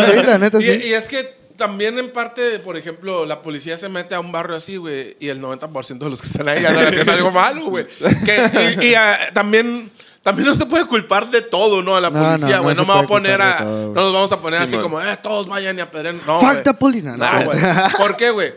Sí, 0.07 0.13
sí, 0.21 0.27
la 0.27 0.39
neta, 0.39 0.59
Y, 0.59 0.63
sí. 0.63 0.81
y 0.89 0.93
es 0.93 1.07
que 1.07 1.38
también 1.59 1.99
en 1.99 2.11
parte, 2.11 2.59
por 2.61 2.79
ejemplo, 2.79 3.27
la 3.27 3.43
policía 3.43 3.77
se 3.77 3.91
mete 3.91 4.15
a 4.15 4.21
un 4.21 4.33
barrio 4.33 4.57
así, 4.57 4.79
güey, 4.79 5.15
y 5.21 5.29
el 5.29 5.43
90% 5.43 5.99
de 5.99 6.09
los 6.11 6.23
que 6.23 6.29
están 6.29 6.49
ahí 6.49 6.65
andan 6.65 6.87
haciendo 6.87 7.13
algo 7.13 7.31
malo, 7.31 7.67
güey. 7.67 7.87
Que- 8.25 8.77
Y, 8.81 8.87
y, 8.87 8.95
ah, 8.95 9.19
también... 9.35 9.91
También 10.21 10.49
no 10.49 10.55
se 10.55 10.67
puede 10.67 10.85
culpar 10.85 11.31
de 11.31 11.41
todo, 11.41 11.81
¿no? 11.83 11.97
A 11.97 12.01
la 12.03 12.11
No, 12.11 12.19
no, 12.21 12.27
policía, 12.37 12.57
no 12.57 12.63
güey. 12.65 12.75
No, 12.75 12.83
se 12.83 12.87
me 12.89 12.93
voy 12.93 13.03
a 13.03 13.07
puede 13.07 13.21
poner 13.23 13.37
culpar 13.39 13.49
a. 13.49 13.59
de 13.61 13.65
todo, 13.65 13.83
güey. 13.85 13.95
no 13.95 14.01
nos 14.03 14.13
vamos 14.13 14.33
a 14.33 14.37
poner 14.43 14.59
Sí, 14.61 14.65
así 14.65 14.73
man. 14.75 14.83
como, 14.83 15.01
eh, 15.01 15.19
todos 15.23 15.47
vayan 15.49 15.79
y 15.79 15.81
apedren. 15.81 16.21
No, 16.27 16.41
Fuck 16.41 16.51
güey. 16.53 16.63
the 16.65 16.75
police. 16.75 17.07
No, 17.07 17.17
no, 17.17 17.25
No, 17.33 17.39
no. 17.39 17.45
güey. 17.47 17.59
¿Por 17.99 18.17
qué, 18.17 18.31
güey? 18.31 18.53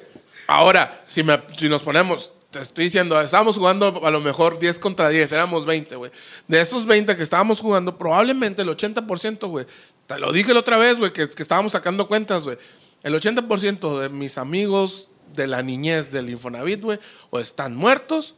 Ahora, 0.47 1.02
si, 1.08 1.24
me- 1.24 1.41
si 1.58 1.70
nos 1.70 1.82
ponemos, 1.84 2.34
te 2.49 2.60
estoy 2.60 2.86
diciendo, 2.86 3.22
estábamos 3.22 3.56
jugando 3.58 4.02
a 4.06 4.12
lo 4.12 4.20
mejor 4.20 4.60
10 4.60 4.80
contra 4.80 5.08
10, 5.08 5.32
éramos 5.32 5.66
20, 5.66 5.95
güey. 5.95 6.12
De 6.47 6.60
esos 6.60 6.86
20 6.88 7.16
que 7.16 7.24
estábamos 7.24 7.62
jugando, 7.62 7.97
probablemente 7.97 8.64
el 8.64 8.68
80%, 8.70 9.47
güey. 9.47 9.66
Te 10.08 10.20
lo 10.20 10.34
dije 10.34 10.54
la 10.54 10.60
otra 10.60 10.78
vez, 10.78 10.97
güey, 10.97 11.14
que, 11.14 11.30
que 11.30 11.41
estábamos 11.43 11.72
sacando 11.72 12.06
cuentas, 12.08 12.43
güey. 12.43 12.58
El 13.04 13.14
80% 13.16 13.99
de 13.99 14.10
mis 14.10 14.38
amigos 14.38 15.10
de 15.36 15.47
la 15.47 15.62
niñez 15.64 16.12
del 16.12 16.30
Infonavit, 16.30 16.82
güey, 16.84 16.99
o 17.30 17.39
están 17.39 17.76
muertos, 17.76 18.36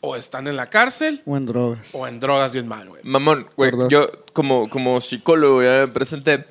o 0.00 0.16
están 0.16 0.46
en 0.48 0.56
la 0.56 0.68
cárcel, 0.68 1.22
O 1.26 1.36
en 1.36 1.46
drogas. 1.46 1.90
o 1.92 2.06
en 2.06 2.20
drogas 2.20 2.52
bien 2.52 2.68
mal, 2.68 2.88
güey. 2.88 3.02
Mamón, 3.04 3.48
güey, 3.56 3.70
yo 3.88 4.10
como, 4.32 4.68
como 4.68 5.00
psicólogo 5.00 5.62
ya 5.62 5.86
me 5.86 5.88
presenté. 5.88 6.44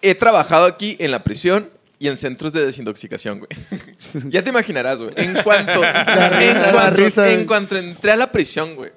He 0.00 0.14
trabajado 0.14 0.64
aquí 0.66 0.96
en 0.98 1.10
la 1.10 1.22
prisión 1.24 1.70
y 1.98 2.08
en 2.08 2.16
centros 2.16 2.52
de 2.52 2.64
desintoxicación, 2.64 3.38
güey. 3.40 3.50
ya 4.30 4.42
te 4.42 4.50
imaginarás, 4.50 5.00
güey. 5.00 5.12
En 5.16 5.34
cuanto, 5.42 5.72
risa, 5.82 6.40
en, 6.40 6.62
la 6.62 6.72
cuanto 6.72 6.96
risa. 6.96 7.32
en 7.32 7.46
cuanto 7.46 7.76
entré 7.76 8.12
a 8.12 8.16
la 8.16 8.32
prisión, 8.32 8.74
güey. 8.74 8.90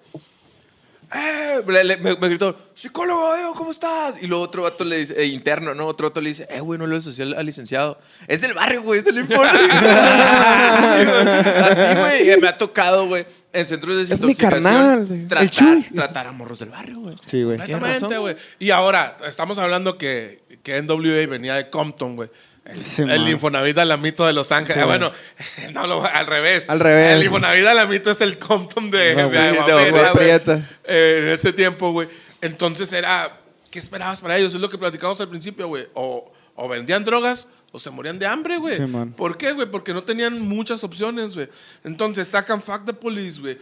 Eh, 1.14 1.62
le- 1.68 1.84
le- 1.84 1.98
me, 1.98 2.16
me 2.16 2.28
gritó, 2.30 2.58
psicólogo, 2.74 3.36
eh, 3.36 3.42
¿cómo 3.56 3.72
estás? 3.72 4.22
Y 4.22 4.28
luego 4.28 4.44
otro 4.44 4.64
vato 4.64 4.84
le 4.84 4.98
dice, 4.98 5.14
eh, 5.22 5.26
interno, 5.28 5.74
¿no? 5.76 5.86
Otro 5.86 6.10
vato 6.10 6.20
le 6.22 6.30
dice, 6.30 6.48
eh, 6.50 6.60
güey, 6.62 6.80
no 6.80 6.88
lo 6.88 7.00
social 7.00 7.34
al 7.38 7.46
licenciado. 7.46 8.00
Es 8.28 8.42
del 8.42 8.54
barrio, 8.54 8.82
güey, 8.82 9.00
es 9.00 9.06
del 9.06 9.20
informe. 9.20 9.52
Así, 10.96 11.96
güey. 12.00 12.32
y 12.32 12.38
Me 12.38 12.48
ha 12.48 12.58
tocado, 12.58 13.08
güey, 13.08 13.26
en 13.54 13.66
centros 13.66 13.96
de 14.08 14.14
Es 14.16 14.22
mi 14.22 14.36
carnal, 14.36 15.08
el 15.10 15.28
Tratar, 15.28 15.50
Chuy. 15.50 15.84
tratar 15.94 16.28
a 16.28 16.32
morros 16.32 16.60
del 16.60 16.70
barrio, 16.70 17.00
güey. 17.00 17.16
Sí, 17.26 17.44
güey. 17.44 17.58
Razón, 17.58 18.14
güey. 18.22 18.36
Y 18.60 18.72
ahora, 18.72 19.18
estamos 19.28 19.58
hablando 19.58 19.98
que, 19.98 20.42
que 20.64 20.82
NWA 20.82 21.28
venía 21.28 21.56
de 21.56 21.70
Compton, 21.70 22.16
güey. 22.16 22.30
Sí, 22.76 23.04
el. 23.04 23.30
Infonavit 23.30 23.78
Alamito 23.78 24.26
de 24.26 24.34
Los 24.34 24.52
Ángeles. 24.52 24.82
Ah, 24.82 24.86
bueno, 24.86 25.12
no, 25.74 25.86
lo- 25.86 26.04
al 26.04 26.26
revés. 26.26 26.68
Al 26.70 26.80
revés. 26.80 27.14
El 27.14 27.24
Infonavit 27.24 27.66
Alamito 27.66 28.10
es 28.12 28.22
el 28.22 28.40
Compton 28.40 28.90
de, 28.90 29.16
No, 29.16 29.30
de 29.30 29.92
de 29.92 30.12
Prieta. 30.16 30.70
Eh, 30.84 31.20
en 31.22 31.30
ese 31.30 31.54
tiempo, 31.54 31.92
güey. 31.92 32.08
Entonces 32.42 32.92
era, 32.94 33.40
¿qué 33.70 33.78
esperabas 33.80 34.20
para 34.22 34.38
ellos? 34.38 34.56
Es 34.56 34.62
lo 34.62 34.70
que 34.70 34.78
platicamos 34.78 35.20
al 35.22 35.30
principio, 35.30 35.68
güey. 35.68 35.88
O, 35.94 36.32
o 36.56 36.68
vendían 36.68 37.04
drogas 37.04 37.48
o 37.72 37.80
se 37.80 37.90
morían 37.92 38.18
de 38.18 38.26
hambre, 38.26 38.58
güey. 38.58 38.78
Sí. 38.78 38.84
¿Por 39.16 39.38
qué, 39.38 39.52
güey? 39.52 39.70
Porque 39.70 39.94
no 39.94 40.04
tenían 40.04 40.40
muchas 40.42 40.84
opciones, 40.84 41.36
güey. 41.36 41.50
Entonces 41.84 42.28
sacan 42.28 42.62
Fuck 42.62 42.86
the 42.86 42.94
Police, 42.94 43.40
güey. 43.42 43.58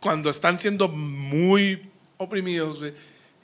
Cuando 0.00 0.28
están 0.30 0.58
siendo 0.60 0.88
muy 0.88 1.90
oprimidos, 2.18 2.80
güey. 2.80 2.92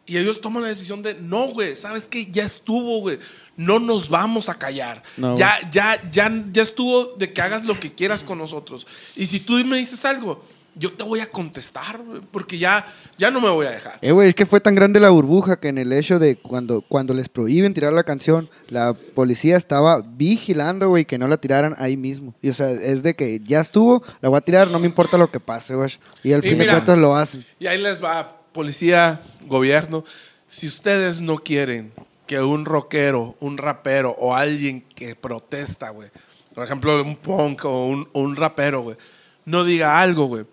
Y 0.09 0.17
ellos 0.17 0.41
toman 0.41 0.63
la 0.63 0.71
decisión 0.71 1.03
de, 1.03 1.15
no, 1.15 1.49
güey, 1.49 1.77
¿sabes 1.77 2.05
qué? 2.05 2.27
Ya 2.31 2.45
estuvo, 2.45 3.01
güey. 3.01 3.19
No 3.57 3.79
nos 3.79 4.09
vamos 4.09 4.49
a 4.49 4.55
callar. 4.55 5.03
No, 5.19 5.37
ya, 5.37 5.59
ya, 5.71 6.03
ya, 6.11 6.33
ya 6.51 6.63
estuvo 6.63 7.15
de 7.17 7.33
que 7.33 7.43
hagas 7.43 7.67
lo 7.67 7.79
que 7.79 7.95
quieras 7.95 8.23
con 8.23 8.39
nosotros. 8.39 8.87
Y 9.15 9.27
si 9.27 9.39
tú 9.39 9.53
me 9.67 9.77
dices 9.77 10.05
algo, 10.07 10.43
yo 10.75 10.93
te 10.93 11.05
voy 11.05 11.21
a 11.21 11.31
contestar, 11.31 12.01
güey, 12.03 12.23
porque 12.31 12.57
ya, 12.57 12.87
ya 13.19 13.31
no 13.31 13.41
me 13.41 13.51
voy 13.51 13.67
a 13.67 13.71
dejar. 13.71 13.99
Eh, 14.01 14.13
güey, 14.13 14.29
es 14.29 14.35
que 14.35 14.47
fue 14.47 14.61
tan 14.61 14.75
grande 14.75 15.01
la 15.01 15.11
burbuja 15.11 15.59
que 15.59 15.69
en 15.69 15.77
el 15.77 15.93
hecho 15.93 16.19
de 16.19 16.37
cuando, 16.37 16.83
cuando 16.83 17.15
les 17.15 17.29
prohíben 17.29 17.75
tirar 17.75 17.93
la 17.93 18.05
canción, 18.05 18.49
la 18.69 18.95
policía 18.95 19.57
estaba 19.57 20.01
vigilando, 20.01 20.89
güey, 20.89 21.05
que 21.05 21.19
no 21.19 21.29
la 21.29 21.37
tiraran 21.37 21.75
ahí 21.79 21.97
mismo. 21.97 22.33
Y 22.41 22.49
o 22.49 22.55
sea, 22.55 22.71
es 22.71 23.03
de 23.03 23.15
que 23.15 23.41
ya 23.41 23.61
estuvo, 23.61 24.03
la 24.21 24.29
voy 24.29 24.39
a 24.39 24.41
tirar, 24.41 24.71
no 24.71 24.79
me 24.79 24.87
importa 24.87 25.19
lo 25.19 25.31
que 25.31 25.41
pase, 25.41 25.75
güey. 25.75 25.91
Y 26.23 26.33
al 26.33 26.45
Y 26.45 26.49
fin 26.49 26.59
mira, 26.59 26.73
de 26.73 26.79
cuentas 26.79 26.99
lo 26.99 27.17
hacen. 27.17 27.45
Y 27.59 27.67
ahí 27.67 27.83
les 27.83 28.03
va, 28.03 28.38
policía, 28.53 29.21
gobierno. 29.47 30.05
Si 30.47 30.67
ustedes 30.67 31.21
no 31.21 31.39
quieren 31.39 31.93
que 32.27 32.41
un 32.41 32.65
rockero, 32.65 33.37
un 33.41 33.59
rapero 33.59 34.11
o 34.19 34.35
alguien 34.35 34.83
que 34.95 35.15
protesta, 35.15 35.91
güey, 35.91 36.11
por 36.55 36.65
ejemplo, 36.65 37.03
un 37.03 37.17
punk 37.17 37.65
o 37.65 37.87
un, 37.87 38.09
un 38.13 38.37
rapero, 38.37 38.81
güey, 38.83 38.97
no 39.45 39.65
diga 39.65 40.01
algo, 40.01 40.27
güey. 40.27 40.45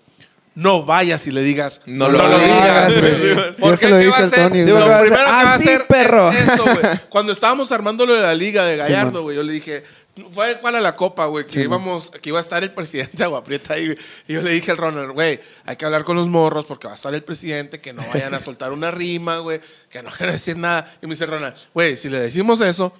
No 0.54 0.86
vayas 0.86 1.28
y 1.28 1.32
le 1.32 1.42
digas, 1.42 1.82
No 1.86 2.08
no, 2.08 2.18
lo 2.18 2.30
lo 2.30 2.40
digas, 2.40 2.94
digas. 2.94 3.56
Porque 3.60 3.88
¿qué 3.88 4.08
va 4.08 4.18
a 4.18 4.22
hacer? 4.22 4.48
Tony, 4.48 4.64
Lo 4.64 4.78
primero 5.02 5.10
que 5.10 5.10
va 5.16 5.42
a 5.42 5.54
hacer 5.56 5.86
perro. 5.86 6.30
es 6.32 6.48
eso, 6.50 6.64
güey. 6.64 7.00
Cuando 7.10 7.34
estábamos 7.34 7.74
armando 7.74 8.06
lo 8.06 8.14
de 8.14 8.22
la 8.22 8.34
liga 8.34 8.64
de 8.64 8.78
Gallardo, 8.78 9.24
güey, 9.24 9.36
yo 9.36 9.44
le 9.44 9.52
dije, 9.52 9.84
fue 10.32 10.56
para 10.56 10.80
la 10.80 10.96
copa, 10.96 11.26
güey, 11.26 11.46
que 11.46 11.62
íbamos, 11.62 12.10
que 12.10 12.30
iba 12.30 12.38
a 12.38 12.42
estar 12.42 12.64
el 12.64 12.72
presidente 12.72 13.18
de 13.18 13.24
Aguaprieta 13.26 13.74
ahí. 13.74 13.96
Y 14.28 14.34
yo 14.34 14.42
le 14.42 14.52
dije 14.52 14.72
al 14.72 14.78
Ronald, 14.78 15.12
güey, 15.12 15.40
hay 15.66 15.76
que 15.76 15.86
hablar 15.86 16.04
con 16.04 16.16
los 16.16 16.28
morros 16.28 16.66
porque 16.66 16.88
va 16.88 16.94
a 16.94 16.96
estar 16.96 17.14
el 17.14 17.24
presidente, 17.24 17.82
que 17.82 17.94
no 17.94 18.04
vayan 18.14 18.34
a 18.34 18.40
soltar 18.42 18.72
una 18.72 18.92
rima, 18.92 19.40
güey, 19.40 19.60
que 19.90 20.02
no 20.02 20.10
vayan 20.12 20.30
a 20.30 20.34
decir 20.34 20.58
nada. 20.58 20.94
Y 21.02 21.08
me 21.08 21.14
dice 21.16 21.26
Ronald, 21.26 21.56
güey, 21.74 21.98
si 21.98 22.10
le 22.10 22.20
decimos 22.20 22.62
eso, 22.62 22.94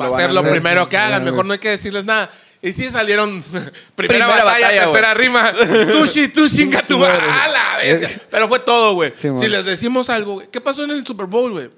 va 0.00 0.06
a 0.06 0.08
van 0.10 0.20
ser 0.20 0.30
a 0.30 0.32
lo 0.32 0.40
hacer. 0.40 0.52
primero 0.52 0.88
que 0.88 0.96
hagan, 0.96 1.24
mejor 1.24 1.46
no 1.46 1.54
hay 1.54 1.58
que 1.58 1.70
decirles 1.70 2.04
nada. 2.04 2.30
Y 2.60 2.72
sí 2.72 2.90
salieron 2.90 3.40
primera, 3.40 3.72
Primera 3.94 4.26
batalla, 4.26 4.44
batalla, 4.66 4.84
tercera 4.84 5.14
rima. 5.14 5.52
Tushi, 5.92 6.28
tú 6.28 6.48
chinga 6.48 6.84
tu 6.84 6.98
madre. 6.98 7.22
A 7.30 7.48
la 7.48 7.76
verga. 7.78 8.10
Pero 8.30 8.48
fue 8.48 8.58
todo, 8.58 8.94
güey. 8.94 9.12
Sí, 9.14 9.28
man. 9.28 9.38
si 9.38 9.46
les 9.46 9.64
decimos 9.64 10.10
algo. 10.10 10.42
¿Qué 10.50 10.60
pasó 10.60 10.82
en 10.82 10.90
el 10.90 11.06
Super 11.06 11.26
Bowl, 11.26 11.52
güey? 11.52 11.70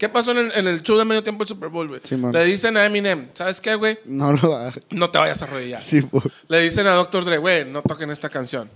¿Qué 0.00 0.08
pasó 0.08 0.30
en 0.30 0.38
el, 0.38 0.52
en 0.54 0.66
el 0.66 0.82
show 0.82 0.96
de 0.96 1.04
medio 1.04 1.22
tiempo 1.22 1.44
del 1.44 1.48
Super 1.48 1.68
Bowl, 1.68 1.86
güey? 1.86 2.00
Sí. 2.02 2.16
Le 2.16 2.44
dicen 2.46 2.74
a 2.78 2.86
Eminem, 2.86 3.28
¿sabes 3.34 3.60
qué, 3.60 3.74
güey? 3.74 3.98
No 4.06 4.32
lo 4.32 4.56
hagan. 4.56 4.72
No 4.88 5.10
te 5.10 5.18
vayas 5.18 5.42
a 5.42 5.44
arrodillar. 5.44 5.78
Sí. 5.78 6.00
Le 6.48 6.60
dicen 6.62 6.86
a 6.86 6.92
Dr. 6.92 7.26
Dre, 7.26 7.36
güey, 7.36 7.66
no 7.66 7.82
toquen 7.82 8.08
esta 8.10 8.30
canción. 8.30 8.70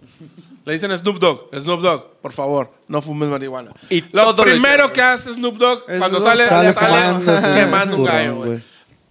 Le 0.67 0.75
dicen 0.75 0.91
a 0.91 0.97
Snoop 0.99 1.19
Dogg, 1.19 1.49
Snoop 1.59 1.81
Dogg, 1.81 2.21
por 2.21 2.35
favor, 2.35 2.75
no 2.89 3.01
fumes 3.01 3.31
marihuana. 3.31 3.71
Y 3.89 4.03
lo 4.13 4.35
todo 4.35 4.45
lo 4.45 4.53
primero 4.53 4.93
que 4.93 5.01
hace 5.01 5.33
Snoop 5.33 5.57
Dogg 5.57 5.85
cuando 5.99 6.21
sale, 6.21 6.47
sale 6.47 6.75
sale, 6.75 7.15
fumándose 7.15 7.55
quemando 7.55 7.97
un 7.97 8.05
gallo, 8.05 8.37
güey. 8.37 8.49
güey. 8.51 8.63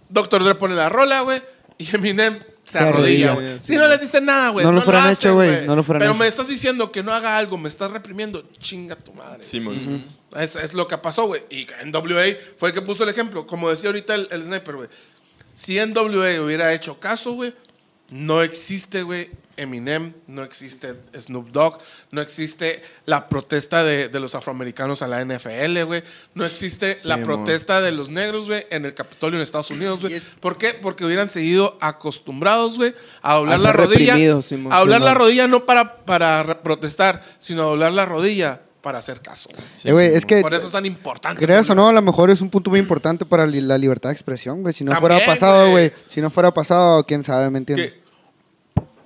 Dr. 0.08 0.44
Dre 0.44 0.54
pone 0.54 0.76
la 0.76 0.88
rola, 0.88 1.22
güey, 1.22 1.42
y 1.78 1.96
Eminem 1.96 2.38
se, 2.64 2.72
Se 2.72 2.78
arrodilla, 2.78 3.32
arrodilla, 3.32 3.48
güey. 3.52 3.60
sí, 3.60 3.66
Si 3.66 3.76
no 3.76 3.86
les 3.88 4.00
dicen 4.00 4.24
nada, 4.24 4.48
güey. 4.50 4.64
No 4.64 4.72
lo 4.72 4.82
fueran 4.82 5.08
hacen, 5.08 5.28
hecho, 5.28 5.34
güey, 5.34 5.66
no 5.66 5.76
lo 5.76 5.82
fueran 5.82 6.00
Pero 6.00 6.12
hecho. 6.12 6.18
me 6.20 6.26
estás 6.26 6.48
diciendo 6.48 6.90
que 6.90 7.02
no 7.02 7.12
haga 7.12 7.36
algo, 7.38 7.56
me 7.58 7.68
estás 7.68 7.90
reprimiendo. 7.92 8.42
Chinga 8.58 8.96
tu 8.96 9.12
madre. 9.12 9.42
Simón. 9.44 10.04
Es, 10.36 10.56
es 10.56 10.74
lo 10.74 10.88
que 10.88 10.98
pasó, 10.98 11.26
güey. 11.26 11.42
Y 11.50 11.66
NWA 11.86 12.24
fue 12.56 12.70
el 12.70 12.74
que 12.74 12.82
puso 12.82 13.04
el 13.04 13.10
ejemplo. 13.10 13.46
Como 13.46 13.70
decía 13.70 13.90
ahorita 13.90 14.14
el, 14.14 14.28
el 14.30 14.42
sniper, 14.44 14.76
güey. 14.76 14.88
Si 15.54 15.78
NWA 15.78 16.40
hubiera 16.40 16.72
hecho 16.72 16.98
caso, 16.98 17.32
güey, 17.32 17.54
no 18.10 18.42
existe, 18.42 19.02
güey, 19.02 19.30
Eminem, 19.56 20.12
no 20.26 20.42
existe 20.42 20.94
Snoop 21.18 21.50
Dogg, 21.50 21.78
no 22.10 22.20
existe 22.20 22.82
la 23.06 23.28
protesta 23.28 23.84
de, 23.84 24.08
de 24.08 24.20
los 24.20 24.34
afroamericanos 24.34 25.02
a 25.02 25.08
la 25.08 25.24
NFL, 25.24 25.82
güey. 25.84 26.02
No 26.34 26.44
existe 26.44 26.96
la 27.04 27.22
protesta 27.22 27.80
de 27.80 27.92
los 27.92 28.08
negros, 28.08 28.46
güey, 28.46 28.64
en 28.70 28.84
el 28.84 28.94
Capitolio 28.94 29.38
en 29.38 29.42
Estados 29.42 29.70
Unidos, 29.70 30.00
güey. 30.00 30.14
Es- 30.14 30.24
¿Por 30.40 30.58
qué? 30.58 30.74
Porque 30.74 31.04
hubieran 31.04 31.28
seguido 31.28 31.76
acostumbrados, 31.80 32.76
güey, 32.76 32.94
a 33.22 33.34
doblar 33.36 33.58
A 33.60 33.62
la 33.62 33.72
rodilla. 33.72 34.42
Simón. 34.42 34.72
a 34.72 34.78
doblar 34.80 35.00
la 35.00 35.14
rodilla 35.14 35.46
no 35.48 35.64
para, 35.66 36.04
para 36.04 36.42
re- 36.42 36.54
protestar, 36.56 37.22
sino 37.38 37.62
a 37.62 37.66
doblar 37.66 37.92
la 37.92 38.04
rodilla 38.06 38.60
para 38.80 38.98
hacer 38.98 39.20
caso. 39.20 39.48
güey. 39.86 40.08
Eh, 40.08 40.16
es 40.16 40.26
que, 40.26 40.42
Por 40.42 40.52
eso 40.52 40.66
es 40.66 40.72
tan 40.72 40.84
importante. 40.84 41.42
creas 41.42 41.68
o 41.70 41.74
no, 41.74 41.88
a 41.88 41.92
lo 41.92 42.02
mejor 42.02 42.28
es 42.30 42.42
un 42.42 42.50
punto 42.50 42.68
muy 42.68 42.78
importante 42.80 43.24
para 43.24 43.46
li- 43.46 43.62
la 43.62 43.78
libertad 43.78 44.10
de 44.10 44.12
expresión, 44.14 44.60
güey. 44.60 44.74
Si 44.74 44.84
no 44.84 44.92
También, 44.92 45.12
fuera 45.20 45.26
pasado, 45.26 45.70
güey. 45.70 45.90
Si 46.06 46.20
no 46.20 46.28
fuera 46.28 46.52
pasado, 46.52 47.02
quién 47.04 47.22
sabe, 47.22 47.48
¿me 47.48 47.58
entiendes? 47.58 47.94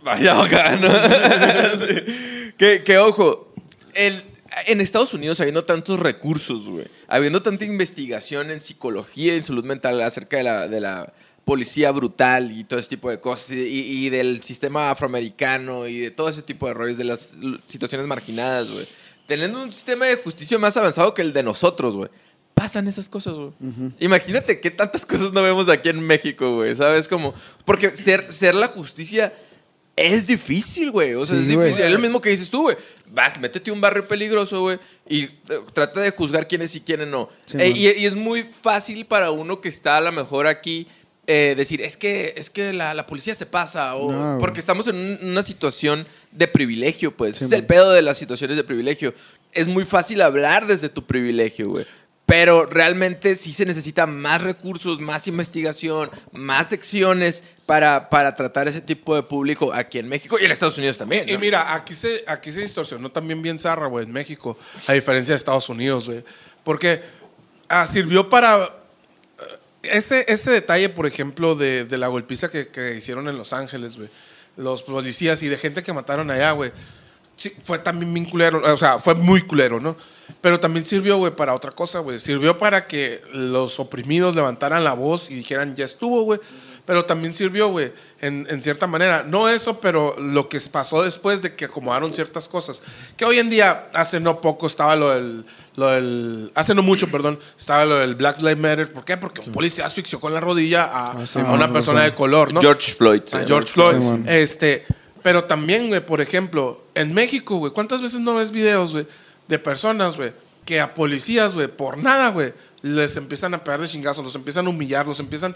Vaya 0.08 0.34
bacano. 0.34 0.88
Sí. 1.86 2.52
que, 2.56 2.82
que, 2.82 2.98
ojo, 2.98 3.52
el- 3.94 4.22
en 4.66 4.80
Estados 4.80 5.12
Unidos, 5.14 5.38
habiendo 5.40 5.64
tantos 5.64 6.00
recursos, 6.00 6.68
güey, 6.68 6.86
habiendo 7.06 7.42
tanta 7.42 7.64
investigación 7.64 8.50
en 8.50 8.60
psicología 8.60 9.34
y 9.34 9.36
en 9.36 9.42
salud 9.42 9.64
mental 9.64 10.00
acerca 10.02 10.38
de 10.38 10.42
la, 10.42 10.66
de 10.68 10.80
la 10.80 11.12
policía 11.44 11.90
brutal 11.92 12.50
y 12.52 12.64
todo 12.64 12.78
ese 12.80 12.88
tipo 12.88 13.10
de 13.10 13.20
cosas, 13.20 13.52
y, 13.52 14.06
y 14.06 14.10
del 14.10 14.42
sistema 14.42 14.90
afroamericano 14.90 15.86
y 15.86 15.98
de 16.00 16.10
todo 16.10 16.28
ese 16.28 16.42
tipo 16.42 16.66
de 16.66 16.72
errores, 16.72 16.96
de 16.96 17.04
las 17.04 17.36
situaciones 17.66 18.06
marginadas, 18.06 18.70
güey. 18.70 18.86
Teniendo 19.26 19.62
un 19.62 19.72
sistema 19.72 20.06
de 20.06 20.16
justicia 20.16 20.58
más 20.58 20.76
avanzado 20.76 21.12
que 21.14 21.22
el 21.22 21.32
de 21.34 21.42
nosotros, 21.42 21.94
güey. 21.94 22.08
Pasan 22.54 22.88
esas 22.88 23.08
cosas, 23.08 23.34
güey. 23.34 23.52
Imagínate 24.00 24.58
qué 24.60 24.70
tantas 24.70 25.06
cosas 25.06 25.32
no 25.32 25.42
vemos 25.42 25.68
aquí 25.68 25.90
en 25.90 26.00
México, 26.00 26.56
güey. 26.56 26.74
¿Sabes? 26.74 27.06
Como. 27.06 27.32
Porque 27.64 27.94
ser, 27.94 28.32
ser 28.32 28.54
la 28.54 28.66
justicia 28.66 29.32
es 30.06 30.26
difícil, 30.26 30.90
güey. 30.90 31.14
O 31.14 31.24
sea, 31.26 31.36
Sí, 31.36 31.42
es 31.48 31.54
güey. 31.54 31.66
difícil. 31.68 31.86
Es 31.86 31.92
lo 31.92 31.98
mismo 31.98 32.20
que 32.20 32.30
dices 32.30 32.50
tú, 32.50 32.62
güey. 32.62 32.76
Vas, 33.10 33.38
métete 33.38 33.70
a 33.70 33.72
un 33.74 33.80
barrio 33.80 34.06
peligroso, 34.06 34.60
güey, 34.60 34.78
y 35.08 35.24
eh, 35.24 35.30
trata 35.72 36.00
de 36.00 36.10
juzgar 36.10 36.46
quiénes 36.46 36.70
sí, 36.70 36.80
quiénes 36.80 37.08
no. 37.08 37.28
Sí, 37.46 37.56
Eh, 37.60 37.68
y, 37.74 37.88
y 37.88 38.06
es 38.06 38.14
muy 38.14 38.42
fácil 38.44 39.06
para 39.06 39.30
uno 39.30 39.60
que 39.60 39.68
está 39.68 39.96
a 39.96 40.00
lo 40.00 40.12
mejor 40.12 40.46
aquí 40.46 40.86
eh, 41.30 41.54
decir, 41.56 41.82
es 41.82 41.96
que, 41.98 42.32
es 42.38 42.48
que 42.48 42.72
la, 42.72 42.94
la 42.94 43.06
policía 43.06 43.34
se 43.34 43.44
pasa, 43.44 43.96
o 43.96 44.10
No, 44.12 44.38
porque 44.40 44.60
estamos 44.60 44.86
en 44.88 44.96
un- 44.96 45.18
una 45.30 45.42
situación 45.42 46.06
de 46.32 46.48
privilegio, 46.48 47.14
pues. 47.16 47.36
Sí, 47.36 47.44
es 47.44 47.52
el 47.52 47.66
pedo 47.66 47.92
de 47.92 48.00
las 48.00 48.16
situaciones 48.16 48.56
de 48.56 48.64
privilegio. 48.64 49.12
Es 49.52 49.66
muy 49.66 49.84
fácil 49.84 50.22
hablar 50.22 50.66
desde 50.66 50.88
tu 50.88 51.04
privilegio, 51.04 51.68
güey. 51.68 51.84
Pero 52.28 52.66
realmente 52.66 53.36
sí 53.36 53.54
se 53.54 53.64
necesita 53.64 54.06
más 54.06 54.42
recursos, 54.42 55.00
más 55.00 55.26
investigación, 55.26 56.10
más 56.30 56.68
secciones 56.68 57.42
para, 57.64 58.10
para 58.10 58.34
tratar 58.34 58.68
ese 58.68 58.82
tipo 58.82 59.16
de 59.16 59.22
público 59.22 59.72
aquí 59.72 59.98
en 59.98 60.10
México 60.10 60.36
y 60.38 60.44
en 60.44 60.50
Estados 60.50 60.76
Unidos 60.76 60.98
también. 60.98 61.26
Y 61.26 61.38
mira, 61.38 61.74
aquí 61.74 61.94
se, 61.94 62.24
aquí 62.26 62.52
se 62.52 62.60
distorsionó 62.60 63.10
también 63.10 63.40
bien 63.40 63.58
zarra, 63.58 63.86
güey, 63.86 64.04
en 64.04 64.12
México, 64.12 64.58
a 64.86 64.92
diferencia 64.92 65.32
de 65.32 65.36
Estados 65.38 65.70
Unidos, 65.70 66.04
güey. 66.06 66.22
Porque 66.64 67.00
ah, 67.70 67.86
sirvió 67.86 68.28
para... 68.28 68.62
eh, 68.62 68.68
Ese, 69.84 70.26
ese 70.28 70.50
detalle, 70.50 70.90
por 70.90 71.06
ejemplo, 71.06 71.54
de, 71.54 71.86
de 71.86 71.96
la 71.96 72.08
golpiza 72.08 72.50
que, 72.50 72.68
que 72.68 72.94
hicieron 72.94 73.26
en 73.28 73.38
Los 73.38 73.54
Ángeles, 73.54 73.96
güey. 73.96 74.10
Los 74.58 74.82
policías 74.82 75.42
y 75.42 75.48
de 75.48 75.56
gente 75.56 75.82
que 75.82 75.94
mataron 75.94 76.30
allá, 76.30 76.50
güey. 76.52 76.72
Sí, 77.38 77.54
fue 77.62 77.78
también 77.78 78.12
bien 78.12 78.26
culero, 78.26 78.60
o 78.64 78.76
sea, 78.76 78.98
fue 78.98 79.14
muy 79.14 79.42
culero, 79.42 79.78
¿no? 79.78 79.96
Pero 80.40 80.58
también 80.58 80.84
sirvió, 80.84 81.18
güey, 81.18 81.34
para 81.36 81.54
otra 81.54 81.70
cosa, 81.70 82.00
güey. 82.00 82.18
Sirvió 82.18 82.58
para 82.58 82.88
que 82.88 83.20
los 83.32 83.78
oprimidos 83.78 84.34
levantaran 84.34 84.82
la 84.82 84.92
voz 84.92 85.30
y 85.30 85.36
dijeran, 85.36 85.76
ya 85.76 85.84
estuvo, 85.84 86.22
güey. 86.22 86.40
Pero 86.84 87.04
también 87.04 87.32
sirvió, 87.32 87.68
güey, 87.68 87.92
en, 88.20 88.44
en 88.50 88.60
cierta 88.60 88.88
manera. 88.88 89.22
No 89.22 89.48
eso, 89.48 89.78
pero 89.78 90.16
lo 90.18 90.48
que 90.48 90.58
pasó 90.60 91.04
después 91.04 91.40
de 91.40 91.54
que 91.54 91.66
acomodaron 91.66 92.12
ciertas 92.12 92.48
cosas. 92.48 92.82
Que 93.16 93.24
hoy 93.24 93.38
en 93.38 93.50
día, 93.50 93.88
hace 93.94 94.18
no 94.18 94.40
poco, 94.40 94.66
estaba 94.66 94.96
lo 94.96 95.10
del... 95.10 95.44
Lo 95.76 95.86
del 95.86 96.50
hace 96.56 96.74
no 96.74 96.82
mucho, 96.82 97.08
perdón, 97.08 97.38
estaba 97.56 97.84
lo 97.84 97.98
del 97.98 98.16
Black 98.16 98.38
Lives 98.38 98.58
Matter. 98.58 98.92
¿Por 98.92 99.04
qué? 99.04 99.16
Porque 99.16 99.42
un 99.42 99.52
policía 99.52 99.86
asfixió 99.86 100.18
con 100.18 100.34
la 100.34 100.40
rodilla 100.40 100.82
a, 100.82 101.24
sí, 101.24 101.38
a 101.38 101.44
man, 101.44 101.52
una 101.52 101.66
no 101.68 101.72
persona 101.72 102.02
de 102.02 102.16
color, 102.16 102.52
¿no? 102.52 102.60
George 102.60 102.90
Floyd. 102.94 103.22
A 103.32 103.46
George. 103.46 103.68
Floyd. 103.68 103.96
Sí, 104.00 104.22
este, 104.26 104.84
pero 105.22 105.44
también, 105.44 105.86
güey, 105.86 106.04
por 106.04 106.20
ejemplo, 106.20 106.87
en 106.98 107.14
México, 107.14 107.58
güey, 107.58 107.72
¿cuántas 107.72 108.02
veces 108.02 108.18
no 108.18 108.34
ves 108.34 108.50
videos, 108.50 108.90
güey, 108.90 109.06
de 109.46 109.58
personas, 109.60 110.16
güey, 110.16 110.32
que 110.64 110.80
a 110.80 110.94
policías, 110.94 111.54
güey, 111.54 111.68
por 111.68 111.96
nada, 111.96 112.30
güey, 112.30 112.52
les 112.82 113.16
empiezan 113.16 113.54
a 113.54 113.62
pegar 113.62 113.80
de 113.80 113.86
chingazos, 113.86 114.24
los 114.24 114.34
empiezan 114.34 114.66
a 114.66 114.70
humillar, 114.70 115.06
los 115.06 115.20
empiezan... 115.20 115.54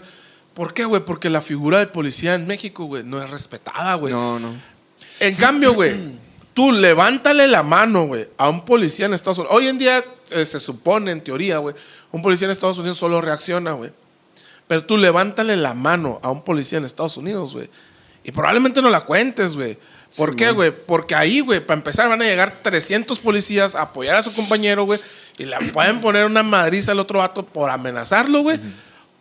¿Por 0.53 0.73
qué, 0.73 0.85
güey? 0.85 1.03
Porque 1.03 1.29
la 1.29 1.41
figura 1.41 1.79
del 1.79 1.89
policía 1.89 2.35
en 2.35 2.47
México, 2.47 2.85
güey, 2.85 3.03
no 3.03 3.21
es 3.21 3.29
respetada, 3.29 3.95
güey. 3.95 4.13
No, 4.13 4.39
no. 4.39 4.53
En 5.19 5.35
cambio, 5.35 5.73
güey, 5.73 5.95
tú 6.53 6.71
levántale 6.71 7.47
la 7.47 7.61
mano, 7.61 8.05
güey, 8.05 8.29
a 8.37 8.47
un 8.49 8.63
policía 8.63 9.07
en 9.07 9.13
Estados 9.13 9.39
Unidos. 9.39 9.55
Hoy 9.57 9.67
en 9.67 9.77
día 9.77 10.05
eh, 10.31 10.45
se 10.45 10.61
supone, 10.61 11.11
en 11.11 11.21
teoría, 11.21 11.57
güey, 11.57 11.75
un 12.11 12.21
policía 12.21 12.45
en 12.45 12.51
Estados 12.51 12.77
Unidos 12.77 12.97
solo 12.97 13.19
reacciona, 13.19 13.73
güey. 13.73 13.91
Pero 14.67 14.85
tú 14.85 14.95
levántale 14.95 15.57
la 15.57 15.73
mano 15.73 16.21
a 16.23 16.31
un 16.31 16.43
policía 16.43 16.77
en 16.77 16.85
Estados 16.85 17.17
Unidos, 17.17 17.53
güey. 17.53 17.69
Y 18.23 18.31
probablemente 18.31 18.81
no 18.81 18.89
la 18.89 19.01
cuentes, 19.01 19.57
güey. 19.57 19.77
¿Por 20.17 20.35
qué, 20.35 20.51
güey? 20.51 20.71
Porque 20.71 21.15
ahí, 21.15 21.39
güey, 21.39 21.59
para 21.59 21.77
empezar 21.79 22.07
van 22.09 22.21
a 22.21 22.25
llegar 22.25 22.59
300 22.61 23.17
policías 23.19 23.75
a 23.75 23.83
apoyar 23.83 24.15
a 24.17 24.21
su 24.21 24.33
compañero, 24.33 24.85
güey. 24.85 24.99
Y 25.37 25.45
le 25.45 25.57
pueden 25.71 26.01
poner 26.01 26.25
una 26.25 26.43
madriza 26.43 26.91
al 26.91 26.99
otro 26.99 27.19
vato 27.19 27.45
por 27.45 27.69
amenazarlo, 27.69 28.41
güey. 28.41 28.59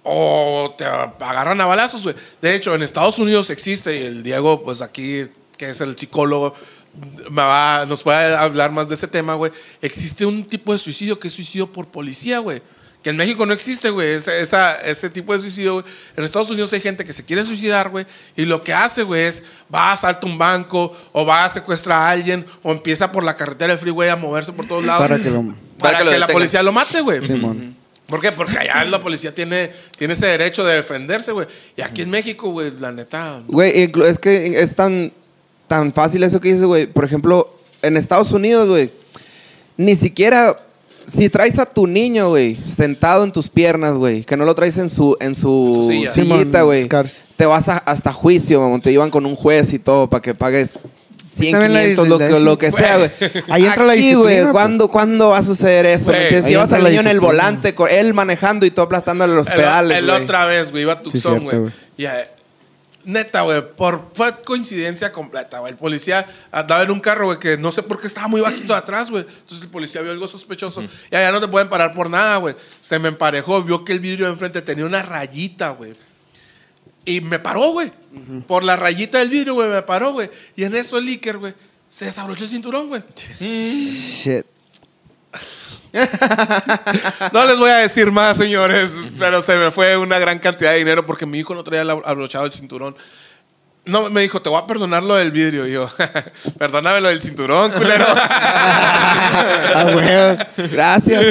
O 0.05 0.75
te 0.77 0.85
agarran 0.85 1.61
a 1.61 1.67
balazos, 1.67 2.03
güey. 2.03 2.15
De 2.41 2.55
hecho, 2.55 2.75
en 2.75 2.83
Estados 2.83 3.19
Unidos 3.19 3.51
existe, 3.51 3.97
y 3.97 4.03
el 4.05 4.23
Diego, 4.23 4.63
pues 4.65 4.83
aquí, 4.83 5.23
que 5.57 5.71
es 5.71 5.81
el 5.81 5.97
psicólogo, 5.97 6.55
me 7.31 7.41
va- 7.43 7.87
nos 7.87 8.03
puede 8.03 8.35
hablar 8.37 8.73
más 8.73 8.89
de 8.89 8.97
ese 8.97 9.07
tema, 9.07 9.35
güey. 9.35 9.53
Existe 9.81 10.27
un 10.27 10.45
tipo 10.45 10.73
de 10.73 10.79
suicidio 10.79 11.19
que 11.19 11.29
es 11.29 11.35
suicidio 11.35 11.71
por 11.71 11.87
policía, 11.87 12.41
güey. 12.41 12.61
Que 13.03 13.11
en 13.11 13.17
México 13.17 13.45
no 13.47 13.53
existe, 13.53 13.91
güey, 13.91 14.15
ese, 14.15 14.41
esa- 14.41 14.77
ese 14.81 15.11
tipo 15.11 15.33
de 15.33 15.41
suicidio, 15.41 15.75
güey. 15.75 15.85
En 16.17 16.23
Estados 16.23 16.51
Unidos 16.51 16.73
hay 16.73 16.81
gente 16.81 17.05
que 17.05 17.13
se 17.13 17.25
quiere 17.25 17.45
suicidar, 17.45 17.89
güey, 17.91 18.07
y 18.37 18.45
lo 18.45 18.63
que 18.63 18.73
hace, 18.73 19.03
güey, 19.03 19.23
es 19.25 19.43
va 19.75 19.89
a 19.91 19.93
asaltar 19.93 20.25
un 20.31 20.39
banco, 20.39 20.97
o 21.11 21.27
va 21.27 21.45
a 21.45 21.49
secuestrar 21.49 21.99
a 21.99 22.11
alguien, 22.11 22.45
o 22.63 22.71
empieza 22.71 23.11
por 23.11 23.25
la 23.25 23.35
carretera 23.35 23.73
del 23.73 23.79
freeway 23.81 24.09
a 24.09 24.17
moverse 24.17 24.53
por 24.53 24.69
todos 24.69 24.85
lados. 24.85 25.09
Para 25.09 25.21
que 25.21 25.31
lo- 25.31 25.43
para 25.79 25.99
Para 25.99 26.11
que 26.13 26.19
la 26.19 26.27
policía 26.29 26.63
lo 26.63 26.73
mate, 26.73 27.01
güey. 27.01 27.21
Simón. 27.23 27.77
¿Por 28.07 28.21
qué? 28.21 28.31
Porque 28.31 28.57
allá 28.59 28.85
la 28.85 29.03
policía 29.03 29.35
tiene, 29.35 29.71
tiene 29.99 30.15
ese 30.15 30.27
derecho 30.27 30.65
de 30.65 30.75
defenderse, 30.77 31.33
güey. 31.33 31.47
Y 31.77 31.83
aquí 31.83 32.03
en 32.03 32.11
México, 32.11 32.51
güey, 32.51 32.71
la 32.79 32.93
neta. 32.93 33.43
Güey, 33.49 33.91
es 34.07 34.19
que 34.19 34.61
es 34.61 34.77
tan, 34.77 35.13
tan 35.67 35.93
fácil 35.93 36.23
eso 36.23 36.41
que 36.41 36.49
dices, 36.49 36.65
güey. 36.65 36.87
Por 36.87 37.05
ejemplo, 37.05 37.57
en 37.81 37.97
Estados 37.97 38.31
Unidos, 38.31 38.69
güey, 38.69 38.91
ni 39.77 39.97
siquiera 39.97 40.57
si 41.07 41.29
traes 41.29 41.59
a 41.59 41.67
tu 41.67 41.87
niño, 41.87 42.29
güey, 42.31 42.55
sentado 42.55 43.25
en 43.25 43.33
tus 43.33 43.49
piernas, 43.49 43.95
güey, 43.95 44.25
que 44.25 44.37
no 44.37 44.45
lo 44.45 44.55
traes 44.55 44.79
en 44.79 44.89
su, 44.91 45.17
en 45.21 45.35
su, 45.35 45.69
En 45.69 45.75
su 45.75 45.89
silla. 45.89 46.13
sillita, 46.13 46.63
güey, 46.63 46.89
te 47.37 47.47
vas 47.47 47.69
a- 47.69 47.79
hasta 47.79 48.13
juicio, 48.13 48.61
mamón. 48.61 48.81
Te 48.81 48.91
llevan 48.91 49.11
con 49.11 49.27
un 49.27 49.35
juez 49.37 49.73
y 49.73 49.79
todo 49.79 50.09
para 50.09 50.23
que 50.23 50.35
pagues 50.35 50.79
100, 51.35 51.53
También 51.53 51.73
la 51.75 51.81
500, 51.81 52.09
lo, 52.09 52.19
que, 52.19 52.29
sí. 52.29 52.43
lo 52.43 52.59
que 52.59 52.71
sea, 52.71 52.97
güey. 52.99 53.11
Ahí 53.49 53.65
entra 53.67 53.85
la 53.87 53.93
Aquí, 53.93 54.01
disciplina, 54.03 54.23
güey, 54.23 54.41
pues. 54.43 54.53
¿cuándo, 54.53 54.89
¿cuándo 54.89 55.29
va 55.31 55.39
a 55.39 55.43
suceder 55.43 55.87
eso? 55.87 56.13
Ahí 56.13 56.43
Llevas 56.43 56.73
al 56.73 56.85
niño 56.85 57.01
en 57.01 57.07
el 57.09 57.21
volante, 57.21 57.75
con 57.75 57.91
él 57.91 58.13
manejando 58.15 58.67
y 58.67 58.71
tú 58.71 58.83
aplastándole 58.83 59.35
los 59.35 59.49
El, 59.49 59.57
pedales, 59.57 60.05
güey. 60.05 60.23
otra 60.23 60.45
vez, 60.47 60.71
güey, 60.71 60.83
iba 60.83 60.93
a 60.95 61.03
Tucson, 61.03 61.45
güey. 61.45 61.73
Neta, 63.05 63.43
güey, 63.43 63.63
por 63.75 64.11
fue 64.15 64.41
coincidencia 64.43 65.13
completa, 65.13 65.59
güey. 65.59 65.73
El 65.73 65.79
policía 65.79 66.27
andaba 66.51 66.83
en 66.83 66.91
un 66.91 67.01
carro, 67.01 67.27
güey, 67.27 67.39
que 67.39 67.57
no 67.57 67.73
sé 67.73 67.83
por 67.83 68.01
qué 68.01 68.07
estaba 68.07 68.29
muy 68.29 68.41
bajito 68.41 68.73
de 68.73 68.79
atrás, 68.79 69.11
güey. 69.11 69.25
Entonces 69.27 69.63
el 69.63 69.69
policía 69.69 70.03
vio 70.03 70.13
algo 70.13 70.29
sospechoso. 70.29 70.83
Y 70.83 71.17
allá 71.17 71.33
no 71.33 71.41
te 71.41 71.49
pueden 71.49 71.69
parar 71.69 71.95
por 71.95 72.09
nada, 72.11 72.37
güey. 72.37 72.55
Se 72.81 72.99
me 72.99 73.09
emparejó, 73.09 73.63
vio 73.63 73.85
que 73.85 73.93
el 73.93 74.01
vidrio 74.01 74.27
de 74.27 74.33
enfrente 74.33 74.63
tenía 74.63 74.87
una 74.87 75.03
rayita, 75.03 75.71
güey. 75.71 75.93
Y 77.05 77.21
me 77.21 77.39
paró, 77.39 77.73
güey. 77.73 77.93
Por 78.47 78.63
la 78.63 78.77
rayita 78.77 79.19
del 79.19 79.31
vidrio, 79.31 79.55
güey, 79.55 79.69
me 79.69 79.83
paró, 79.83 80.13
güey. 80.13 80.31
Y 80.57 80.65
en 80.65 80.75
eso 80.77 80.99
el 80.99 81.09
Iker, 81.09 81.39
güey, 81.39 81.55
se 81.89 82.05
desabrochó 82.05 82.45
el 82.45 82.51
cinturón, 82.51 82.89
güey. 82.89 83.03
Shit. 83.17 84.47
No 87.33 87.45
les 87.45 87.59
voy 87.59 87.71
a 87.71 87.77
decir 87.77 88.11
más, 88.11 88.37
señores, 88.37 88.93
pero 89.19 89.43
se 89.43 89.57
me 89.57 89.71
fue 89.71 89.97
una 89.97 90.19
gran 90.19 90.39
cantidad 90.39 90.73
de 90.73 90.79
dinero 90.79 91.07
porque 91.07 91.27
mi 91.27 91.39
hijo 91.39 91.55
no 91.55 91.63
traía 91.63 91.83
abrochado 91.83 92.47
el 92.47 92.53
cinturón. 92.53 92.97
No, 93.85 94.09
me 94.11 94.21
dijo, 94.21 94.41
te 94.41 94.49
voy 94.49 94.63
a 94.63 94.67
perdonar 94.67 95.03
lo 95.03 95.17
del 95.17 95.33
vidrio. 95.33 95.67
Y 95.67 95.73
yo, 95.73 95.89
perdóname 96.59 97.01
lo 97.01 97.09
del 97.09 97.21
cinturón, 97.21 97.73
culero. 97.73 98.07
Ah, 99.75 99.91
güey. 99.91 100.69
Gracias. 100.69 101.25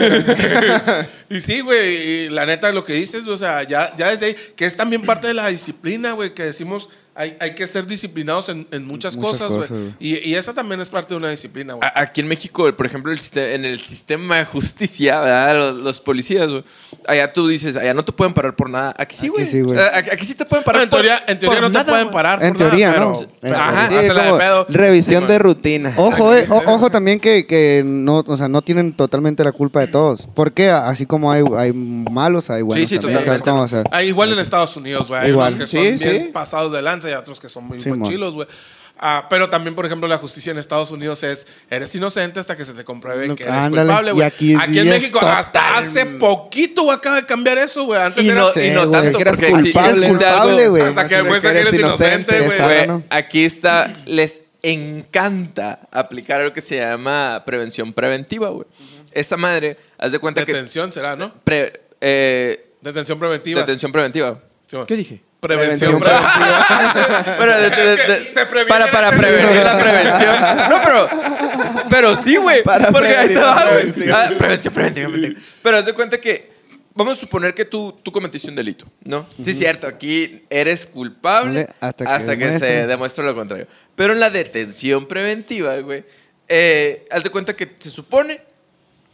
y 1.30 1.40
sí, 1.40 1.62
güey, 1.62 1.96
y 1.96 2.30
la 2.30 2.46
neta, 2.46 2.72
lo 2.72 2.84
que 2.84 2.94
dices, 2.94 3.28
o 3.28 3.38
sea, 3.38 3.64
ya, 3.64 3.96
ya 3.96 4.10
desde 4.10 4.28
ahí, 4.28 4.36
que 4.56 4.66
es 4.66 4.76
también 4.76 5.04
parte 5.04 5.28
de 5.28 5.36
la 5.36 5.48
disciplina, 5.48 6.14
güey, 6.14 6.34
que 6.34 6.44
decimos, 6.44 6.90
hay, 7.14 7.36
hay 7.40 7.56
que 7.56 7.68
ser 7.68 7.86
disciplinados 7.88 8.48
en, 8.50 8.68
en 8.72 8.86
muchas, 8.86 9.16
Muchas 9.18 9.40
cosas, 9.42 9.50
cosas. 9.70 9.78
Y, 10.00 10.18
y 10.30 10.36
esa 10.36 10.54
también 10.54 10.80
es 10.82 10.90
parte 10.90 11.14
de 11.14 11.18
una 11.18 11.30
disciplina, 11.30 11.74
güey. 11.74 11.88
A- 11.88 12.02
Aquí 12.02 12.22
en 12.22 12.28
México, 12.28 12.72
por 12.76 12.86
ejemplo, 12.86 13.12
el 13.12 13.20
en 13.36 13.66
el 13.66 13.80
sistema 13.80 14.38
de 14.38 14.46
justicia, 14.46 15.20
¿verdad? 15.20 15.58
Los, 15.58 15.76
los 15.84 16.02
policías, 16.02 16.50
güey. 16.50 16.64
Allá 17.08 17.34
tú 17.34 17.48
dices, 17.48 17.76
allá 17.76 17.94
no 17.94 18.06
te 18.06 18.12
pueden 18.12 18.34
parar 18.34 18.56
por 18.56 18.70
nada. 18.70 18.94
Aquí 18.98 19.16
sí, 19.16 19.28
Aquí 19.28 19.30
güey. 19.30 19.46
sí, 19.46 19.62
güey. 19.62 19.78
Eh, 19.78 19.90
Aquí, 19.94 20.10
aquí 20.12 20.26
sí 20.26 20.36
te 20.36 20.46
pueden 20.46 20.64
parar 20.64 20.84
en 20.84 20.90
por 20.90 21.00
teoría, 21.02 21.24
en 21.28 21.38
teoría 21.40 21.60
por 21.62 21.70
no 21.72 21.80
te 21.80 21.86
pueden 21.86 22.06
güey. 22.08 22.14
parar 22.14 22.44
En 22.44 22.54
por 22.54 22.60
nada, 22.60 22.70
teoría, 22.72 22.92
pero- 22.94 23.10
¿no? 23.12 23.28
Pero 23.42 23.56
Ajá. 23.58 23.90
Sí, 23.90 23.96
de 23.96 24.38
pedo. 24.38 24.66
Revisión 24.70 25.22
Sí, 25.24 25.28
de 25.28 25.40
rutina. 25.40 25.94
Ojo, 25.98 26.36
eh, 26.36 26.46
o- 26.50 26.64
ojo 26.74 26.90
también 26.90 27.20
que, 27.20 27.46
que 27.46 27.84
no, 27.86 28.24
o 28.26 28.38
sea, 28.38 28.48
no 28.48 28.62
tienen 28.62 28.94
totalmente 28.94 29.44
la 29.44 29.52
culpa 29.52 29.80
de 29.82 29.88
todos. 29.88 30.28
Porque 30.34 30.70
así 30.70 31.06
como 31.06 31.32
hay, 31.32 31.44
hay 31.58 31.74
malos, 31.74 32.50
hay 32.50 32.62
buenos 32.62 32.88
Sí, 32.90 32.96
sí, 32.96 33.00
también. 33.02 33.24
¿sabes 33.26 33.42
totalmente. 33.42 33.50
cómo? 33.52 33.62
O 33.64 33.68
sea, 33.68 33.84
Ah, 33.92 34.04
igual 34.04 34.32
en 34.34 34.40
Estados 34.40 34.76
Unidos, 34.78 35.08
güey. 35.08 35.22
Hay 35.22 35.30
Igual. 35.32 35.54
unos 35.54 35.60
que 35.60 35.68
son 35.68 35.98
Sí, 36.00 36.06
bien 36.06 36.22
sí. 36.26 36.30
pasados 36.32 36.72
de 36.72 36.82
lanza 37.02 37.10
y 37.10 37.14
otros 37.20 37.40
que 37.40 37.50
son 37.50 37.66
muy, 37.66 37.82
Sí, 37.82 37.92
chilos, 38.04 38.34
güey. 38.34 38.48
Ah, 39.04 39.26
pero 39.30 39.50
también, 39.50 39.74
por 39.74 39.86
ejemplo, 39.86 40.08
la 40.08 40.18
justicia 40.18 40.52
en 40.52 40.60
Estados 40.60 40.92
Unidos 40.92 41.24
es, 41.24 41.48
eres 41.72 41.96
inocente 41.96 42.40
hasta 42.40 42.56
que 42.56 42.64
se 42.66 42.74
te 42.74 42.84
compruebe 42.84 43.28
No, 43.28 43.36
que 43.36 43.44
eres 43.44 43.56
ándale. 43.56 43.88
culpable, 43.88 44.12
güey. 44.12 44.28
aquí 44.28 44.54
Aquí, 44.56 44.78
en 44.80 44.90
México, 44.90 45.20
hasta 45.20 45.78
hace 45.78 46.06
poquito, 46.06 46.84
güey, 46.84 46.98
acaba 46.98 47.16
de 47.16 47.26
cambiar 47.26 47.58
eso, 47.58 47.86
güey. 47.86 48.00
Antes 48.00 48.24
Y 48.24 48.30
era... 48.30 48.40
no, 48.42 48.52
Sí, 48.52 48.60
y 48.62 48.70
no 48.72 48.88
güey. 48.88 49.02
tanto 49.02 49.18
Que 49.18 49.22
eres 49.24 49.36
porque 49.38 49.52
culpable, 49.52 49.90
existe 49.92 50.08
culpable, 50.10 50.52
algo- 50.64 50.70
güey. 50.72 50.84
hasta 50.84 51.08
que 51.08 51.16
demuestra 51.16 51.52
que 51.54 51.60
eres 51.60 51.74
inocente, 51.74 52.42
güey. 52.42 52.60
Güey, 52.60 53.04
aquí 53.10 53.44
está, 53.46 53.96
les 54.06 54.44
encanta 54.62 55.80
aplicar 55.92 56.42
algo 56.42 56.54
que 56.54 56.62
se 56.62 56.78
llama 56.78 57.42
prevención 57.46 57.94
preventiva, 57.94 58.50
güey. 58.50 58.68
Esa 59.14 59.36
madre, 59.36 59.78
haz 59.98 60.12
de 60.12 60.20
cuenta 60.20 60.46
que... 60.46 60.54
Detención 60.54 60.94
será, 60.94 61.16
¿no? 61.16 61.34
pre- 61.44 61.82
eh, 62.02 62.68
Detención 62.82 63.18
preventiva. 63.20 63.62
detención 63.62 63.92
preventiva. 63.92 64.40
Sí. 64.68 64.78
¿Qué 64.88 64.96
dije? 64.96 65.22
Prevención 65.42 66.00
Prevención 66.00 66.00
preventiva. 66.00 67.36
Bueno, 67.38 67.58
de- 67.58 67.70
de- 67.70 67.96
que 67.98 68.12
de- 68.12 68.30
se 68.30 68.46
para, 68.68 68.92
para 68.92 69.10
prevenir 69.12 69.64
la 69.64 69.78
prevención. 69.80 70.70
No, 70.70 70.80
pero, 70.84 71.10
pero 71.90 72.16
sí, 72.16 72.36
güey. 72.38 72.62
Para 72.64 72.92
Porque 72.92 73.16
ahí 73.16 73.34
güey. 73.34 73.46
prevención. 73.68 74.12
Ah, 74.16 74.30
prevención 74.38 74.74
preventiva. 74.74 75.10
Pero 75.64 75.78
haz 75.78 75.86
de 75.86 75.94
cuenta 75.94 76.20
que, 76.22 76.52
vamos 76.94 77.18
a 77.18 77.22
suponer 77.22 77.56
que 77.56 77.66
tú, 77.66 78.00
tú 78.04 78.12
cometiste 78.12 78.50
un 78.50 78.56
delito, 78.56 78.86
¿no? 79.04 79.26
Sí, 79.44 79.54
cierto, 79.54 79.88
aquí 79.88 80.44
eres 80.50 80.86
culpable 80.86 81.64
Vale, 81.66 81.74
hasta 81.80 82.16
hasta 82.16 82.38
que 82.38 82.46
que, 82.46 82.52
se 82.60 82.66
demuestre. 82.66 82.88
demuestre 82.88 83.26
lo 83.26 83.36
contrario. 83.36 83.68
Pero 83.96 84.14
en 84.14 84.20
la 84.20 84.30
detención 84.30 85.08
preventiva, 85.08 85.76
güey, 85.78 86.04
eh, 86.50 87.04
haz 87.10 87.24
de 87.24 87.30
cuenta 87.32 87.56
que 87.56 87.76
se 87.80 87.90
supone 87.90 88.42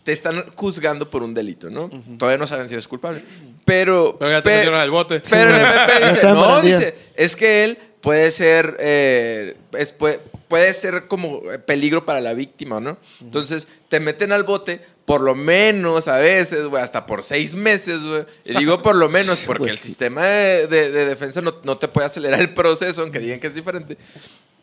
te 0.08 0.14
están 0.14 0.46
juzgando 0.56 1.10
por 1.10 1.22
un 1.22 1.34
delito, 1.34 1.70
¿no? 1.70 1.90
Todavía 2.18 2.38
no 2.38 2.48
saben 2.48 2.70
si 2.70 2.76
eres 2.76 2.88
culpable. 2.88 3.22
Pero. 3.66 4.16
Pero 4.18 4.32
ya 4.32 4.42
te 4.42 4.50
pe- 4.50 4.56
metieron 4.56 4.80
al 4.80 4.90
bote. 4.90 5.22
Pero 5.30 5.50
el 5.54 5.62
MP 5.66 6.08
dice: 6.14 6.24
No, 6.24 6.40
barandilla". 6.40 6.78
dice, 6.78 6.96
es 7.18 7.36
que 7.36 7.66
él 7.66 7.78
puede 8.00 8.32
ser. 8.32 8.78
eh, 8.80 9.58
es- 9.78 9.92
puede, 9.92 10.22
puede 10.48 10.72
ser 10.72 11.08
como 11.10 11.42
peligro 11.66 12.06
para 12.06 12.22
la 12.22 12.34
víctima, 12.34 12.80
¿no? 12.80 12.98
Entonces 13.20 13.68
te 13.90 14.00
meten 14.00 14.32
al 14.32 14.44
bote. 14.44 14.80
Por 15.08 15.22
lo 15.22 15.36
menos 15.36 16.10
a 16.10 16.18
veces, 16.18 16.66
güey, 16.66 16.84
hasta 16.84 17.06
por 17.06 17.24
seis 17.24 17.56
meses, 17.56 18.02
güey. 18.06 18.26
Y 18.44 18.58
digo 18.60 18.82
por 18.82 18.94
lo 18.94 19.08
menos 19.08 19.40
porque 19.48 19.70
el 19.70 19.78
sistema 19.78 20.26
de, 20.26 20.68
de- 20.68 20.92
de 20.92 21.06
defensa 21.06 21.40
no, 21.42 21.54
no 21.64 21.78
te 21.78 21.88
puede 21.88 22.08
acelerar 22.08 22.42
el 22.42 22.54
proceso, 22.54 23.04
aunque 23.04 23.20
digan 23.20 23.40
que 23.40 23.48
es 23.48 23.56
diferente. 23.56 23.98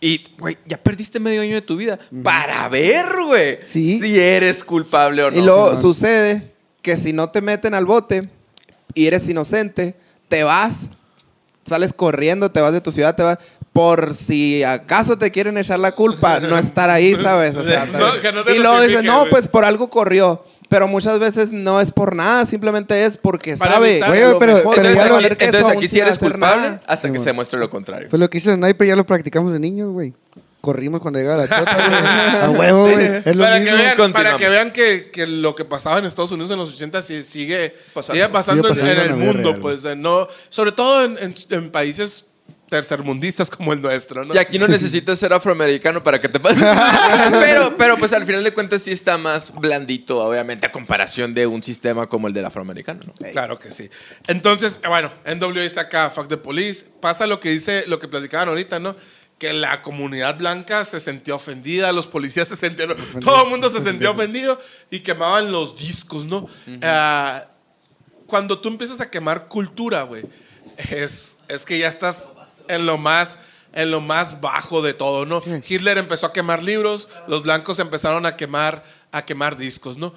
Y, 0.01 0.23
güey, 0.39 0.59
ya 0.67 0.77
perdiste 0.77 1.19
medio 1.19 1.41
año 1.41 1.55
de 1.55 1.63
tu 1.63 1.79
vida 1.79 1.99
para 2.23 2.69
ver, 2.69 3.07
güey, 3.27 3.61
Sí. 3.63 3.99
si 4.01 4.21
eres 4.21 4.63
culpable 4.63 5.23
o 5.23 5.31
no. 5.31 5.39
Y 5.39 5.41
luego 5.41 5.81
sucede 5.81 6.53
que 6.83 6.99
si 6.99 7.15
no 7.15 7.31
te 7.31 7.41
meten 7.41 7.73
al 7.73 7.87
bote 7.87 8.29
y 8.93 9.07
eres 9.07 9.27
inocente, 9.27 9.95
te 10.29 10.45
vas, 10.45 10.89
sales 11.67 11.95
corriendo, 11.95 12.51
te 12.51 12.61
vas 12.61 12.75
de 12.75 12.83
tu 12.83 12.93
ciudad, 12.93 13.17
te 13.17 13.23
vas. 13.23 13.39
Por 13.75 14.15
si 14.15 14.63
acaso 14.63 15.19
te 15.19 15.31
quieren 15.31 15.59
echar 15.59 15.79
la 15.81 15.93
culpa, 15.93 16.39
no 16.41 16.57
estar 16.57 16.89
ahí, 16.89 17.15
¿sabes? 17.17 17.57
O 17.57 17.65
sea, 17.65 17.85
No, 17.93 18.19
que 18.21 18.33
no 18.33 18.43
te 18.45 18.55
y 18.57 18.59
luego 18.61 18.81
dices, 18.81 19.03
no, 19.05 19.27
pues 19.29 19.47
por 19.49 19.65
algo 19.67 19.91
corrió. 19.91 20.43
Pero 20.71 20.89
muchas 20.89 21.19
veces 21.19 21.53
no 21.53 21.81
es 21.81 21.91
por 21.93 22.17
nada, 22.17 22.47
simplemente 22.47 23.05
es 23.05 23.19
porque 23.19 23.57
Para 23.57 23.73
sabe. 23.73 23.97
evitar- 24.01 24.11
pero- 24.39 24.55
mejor 24.57 24.75
pero 24.77 24.89
entonces 24.89 25.13
aquí, 25.27 25.37
que 25.37 25.45
entonces 25.45 25.77
aquí 25.77 25.89
sí 25.89 25.99
eres 26.01 26.19
culpable 26.19 26.63
nada. 26.63 26.81
hasta 26.87 26.97
Sí, 26.97 27.03
que 27.03 27.09
bueno. 27.11 27.23
se 27.25 27.29
demuestre 27.31 27.61
lo 27.61 27.69
contrario. 27.69 28.09
Pues 28.09 28.19
lo 28.19 28.31
que 28.31 28.39
hizo 28.39 28.53
Sniper 28.55 28.87
ya 28.89 28.97
lo 28.97 29.05
practicamos 29.05 29.53
de 29.53 29.59
niños, 29.61 29.91
güey. 29.93 30.15
Corrimos 30.63 31.01
cuando 31.03 31.19
llegaba 31.19 31.45
la 31.45 31.49
chota, 31.49 31.75
güey. 31.75 32.01
A 32.43 32.51
huevo, 32.51 32.91
güey. 32.91 33.07
Es 33.25 33.37
lo 33.37 33.45
para, 33.45 33.63
que 33.63 33.73
vean, 33.73 34.13
para 34.13 34.37
que 34.37 34.49
vean 34.49 34.73
que, 34.73 35.11
que 35.13 35.27
lo 35.27 35.55
que 35.55 35.65
pasaba 35.67 35.99
en 35.99 36.07
Estados 36.07 36.33
Unidos 36.33 36.51
en 36.53 36.57
los 36.59 36.73
80 36.73 37.03
sí- 37.03 37.23
sigue 37.23 37.75
Pasando. 37.93 38.15
sigue 38.23 38.29
pasando, 38.33 38.63
Sigue 38.75 38.75
pasando 38.81 39.03
en, 39.03 39.11
en 39.11 39.21
el 39.21 39.35
mundo, 39.35 39.51
real, 39.51 39.61
pues 39.61 39.85
no, 39.97 40.27
sobre 40.49 40.73
todo 40.73 41.05
en, 41.05 41.19
en- 41.19 41.35
en 41.51 41.71
países 41.71 42.25
tercermundistas 42.75 43.51
como 43.51 43.73
el 43.73 43.81
nuestro, 43.81 44.25
¿no? 44.25 44.35
Y 44.35 44.39
aquí 44.39 44.59
no 44.59 44.67
necesitas 44.67 45.17
ser 45.17 45.33
afroamericano 45.33 46.03
para 46.03 46.21
que 46.21 46.29
te 46.29 46.41
pases. 46.41 46.61
pero, 47.31 47.77
pero 47.77 47.97
pues 47.97 48.13
al 48.13 48.27
final 48.27 48.43
de 48.43 48.53
cuentas 48.53 48.83
sí 48.83 48.91
está 48.91 49.17
más 49.17 49.55
blandito, 49.55 50.19
obviamente, 50.19 50.67
a 50.67 50.73
comparación 50.73 51.35
de 51.35 51.47
un 51.47 51.63
sistema 51.63 52.09
como 52.09 52.27
el 52.27 52.35
del 52.35 52.45
afroamericano, 52.47 53.03
¿no? 53.07 53.13
Claro 53.31 53.61
que 53.61 53.71
sí. 53.71 53.89
Entonces, 54.27 54.81
eh, 54.83 54.89
bueno, 54.89 55.13
NWA 55.25 55.71
saca 55.71 56.11
Fuck 56.11 56.27
the 56.27 56.37
Police. 56.37 56.87
Pasa 57.01 57.29
lo 57.29 57.39
que 57.39 57.51
dice, 57.51 57.85
lo 57.87 58.01
que 58.01 58.09
platicaban 58.09 58.49
ahorita, 58.49 58.81
¿no? 58.81 58.97
Que 59.39 59.53
la 59.53 59.81
comunidad 59.81 60.37
blanca 60.37 60.85
se 60.85 60.99
sentía 60.99 61.37
ofendida, 61.37 61.93
los 61.93 62.09
policías 62.09 62.49
se 62.49 62.57
sentían, 62.57 62.89
todo 63.25 63.45
el 63.45 63.51
mundo 63.51 63.71
se 63.71 63.83
sentía 63.83 64.11
ofendido 64.11 64.59
y 64.91 64.99
quemaban 64.99 65.53
los 65.53 65.79
discos, 65.79 66.25
¿no? 66.25 66.49
Ah, 66.83 67.45
cuando 68.27 68.59
tú 68.59 68.69
empiezas 68.69 69.01
a 69.01 69.09
quemar 69.09 69.47
cultura, 69.47 70.03
güey, 70.03 70.25
es, 70.91 71.37
es 71.47 71.65
que 71.65 71.79
ya 71.79 71.87
estás 71.87 72.31
en 72.69 72.87
lo 72.87 72.99
más 72.99 73.39
en 73.73 73.91
lo 73.91 74.01
más 74.01 74.41
bajo 74.41 74.83
de 74.83 74.95
todo, 74.95 75.27
¿no? 75.27 75.43
Hitler 75.69 75.99
empezó 75.99 76.27
a 76.27 76.33
quemar 76.33 76.63
libros, 76.63 77.09
los 77.27 77.43
blancos 77.43 77.81
empezaron 77.81 78.25
a 78.25 78.37
quemar 78.37 78.85
a 79.11 79.25
quemar 79.25 79.57
discos, 79.57 79.97
¿no? 79.97 80.15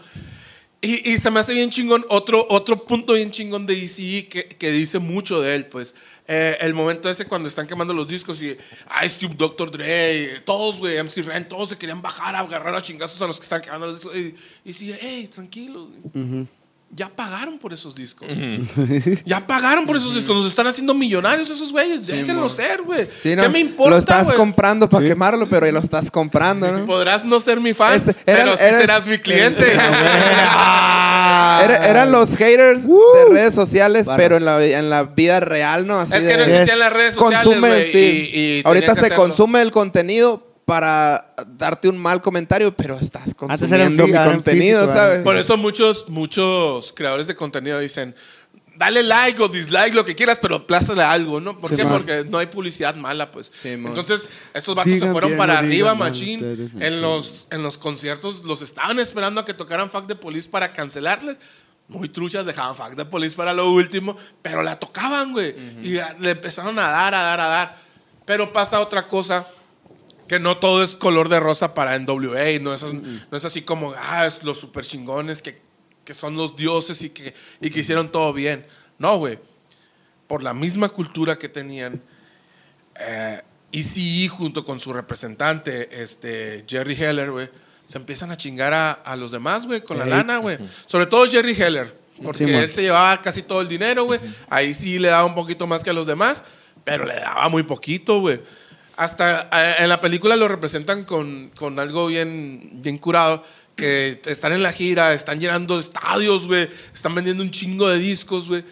Y, 0.80 1.12
y 1.12 1.18
se 1.18 1.32
me 1.32 1.40
hace 1.40 1.54
bien 1.54 1.72
chingón 1.72 2.06
otro, 2.10 2.46
otro 2.50 2.86
punto 2.86 3.14
bien 3.14 3.32
chingón 3.32 3.66
de 3.66 3.74
ECE 3.74 4.28
que, 4.28 4.48
que 4.48 4.72
dice 4.72 5.00
mucho 5.00 5.42
de 5.42 5.56
él, 5.56 5.66
pues. 5.66 5.96
Eh, 6.28 6.58
el 6.60 6.74
momento 6.74 7.10
ese 7.10 7.26
cuando 7.26 7.48
están 7.48 7.68
quemando 7.68 7.94
los 7.94 8.08
discos 8.08 8.42
y 8.42 8.56
Ice 9.04 9.20
Cube, 9.20 9.36
Dr. 9.36 9.72
Dre, 9.72 10.42
todos, 10.46 10.78
güey, 10.78 11.02
MC 11.02 11.24
Ren, 11.24 11.48
todos 11.48 11.70
se 11.70 11.78
querían 11.78 12.02
bajar 12.02 12.36
a 12.36 12.40
agarrar 12.40 12.76
a 12.76 12.82
chingazos 12.82 13.22
a 13.22 13.28
los 13.28 13.38
que 13.38 13.44
están 13.44 13.62
quemando 13.62 13.88
los 13.88 14.02
discos. 14.02 14.16
Y, 14.16 14.36
y 14.66 14.74
sí, 14.74 14.94
hey, 15.00 15.30
tranquilo. 15.34 15.90
Ya 16.90 17.10
pagaron 17.10 17.60
por 17.60 17.74
esos 17.74 17.94
discos. 17.94 18.28
Ya 19.26 19.46
pagaron 19.46 19.86
por 19.86 19.98
esos 19.98 20.16
discos. 20.16 20.36
Nos 20.38 20.46
están 20.48 20.68
haciendo 20.68 20.94
millonarios 20.94 21.50
esos 21.50 21.72
güeyes. 21.72 22.08
Déjenlo 22.08 22.48
ser, 22.50 22.82
güey. 22.82 23.08
Sí, 23.16 23.36
¿no? 23.36 23.44
¿Qué 23.44 23.50
me 23.50 23.60
importa, 23.60 23.90
Lo 23.92 23.98
estás 23.98 24.34
comprando 24.34 24.90
para 24.90 25.06
quemarlo, 25.08 25.48
pero 25.50 25.70
lo 25.72 25.80
estás 25.80 26.10
comprando, 26.10 26.72
¿no? 26.72 26.86
Podrás 26.86 27.26
no 27.26 27.40
ser 27.42 27.60
mi 27.60 27.74
fan, 27.74 28.02
pero 28.26 28.56
sí 28.58 28.64
eran- 28.64 28.80
serás 28.82 29.06
mi 29.06 29.18
cliente. 29.18 29.66
Era- 31.60 31.88
eran 31.90 32.12
los 32.12 32.38
haters 32.38 32.88
de 32.88 32.94
redes 33.32 33.54
sociales, 33.54 34.08
pero 34.16 34.38
en 34.38 34.46
la, 34.46 34.64
en 34.64 34.90
la 34.90 35.04
vida 35.04 35.40
real, 35.40 35.86
¿no? 35.88 36.00
Así 36.00 36.14
Es 36.14 36.22
que 36.22 36.28
de- 36.28 36.38
no 36.38 36.44
existían 36.44 36.80
las 36.80 36.94
redes 36.94 37.16
sociales, 37.16 37.90
sí. 37.92 37.98
y- 38.34 38.38
y 38.60 38.62
Ahorita 38.64 38.94
se 38.96 39.02
hacerlo. 39.02 39.18
consume 39.18 39.62
el 39.62 39.72
contenido 39.72 40.47
para 40.68 41.34
darte 41.48 41.88
un 41.88 41.98
mal 41.98 42.22
comentario, 42.22 42.76
pero 42.76 43.00
estás 43.00 43.34
consumiendo 43.34 44.06
mi 44.06 44.12
contenido, 44.12 44.82
físico, 44.82 44.94
¿sabes? 45.00 45.24
Por 45.24 45.38
eso 45.38 45.56
muchos, 45.56 46.10
muchos 46.10 46.92
creadores 46.92 47.26
de 47.26 47.36
contenido 47.36 47.80
dicen, 47.80 48.14
dale 48.76 49.02
like 49.02 49.42
o 49.42 49.48
dislike, 49.48 49.96
lo 49.96 50.04
que 50.04 50.14
quieras, 50.14 50.40
pero 50.42 50.56
aplázale 50.58 51.04
algo, 51.04 51.40
¿no? 51.40 51.58
¿Por 51.58 51.70
Sí, 51.70 51.78
qué? 51.78 51.86
man. 51.86 51.94
Porque 51.94 52.26
no 52.30 52.38
hay 52.38 52.48
publicidad 52.48 52.96
mala, 52.96 53.32
pues. 53.32 53.50
Sí. 53.58 53.70
Entonces, 53.70 54.30
estos 54.54 54.76
vatos 54.76 54.92
se 55.00 55.10
fueron 55.10 55.30
bien, 55.30 55.38
para 55.38 55.54
no 55.54 55.60
arriba, 55.60 55.94
digan 55.94 55.98
machín. 56.00 56.74
En 56.82 57.02
los, 57.02 57.48
en 57.50 57.64
los 57.64 57.78
conciertos 57.78 58.44
los 58.44 58.62
estaban 58.62 59.00
esperando 59.00 59.40
a 59.40 59.46
que 59.46 59.54
tocaran 59.54 59.90
Fuck 59.90 60.08
the 60.08 60.16
Police 60.16 60.50
para 60.50 60.74
cancelarles. 60.74 61.40
Muy 61.88 62.10
truchas 62.10 62.46
dejaban 62.46 62.76
Fuck 62.76 62.98
the 62.98 63.06
Police 63.06 63.38
para 63.38 63.54
lo 63.54 63.72
último, 63.72 64.18
pero 64.42 64.62
la 64.64 64.78
tocaban, 64.78 65.32
güey. 65.32 65.56
Y 65.82 65.98
a- 66.00 66.14
le 66.20 66.32
empezaron 66.32 66.78
a 66.78 66.90
dar, 66.90 67.16
a 67.16 67.22
dar, 67.24 67.40
a 67.40 67.48
dar. 67.48 67.78
Pero 68.26 68.52
pasa 68.52 68.82
otra 68.82 69.08
cosa 69.08 69.48
que 70.28 70.40
no 70.40 70.58
todo 70.58 70.84
es 70.84 70.96
color 70.96 71.30
de 71.30 71.40
rosa 71.40 71.74
para 71.74 71.98
NWA, 71.98 72.60
no 72.62 72.74
es, 72.74 72.84
no 72.84 73.38
es 73.38 73.46
así 73.46 73.62
como, 73.62 73.94
ah, 73.98 74.28
es 74.28 74.44
los 74.44 74.60
super 74.60 74.86
chingones 74.86 75.42
que, 75.42 75.56
que 76.04 76.14
son 76.14 76.36
los 76.36 76.56
dioses 76.56 77.02
y 77.02 77.10
que, 77.10 77.34
y 77.62 77.70
que 77.70 77.80
hicieron 77.80 78.12
todo 78.12 78.34
bien. 78.34 78.66
No, 78.98 79.18
güey. 79.18 79.40
Por 80.28 80.44
la 80.44 80.54
misma 80.54 80.90
cultura 80.90 81.38
que 81.38 81.48
tenían, 81.48 82.02
eh, 83.00 83.42
ECE 83.72 84.28
junto 84.28 84.66
con 84.66 84.80
su 84.80 84.92
representante, 84.94 86.02
este, 86.04 86.66
Jerry 86.68 86.96
Heller, 87.02 87.32
güey, 87.32 87.50
se 87.86 87.98
empiezan 87.98 88.32
a 88.32 88.38
chingar 88.38 88.74
a, 88.74 88.92
a 88.92 89.16
los 89.16 89.32
demás, 89.32 89.66
güey, 89.66 89.82
con 89.82 89.98
la 89.98 90.04
Ey. 90.06 90.10
lana, 90.10 90.38
güey. 90.38 90.58
Sobre 90.86 91.06
todo 91.06 91.26
Jerry 91.26 91.54
Heller, 91.54 91.98
porque 92.22 92.44
Sí, 92.44 92.52
él 92.52 92.70
se 92.70 92.82
llevaba 92.82 93.22
casi 93.22 93.44
todo 93.44 93.62
el 93.62 93.70
dinero, 93.70 94.04
güey. 94.04 94.20
Ahí 94.50 94.74
sí 94.74 95.00
le 95.00 95.08
daba 95.10 95.26
un 95.26 95.36
poquito 95.36 95.68
más 95.68 95.84
que 95.84 95.92
a 95.92 95.94
los 95.94 96.08
demás, 96.08 96.44
pero 96.84 97.06
le 97.06 97.16
daba 97.16 97.48
muy 97.48 97.64
poquito, 97.64 98.20
güey. 98.20 98.42
Hasta 98.98 99.48
eh, 99.54 99.76
en 99.80 99.90
la 99.90 100.02
película 100.02 100.36
lo 100.36 100.48
representan 100.48 101.06
con, 101.06 101.52
con 101.56 101.80
algo 101.80 102.08
bien, 102.08 102.82
bien 102.82 102.98
curado, 102.98 103.44
que 103.76 104.20
están 104.26 104.54
en 104.54 104.64
la 104.64 104.74
gira, 104.74 105.14
están 105.14 105.40
llenando 105.40 105.80
estadios, 105.80 106.48
güey, 106.48 106.68
están 106.94 107.14
vendiendo 107.14 107.44
un 107.44 107.52
chingo 107.52 107.88
de 107.88 108.00
discos, 108.00 108.50
güey, 108.50 108.66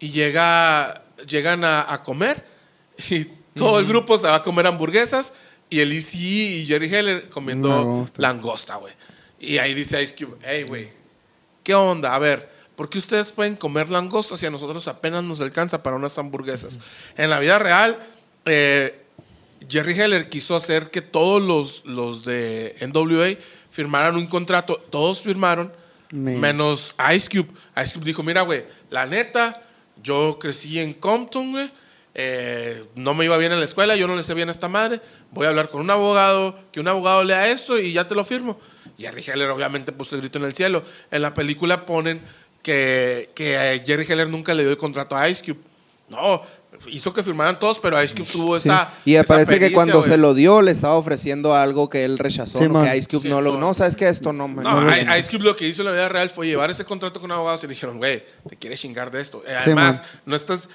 y 0.00 0.10
llega, 0.10 1.04
llegan 1.28 1.64
a, 1.64 1.90
a 1.92 2.02
comer 2.02 2.44
y 3.10 3.24
todo 3.54 3.78
el 3.78 3.86
grupo 3.86 4.18
se 4.18 4.26
va 4.26 4.36
a 4.36 4.42
comer 4.42 4.66
hamburguesas 4.66 5.32
y 5.70 5.80
el 5.80 5.92
ECE 5.92 6.18
y 6.18 6.66
Jerry 6.66 6.92
Heller 6.92 7.28
comiendo 7.28 7.68
Langosta. 7.68 8.20
langosta, 8.20 8.76
güey. 8.76 8.92
Y 9.38 9.58
ahí 9.58 9.74
dice 9.74 10.02
Ice 10.02 10.14
Cube, 10.14 10.36
hey, 10.42 10.64
güey, 10.64 10.90
¿qué 11.62 11.74
onda? 11.74 12.14
A 12.14 12.18
ver, 12.18 12.48
¿por 12.76 12.90
qué 12.90 12.98
ustedes 12.98 13.32
pueden 13.32 13.56
comer 13.56 13.90
langosta 13.90 14.36
si 14.36 14.44
a 14.44 14.50
nosotros 14.50 14.86
apenas 14.88 15.22
nos 15.22 15.40
alcanza 15.40 15.82
para 15.82 15.96
unas 15.96 16.18
hamburguesas? 16.18 16.80
En 17.16 17.30
la 17.30 17.38
vida 17.38 17.58
real, 17.58 17.98
eh, 18.44 19.01
Jerry 19.68 19.98
Heller 19.98 20.28
quiso 20.28 20.54
hacer 20.56 20.90
que 20.90 21.00
todos 21.02 21.40
los, 21.42 21.84
los 21.86 22.24
de 22.24 22.74
NWA 22.80 23.36
firmaran 23.70 24.16
un 24.16 24.26
contrato. 24.26 24.76
Todos 24.90 25.20
firmaron, 25.20 25.72
Me- 26.10 26.36
menos 26.36 26.94
Ice 27.14 27.28
Cube. 27.28 27.48
Ice 27.82 27.94
Cube 27.94 28.04
dijo, 28.04 28.22
mira, 28.22 28.42
güey, 28.42 28.64
la 28.90 29.06
neta, 29.06 29.62
yo 30.02 30.38
crecí 30.40 30.78
en 30.78 30.94
Compton, 30.94 31.52
güey. 31.52 31.70
eh, 32.14 32.84
no 32.94 33.14
me 33.14 33.24
iba 33.24 33.36
bien 33.38 33.52
en 33.52 33.58
la 33.60 33.64
escuela, 33.64 33.96
yo 33.96 34.06
no 34.06 34.14
le 34.16 34.22
sé 34.22 34.34
bien 34.34 34.48
a 34.48 34.52
esta 34.52 34.68
madre. 34.68 35.00
Voy 35.30 35.46
a 35.46 35.50
hablar 35.50 35.70
con 35.70 35.80
un 35.80 35.90
abogado, 35.90 36.58
que 36.70 36.80
un 36.80 36.88
abogado 36.88 37.24
lea 37.24 37.48
esto 37.50 37.78
y 37.78 37.92
ya 37.92 38.06
te 38.06 38.14
lo 38.14 38.24
firmo. 38.24 38.60
Jerry 38.98 39.22
Heller 39.26 39.48
obviamente 39.50 39.92
puso 39.92 40.14
el 40.14 40.20
grito 40.20 40.38
en 40.38 40.44
el 40.44 40.52
cielo. 40.52 40.82
En 41.10 41.22
la 41.22 41.32
película 41.32 41.86
ponen 41.86 42.20
que, 42.62 43.30
que 43.34 43.82
Jerry 43.86 44.04
Heller 44.08 44.28
nunca 44.28 44.52
le 44.54 44.62
dio 44.62 44.70
el 44.70 44.76
contrato 44.76 45.16
a 45.16 45.28
Ice 45.28 45.42
Cube. 45.44 45.60
No, 46.10 46.42
hizo 46.88 47.12
que 47.12 47.22
firmaran 47.22 47.58
todos, 47.58 47.78
pero 47.78 48.02
Ice 48.02 48.14
Cube 48.14 48.26
tuvo 48.30 48.58
Sí. 48.58 48.68
esa. 48.68 48.90
y 49.04 49.14
esa 49.14 49.24
parece 49.24 49.58
que 49.58 49.72
cuando 49.72 49.98
güey. 49.98 50.10
se 50.10 50.16
lo 50.16 50.34
dio, 50.34 50.62
le 50.62 50.70
estaba 50.72 50.94
ofreciendo 50.94 51.54
algo 51.54 51.88
que 51.90 52.04
él 52.04 52.18
rechazó, 52.18 52.58
Sí, 52.58 52.68
¿no? 52.68 52.82
que 52.82 52.96
Ice 52.96 53.08
Cube 53.08 53.22
Sí, 53.22 53.28
no 53.28 53.40
lo... 53.40 53.58
No, 53.58 53.74
¿sabes 53.74 53.96
qué? 53.96 54.08
Esto 54.08 54.32
no... 54.32 54.48
me- 54.48 54.62
No, 54.62 54.80
no 54.80 55.16
Ice 55.16 55.30
Cube 55.30 55.44
lo 55.44 55.56
que 55.56 55.66
hizo 55.68 55.82
en 55.82 55.86
la 55.86 55.92
vida 55.92 56.08
real 56.08 56.30
fue 56.30 56.46
llevar 56.46 56.70
ese 56.70 56.84
contrato 56.84 57.20
con 57.20 57.30
abogados 57.32 57.62
y 57.64 57.66
le 57.66 57.74
dijeron, 57.74 57.98
güey, 57.98 58.24
te 58.48 58.56
quieres 58.56 58.80
chingar 58.80 59.10
de 59.10 59.20
esto. 59.20 59.42
Eh, 59.46 59.54
Además, 59.54 60.02
no 60.26 60.36
estás. 60.36 60.68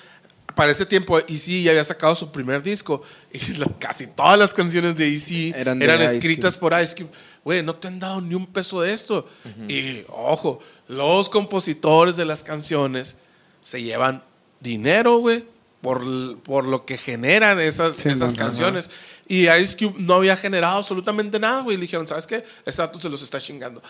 Para 0.56 0.72
ese 0.72 0.88
tiempo, 0.88 1.20
Easy 1.28 1.62
ya 1.62 1.70
había 1.70 1.84
sacado 1.84 2.16
su 2.16 2.32
primer 2.32 2.64
disco 2.64 3.04
y 3.32 3.38
la- 3.60 3.68
casi 3.78 4.08
todas 4.08 4.40
las 4.40 4.54
canciones 4.56 4.96
de 4.96 5.08
Easy 5.08 5.54
Eran 5.56 5.80
eran, 5.84 6.00
de 6.00 6.06
Ice 6.06 6.18
escritas 6.18 6.58
por 6.58 6.74
Ice 6.82 6.96
Cube. 6.96 7.10
Güey, 7.44 7.62
no 7.62 7.76
te 7.76 7.88
han 7.88 8.00
dado 8.00 8.20
ni 8.22 8.34
un 8.34 8.48
peso 8.48 8.82
de 8.82 8.92
esto. 8.92 9.28
Y 9.68 10.02
ojo, 10.10 10.60
los 10.88 11.30
compositores 11.30 12.16
de 12.16 12.26
las 12.26 12.42
canciones 12.44 13.18
se 13.62 13.84
llevan 13.84 14.24
dinero, 14.60 15.18
güey, 15.20 15.44
por, 15.88 16.40
por 16.40 16.66
lo 16.66 16.86
que 16.86 16.98
generan 16.98 17.60
esas, 17.62 17.96
Sí, 17.96 18.10
esas 18.10 18.36
man, 18.36 18.48
canciones. 18.48 18.90
Y 19.28 19.48
Ice 19.50 19.78
Cube 19.78 19.96
no 20.00 20.16
había 20.16 20.36
generado 20.36 20.80
absolutamente 20.80 21.40
nada, 21.40 21.62
güey. 21.62 21.78
Le 21.78 21.82
dijeron, 21.84 22.06
¿sabes 22.08 22.28
qué? 22.28 22.44
Este 22.66 22.82
vato 22.82 23.00
se 23.00 23.08
los 23.10 23.22
está 23.22 23.40
chingando. 23.40 23.82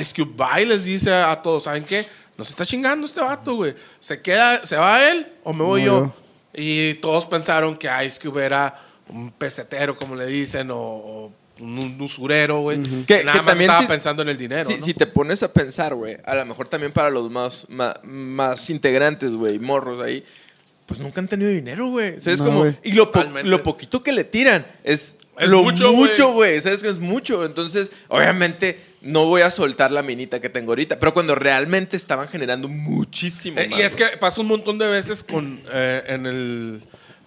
Ice 0.00 0.12
Cube 0.16 0.34
va 0.34 0.60
y 0.60 0.66
les 0.66 0.84
dice 0.84 1.12
a 1.12 1.42
todos, 1.42 1.64
¿saben 1.64 1.84
qué? 1.84 2.06
Nos 2.38 2.48
está 2.48 2.64
chingando 2.64 3.06
este 3.06 3.20
vato, 3.20 3.54
güey. 3.56 3.74
¿Se 4.00 4.22
queda, 4.22 4.64
se 4.64 4.76
va 4.76 5.10
él 5.10 5.30
o 5.44 5.52
me 5.52 5.62
voy 5.62 5.82
No, 5.82 5.86
yo? 5.86 6.14
Y 6.54 6.94
todos 6.94 7.26
pensaron 7.26 7.76
que 7.76 7.88
Ice 8.06 8.18
Cube 8.18 8.44
era 8.44 8.74
un 9.08 9.30
pesetero, 9.30 9.94
como 9.94 10.16
le 10.16 10.24
dicen, 10.26 10.70
o, 10.70 10.76
o 10.78 11.32
un, 11.60 11.98
usurero, 12.00 12.60
güey. 12.60 12.82
Que- 13.04 13.24
Nada 13.24 13.32
que 13.38 13.42
más 13.42 13.46
también 13.46 13.70
estaba 13.70 13.80
si- 13.82 13.86
pensando 13.88 14.22
en 14.22 14.30
el 14.30 14.38
dinero, 14.38 14.68
Si, 14.70 14.76
¿no? 14.78 14.84
si 14.86 14.94
te 14.94 15.06
pones 15.06 15.42
a 15.42 15.52
pensar, 15.52 15.94
güey, 15.94 16.16
a 16.24 16.34
lo 16.34 16.46
mejor 16.46 16.68
también 16.68 16.92
para 16.92 17.10
los 17.10 17.30
más, 17.30 17.66
más, 17.68 17.94
más 18.04 18.70
integrantes, 18.70 19.34
güey, 19.34 19.58
morros 19.58 20.02
ahí, 20.02 20.24
pues 20.92 21.00
nunca 21.00 21.20
han 21.20 21.28
tenido 21.28 21.50
dinero, 21.50 21.88
güey. 21.88 22.20
¿Sabes 22.20 22.40
No, 22.40 22.46
cómo? 22.46 22.58
güey. 22.60 22.76
Y 22.82 22.92
lo, 22.92 23.10
po- 23.12 23.24
lo 23.44 23.62
poquito 23.62 24.02
que 24.02 24.12
le 24.12 24.24
tiran 24.24 24.66
es, 24.84 25.16
Es 25.38 25.48
lo 25.48 25.62
mucho, 25.62 26.32
güey. 26.32 26.60
¿Sabes 26.60 26.82
que 26.82 26.88
es 26.88 26.98
mucho? 26.98 27.44
Entonces, 27.44 27.90
obviamente, 28.08 28.78
no 29.00 29.26
voy 29.26 29.42
a 29.42 29.50
soltar 29.50 29.90
la 29.90 30.02
minita 30.02 30.40
que 30.40 30.48
tengo 30.48 30.72
ahorita, 30.72 30.98
pero 31.00 31.12
cuando 31.12 31.34
realmente 31.34 31.96
estaban 31.96 32.28
generando 32.28 32.68
muchísimo 32.68 33.58
Eh, 33.58 33.68
más, 33.68 33.78
y 33.78 33.82
es 33.82 33.96
que 33.96 34.04
pasa 34.20 34.40
un 34.40 34.46
montón 34.48 34.78
de 34.78 34.88
veces 34.88 35.24
con, 35.24 35.60
eh, 35.72 36.02
en, 36.06 36.26
el, 36.26 36.82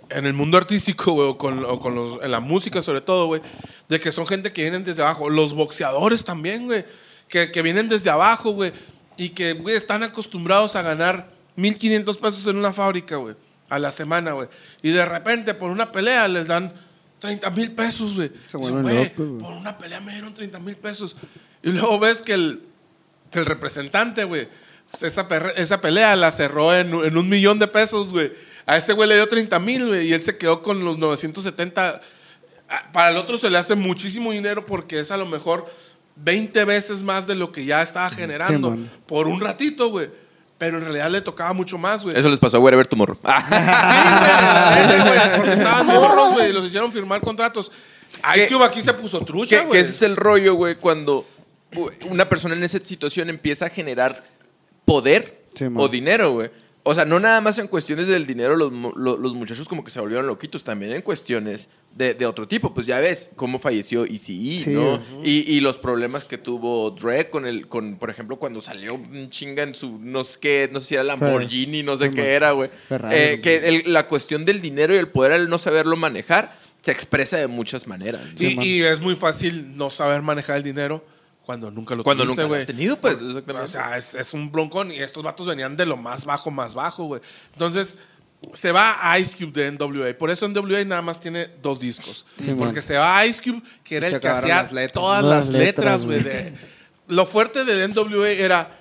en 0.10 0.26
el 0.26 0.34
mundo 0.34 0.58
artístico, 0.58 1.12
güey, 1.14 1.28
o, 1.30 1.38
con, 1.38 1.66
o 1.66 1.80
con 1.80 1.96
los, 1.96 2.24
en 2.24 2.32
la 2.32 2.40
música 2.40 2.82
sobre 2.82 3.02
todo, 3.02 3.26
güey, 3.28 3.42
de 3.90 4.00
que 4.00 4.12
son 4.12 4.26
gente 4.28 4.54
que 4.54 4.62
vienen 4.62 4.84
desde 4.86 5.02
abajo. 5.02 5.30
Los 5.30 5.54
boxeadores 5.54 6.24
también, 6.24 6.66
güey, 6.66 6.86
que, 7.28 7.52
que 7.52 7.62
vienen 7.62 7.90
desde 7.90 8.10
abajo, 8.10 8.52
güey, 8.52 8.72
y 9.18 9.30
que, 9.30 9.54
güey, 9.54 9.76
están 9.76 10.04
acostumbrados 10.04 10.76
a 10.76 10.82
ganar 10.82 11.30
1.500 11.58 12.18
pesos 12.20 12.46
en 12.48 12.58
una 12.58 12.72
fábrica, 12.74 13.16
güey, 13.18 13.36
a 13.70 13.80
la 13.80 13.92
semana, 13.92 14.34
güey. 14.34 14.48
Y 14.82 14.92
de 14.92 15.06
repente, 15.06 15.54
por 15.54 15.72
una 15.72 15.92
pelea, 15.92 16.28
les 16.28 16.48
dan 16.48 16.74
30 17.20 17.50
mil 17.52 17.72
pesos, 17.72 18.16
güey. 18.16 18.32
Por 19.40 19.54
una 19.54 19.78
pelea 19.78 20.02
me 20.02 20.12
dieron 20.14 20.34
30 20.34 20.60
mil 20.60 20.76
pesos. 20.76 21.16
Y 21.64 21.72
luego 21.72 22.00
ves 22.00 22.22
que 22.22 22.34
el, 22.34 22.64
que 23.32 23.40
el 23.40 23.46
representante, 23.46 24.24
güey, 24.24 24.48
esa, 25.02 25.28
esa 25.56 25.82
pelea 25.82 26.16
la 26.16 26.32
cerró 26.32 26.76
en, 26.76 26.94
en 26.94 27.18
un 27.18 27.28
millón 27.28 27.60
de 27.60 27.68
pesos, 27.68 28.12
güey. 28.12 28.32
A 28.66 28.78
ese 28.78 28.94
güey 28.94 29.10
le 29.10 29.16
dio 29.16 29.28
30 29.28 29.60
mil, 29.60 29.88
güey, 29.88 30.08
y 30.08 30.14
él 30.14 30.24
se 30.24 30.38
quedó 30.38 30.62
con 30.62 30.84
los 30.84 30.98
970. 30.98 32.02
Ah, 32.70 32.90
Para 32.94 33.12
el 33.12 33.18
otro 33.18 33.38
se 33.38 33.50
le 33.50 33.58
hace 33.58 33.76
muchísimo 33.76 34.32
dinero 34.32 34.66
porque 34.66 35.00
es 35.00 35.12
a 35.12 35.18
lo 35.18 35.26
mejor 35.26 35.66
20 36.18 36.66
veces 36.66 37.04
más 37.04 37.28
de 37.28 37.36
lo 37.36 37.52
que 37.52 37.66
ya 37.66 37.82
estaba 37.82 38.10
generando 38.10 38.78
por 39.06 39.28
un 39.28 39.42
ratito, 39.42 39.90
güey. 39.90 40.10
Pero 40.58 40.78
en 40.78 40.84
realidad 40.86 41.10
le 41.10 41.20
tocaba 41.22 41.52
mucho 41.54 41.78
más, 41.78 42.04
güey. 42.04 42.18
Eso 42.18 42.30
les 42.30 42.40
pasó 42.40 42.58
a 42.58 42.60
Wherever 42.62 42.88
Tomorrow. 42.88 43.16
Sí, 43.16 43.22
güey, 43.24 43.60
la 43.60 44.86
neta, 44.88 45.04
güey, 45.06 45.36
porque 45.38 45.54
estaban 45.54 45.86
morros, 45.88 46.34
güey, 46.34 46.50
y 46.50 46.54
los 46.54 46.66
hicieron 46.66 46.92
firmar 46.94 47.20
contratos. 47.22 47.72
Ice 48.36 48.48
Cube 48.48 48.64
aquí 48.64 48.82
se 48.82 48.94
puso 48.94 49.20
trucha, 49.26 49.58
que, 49.58 49.62
que 49.64 49.68
güey. 49.68 49.82
ese 49.82 49.92
es 49.92 50.02
el 50.04 50.16
rollo, 50.16 50.56
güey, 50.56 50.76
cuando 50.76 51.28
una 52.10 52.30
persona 52.30 52.56
en 52.56 52.64
esa 52.64 52.80
situación 52.80 53.30
empieza 53.30 53.66
a 53.66 53.70
generar 53.70 54.24
poder 54.86 55.44
Sí, 55.56 55.66
man. 55.66 55.84
o 55.84 55.88
dinero, 55.90 56.32
güey. 56.34 56.52
O 56.88 56.94
sea, 56.94 57.04
no 57.04 57.20
nada 57.20 57.42
más 57.42 57.58
en 57.58 57.68
cuestiones 57.68 58.08
del 58.08 58.28
dinero 58.28 58.56
los, 58.56 58.72
mu- 58.72 58.94
lo- 58.96 59.18
los 59.18 59.34
muchachos 59.34 59.68
como 59.68 59.84
que 59.84 59.90
se 59.90 60.00
volvieron 60.00 60.28
loquitos, 60.28 60.64
también 60.64 60.92
en 60.92 61.02
cuestiones 61.02 61.68
de, 61.96 62.14
de 62.14 62.26
otro 62.28 62.48
tipo. 62.48 62.76
Pues 62.76 62.86
ya 62.86 63.00
ves 63.00 63.32
cómo 63.36 63.58
falleció 63.58 64.06
ECE, 64.06 64.18
Sí. 64.64 64.64
¿no? 64.68 65.02
y, 65.24 65.52
y 65.52 65.62
los 65.62 65.80
problemas 65.80 66.26
que 66.26 66.38
tuvo 66.38 66.92
Dre 66.92 67.30
con 67.32 67.48
el, 67.48 67.68
con, 67.68 67.98
por 67.98 68.12
ejemplo, 68.12 68.38
cuando 68.38 68.62
salió 68.62 68.94
un 68.94 69.32
chinga 69.32 69.64
en 69.64 69.74
su, 69.74 69.98
no 70.00 70.24
sé 70.24 70.38
qué, 70.40 70.70
no 70.72 70.80
sé 70.80 70.86
si 70.88 70.94
era 70.94 71.04
Lamborghini, 71.04 71.82
no 71.82 71.98
sé 71.98 72.12
Fer- 72.12 72.14
qué 72.16 72.34
era, 72.34 72.52
güey. 72.52 72.70
Eh, 73.12 73.40
que 73.42 73.56
el- 73.68 73.92
la 73.92 74.08
cuestión 74.08 74.46
del 74.46 74.62
dinero 74.62 74.94
y 74.94 74.98
el 74.98 75.08
poder 75.08 75.32
al 75.32 75.50
no 75.50 75.58
saberlo 75.58 75.96
manejar 75.98 76.56
se 76.82 76.92
expresa 76.92 77.38
de 77.38 77.48
muchas 77.48 77.88
maneras. 77.88 78.22
¿no? 78.40 78.64
Y 78.64 78.84
es 78.84 79.00
muy 79.02 79.16
fácil 79.16 79.76
no 79.76 79.90
saber 79.90 80.22
manejar 80.22 80.58
el 80.58 80.64
dinero 80.64 81.04
cuando 81.46 81.72
nunca 81.72 81.96
lo 81.96 82.04
Cuando 82.04 82.24
tuviste, 82.24 82.42
nunca 82.44 82.56
lo 82.56 82.60
has 82.60 82.66
tenido, 82.66 82.98
pues. 82.98 83.22
O 83.22 83.68
sea, 83.68 83.98
es, 83.98 84.16
es 84.16 84.34
un 84.34 84.52
broncón 84.52 84.92
y 84.92 84.96
estos 84.96 85.24
vatos 85.24 85.46
venían 85.48 85.78
de 85.78 85.86
lo 85.86 85.96
más 85.98 86.26
bajo, 86.26 86.52
más 86.52 86.74
bajo, 86.76 87.06
güey. 87.06 87.22
Entonces, 87.54 87.98
se 88.54 88.72
va 88.72 88.98
a 89.12 89.20
Ice 89.20 89.38
Cube 89.38 89.52
de 89.52 89.72
NWA. 89.72 90.18
Por 90.18 90.30
eso 90.30 90.48
NWA 90.48 90.84
nada 90.86 91.02
más 91.02 91.20
tiene 91.20 91.50
dos 91.62 91.80
discos. 91.80 92.26
Sí, 92.38 92.50
man. 92.50 92.58
Porque 92.58 92.82
se 92.82 92.98
va 92.98 93.18
a 93.18 93.26
Ice 93.26 93.42
Cube, 93.42 93.62
que 93.84 93.98
era 93.98 94.10
Se 94.10 94.16
el 94.16 94.22
que 94.22 94.28
hacía 94.28 94.64
las 94.64 94.72
letras. 94.72 94.94
todas 94.94 95.24
Las 95.24 95.48
las 95.48 95.50
letras, 95.50 96.06
güey. 96.06 96.24
Lo 97.08 97.26
fuerte 97.26 97.64
de 97.66 97.88
NWA 97.88 98.30
era 98.30 98.78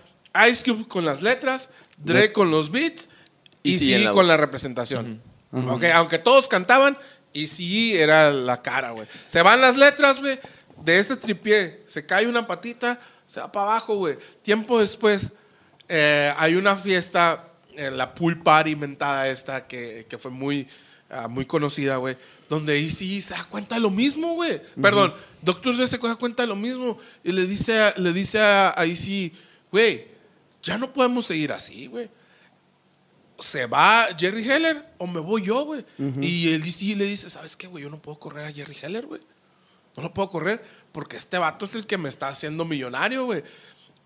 Ice 0.51 0.65
Cube 0.65 0.89
con 0.89 1.05
las 1.05 1.23
letras, 1.23 1.71
Dre 1.99 2.33
con 2.33 2.51
los 2.51 2.71
beats 2.71 3.09
y 3.63 3.75
Y 3.75 3.79
sí, 3.79 3.87
sí 3.87 3.95
en 3.95 4.05
la 4.05 4.11
con 4.11 4.21
voz. 4.21 4.27
la 4.29 4.37
representación. 4.37 5.23
Ok, 5.53 5.85
aunque 5.95 6.19
todos 6.19 6.49
cantaban, 6.49 6.99
y 7.33 7.49
sí 7.49 7.97
era 7.97 8.31
la 8.31 8.63
cara, 8.63 8.93
güey. 8.93 9.07
Se 9.27 9.43
van 9.43 9.61
las 9.61 9.77
letras, 9.77 10.21
güey. 10.21 10.39
De 10.85 10.99
ese 10.99 11.17
tripié 11.17 11.83
se 11.87 12.05
cae 12.05 12.27
una 12.27 12.47
patita, 12.47 13.01
se 13.27 13.41
va 13.41 13.51
para 13.51 13.67
abajo, 13.67 13.97
güey. 13.97 14.17
Tiempo 14.43 14.81
después, 14.81 15.33
eh, 15.89 16.33
hay 16.37 16.55
una 16.57 16.77
fiesta, 16.77 17.49
en 17.77 17.97
la 17.97 18.15
pool 18.15 18.43
party 18.43 18.71
inventada 18.73 19.29
esta, 19.29 19.67
que, 19.67 20.07
que 20.09 20.19
fue 20.19 20.31
muy, 20.31 20.69
ah, 21.11 21.27
muy 21.29 21.47
conocida, 21.47 21.97
güey. 21.97 22.17
Donde 22.49 22.79
Easy 22.81 23.21
se 23.23 23.35
da 23.35 23.45
cuenta 23.45 23.75
de 23.77 23.81
lo 23.81 23.91
mismo, 23.91 24.35
güey. 24.35 24.61
Perdón, 24.81 25.15
Doctor 25.43 25.77
Dre 25.77 25.89
se 25.89 25.99
da 25.99 26.15
cuenta 26.17 26.43
de 26.43 26.47
lo 26.49 26.57
mismo. 26.57 26.99
Y 27.25 27.33
le 27.33 27.47
dice, 27.47 27.81
a- 27.81 27.95
le 27.97 28.13
dice 28.13 28.39
a, 28.39 28.75
a 28.79 28.85
Easy, 28.85 29.33
güey, 29.73 30.07
ya 30.63 30.79
no 30.79 30.93
podemos 30.93 31.27
seguir 31.27 31.53
así, 31.53 31.87
güey 31.87 32.09
se 33.39 33.67
va 33.67 34.09
Jerry 34.17 34.49
Heller 34.49 34.87
o 34.97 35.07
me 35.09 35.19
voy 35.21 35.43
yo, 35.43 35.65
güey. 35.65 35.85
Y 36.23 36.53
el 36.53 36.63
DC 36.63 36.95
le 36.97 37.05
dice, 37.05 37.29
¿sabes 37.29 37.57
qué, 37.57 37.67
güey? 37.67 37.83
Yo 37.83 37.91
no 37.91 38.01
puedo 38.01 38.19
correr 38.19 38.47
a 38.47 38.53
Jerry 38.53 38.77
Heller, 38.81 39.07
güey. 39.07 39.21
No 39.97 40.03
lo 40.03 40.13
puedo 40.15 40.29
correr 40.29 40.63
porque 40.93 41.17
este 41.17 41.39
vato 41.39 41.65
es 41.65 41.75
el 41.75 41.87
que 41.87 41.99
me 41.99 42.09
está 42.09 42.29
haciendo 42.29 42.65
millonario, 42.65 43.25
güey. 43.27 43.43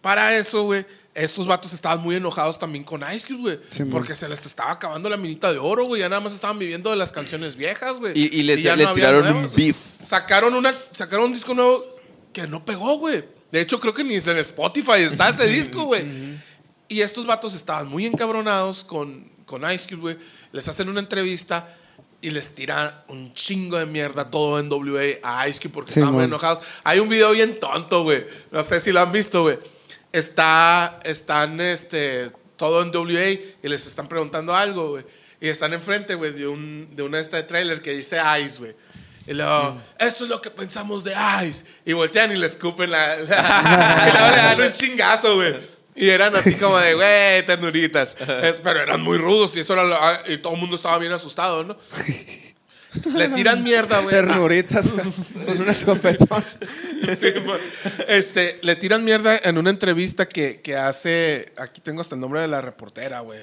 Para 0.01 0.37
eso, 0.37 0.63
güey, 0.63 0.87
estos 1.15 1.47
vatos 1.49 1.73
estaban 1.73 2.01
muy 2.01 2.15
enojados 2.15 2.59
también 2.59 2.85
con 2.85 3.03
Ice 3.13 3.27
Cube, 3.27 3.41
güey. 3.41 3.61
Sí, 3.69 3.81
man. 3.83 3.91
porque 3.91 4.15
se 4.15 4.29
les 4.29 4.47
estaba 4.47 4.71
acabando 4.71 5.09
la 5.09 5.17
minita 5.17 5.53
de 5.53 5.59
oro, 5.59 5.87
güey. 5.87 6.01
Ya 6.03 6.09
nada 6.09 6.21
más 6.21 6.33
estaban 6.35 6.59
viviendo 6.59 6.91
de 6.91 6.97
las 6.97 7.11
canciones 7.11 7.57
viejas, 7.57 7.99
güey. 7.99 8.13
Y, 8.17 8.27
y 8.39 8.43
les- 8.45 8.63
ya 8.63 8.77
le 8.77 8.85
no 8.85 8.95
tiraron 8.95 9.27
un 9.37 9.51
beef. 9.57 9.77
Sacaron, 9.77 10.55
una, 10.55 10.73
sacaron 10.93 11.27
un 11.27 11.33
disco 11.33 11.53
nuevo 11.53 11.85
que 12.33 12.47
no 12.47 12.65
pegó, 12.65 12.99
güey. 12.99 13.25
De 13.51 13.61
hecho, 13.61 13.81
creo 13.81 13.93
que 13.95 14.05
ni 14.05 14.15
en 14.15 14.39
Spotify 14.39 15.01
está 15.01 15.31
ese 15.31 15.47
disco, 15.47 15.85
güey. 15.85 16.07
Y 16.87 17.01
estos 17.01 17.27
vatos 17.27 17.55
estaban 17.55 17.89
muy 17.89 18.07
encabronados 18.07 18.85
con, 18.85 19.29
con 19.47 19.69
Ice 19.73 19.89
Cube, 19.89 20.01
güey. 20.01 20.19
Les 20.53 20.69
hacen 20.69 20.89
una 20.89 21.01
entrevista 21.01 21.75
y 22.21 22.31
les 22.31 22.55
tiran 22.55 23.05
un 23.09 23.33
chingo 23.35 23.79
de 23.79 23.87
mierda 23.87 24.31
todo 24.31 24.59
en 24.59 24.71
WA 24.73 25.19
a 25.23 25.47
Ice 25.49 25.61
Cube 25.61 25.73
porque 25.73 25.93
Sí, 25.93 26.01
estaban 26.01 26.15
muy 26.15 26.25
enojados. 26.25 26.61
Hay 26.85 26.99
un 26.99 27.09
video 27.09 27.31
bien 27.31 27.61
tonto, 27.61 28.03
güey. 28.03 28.27
No 28.51 28.63
sé 28.63 28.81
si 28.81 28.91
lo 28.93 29.01
han 29.01 29.13
visto, 29.13 29.43
güey. 29.43 29.59
Está, 30.13 30.99
están, 31.05 31.61
este, 31.61 32.33
todo 32.57 32.83
en 32.83 32.91
WA 32.95 33.31
y 33.31 33.69
les 33.69 33.87
están 33.87 34.09
preguntando 34.09 34.55
algo, 34.55 34.91
güey. 34.91 35.05
Y 35.41 35.49
están 35.49 35.73
enfrente, 35.75 36.15
güey, 36.17 36.33
de, 36.33 36.49
un, 36.49 36.89
de 36.97 37.03
una 37.05 37.21
esta 37.21 37.37
de 37.37 37.45
trailer 37.45 37.81
que 37.83 37.93
dice 37.93 38.21
Ice, 38.45 38.59
güey. 38.59 38.75
Y 39.29 39.35
luego, 39.35 39.79
esto 39.99 40.25
es 40.25 40.31
lo 40.31 40.41
que 40.41 40.51
pensamos 40.51 41.05
de 41.05 41.15
Ice. 41.47 41.65
Y 41.85 41.93
voltean 41.93 42.33
y 42.33 42.37
le 42.37 42.47
escupen 42.47 42.91
la... 42.91 43.17
la- 43.19 44.09
y 44.09 44.13
luego 44.13 44.31
le 44.31 44.37
dan 44.43 44.61
un 44.63 44.73
chingazo, 44.73 45.37
güey. 45.37 45.55
Y 45.99 46.09
eran 46.11 46.35
así 46.37 46.55
como 46.55 46.79
de, 46.79 46.95
güey, 46.95 47.45
ternuritas. 47.47 48.17
Es- 48.43 48.61
pero 48.61 48.81
eran 48.81 49.01
muy 49.03 49.19
rudos 49.19 49.57
y 49.57 49.61
eso 49.61 49.73
era 49.75 49.85
lo- 49.85 50.33
y 50.33 50.39
todo 50.39 50.55
el 50.55 50.61
mundo 50.61 50.77
estaba 50.77 50.99
bien 50.99 51.13
asustado, 51.13 51.65
¿no? 51.65 51.77
Le 53.15 53.29
tiran 53.29 53.63
mierda, 53.63 54.01
güey. 54.01 54.15
Ternuritas 54.15 54.87
con 55.47 55.61
un 55.61 55.69
escopetón. 55.69 56.45
Sí, 57.21 57.33
este, 58.09 58.59
le 58.63 58.77
tiran 58.77 59.05
mierda 59.05 59.39
en 59.45 59.59
una 59.59 59.71
entrevista 59.71 60.27
que, 60.27 60.61
que 60.63 60.75
hace. 60.77 61.53
Aquí 61.59 61.81
tengo 61.81 62.01
hasta 62.01 62.15
el 62.15 62.21
nombre 62.21 62.41
de 62.41 62.49
la 62.49 62.61
reportera, 62.63 63.21
güey. 63.21 63.41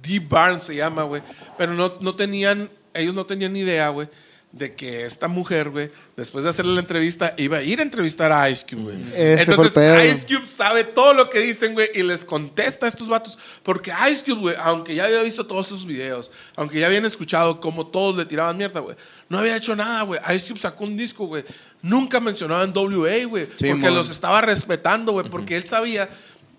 Dee 0.00 0.18
Barnes 0.20 0.64
se 0.64 0.74
llama, 0.74 1.02
güey. 1.04 1.22
Pero 1.58 1.74
no, 1.74 1.94
no 2.00 2.16
tenían. 2.16 2.70
Ellos 2.94 3.14
no 3.14 3.24
tenían 3.26 3.52
ni 3.52 3.60
idea, 3.60 3.88
güey, 3.90 4.08
de 4.52 4.74
que 4.74 5.06
esta 5.06 5.28
mujer, 5.28 5.70
güey, 5.70 5.90
después 6.14 6.44
de 6.44 6.50
hacerle 6.50 6.74
la 6.74 6.80
entrevista, 6.80 7.34
iba 7.38 7.56
a 7.56 7.62
ir 7.62 7.80
a 7.80 7.82
entrevistar 7.82 8.30
a 8.32 8.50
Ice 8.50 8.66
Cube, 8.68 8.82
güey. 8.82 8.98
Entonces. 9.14 10.12
Ice 10.12 10.26
Cube 10.26 10.46
sabe 10.46 10.84
todo 10.84 11.14
lo 11.14 11.30
que 11.30 11.40
dicen, 11.40 11.72
güey, 11.72 11.88
y 11.94 12.02
les 12.02 12.24
contesta 12.24 12.84
a 12.84 12.88
estos 12.90 13.08
vatos. 13.08 13.38
Porque 13.62 13.92
Ice 14.10 14.22
Cube, 14.24 14.40
güey, 14.40 14.56
aunque 14.60 14.94
ya 14.94 15.04
había 15.04 15.22
visto 15.22 15.46
todos 15.46 15.66
sus 15.66 15.86
videos, 15.86 16.30
aunque 16.54 16.78
ya 16.78 16.86
habían 16.86 17.06
escuchado 17.06 17.58
cómo 17.60 17.86
todos 17.86 18.16
le 18.16 18.26
tiraban 18.26 18.58
mierda, 18.58 18.80
güey, 18.80 18.94
no 19.30 19.38
había 19.38 19.56
hecho 19.56 19.74
nada, 19.74 20.02
güey. 20.02 20.20
Ice 20.34 20.48
Cube 20.48 20.60
sacó 20.60 20.84
un 20.84 20.98
disco, 20.98 21.26
güey. 21.26 21.44
Nunca 21.80 22.20
mencionaba 22.20 22.62
en 22.62 22.72
WA, 22.76 23.24
güey. 23.26 23.48
Sí, 23.56 23.70
porque 23.70 23.90
los 23.90 24.10
estaba 24.10 24.42
respetando, 24.42 25.12
güey. 25.12 25.28
Porque 25.30 25.56
él 25.56 25.66
sabía 25.66 26.08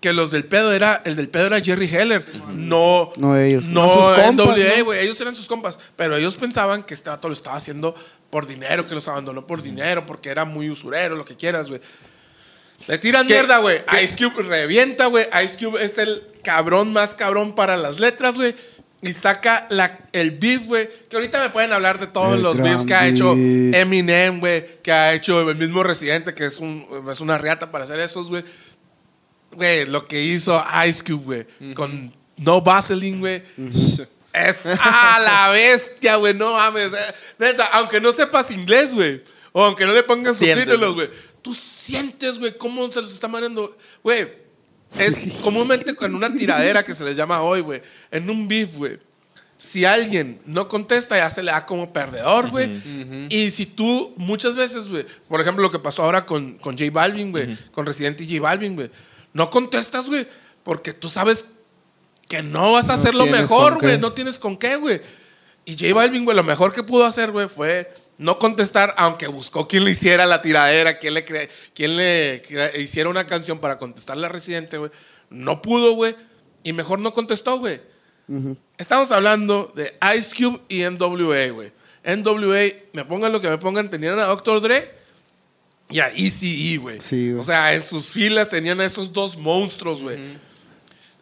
que 0.04 0.12
los 0.12 0.30
del 0.30 0.44
pedo 0.44 0.70
era, 0.74 1.00
el 1.06 1.16
del 1.16 1.30
pedo 1.30 1.46
era 1.46 1.60
Jerry 1.62 1.86
Heller, 1.90 2.22
no, 2.52 3.10
No 3.16 3.38
ellos. 3.38 3.64
no, 3.64 3.86
No 3.86 4.08
sus 4.14 4.18
en 4.18 4.36
compas, 4.36 4.58
WA, 4.58 4.78
¿no? 4.80 4.84
güey. 4.84 5.00
Ellos 5.02 5.18
eran 5.22 5.34
sus 5.34 5.46
compas, 5.46 5.78
pero 5.96 6.14
ellos 6.14 6.36
pensaban 6.36 6.82
que 6.82 6.92
este 6.92 7.08
vato 7.08 7.26
lo 7.28 7.32
estaba 7.32 7.56
haciendo 7.56 7.94
por 8.28 8.46
dinero, 8.46 8.84
que 8.86 8.94
los 8.94 9.08
abandonó 9.08 9.46
por 9.46 9.62
dinero, 9.62 10.04
porque 10.04 10.28
era 10.28 10.44
muy 10.44 10.68
usurero, 10.68 11.16
lo 11.16 11.24
que 11.24 11.36
quieras, 11.38 11.68
güey. 11.68 11.80
Le 12.86 12.98
tiran 12.98 13.26
¿Qué- 13.26 13.32
mierda, 13.32 13.58
güey. 13.60 13.82
Ice 14.02 14.14
Cube 14.18 14.42
revienta, 14.42 15.06
güey. 15.06 15.26
Ice 15.42 15.56
Cube 15.58 15.82
es 15.82 15.96
el 15.96 16.22
cabrón 16.42 16.92
más 16.92 17.14
cabrón 17.14 17.54
para 17.54 17.78
las 17.78 17.98
letras, 17.98 18.34
güey. 18.34 18.54
Y 19.00 19.12
saca 19.14 19.66
la, 19.70 20.00
el 20.12 20.32
beef, 20.32 20.66
güey. 20.66 20.86
Que 21.08 21.16
ahorita 21.16 21.42
me 21.42 21.48
pueden 21.50 21.72
hablar 21.72 21.98
de 21.98 22.08
todos 22.08 22.34
El 22.36 22.42
los 22.42 22.58
beefs 22.60 22.84
que 22.84 22.94
ha 22.94 23.06
hecho. 23.08 23.32
Eminem, 23.32 24.40
güey. 24.40 24.66
Que 24.82 24.92
ha 24.92 25.14
hecho 25.14 25.48
el 25.48 25.56
mismo 25.56 25.82
Residente, 25.82 26.34
que 26.34 26.44
es, 26.44 26.58
un, 26.58 26.86
es 27.10 27.20
una 27.20 27.38
riata 27.38 27.70
para 27.70 27.84
hacer 27.84 28.00
esos, 28.00 28.28
güey. 28.28 28.44
Güey, 29.54 29.86
lo 29.86 30.06
que 30.06 30.22
hizo 30.22 30.62
Ice 30.86 31.02
Cube, 31.02 31.46
güey. 31.58 31.74
Con 31.74 32.14
No 32.36 32.60
Vaseline, 32.60 33.18
güey. 33.20 33.42
Es 34.32 34.66
a 34.66 35.20
la 35.20 35.50
bestia, 35.50 36.16
güey. 36.16 36.34
No 36.34 36.54
mames. 36.54 36.92
eh, 36.92 37.14
Neta, 37.38 37.66
aunque 37.66 38.00
no 38.00 38.12
sepas 38.12 38.50
inglés, 38.50 38.94
güey. 38.94 39.22
O 39.52 39.64
aunque 39.64 39.86
no 39.86 39.92
le 39.92 40.02
pongan 40.02 40.34
Sientes, 40.34 40.64
subtítulos, 40.64 40.94
güey. 40.94 41.10
Tú 41.42 41.54
sientes, 41.54 42.38
güey, 42.38 42.54
cómo 42.56 42.90
se 42.90 43.00
los 43.00 43.12
está 43.12 43.28
mareando. 43.28 43.76
Güey, 44.02 44.28
es 44.98 45.34
comúnmente 45.42 45.94
con 45.94 46.14
una 46.14 46.32
tiradera 46.34 46.82
que 46.84 46.94
se 46.94 47.04
les 47.04 47.16
llama 47.16 47.42
hoy, 47.42 47.60
güey. 47.60 47.80
En 48.10 48.28
un 48.28 48.48
beef, 48.48 48.74
güey. 48.76 48.98
Si 49.56 49.84
alguien 49.84 50.40
no 50.46 50.66
contesta, 50.66 51.16
ya 51.16 51.30
se 51.30 51.42
le 51.42 51.52
da 51.52 51.64
como 51.64 51.92
perdedor, 51.92 52.50
güey. 52.50 52.70
Y 53.30 53.50
si 53.52 53.66
tú, 53.66 54.12
muchas 54.16 54.56
veces, 54.56 54.88
güey, 54.88 55.06
por 55.28 55.40
ejemplo, 55.40 55.62
lo 55.62 55.70
que 55.70 55.78
pasó 55.78 56.02
ahora 56.02 56.26
con, 56.26 56.58
con 56.58 56.76
J 56.76 56.90
Balvin, 56.90 57.30
güey, 57.30 57.56
con 57.70 57.86
Residente 57.86 58.24
J 58.28 58.40
Balvin, 58.40 58.74
güey, 58.74 58.90
no 59.34 59.50
contestas, 59.50 60.06
güey, 60.06 60.26
porque 60.62 60.94
tú 60.94 61.10
sabes 61.10 61.44
que 62.28 62.42
no 62.42 62.72
vas 62.72 62.88
a 62.88 62.94
No 62.94 63.00
hacer 63.00 63.14
lo 63.14 63.26
mejor, 63.26 63.78
güey, 63.80 63.98
no 63.98 64.12
tienes 64.14 64.38
con 64.38 64.56
qué, 64.56 64.76
güey. 64.76 65.00
Y 65.66 65.72
J 65.78 65.92
Balvin, 65.94 66.24
güey, 66.24 66.36
lo 66.36 66.42
mejor 66.42 66.72
que 66.72 66.82
pudo 66.82 67.04
hacer, 67.04 67.30
güey, 67.32 67.48
fue 67.48 67.92
no 68.16 68.38
contestar, 68.38 68.94
aunque 68.96 69.26
buscó 69.26 69.66
quien 69.66 69.84
le 69.84 69.90
hiciera 69.90 70.24
la 70.24 70.40
tiradera, 70.40 70.98
quien 70.98 71.14
le, 71.14 71.24
cre- 71.26 71.50
quien 71.74 71.96
le 71.96 72.42
hiciera 72.78 73.10
una 73.10 73.26
canción 73.26 73.58
para 73.58 73.76
contestarle 73.76 74.26
a 74.26 74.28
Residente, 74.30 74.78
güey. 74.78 74.90
No 75.30 75.60
pudo, 75.60 75.92
güey. 75.94 76.14
Y 76.62 76.72
mejor 76.72 77.00
no 77.00 77.12
contestó, 77.12 77.58
güey. 77.58 77.80
Estamos 78.78 79.10
hablando 79.10 79.72
de 79.74 79.96
Ice 80.16 80.34
Cube 80.34 80.60
y 80.68 80.82
NWA, 80.84 81.48
güey. 81.50 81.72
NWA, 82.04 82.72
me 82.92 83.04
pongan 83.04 83.32
lo 83.32 83.40
que 83.40 83.48
me 83.50 83.58
pongan, 83.58 83.90
tenían 83.90 84.18
a 84.18 84.24
Dr. 84.24 84.60
Dre 84.62 84.94
y 85.90 86.00
a 86.00 86.08
ECE, 86.08 86.78
güey. 86.78 87.00
Sí, 87.00 87.30
güey. 87.30 87.40
o 87.40 87.44
sea, 87.44 87.74
en 87.74 87.84
sus 87.84 88.10
filas 88.10 88.50
tenían 88.50 88.80
a 88.80 88.84
esos 88.84 89.12
dos 89.12 89.36
monstruos, 89.36 90.02
güey. 90.02 90.18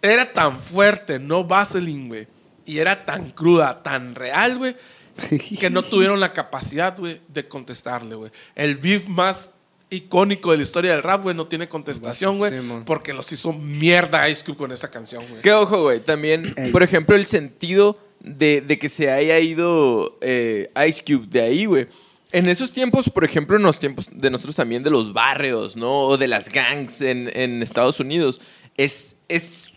Era 0.00 0.32
tan 0.32 0.60
fuerte, 0.60 1.18
no 1.18 1.44
Vaseline, 1.44 2.08
güey. 2.08 2.26
Y 2.64 2.78
era 2.78 3.04
tan 3.04 3.30
cruda, 3.30 3.82
tan 3.82 4.14
real, 4.14 4.58
güey, 4.58 4.76
que 5.60 5.70
no 5.70 5.82
tuvieron 5.82 6.20
la 6.20 6.32
capacidad, 6.32 6.96
güey, 6.96 7.20
de 7.28 7.44
contestarle, 7.44 8.14
güey. 8.14 8.30
El 8.54 8.76
beef 8.76 9.08
más 9.08 9.54
icónico 9.90 10.52
de 10.52 10.56
la 10.58 10.62
historia 10.62 10.92
del 10.92 11.02
rap, 11.02 11.22
güey, 11.22 11.36
no 11.36 11.46
tiene 11.46 11.68
contestación, 11.68 12.38
güey, 12.38 12.50
Sí, 12.58 12.68
porque 12.86 13.12
los 13.12 13.30
hizo 13.30 13.52
mierda 13.52 14.28
Ice 14.28 14.42
Cube 14.44 14.56
con 14.56 14.72
esa 14.72 14.90
canción, 14.90 15.24
güey. 15.28 15.42
Que 15.42 15.52
ojo, 15.52 15.82
güey. 15.82 16.00
También, 16.00 16.54
por 16.72 16.82
ejemplo, 16.82 17.14
el 17.14 17.26
sentido 17.26 17.98
de, 18.20 18.60
de 18.60 18.78
que 18.78 18.88
se 18.88 19.10
haya 19.10 19.38
ido 19.38 20.18
eh, 20.20 20.70
Ice 20.88 21.02
Cube 21.04 21.26
de 21.28 21.42
ahí, 21.42 21.66
güey. 21.66 21.88
En 22.32 22.48
esos 22.48 22.72
tiempos, 22.72 23.10
por 23.10 23.24
ejemplo, 23.24 23.56
en 23.56 23.62
los 23.62 23.78
tiempos 23.78 24.08
de 24.10 24.30
nosotros 24.30 24.56
también 24.56 24.82
de 24.82 24.90
los 24.90 25.12
barrios, 25.12 25.76
¿no? 25.76 26.02
O 26.02 26.16
de 26.16 26.28
las 26.28 26.48
gangs 26.48 27.02
en, 27.02 27.30
en 27.34 27.62
Estados 27.62 28.00
Unidos, 28.00 28.40
es, 28.76 29.16
es 29.28 29.72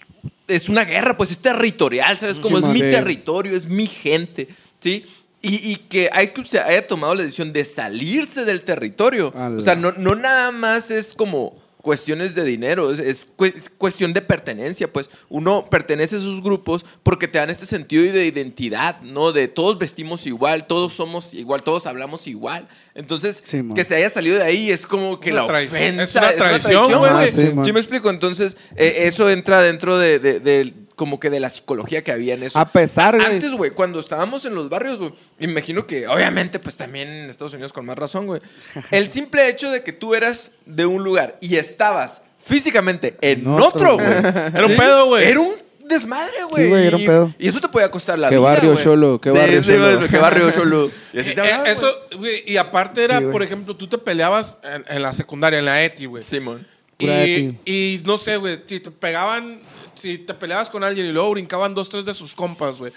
es 0.48 0.70
una 0.70 0.84
guerra, 0.86 1.18
pues 1.18 1.32
es 1.32 1.40
territorial, 1.40 2.18
¿sabes? 2.18 2.40
Como 2.40 2.60
Sí, 2.60 2.66
es 2.66 2.74
mi 2.74 2.80
territorio, 2.80 3.56
es 3.56 3.68
mi 3.68 3.88
gente, 3.88 4.48
¿sí? 4.80 5.06
Y, 5.42 5.72
y 5.72 5.76
que 5.76 6.10
Ice 6.24 6.34
Cube 6.34 6.48
se 6.48 6.60
haya 6.60 6.88
tomado 6.88 7.14
la 7.14 7.24
decisión 7.24 7.54
de 7.54 7.64
salirse 7.66 8.46
del 8.46 8.64
territorio. 8.64 9.32
Ala. 9.36 9.58
O 9.58 9.62
sea, 9.62 9.76
no, 9.76 9.92
no 9.92 10.16
nada 10.16 10.52
más 10.52 10.90
es 10.90 11.14
como 11.14 11.56
cuestiones 11.86 12.34
de 12.34 12.44
dinero, 12.44 12.92
es, 12.92 12.98
es 12.98 13.28
cu- 13.36 13.46
es 13.46 13.70
cuestión 13.70 14.12
de 14.12 14.24
pertenencia, 14.24 14.92
pues 14.92 15.08
uno 15.30 15.68
pertenece 15.70 16.16
a 16.16 16.18
esos 16.18 16.42
grupos 16.42 16.84
porque 17.04 17.28
te 17.28 17.38
dan 17.38 17.52
este 17.52 17.68
sentido 17.68 18.02
de 18.12 18.26
identidad, 18.26 19.00
¿no? 19.02 19.32
De 19.32 19.48
todos 19.48 19.78
vestimos 19.78 20.26
igual, 20.26 20.66
todos 20.66 20.94
somos 20.94 21.36
igual, 21.36 21.62
todos 21.62 21.86
hablamos 21.86 22.26
igual. 22.26 22.68
Entonces, 22.96 23.44
Sí, 23.46 23.62
que 23.76 23.84
se 23.84 23.94
haya 23.96 24.10
salido 24.10 24.38
de 24.38 24.44
ahí 24.44 24.72
es 24.72 24.88
como 24.88 25.20
que 25.20 25.32
Una 25.32 25.42
la 25.44 25.48
traición. 25.48 25.80
ofensa. 25.84 26.04
Es 26.04 26.16
una 26.16 26.34
traición, 26.36 26.98
güey. 26.98 27.12
Ah, 27.14 27.28
sí, 27.64 27.72
me 27.72 27.80
explico. 27.80 28.10
Entonces, 28.10 28.58
eh, 28.76 29.02
eso 29.02 29.30
entra 29.30 29.62
dentro 29.62 30.00
de, 30.00 30.18
de- 30.18 30.40
de- 30.40 30.74
como 30.96 31.20
que 31.20 31.30
de 31.30 31.40
la 31.40 31.50
psicología 31.50 32.04
que 32.04 32.12
había 32.12 32.34
en 32.36 32.44
eso. 32.44 32.58
A 32.58 32.66
pesar, 32.66 33.16
güey. 33.18 33.28
Antes, 33.34 33.52
güey, 33.52 33.72
cuando 33.72 34.00
estábamos 34.00 34.46
en 34.46 34.56
los 34.56 34.70
barrios, 34.70 34.98
güey, 34.98 35.14
imagino 35.40 35.86
que, 35.86 36.08
obviamente, 36.08 36.60
pues 36.60 36.78
también 36.78 37.08
en 37.10 37.30
Estados 37.30 37.54
Unidos 37.54 37.74
con 37.74 37.86
más 37.86 37.98
razón, 37.98 38.26
güey. 38.28 38.42
El 38.92 39.10
simple 39.10 39.48
hecho 39.50 39.70
de 39.72 39.84
que 39.84 39.92
tú 39.94 40.16
eras 40.16 40.52
de 40.66 40.86
un 40.86 41.04
lugar 41.04 41.38
y 41.42 41.56
estabas 41.58 42.22
físicamente 42.40 43.18
en 43.22 43.42
En 43.42 43.48
otro, 43.48 43.96
güey. 43.96 44.08
Era 44.08 44.66
un 44.66 44.76
pedo, 44.78 45.06
güey. 45.08 45.28
Era 45.28 45.40
un 45.40 45.54
desmadre, 45.88 46.44
güey. 46.50 46.64
Sí, 46.64 46.70
güey, 46.70 46.88
era 46.88 46.98
un 46.98 47.06
pedo. 47.06 47.34
Y 47.38 47.48
eso 47.48 47.62
te 47.62 47.68
podía 47.70 47.92
costar 47.92 48.18
la 48.18 48.30
Qué 48.30 48.38
vida, 48.38 48.44
barrio 48.46 48.76
cholo, 48.76 49.22
qué 49.22 49.32
Sí, 49.32 49.38
barrio 49.38 49.64
sí, 49.64 49.72
cholo. 49.72 50.08
qué 50.10 50.18
barrio 50.18 50.52
cholo. 50.56 50.92
Y 51.14 51.20
así 51.20 51.36
te 51.36 51.42
Eh, 51.42 51.60
eso, 51.68 51.88
güey, 52.18 52.44
y 52.48 52.58
aparte 52.58 53.04
era, 53.04 53.22
por 53.32 53.44
ejemplo, 53.44 53.76
tú 53.76 53.88
te 53.88 53.98
peleabas 54.00 54.58
en, 54.64 54.84
en 54.96 55.02
la 55.04 55.14
secundaria, 55.14 55.60
en 55.60 55.66
la 55.66 55.84
ETI, 55.84 56.06
güey. 56.08 56.24
Simón. 56.24 56.66
Pura 56.98 57.26
Y, 57.28 57.34
ETI. 57.34 57.60
y 57.66 58.02
no 58.06 58.18
sé, 58.18 58.38
güey, 58.38 58.62
si 58.66 58.80
te 58.80 58.90
pegaban, 58.90 59.60
si 59.96 60.20
te 60.20 60.34
peleabas 60.34 60.70
con 60.70 60.84
alguien 60.84 61.08
y 61.08 61.12
luego 61.12 61.32
brincaban 61.32 61.74
dos, 61.74 61.90
tres 61.90 62.06
de 62.06 62.14
sus 62.14 62.36
compas, 62.36 62.78
güey. 62.78 62.94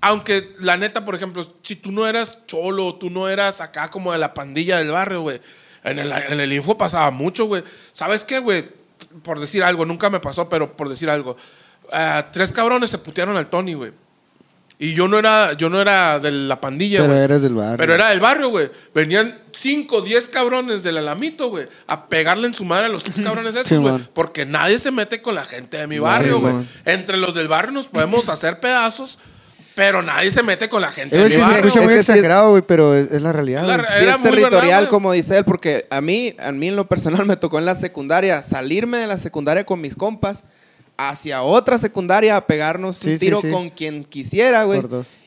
Aunque 0.00 0.52
la 0.58 0.76
neta, 0.76 1.04
por 1.04 1.14
ejemplo, 1.14 1.46
si 1.62 1.76
tú 1.76 1.92
no 1.92 2.06
eras 2.06 2.46
cholo, 2.46 2.96
tú 2.96 3.08
no 3.08 3.28
eras 3.28 3.60
acá 3.60 3.88
como 3.88 4.12
de 4.12 4.18
la 4.18 4.34
pandilla 4.34 4.78
del 4.78 4.90
barrio, 4.90 5.22
güey. 5.22 5.40
En 5.84 5.98
el, 5.98 6.10
en 6.12 6.40
el 6.40 6.52
info 6.52 6.76
pasaba 6.76 7.10
mucho, 7.10 7.46
güey. 7.46 7.62
¿Sabes 7.92 8.24
qué, 8.24 8.38
güey? 8.38 8.68
Por 9.22 9.40
decir 9.40 9.62
algo, 9.62 9.86
nunca 9.86 10.10
me 10.10 10.20
pasó, 10.20 10.48
pero 10.48 10.76
por 10.76 10.88
decir 10.88 11.08
algo. 11.10 11.36
ah, 11.92 12.26
tres 12.32 12.52
cabrones 12.52 12.90
se 12.90 12.98
putearon 12.98 13.36
al 13.36 13.48
Tony, 13.48 13.74
güey. 13.74 13.92
Y 14.84 14.94
yo 14.94 15.06
no 15.06 15.18
era, 15.18 15.52
yo 15.52 15.70
no 15.70 15.80
era 15.80 16.18
de 16.18 16.32
la 16.32 16.60
pandilla, 16.60 16.98
Pero 17.02 17.12
güey. 17.12 17.24
eras 17.24 17.42
del 17.42 17.54
barrio. 17.54 17.76
Pero 17.76 17.94
era 17.94 18.10
del 18.10 18.18
barrio, 18.18 18.48
güey. 18.48 18.68
Venían 18.92 19.38
5, 19.52 20.00
10 20.02 20.28
cabrones 20.28 20.82
del 20.82 20.98
alamito, 20.98 21.50
güey, 21.50 21.66
a 21.86 22.06
pegarle 22.08 22.48
en 22.48 22.54
su 22.54 22.64
madre 22.64 22.86
a 22.86 22.88
los 22.88 23.04
tres 23.04 23.20
cabrones 23.22 23.54
esos, 23.54 23.68
Sí, 23.68 23.76
güey. 23.76 23.92
man. 23.92 24.08
porque 24.12 24.44
nadie 24.44 24.80
se 24.80 24.90
mete 24.90 25.22
con 25.22 25.36
la 25.36 25.44
gente 25.44 25.76
de 25.76 25.86
mi 25.86 26.00
barrio, 26.00 26.40
güey. 26.40 26.54
Entre 26.84 27.16
los 27.16 27.34
del 27.36 27.46
barrio 27.46 27.70
nos 27.70 27.86
podemos 27.86 28.28
hacer 28.28 28.58
pedazos, 28.58 29.20
pero 29.76 30.02
nadie 30.02 30.32
se 30.32 30.42
mete 30.42 30.68
con 30.68 30.82
la 30.82 30.90
gente 30.90 31.16
Es 31.16 31.22
de 31.22 31.28
que 31.30 31.36
mi 31.36 31.40
se 31.42 31.46
barrio. 31.48 31.58
escucha 31.68 31.78
Es 31.80 31.84
muy 31.84 31.94
sí 31.94 32.00
es- 32.00 32.08
exagerado, 32.08 32.50
güey, 32.50 32.62
pero 32.66 32.94
es, 32.96 33.12
es 33.12 33.22
la 33.22 33.32
realidad. 33.32 33.64
La 33.64 33.76
güey. 33.76 33.86
Sí, 33.88 34.02
Era 34.02 34.12
es 34.14 34.18
muy 34.18 34.30
verdad, 34.30 34.48
territorial, 34.48 34.80
güey. 34.84 34.90
como 34.90 35.12
dice 35.12 35.38
él, 35.38 35.44
porque 35.44 35.86
a 35.90 36.00
mí, 36.00 36.34
a 36.40 36.50
mí 36.50 36.66
en 36.68 36.74
lo 36.76 36.88
personal 36.88 37.24
me 37.24 37.36
tocó 37.36 37.60
en 37.60 37.66
la 37.66 37.76
secundaria 37.76 38.42
salirme 38.42 38.98
de 38.98 39.06
la 39.06 39.16
secundaria 39.16 39.64
con 39.64 39.80
mis 39.80 39.94
compas 39.94 40.42
hacia 40.96 41.42
otra 41.42 41.78
secundaria 41.78 42.36
a 42.36 42.46
pegarnos 42.46 42.96
Sí, 42.96 43.10
un 43.12 43.18
tiro 43.18 43.40
sí. 43.40 43.50
con 43.50 43.70
quien 43.70 44.04
quisiera, 44.04 44.64
güey. 44.64 44.82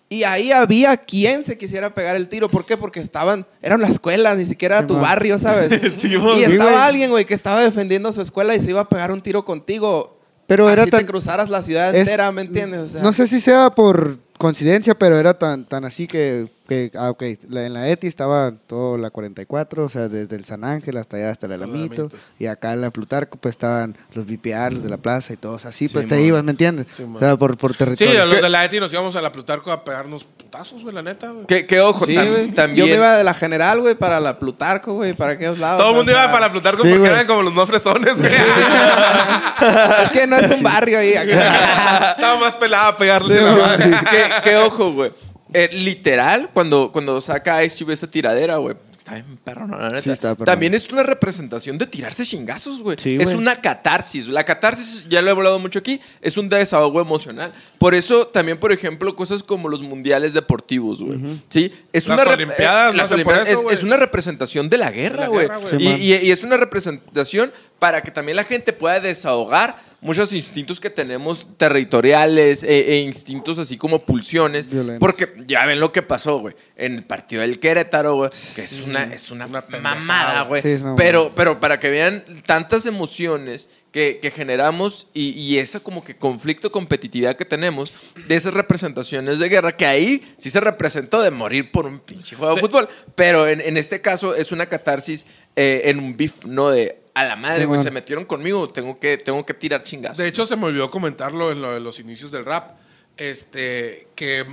Y 0.07 0.23
ahí 0.23 0.51
había 0.51 0.95
quien 0.97 1.43
se 1.43 1.57
quisiera 1.57 1.93
pegar 1.93 2.15
el 2.15 2.27
tiro. 2.29 2.47
¿Por 2.47 2.63
qué? 2.65 2.77
Porque 2.77 2.99
estaban, 2.99 3.45
era 3.61 3.75
una 3.75 3.87
escuela, 3.87 4.35
ni 4.35 4.45
siquiera 4.45 4.81
Sí, 4.81 4.87
tu 4.87 4.93
man. 4.93 5.01
barrio, 5.01 5.37
¿sabes? 5.37 5.69
Sí, 5.99 6.07
y 6.07 6.11
Sí, 6.11 6.43
estaba 6.43 6.71
güey. 6.71 6.81
alguien, 6.83 7.09
güey, 7.09 7.25
que 7.25 7.33
estaba 7.33 7.61
defendiendo 7.61 8.11
su 8.13 8.21
escuela 8.21 8.55
y 8.55 8.61
se 8.61 8.69
iba 8.69 8.81
a 8.81 8.89
pegar 8.89 9.11
un 9.11 9.21
tiro 9.21 9.43
contigo. 9.43 10.19
Pero 10.47 10.67
Así 10.67 10.73
era 10.73 10.85
te 10.85 10.91
tan- 10.91 11.05
cruzaras 11.07 11.49
la 11.49 11.63
ciudad 11.63 11.93
Es- 11.93 12.01
entera, 12.01 12.31
¿me 12.31 12.41
entiendes? 12.43 12.79
O 12.81 12.87
sea, 12.87 13.01
no 13.01 13.13
sé 13.13 13.25
si 13.27 13.39
sea 13.41 13.71
por 13.71 14.19
coincidencia, 14.37 14.93
pero 14.93 15.17
era 15.19 15.33
tan, 15.39 15.65
tan 15.65 15.85
así 15.85 16.05
que, 16.05 16.47
que 16.67 16.91
ah, 16.95 17.09
ok, 17.11 17.23
la- 17.49 17.65
en 17.65 17.73
la 17.73 17.87
ETI 17.89 18.07
estaba 18.07 18.51
todo 18.67 18.97
la 18.97 19.09
44, 19.09 19.83
o 19.85 19.89
sea, 19.89 20.07
desde 20.09 20.35
el 20.35 20.45
San 20.45 20.63
Ángel 20.63 20.97
hasta 20.97 21.17
allá, 21.17 21.29
hasta 21.31 21.45
el 21.45 21.53
Alamito, 21.53 22.09
y 22.39 22.47
acá 22.47 22.73
en 22.73 22.81
la 22.81 22.91
Plutarco, 22.91 23.37
pues 23.37 23.53
estaban 23.53 23.95
los 24.13 24.25
BPR, 24.25 24.73
los 24.73 24.83
de 24.83 24.89
la 24.89 24.97
plaza 24.97 25.33
y 25.33 25.37
todos 25.37 25.65
así, 25.65 25.87
Sí, 25.87 25.93
pues 25.93 26.07
te 26.07 26.15
man. 26.15 26.23
ibas, 26.23 26.43
¿me 26.43 26.51
entiendes? 26.51 26.87
Sí, 26.89 27.03
man. 27.03 27.17
o 27.17 27.19
sea, 27.19 27.37
por, 27.37 27.57
por 27.57 27.71
Sí, 27.73 27.77
territorio. 27.79 28.21
a 28.23 28.25
los 28.25 28.41
de 28.41 28.49
la 28.49 28.65
ETI 28.65 28.79
nos 28.79 28.91
íbamos 28.91 29.15
a 29.15 29.21
la 29.21 29.31
Plutarco 29.31 29.71
a 29.71 29.83
pegarnos 29.83 30.23
putazos, 30.23 30.81
güey, 30.81 30.93
la 30.95 31.01
neta, 31.03 31.29
güey. 31.31 31.45
Que, 31.45 31.65
que 31.67 31.81
ojo, 31.81 32.05
Sí, 32.05 32.15
tam- 32.15 32.53
también. 32.53 32.87
Yo 32.87 32.91
me 32.93 32.97
iba 32.97 33.15
de 33.17 33.23
la 33.23 33.33
general, 33.33 33.81
güey, 33.81 33.95
para 33.95 34.19
la 34.19 34.39
Plutarco, 34.39 34.93
güey, 34.93 35.13
para 35.13 35.33
aquellos 35.33 35.59
lados. 35.59 35.79
Todo 35.79 35.91
el 35.91 35.95
mundo 35.97 36.11
iba 36.11 36.25
para 36.31 36.47
la 36.47 36.51
Plutarco 36.51 36.81
Sí, 36.83 36.89
porque 36.89 37.07
eran 37.07 37.27
como 37.27 37.43
los 37.43 37.53
más 37.53 37.67
fresones, 37.67 38.19
güey. 38.19 38.31
Es 40.03 40.09
que 40.11 40.27
no 40.27 40.35
es 40.37 40.51
un 40.51 40.63
barrio 40.63 40.99
ahí. 40.99 41.15
acá. 41.15 42.11
Estaba 42.11 42.39
más 42.39 42.57
pelada 42.57 42.87
a 42.89 42.97
pegarles 42.97 43.37
en 43.39 43.45
la 43.45 43.51
madre. 43.55 43.91
que, 44.09 44.49
que 44.49 44.55
ojo, 44.57 44.91
güey. 44.91 45.11
Eh, 45.53 45.69
literal, 45.71 46.49
cuando, 46.53 46.91
cuando 46.91 47.21
saca 47.21 47.63
Ice 47.63 47.83
Cube 47.83 47.93
esta 47.93 48.07
tiradera, 48.07 48.57
güey. 48.57 48.75
Está 48.97 49.13
bien 49.13 49.37
perro, 49.43 49.67
no, 49.67 49.77
la 49.77 49.89
neta. 49.89 50.01
Sí, 50.01 50.09
está 50.09 50.33
perro. 50.33 50.45
También 50.45 50.73
es 50.73 50.89
una 50.89 51.03
representación 51.03 51.77
de 51.77 51.85
tirarse 51.85 52.25
chingazos, 52.25 52.81
güey. 52.81 52.97
Sí, 52.99 53.17
es 53.19 53.25
güey. 53.25 53.35
una 53.35 53.61
catarsis. 53.61 54.27
La 54.27 54.43
catarsis, 54.43 55.05
ya 55.07 55.21
lo 55.21 55.27
he 55.27 55.31
hablado 55.31 55.59
mucho 55.59 55.77
aquí, 55.77 56.01
es 56.21 56.37
un 56.37 56.49
desahogo 56.49 56.99
emocional. 56.99 57.53
Por 57.77 57.93
eso 57.93 58.25
también, 58.25 58.59
por 58.59 58.71
ejemplo, 58.71 59.15
cosas 59.15 59.43
como 59.43 59.69
los 59.69 59.83
mundiales 59.83 60.33
deportivos, 60.33 61.03
güey. 61.03 61.19
¿Sí? 61.49 61.71
Es 61.93 62.07
Las 62.07 62.19
una 62.19 62.33
Olimpiadas 62.33 62.89
eh, 62.89 62.91
no 62.93 62.97
las 62.97 63.11
hacen 63.11 63.23
por 63.23 63.33
Olimpiadas 63.33 63.47
eso, 63.49 63.59
es, 63.59 63.63
güey. 63.63 63.75
es 63.77 63.83
una 63.83 63.97
representación 63.97 64.69
de 64.71 64.77
la 64.79 64.89
guerra, 64.89 65.19
la 65.21 65.27
güey. 65.27 65.41
guerra, 65.43 65.57
güey. 65.59 65.69
Sí, 65.69 65.75
y, 65.79 65.87
man. 65.89 66.01
y- 66.01 66.27
y 66.27 66.31
es 66.31 66.43
una 66.43 66.57
representación 66.57 67.51
para 67.77 68.01
que 68.01 68.09
también 68.09 68.37
la 68.37 68.43
gente 68.43 68.73
pueda 68.73 68.99
desahogar 68.99 69.77
muchos 70.05 70.31
instintos 70.33 70.79
que 70.79 70.91
tenemos 70.91 71.47
territoriales 71.57 72.61
e, 72.61 72.93
e 72.93 72.99
instintos 72.99 73.57
así 73.57 73.75
como 73.75 73.99
pulsiones. 73.99 74.69
Violentos. 74.69 74.99
Porque 74.99 75.33
ya 75.47 75.65
ven 75.65 75.79
lo 75.79 75.91
que 75.91 76.03
pasó, 76.03 76.37
güey. 76.37 76.55
En 76.75 76.93
el 76.93 77.03
partido 77.03 77.41
del 77.41 77.59
Querétaro, 77.59 78.15
güey. 78.15 78.29
Que 78.29 78.61
es 78.61 78.85
una, 78.87 79.03
es 79.05 79.31
una, 79.31 79.47
mamada, 79.47 80.43
güey. 80.43 80.61
Sí, 80.61 80.75
pero, 80.95 81.31
pero 81.35 81.59
para 81.59 81.79
que 81.79 81.89
vean 81.89 82.23
tantas 82.45 82.85
emociones 82.85 83.69
que, 83.91 84.19
que 84.21 84.29
generamos 84.29 85.07
y, 85.13 85.29
y 85.31 85.57
ese 85.57 85.79
como 85.79 86.03
que 86.03 86.15
conflicto, 86.15 86.71
competitividad 86.71 87.35
que 87.35 87.45
tenemos 87.45 87.91
de 88.27 88.35
esas 88.35 88.53
representaciones 88.53 89.39
de 89.39 89.49
guerra, 89.49 89.75
que 89.75 89.87
ahí 89.87 90.35
sí 90.37 90.51
se 90.51 90.59
representó 90.59 91.21
de 91.21 91.31
morir 91.31 91.71
por 91.71 91.87
un 91.87 91.99
pinche 91.99 92.35
juego 92.35 92.53
de 92.53 92.61
fútbol. 92.61 92.87
Pero 93.15 93.47
en, 93.47 93.59
en 93.59 93.75
este 93.77 94.01
caso 94.01 94.35
es 94.35 94.51
una 94.51 94.67
catarsis 94.67 95.25
eh, 95.55 95.83
en 95.85 95.97
un 95.97 96.15
beef, 96.15 96.45
¿no? 96.45 96.69
De 96.69 97.04
a 97.15 97.23
la 97.23 97.35
madre, 97.37 97.61
Sí, 97.61 97.65
güey, 97.65 97.81
se 97.81 97.91
metieron 97.91 98.25
conmigo, 98.25 98.67
tengo 98.67 98.99
que, 98.99 99.17
tengo 99.17 99.45
que 99.45 99.53
tirar 99.53 99.83
chingazos. 99.83 100.17
De 100.17 100.27
hecho, 100.27 100.45
se 100.45 100.57
me 100.57 100.65
olvidó 100.65 100.91
comentarlo 100.91 101.51
en 101.51 101.61
lo 101.61 101.71
de 101.71 101.79
los 101.79 101.99
inicios 101.99 102.29
del 102.29 102.45
rap. 102.45 102.71
Este, 103.15 104.09
que 104.15 104.45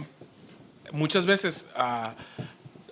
muchas 0.93 1.27
veces, 1.27 1.67
ah, 1.75 2.15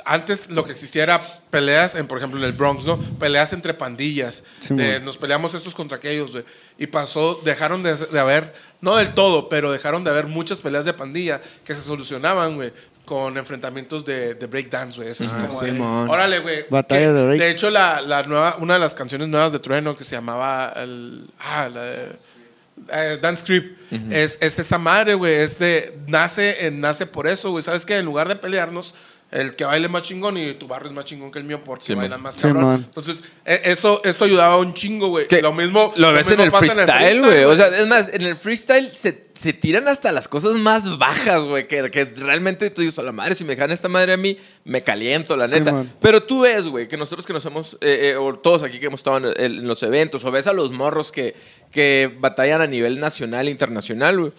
antes 0.04 0.50
lo 0.50 0.64
que 0.64 0.72
existía 0.72 1.04
era 1.04 1.22
peleas, 1.50 1.94
en, 1.94 2.08
por 2.08 2.18
ejemplo, 2.18 2.40
en 2.40 2.46
el 2.46 2.52
Bronx, 2.52 2.84
¿no? 2.84 2.98
Peleas 2.98 3.52
entre 3.52 3.72
pandillas. 3.72 4.42
Sí, 4.58 4.74
de, 4.74 4.94
man. 4.94 5.04
nos 5.04 5.18
peleamos 5.18 5.54
estos 5.54 5.72
contra 5.72 5.98
aquellos, 5.98 6.32
güey. 6.32 6.44
Y 6.76 6.88
pasó, 6.88 7.40
dejaron 7.44 7.84
de, 7.84 7.94
de 7.94 8.18
haber, 8.18 8.52
no 8.80 8.96
del 8.96 9.14
todo, 9.14 9.48
pero 9.48 9.70
dejaron 9.70 10.02
de 10.02 10.10
haber 10.10 10.26
muchas 10.26 10.60
peleas 10.60 10.84
de 10.84 10.94
pandilla 10.94 11.40
que 11.64 11.76
se 11.76 11.82
solucionaban, 11.82 12.56
güey. 12.56 12.72
Con 13.10 13.36
enfrentamientos 13.36 14.04
de, 14.04 14.34
de 14.34 14.46
breakdance, 14.46 14.96
güey. 14.98 15.10
Eso 15.10 15.24
es 15.24 15.32
Ah, 15.32 15.44
como 15.48 15.58
sí, 15.60 15.66
de. 15.72 15.80
Órale, 15.80 16.38
güey. 16.38 16.64
Batalla 16.70 17.06
que- 17.08 17.12
de 17.12 17.26
break. 17.26 17.40
De 17.40 17.50
hecho, 17.50 17.68
la, 17.68 18.00
la 18.00 18.22
nueva, 18.22 18.54
una 18.60 18.74
de 18.74 18.80
las 18.80 18.94
canciones 18.94 19.26
nuevas 19.26 19.50
de 19.50 19.58
Trueno 19.58 19.96
que 19.96 20.04
se 20.04 20.14
llamaba 20.14 20.72
el, 20.76 21.28
ah, 21.40 21.68
la 21.68 21.82
de- 21.82 22.12
eh, 22.92 23.18
Dance 23.20 23.44
Creep. 23.44 23.76
es, 24.12 24.38
es 24.40 24.60
esa 24.60 24.78
madre, 24.78 25.14
güey. 25.14 25.34
Es 25.34 25.58
de. 25.58 25.98
Nace, 26.06 26.64
eh, 26.66 26.70
nace 26.70 27.04
por 27.04 27.26
eso, 27.26 27.50
güey. 27.50 27.64
¿Sabes 27.64 27.84
qué? 27.84 27.96
En 27.96 28.04
lugar 28.04 28.28
de 28.28 28.36
pelearnos, 28.36 28.94
el 29.32 29.54
que 29.54 29.64
baile 29.64 29.88
más 29.88 30.02
chingón 30.02 30.36
y 30.36 30.54
tu 30.54 30.66
barrio 30.66 30.88
es 30.88 30.94
más 30.94 31.04
chingón 31.04 31.30
que 31.30 31.38
el 31.38 31.44
mío 31.44 31.62
porque 31.62 31.84
Sí, 31.84 31.94
bailan 31.94 32.18
man. 32.20 32.22
más 32.22 32.34
Sí, 32.34 32.40
cabrón. 32.42 32.64
man. 32.64 32.82
Entonces, 32.84 33.22
eh, 33.44 33.60
esto, 33.64 34.00
esto 34.04 34.24
ayudaba 34.24 34.56
un 34.58 34.74
chingo, 34.74 35.08
güey. 35.08 35.26
Que 35.28 35.40
Lo 35.42 35.52
mismo. 35.52 35.92
Lo 35.96 36.12
ves 36.12 36.26
en 36.26 36.38
mismo 36.38 36.44
el 36.44 36.50
pasa 36.50 36.72
freestyle, 36.84 37.20
güey. 37.22 37.44
O 37.44 37.56
sea, 37.56 37.66
es 37.68 37.86
más, 37.86 38.08
en 38.12 38.22
el 38.22 38.34
freestyle 38.36 38.90
se, 38.90 39.26
se 39.34 39.52
tiran 39.52 39.86
hasta 39.88 40.10
las 40.12 40.26
cosas 40.26 40.52
más 40.54 40.98
bajas, 40.98 41.44
güey. 41.44 41.68
Que, 41.68 41.90
que 41.90 42.04
realmente 42.06 42.70
tú 42.70 42.82
dices, 42.82 42.98
a 42.98 43.02
la 43.02 43.12
madre, 43.12 43.34
si 43.36 43.44
me 43.44 43.54
dejan 43.54 43.70
esta 43.70 43.88
madre 43.88 44.14
a 44.14 44.16
mí, 44.16 44.36
me 44.64 44.82
caliento, 44.82 45.36
la 45.36 45.46
neta. 45.46 45.84
Pero 46.00 46.22
tú 46.24 46.40
ves, 46.40 46.66
güey, 46.66 46.88
que 46.88 46.96
nosotros 46.96 47.24
que 47.24 47.32
nos 47.32 47.44
hemos, 47.46 47.74
eh, 47.80 48.10
eh, 48.12 48.16
o 48.16 48.36
todos 48.38 48.62
aquí 48.64 48.80
que 48.80 48.86
hemos 48.86 49.00
estado 49.00 49.18
en, 49.18 49.40
en 49.40 49.66
los 49.68 49.82
eventos, 49.84 50.24
o 50.24 50.30
ves 50.32 50.48
a 50.48 50.52
los 50.52 50.72
morros 50.72 51.12
que, 51.12 51.34
que 51.70 52.12
batallan 52.18 52.62
a 52.62 52.66
nivel 52.66 52.98
nacional 52.98 53.46
e 53.46 53.50
internacional, 53.52 54.18
güey. 54.18 54.32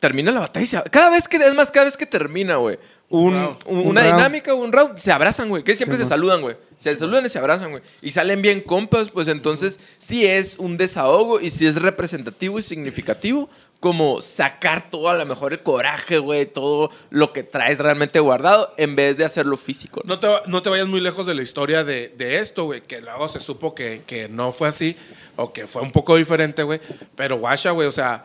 Termina 0.00 0.30
la 0.30 0.40
batalla 0.40 0.64
y 0.64 0.66
se- 0.68 0.82
Cada 0.90 1.10
vez 1.10 1.26
que, 1.26 1.38
es 1.38 1.54
más, 1.54 1.72
cada 1.72 1.86
vez 1.86 1.96
que 1.96 2.06
termina, 2.06 2.56
güey. 2.56 2.78
Un, 3.10 3.34
un- 3.34 3.56
Un 3.66 3.86
una 3.88 4.02
dinámica, 4.04 4.52
un 4.52 4.70
round, 4.70 4.98
se 4.98 5.10
abrazan, 5.10 5.48
güey. 5.48 5.64
Que 5.64 5.74
siempre 5.74 5.96
Sí, 5.96 6.02
se 6.02 6.04
man. 6.04 6.08
saludan, 6.10 6.42
güey. 6.42 6.56
Se 6.76 6.94
saludan 6.94 7.24
y 7.24 7.28
se 7.30 7.38
abrazan, 7.38 7.70
güey. 7.70 7.82
Y 8.02 8.10
salen 8.10 8.42
bien 8.42 8.60
compas, 8.60 9.10
pues 9.10 9.28
entonces 9.28 9.80
sí 9.98 10.26
es 10.26 10.56
un 10.58 10.76
desahogo 10.76 11.40
y 11.40 11.50
sí 11.50 11.66
es 11.66 11.76
representativo 11.76 12.58
y 12.58 12.62
significativo 12.62 13.48
como 13.80 14.20
sacar 14.20 14.90
todo 14.90 15.08
a 15.08 15.14
lo 15.14 15.24
mejor 15.24 15.52
el 15.52 15.62
coraje, 15.62 16.18
güey, 16.18 16.46
todo 16.46 16.90
lo 17.10 17.32
que 17.32 17.44
traes 17.44 17.78
realmente 17.78 18.18
guardado 18.18 18.74
en 18.76 18.96
vez 18.96 19.16
de 19.16 19.24
hacerlo 19.24 19.56
físico. 19.56 20.02
¿no? 20.04 20.14
No 20.14 20.20
te, 20.20 20.26
va- 20.26 20.42
no 20.46 20.62
te 20.62 20.68
vayas 20.68 20.88
muy 20.88 21.00
lejos 21.00 21.24
de 21.26 21.34
la 21.36 21.42
historia 21.42 21.84
de, 21.84 22.08
de 22.18 22.38
esto, 22.40 22.64
güey, 22.64 22.80
que 22.82 23.00
luego 23.00 23.28
se 23.28 23.40
supo 23.40 23.74
que, 23.76 24.02
que 24.04 24.28
no 24.28 24.52
fue 24.52 24.66
así 24.68 24.96
o 25.36 25.52
que 25.52 25.66
fue 25.68 25.80
un 25.82 25.92
poco 25.92 26.16
diferente, 26.16 26.62
güey. 26.64 26.80
Pero 27.14 27.38
guacha, 27.38 27.70
güey, 27.70 27.86
o 27.86 27.92
sea, 27.92 28.24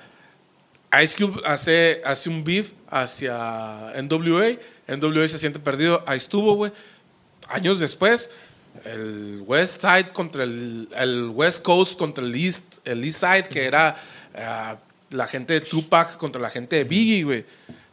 Ice 1.01 1.15
Cube 1.17 1.41
hace, 1.45 2.01
hace 2.05 2.29
un 2.29 2.43
beef 2.43 2.71
hacia 2.87 3.93
NWA. 4.01 4.57
NWA 4.87 5.27
se 5.27 5.37
siente 5.37 5.59
perdido. 5.59 6.03
Ahí 6.05 6.17
estuvo, 6.17 6.55
güey. 6.55 6.71
Años 7.49 7.79
después, 7.79 8.29
el 8.85 9.43
West 9.45 9.81
Side 9.81 10.09
contra 10.09 10.43
el, 10.43 10.87
el 10.97 11.29
West 11.29 11.61
Coast 11.61 11.97
contra 11.97 12.23
el 12.23 12.35
East, 12.35 12.63
el 12.85 13.03
East 13.03 13.19
Side, 13.19 13.43
que 13.43 13.65
era 13.65 13.95
eh, 14.33 14.75
la 15.11 15.27
gente 15.27 15.53
de 15.53 15.61
Tupac 15.61 16.17
contra 16.17 16.41
la 16.41 16.49
gente 16.49 16.75
de 16.75 16.83
Biggie, 16.83 17.23
güey. 17.23 17.45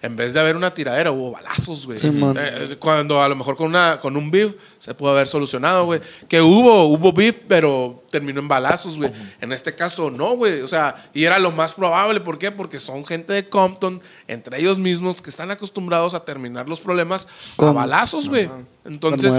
En 0.03 0.17
vez 0.17 0.33
de 0.33 0.41
haber 0.41 0.57
una 0.57 0.73
tiradera, 0.73 1.13
hubo 1.13 1.33
balazos, 1.33 1.87
güey. 1.87 1.99
Sí. 1.99 2.11
Eh, 2.37 2.77
cuando 2.79 3.23
a 3.23 3.29
lo 3.29 3.37
mejor 3.37 3.57
con, 3.57 3.67
una, 3.69 3.99
con 4.01 4.17
un 4.17 4.31
beef 4.31 4.55
se 4.81 4.95
pudo 4.95 5.11
haber 5.13 5.29
solucionado, 5.29 5.85
güey. 5.85 6.01
Que 6.27 6.41
hubo, 6.41 6.85
hubo 6.87 7.13
beef, 7.13 7.37
pero 7.47 8.03
terminó 8.11 8.41
en 8.41 8.49
balazos, 8.49 8.97
güey. 8.97 9.13
En 9.41 9.53
este 9.53 9.75
caso, 9.75 10.11
no, 10.11 10.37
güey. 10.37 10.63
O 10.63 10.69
sea, 10.69 10.95
y 11.15 11.25
era 11.25 11.39
lo 11.39 11.53
más 11.53 11.75
probable. 11.75 12.21
¿Por 12.21 12.39
qué? 12.39 12.51
Porque 12.51 12.79
son 12.81 13.05
gente 13.05 13.35
de 13.35 13.47
Compton, 13.49 14.01
entre 14.27 14.59
ellos 14.59 14.79
mismos, 14.79 15.21
que 15.21 15.29
están 15.31 15.51
acostumbrados 15.51 16.15
a 16.15 16.25
terminar 16.25 16.67
los 16.69 16.81
problemas 16.81 17.29
a 17.59 17.73
balazos, 17.73 18.29
güey. 18.29 18.49
Entonces, 18.87 19.31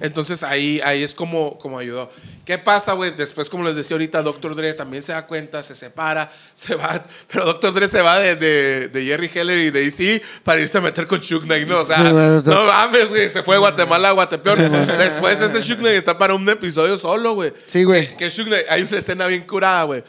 entonces 0.00 0.42
ahí, 0.42 0.80
ahí 0.84 1.04
es 1.04 1.14
como, 1.14 1.56
como 1.58 1.78
ayudó. 1.78 2.10
¿Qué 2.44 2.58
pasa, 2.58 2.94
güey? 2.94 3.12
Después, 3.12 3.48
como 3.48 3.62
les 3.64 3.76
decía 3.76 3.94
ahorita, 3.94 4.22
Dr. 4.22 4.56
Dre 4.56 4.74
también 4.74 5.02
se 5.04 5.12
da 5.12 5.26
cuenta, 5.26 5.62
se 5.62 5.76
separa, 5.76 6.28
se 6.56 6.74
va. 6.74 7.02
Pero 7.30 7.44
Dr. 7.46 7.72
Dre 7.72 7.86
se 7.86 8.02
va 8.02 8.18
de, 8.18 8.34
de, 8.34 8.88
de 8.88 9.04
Jerry 9.04 9.30
Heller 9.32 9.58
y 9.58 9.70
de 9.70 9.86
AC 9.86 10.22
para 10.42 10.60
irse 10.60 10.76
a 10.76 10.80
meter 10.80 11.06
con 11.06 11.20
Chuck 11.20 11.44
Knight, 11.44 11.68
¿no? 11.68 11.78
O 11.78 11.84
sea, 11.84 12.04
Sí, 12.04 12.10
güey, 12.10 12.26
o 12.26 12.42
sea- 12.42 12.54
no 12.54 12.64
mames, 12.64 13.08
güey. 13.08 13.30
Se 13.30 13.44
fue 13.44 13.54
de 13.54 13.60
Guatemala 13.60 14.08
a 14.08 14.12
Guatepeor. 14.12 14.56
Después 14.96 15.40
ese 15.40 15.76
Knight 15.76 15.96
está 15.96 16.16
para 16.18 16.34
un 16.34 16.48
episodio 16.48 16.96
solo, 16.96 17.34
güey. 17.34 17.52
Sí, 17.68 17.84
güey. 17.84 18.08
Que, 18.16 18.28
que 18.28 18.44
Knight- 18.44 18.66
hay 18.68 18.82
una 18.82 18.98
escena 18.98 19.26
bien 19.26 19.46
curada, 19.46 19.84
güey. 19.84 20.02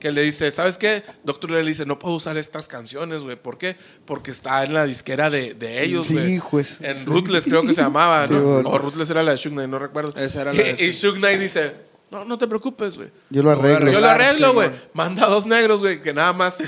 Que 0.00 0.10
le 0.12 0.20
dice, 0.22 0.50
¿sabes 0.50 0.76
qué? 0.76 1.02
Doctor 1.22 1.50
le 1.52 1.62
dice, 1.64 1.86
no 1.86 1.98
puedo 1.98 2.16
usar 2.16 2.36
estas 2.36 2.68
canciones, 2.68 3.22
güey. 3.22 3.36
¿Por 3.36 3.56
qué? 3.56 3.74
Porque 4.04 4.30
está 4.32 4.62
en 4.64 4.74
la 4.74 4.84
disquera 4.84 5.30
de, 5.30 5.54
de 5.54 5.82
ellos, 5.82 6.06
Sí, 6.08 6.14
güey. 6.14 6.38
juez. 6.38 6.80
En 6.82 7.06
Ruthless 7.06 7.44
creo 7.44 7.62
que 7.62 7.72
se 7.72 7.80
llamaba, 7.80 8.26
Sí, 8.26 8.34
¿no? 8.34 8.42
güey. 8.42 8.62
O 8.66 8.78
Ruthless 8.78 9.08
era 9.10 9.22
la 9.22 9.32
de 9.34 9.38
Knight, 9.40 9.68
no 9.70 9.78
recuerdo. 9.78 10.12
Esa 10.20 10.42
era 10.42 10.52
la 10.52 10.62
de 10.62 10.76
Y, 10.78 10.84
y 10.84 10.92
Suge 10.92 11.18
Knight 11.20 11.40
dice, 11.40 11.72
no, 12.10 12.22
no 12.26 12.36
te 12.36 12.46
preocupes, 12.46 12.96
güey. 12.96 13.08
Yo 13.30 13.42
lo 13.42 13.50
arreglo. 13.52 13.90
Yo 13.90 14.00
lo 14.00 14.06
arreglo, 14.08 14.52
güey. 14.52 14.70
Manda 14.92 15.24
a 15.24 15.28
dos 15.30 15.46
negros, 15.46 15.80
güey, 15.80 15.98
que 16.00 16.12
nada 16.12 16.34
más. 16.34 16.58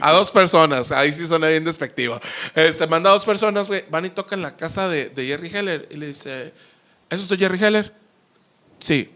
A 0.00 0.12
dos 0.12 0.30
personas. 0.30 0.90
Ahí 0.90 1.12
sí 1.12 1.26
suena 1.26 1.48
bien 1.48 1.64
despectivo. 1.64 2.18
Este, 2.54 2.86
manda 2.86 3.10
a 3.10 3.12
dos 3.12 3.26
personas, 3.26 3.68
güey. 3.68 3.84
Van 3.90 4.06
y 4.06 4.10
tocan 4.10 4.40
la 4.40 4.56
casa 4.56 4.88
de, 4.88 5.10
de 5.10 5.26
Jerry 5.26 5.48
Heller. 5.54 5.86
Y 5.90 5.96
le 5.96 6.06
dice: 6.06 6.52
¿Es 7.10 7.20
usted 7.20 7.38
Jerry 7.38 7.58
Heller? 7.62 7.92
Sí. 8.78 9.10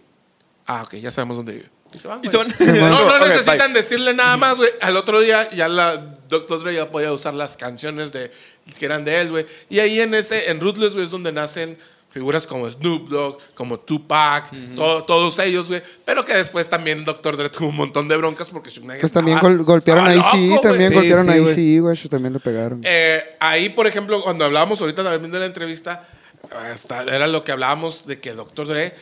Ah, 0.67 0.83
ok, 0.85 0.95
ya 0.97 1.11
sabemos 1.11 1.37
dónde 1.37 1.53
vive. 1.55 1.71
Y 1.93 1.99
se 1.99 2.07
van, 2.07 2.21
Y 2.23 2.29
güey. 2.29 2.51
se 2.53 2.81
van. 2.81 2.91
No, 2.91 3.19
no 3.19 3.27
necesitan 3.27 3.73
bye. 3.73 3.83
decirle 3.83 4.15
nada 4.15 4.37
más, 4.37 4.59
güey. 4.59 4.71
Al 4.81 4.97
otro 4.97 5.21
día 5.21 5.51
ya 5.51 5.69
la 5.69 5.97
Dr. 6.29 6.63
Dre 6.63 6.75
ya 6.75 6.91
podía 6.91 7.13
usar 7.13 7.35
las 7.35 7.57
canciones 7.57 8.13
de, 8.13 8.31
que 8.79 8.87
eran 8.87 9.05
de 9.05 9.21
él, 9.21 9.31
güey. 9.31 9.47
Y 9.69 9.81
ahí 9.81 10.01
en 10.01 10.15
ese, 10.15 10.51
en 10.51 10.61
Ruthless, 10.61 10.93
güey, 10.93 11.05
es 11.05 11.11
donde 11.11 11.33
nacen 11.33 11.77
figuras 12.11 12.47
como 12.47 12.69
Snoop 12.71 13.09
Dogg, 13.09 13.39
como 13.55 13.79
Tupac, 13.81 14.51
to- 14.77 15.03
todos 15.05 15.39
ellos, 15.41 15.69
güey. 15.69 15.83
Pero 16.05 16.25
que 16.25 16.35
después 16.35 16.69
también 16.71 17.05
Dr. 17.05 17.37
Dre 17.37 17.51
tuvo 17.51 17.69
un 17.69 17.77
montón 17.77 18.07
de 18.07 18.17
broncas 18.17 18.49
porque 18.49 18.71
Knight 18.71 19.01
Pues 19.01 19.13
también 19.13 19.39
gol- 19.41 19.65
golpearon 19.65 20.07
ahí 20.07 20.21
sí, 20.33 20.55
también. 20.63 20.91
Sí, 20.91 20.95
golpearon 20.95 21.25
sí, 21.25 21.31
ahí 21.33 21.41
güey. 21.41 21.55
sí, 21.57 21.79
güey, 21.81 21.97
también 22.09 22.33
le 22.35 22.39
pegaron. 22.41 22.81
Eh, 22.85 23.37
ahí, 23.41 23.69
por 23.71 23.89
ejemplo, 23.89 24.23
cuando 24.23 24.45
hablábamos 24.45 24.81
ahorita 24.81 25.03
también 25.03 25.33
de 25.33 25.39
la 25.41 25.47
entrevista, 25.47 26.07
hasta 26.51 27.03
era 27.03 27.27
lo 27.27 27.45
que 27.45 27.53
hablábamos 27.53 28.07
de 28.07 28.21
que 28.21 28.33
Dr. 28.33 28.67
Dre 28.67 28.95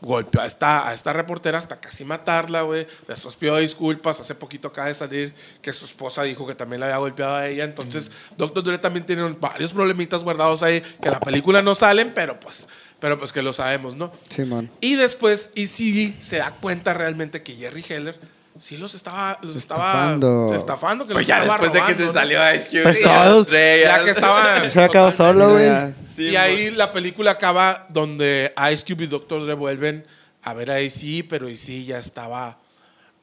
golpeó 0.00 0.42
a 0.42 0.46
esta, 0.46 0.88
a 0.88 0.94
esta 0.94 1.12
reportera 1.12 1.58
hasta 1.58 1.80
casi 1.80 2.04
matarla, 2.04 2.62
güey. 2.62 2.86
Después 3.08 3.36
pidió 3.36 3.56
disculpas. 3.56 4.20
Hace 4.20 4.34
poquito 4.34 4.68
acaba 4.68 4.88
de 4.88 4.94
salir 4.94 5.34
que 5.62 5.72
su 5.72 5.84
esposa 5.84 6.22
dijo 6.22 6.46
que 6.46 6.54
también 6.54 6.80
la 6.80 6.86
había 6.86 6.98
golpeado 6.98 7.36
a 7.36 7.46
ella. 7.46 7.64
Entonces, 7.64 8.10
Dr. 8.36 8.62
Dre 8.62 8.78
también 8.78 9.06
tiene 9.06 9.22
varios 9.40 9.72
problemitas 9.72 10.22
guardados 10.22 10.62
ahí 10.62 10.80
que 10.80 11.08
en 11.08 11.12
la 11.12 11.20
película 11.20 11.62
no 11.62 11.74
salen, 11.74 12.12
pero 12.14 12.38
pues, 12.38 12.68
pero 13.00 13.18
pues 13.18 13.32
que 13.32 13.42
lo 13.42 13.52
sabemos, 13.52 13.96
¿no? 13.96 14.12
Sí, 14.28 14.44
man. 14.44 14.70
Y 14.80 14.94
después, 14.96 15.50
y 15.54 15.66
sí 15.66 16.16
se 16.18 16.38
da 16.38 16.52
cuenta 16.52 16.94
realmente 16.94 17.42
que 17.42 17.54
Jerry 17.54 17.84
Heller 17.88 18.18
sí 18.58 18.76
los 18.76 18.94
estaba, 18.94 19.38
los 19.42 19.56
estaba 19.56 19.84
Estafando. 19.92 20.54
estafando, 20.54 21.06
que 21.06 21.12
Pues 21.14 21.24
los 21.24 21.28
ya 21.28 21.42
estaba 21.42 21.58
después 21.58 21.72
de 21.72 21.78
que 21.78 21.84
robando, 21.94 21.98
se 21.98 22.06
¿no? 22.06 22.12
salió 22.12 22.54
Ice 22.54 22.68
Cube. 22.70 22.82
Pues 22.82 23.00
y 23.00 23.02
todos. 23.02 23.46
Ya 23.50 24.04
que 24.04 24.10
estaba. 24.10 24.70
Se 24.70 24.82
ha 24.82 24.88
quedado 24.88 25.12
solo, 25.12 25.52
güey. 25.52 25.68
Sí, 26.14 26.28
y 26.30 26.36
ahí 26.36 26.70
la 26.70 26.92
película 26.92 27.32
acaba 27.32 27.86
donde 27.90 28.52
Ice 28.72 28.84
Cube 28.84 29.04
y 29.04 29.06
Dr. 29.06 29.44
Dre 29.44 29.54
vuelven 29.54 30.06
a 30.42 30.54
ver 30.54 30.70
a 30.70 30.76
AC, 30.76 31.24
pero 31.28 31.46
AC 31.48 31.84
ya 31.84 31.98
estaba. 31.98 32.58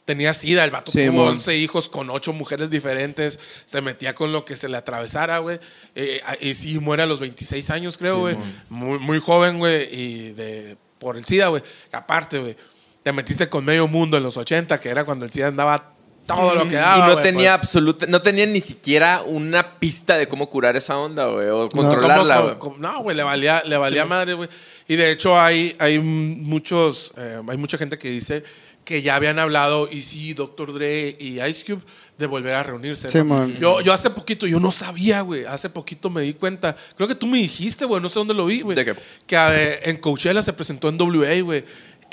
Tenía 0.05 0.34
sida, 0.34 0.65
el 0.65 0.72
vato 0.72 0.91
Sí, 0.91 1.05
tuvo 1.05 1.14
mon. 1.19 1.27
11 1.30 1.55
hijos 1.55 1.88
con 1.88 2.10
8 2.10 2.34
mujeres 2.34 2.69
diferentes, 2.69 3.39
se 3.64 3.80
metía 3.80 4.14
con 4.14 4.34
lo 4.34 4.43
que 4.43 4.57
se 4.57 4.68
le 4.68 4.76
atravesara, 4.76 5.38
güey. 5.39 5.60
Eh, 5.95 6.22
AC 6.26 6.81
muere 6.81 7.03
a 7.03 7.05
los 7.05 7.22
26 7.22 7.69
años, 7.69 7.97
creo, 7.97 8.19
güey. 8.19 8.35
muy, 8.68 8.99
muy 8.99 9.22
joven, 9.22 9.60
güey, 9.60 9.88
y 9.95 10.34
de, 10.34 10.76
por 10.99 11.15
el 11.18 11.23
sida, 11.26 11.47
güey. 11.47 11.64
Aparte, 11.93 12.39
güey, 12.39 12.57
te 13.03 13.11
metiste 13.11 13.49
con 13.49 13.65
medio 13.65 13.88
mundo 13.88 14.17
en 14.17 14.23
los 14.23 14.38
80, 14.38 14.80
que 14.80 14.89
era 14.89 15.03
cuando 15.05 15.25
el 15.25 15.31
sida 15.31 15.47
andaba 15.47 15.93
todo 16.25 16.55
lo 16.55 16.67
que 16.67 16.75
daba. 16.75 17.05
y 17.05 17.15
no 17.15 17.21
tenía 17.21 17.51
pues. 17.51 17.63
absoluta, 17.63 18.05
no 18.05 18.21
tenía 18.21 18.45
ni 18.45 18.61
siquiera 18.61 19.21
una 19.23 19.77
pista 19.77 20.17
de 20.17 20.27
cómo 20.27 20.49
curar 20.49 20.75
esa 20.77 20.97
onda, 20.97 21.25
güey, 21.27 21.49
o 21.49 21.67
¿Cómo- 21.69 21.89
controlarla, 21.89 22.55
güey. 22.57 22.73
No, 22.80 23.03
güey, 23.03 23.15
le 23.17 23.23
valía, 23.23 23.61
le 23.65 23.75
valía 23.77 24.05
madre, 24.05 24.34
güey. 24.34 24.47
Y 24.88 24.95
de 24.95 25.11
hecho 25.11 25.39
hay, 25.39 25.75
hay 25.80 25.99
muchos, 25.99 27.11
eh, 27.17 27.41
hay 27.47 27.57
mucha 27.57 27.77
gente 27.77 27.97
que 27.97 28.09
dice 28.09 28.43
que 28.84 29.01
ya 29.01 29.15
habían 29.15 29.39
hablado, 29.39 29.88
y 29.89 30.01
sí, 30.01 30.34
Dr. 30.34 30.73
Dre 30.73 31.15
y 31.17 31.41
Ice 31.41 31.65
Cube, 31.65 31.84
de 32.17 32.27
volver 32.27 32.53
a 32.53 32.63
reunirse. 32.63 33.09
Sí, 33.09 33.19
¿no? 33.19 33.25
man. 33.25 33.57
Yo, 33.59 33.81
yo 33.81 33.93
hace 33.93 34.09
poquito, 34.09 34.45
yo 34.45 34.59
no 34.59 34.71
sabía, 34.71 35.21
güey. 35.21 35.45
Hace 35.45 35.69
poquito 35.69 36.09
me 36.09 36.21
di 36.21 36.34
cuenta. 36.34 36.75
Creo 36.95 37.07
que 37.07 37.15
tú 37.15 37.25
me 37.25 37.38
dijiste, 37.38 37.85
güey, 37.85 38.01
no 38.01 38.09
sé 38.09 38.19
dónde 38.19 38.34
lo 38.34 38.45
vi, 38.45 38.61
güey. 38.61 38.75
¿De 38.75 38.85
qué? 38.85 38.95
Que 39.25 39.35
eh, 39.38 39.80
en 39.84 39.97
Coachella 39.97 40.43
se 40.43 40.53
presentó 40.53 40.89
en 40.89 41.01
WA, 41.01 41.41
güey. 41.41 41.63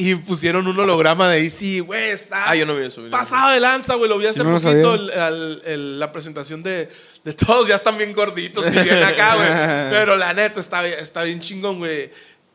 Y 0.03 0.15
pusieron 0.15 0.67
un 0.67 0.79
holograma 0.79 1.29
de 1.29 1.47
AC, 1.47 1.85
güey, 1.85 2.11
está 2.11 2.49
Ah, 2.51 2.57
yo 2.57 2.65
no 2.65 2.75
vi 2.75 2.87
eso, 2.87 3.03
pasado 3.11 3.51
de 3.53 3.61
lanza, 3.61 3.97
güey. 3.97 4.09
Lo 4.09 4.17
vi 4.17 4.27
hace 4.27 4.43
no 4.43 4.51
lo 4.53 4.61
poquito, 4.61 4.95
el- 4.95 5.61
el- 5.67 5.99
la 6.01 6.11
presentación 6.11 6.63
de, 6.63 6.89
de 7.23 7.33
todos. 7.35 7.69
Ya 7.69 7.75
están 7.77 7.99
bien 7.99 8.13
gorditos 8.15 8.67
y 8.67 8.71
bien 8.71 9.03
acá, 9.03 9.35
güey. 9.37 9.49
Pero 9.91 10.17
la 10.17 10.33
neta 10.33 10.59
está, 10.61 10.81
bien- 10.83 10.99
está 10.99 11.23
bien 11.23 11.41
chingón, 11.41 11.79
güey. 11.79 12.11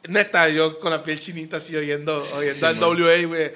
Neta, 0.07 0.49
yo 0.49 0.79
con 0.79 0.91
la 0.91 1.03
piel 1.03 1.19
chinita 1.19 1.57
así 1.57 1.75
oyendo, 1.75 2.13
oyendo 2.35 2.67
al 2.67 2.75
WA, 2.79 3.27
güey. 3.27 3.43
Eh, 3.43 3.53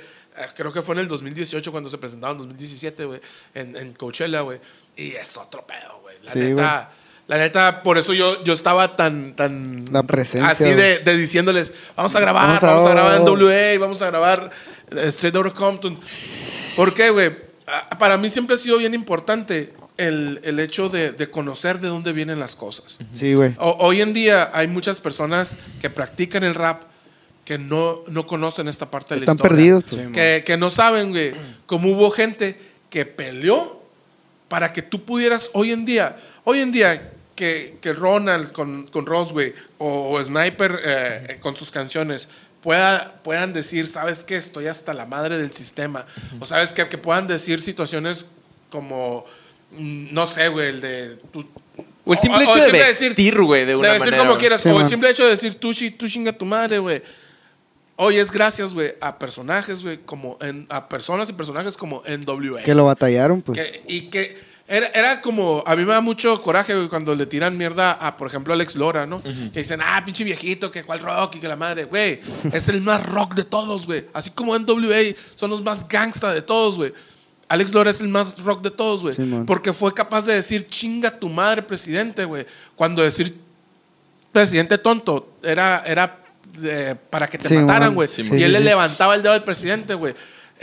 Creo 0.55 0.71
que 0.71 0.81
fue 0.81 0.95
en 0.95 0.99
el 1.01 1.07
2018 1.07 1.71
cuando 1.71 1.89
se 1.89 1.97
presentaron, 1.97 2.37
2017, 2.37 3.05
güey, 3.05 3.19
en, 3.55 3.75
en 3.75 3.93
Coachella, 3.93 4.41
güey. 4.41 4.59
Y 4.95 5.11
es 5.13 5.35
otro 5.35 5.65
pedo, 5.65 5.99
güey. 6.01 6.15
La 6.23 6.31
Sí, 6.31 6.39
neta, 6.39 6.91
la 7.29 7.37
neta, 7.37 7.81
por 7.83 7.97
eso 7.97 8.13
yo, 8.13 8.43
yo 8.43 8.51
estaba 8.53 8.95
tan, 8.97 9.33
tan... 9.35 9.85
La 9.91 10.03
presencia, 10.03 10.49
Así 10.49 10.63
de, 10.65 10.99
de 10.99 11.15
diciéndoles, 11.15 11.73
vamos 11.95 12.13
a 12.15 12.19
grabar, 12.19 12.47
Vamos 12.47 12.61
vamos 12.63 12.85
a- 12.85 12.89
grabar 12.89 13.15
en 13.15 13.21
WA, 13.23 13.79
vamos 13.79 14.01
a 14.01 14.07
grabar 14.07 14.49
eh, 14.91 15.05
Straight 15.07 15.35
Outta 15.37 15.51
Compton. 15.53 15.97
¿Por 16.75 16.93
qué, 16.93 17.09
güey? 17.11 17.31
Para 17.99 18.17
mí 18.17 18.29
siempre 18.29 18.55
ha 18.55 18.59
sido 18.59 18.77
bien 18.79 18.93
importante 18.95 19.73
el, 19.97 20.39
el 20.43 20.59
hecho 20.59 20.89
de, 20.89 21.11
de 21.11 21.29
conocer 21.29 21.79
de 21.79 21.87
dónde 21.87 22.13
vienen 22.13 22.39
las 22.39 22.55
cosas. 22.55 22.97
Sí, 23.13 23.35
güey. 23.35 23.53
Hoy 23.59 24.01
en 24.01 24.11
día 24.13 24.49
hay 24.53 24.67
muchas 24.67 24.99
personas 24.99 25.55
que 25.81 25.89
practican 25.89 26.43
el 26.43 26.55
rap 26.55 26.81
que 27.45 27.57
no, 27.59 28.01
no 28.07 28.25
conocen 28.25 28.67
esta 28.67 28.89
parte 28.89 29.13
de 29.15 29.19
Están 29.21 29.37
la 29.37 29.43
historia. 29.45 29.55
perdidos, 29.55 29.83
pues. 29.87 30.07
que, 30.13 30.43
que 30.45 30.57
no 30.57 30.69
saben, 30.71 31.11
güey, 31.11 31.33
cómo 31.67 31.89
hubo 31.89 32.09
gente 32.11 32.59
que 32.89 33.05
peleó 33.05 33.83
para 34.47 34.73
que 34.73 34.81
tú 34.81 35.03
pudieras 35.05 35.49
hoy 35.53 35.71
en 35.71 35.85
día, 35.85 36.15
hoy 36.43 36.59
en 36.61 36.71
día 36.71 37.11
que, 37.39 37.77
que 37.81 37.93
Ronald 37.93 38.51
con, 38.51 38.85
con 38.87 39.05
Ross, 39.05 39.31
güey, 39.31 39.53
o, 39.77 40.09
o 40.11 40.21
Sniper 40.21 40.77
eh, 40.83 41.37
con 41.39 41.55
sus 41.55 41.71
canciones 41.71 42.27
pueda, 42.61 43.21
puedan 43.23 43.53
decir, 43.53 43.87
¿sabes 43.87 44.25
qué? 44.25 44.35
Estoy 44.35 44.67
hasta 44.67 44.93
la 44.93 45.05
madre 45.05 45.37
del 45.37 45.51
sistema. 45.53 46.05
O 46.41 46.45
sabes 46.45 46.73
qué? 46.73 46.89
que 46.89 46.97
puedan 46.97 47.27
decir 47.27 47.61
situaciones 47.61 48.25
como, 48.69 49.23
mm, 49.71 50.13
no 50.13 50.27
sé, 50.27 50.49
güey, 50.49 50.67
el 50.67 50.81
de... 50.81 51.15
tú- 51.31 51.47
O 52.05 52.11
el 52.13 52.19
simple 52.19 52.43
hecho 52.43 52.55
de 52.55 52.63
simple 52.63 52.79
vestir, 53.07 53.41
güey, 53.41 53.65
de 53.65 53.75
una 53.77 53.87
de 53.87 53.93
decir 53.93 54.05
manera, 54.11 54.27
como 54.27 54.37
quieras. 54.37 54.61
Sí, 54.61 54.67
o 54.67 54.73
el 54.73 54.79
man. 54.79 54.89
simple 54.89 55.09
hecho 55.09 55.23
de 55.23 55.29
decir 55.29 55.55
tú, 55.55 55.71
tú 55.97 56.07
chinga 56.09 56.33
tu 56.33 56.43
madre, 56.45 56.79
güey. 56.79 57.01
Hoy 57.95 58.17
es 58.17 58.31
gracias, 58.31 58.73
güey, 58.73 58.93
a 59.01 59.17
personajes, 59.19 59.81
güey, 59.83 59.97
como 59.97 60.37
en, 60.41 60.65
a 60.69 60.87
personas 60.89 61.29
y 61.29 61.33
personajes 61.33 61.75
como 61.77 62.03
NWA. 62.07 62.61
Que 62.63 62.75
lo 62.75 62.85
batallaron, 62.85 63.41
pues. 63.41 63.57
Que- 63.57 63.83
y 63.87 64.09
que 64.09 64.37
era, 64.69 64.87
era 64.93 65.21
como, 65.21 65.63
a 65.65 65.75
mí 65.75 65.83
me 65.83 65.93
da 65.93 66.01
mucho 66.01 66.39
coraje, 66.43 66.75
güey, 66.75 66.87
cuando 66.87 67.15
le 67.15 67.25
tiran 67.25 67.57
mierda 67.57 67.93
a, 67.93 68.15
por 68.15 68.27
ejemplo, 68.27 68.53
Alex 68.53 68.75
Lora, 68.75 69.07
¿no? 69.07 69.23
Que 69.23 69.59
dicen, 69.59 69.79
ah, 69.83 70.01
pinche 70.05 70.23
viejito, 70.23 70.69
que 70.69 70.83
cuál 70.83 70.99
rock 70.99 71.37
y 71.37 71.39
que 71.39 71.47
la 71.47 71.55
madre, 71.55 71.85
güey. 71.85 72.19
es 72.53 72.69
el 72.69 72.81
más 72.81 73.03
rock 73.05 73.33
de 73.33 73.43
todos, 73.43 73.87
güey. 73.87 74.05
Así 74.13 74.29
como 74.29 74.57
NWA 74.57 75.15
son 75.35 75.49
los 75.49 75.63
más 75.63 75.87
gangsta 75.87 76.31
de 76.31 76.43
todos, 76.43 76.77
güey. 76.77 76.93
Alex 77.47 77.73
Lora 77.73 77.89
es 77.89 77.99
el 77.99 78.09
más 78.09 78.37
rock 78.43 78.61
de 78.61 78.69
todos, 78.69 79.01
güey. 79.01 79.15
Sí, 79.15 79.43
porque 79.47 79.73
fue 79.73 79.91
capaz 79.91 80.27
de 80.27 80.35
decir, 80.35 80.67
chinga 80.67 81.17
tu 81.17 81.29
madre, 81.29 81.63
presidente, 81.63 82.23
güey. 82.25 82.45
Cuando 82.75 83.01
decir 83.01 83.35
presidente 84.31 84.77
tonto 84.77 85.33
era, 85.41 85.83
era 85.83 86.19
eh, 86.61 86.95
para 87.09 87.27
que 87.27 87.39
te 87.39 87.49
Sí, 87.49 87.55
mataran, 87.55 87.95
güey. 87.95 88.07
Sí, 88.07 88.21
y 88.31 88.43
él 88.43 88.53
le 88.53 88.59
levantaba 88.59 89.15
el 89.15 89.23
dedo 89.23 89.33
al 89.33 89.43
presidente, 89.43 89.95
güey. 89.95 90.13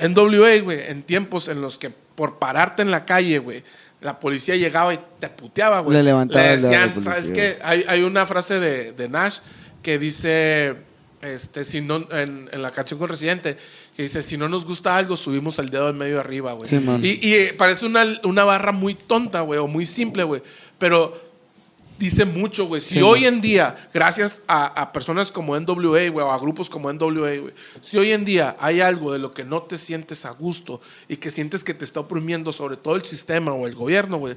NWA, 0.00 0.60
güey, 0.62 0.80
en 0.88 1.02
tiempos 1.02 1.48
en 1.48 1.60
los 1.60 1.76
que 1.76 1.90
por 1.90 2.38
pararte 2.38 2.82
en 2.82 2.90
la 2.90 3.04
calle, 3.04 3.38
güey, 3.38 3.62
la 4.06 4.20
policía 4.20 4.54
llegaba 4.54 4.94
y 4.94 5.00
te 5.18 5.28
puteaba, 5.28 5.80
güey. 5.80 5.96
Le 5.96 6.04
levantaba 6.04 6.52
el 6.52 6.62
dedo 6.62 6.68
a 6.68 6.72
la 6.72 6.86
decían. 6.86 7.02
¿sabes 7.02 7.32
qué? 7.32 7.58
Hay, 7.60 7.84
hay 7.88 8.02
una 8.02 8.24
frase 8.24 8.60
de, 8.60 8.92
de 8.92 9.08
Nash 9.08 9.38
que 9.82 9.98
dice, 9.98 10.76
este, 11.22 11.64
si 11.64 11.80
no, 11.80 12.06
en, 12.12 12.48
en 12.52 12.62
la 12.62 12.70
canción 12.70 13.00
con 13.00 13.08
Residente, 13.08 13.56
que 13.96 14.04
dice, 14.04 14.22
si 14.22 14.36
no 14.36 14.48
nos 14.48 14.64
gusta 14.64 14.96
algo, 14.96 15.16
subimos 15.16 15.58
el 15.58 15.70
dedo 15.70 15.90
en 15.90 15.98
medio 15.98 16.20
arriba, 16.20 16.52
güey. 16.52 16.70
Sí, 16.70 16.76
y, 17.02 17.28
y, 17.28 17.34
eh, 17.34 17.54
parece 17.58 17.84
una, 17.84 18.06
una 18.22 18.44
barra 18.44 18.70
muy 18.70 18.94
tonta, 18.94 19.40
güey, 19.40 19.58
o 19.58 19.66
muy 19.66 19.86
simple, 19.86 20.22
güey. 20.22 20.40
Pero 20.78 21.12
dice 21.98 22.24
mucho, 22.24 22.66
güey. 22.66 22.80
Si 22.80 23.00
hoy 23.00 23.24
en 23.24 23.40
día, 23.40 23.74
gracias 23.92 24.42
a, 24.46 24.66
a 24.66 24.92
personas 24.92 25.30
como 25.30 25.58
NWA, 25.58 26.10
güey, 26.10 26.26
o 26.26 26.30
a 26.30 26.38
grupos 26.38 26.68
como 26.68 26.92
NWA, 26.92 27.36
güey, 27.38 27.54
si 27.80 27.98
hoy 27.98 28.12
en 28.12 28.24
día 28.24 28.56
hay 28.58 28.80
algo 28.80 29.12
de 29.12 29.18
lo 29.18 29.30
que 29.30 29.44
no 29.44 29.62
te 29.62 29.76
sientes 29.76 30.24
a 30.24 30.30
gusto 30.30 30.80
y 31.08 31.16
que 31.16 31.30
sientes 31.30 31.64
que 31.64 31.74
te 31.74 31.84
está 31.84 32.00
oprimiendo 32.00 32.52
sobre 32.52 32.76
todo 32.76 32.96
el 32.96 33.02
sistema 33.02 33.52
o 33.52 33.66
el 33.66 33.74
gobierno, 33.74 34.18
güey, 34.18 34.36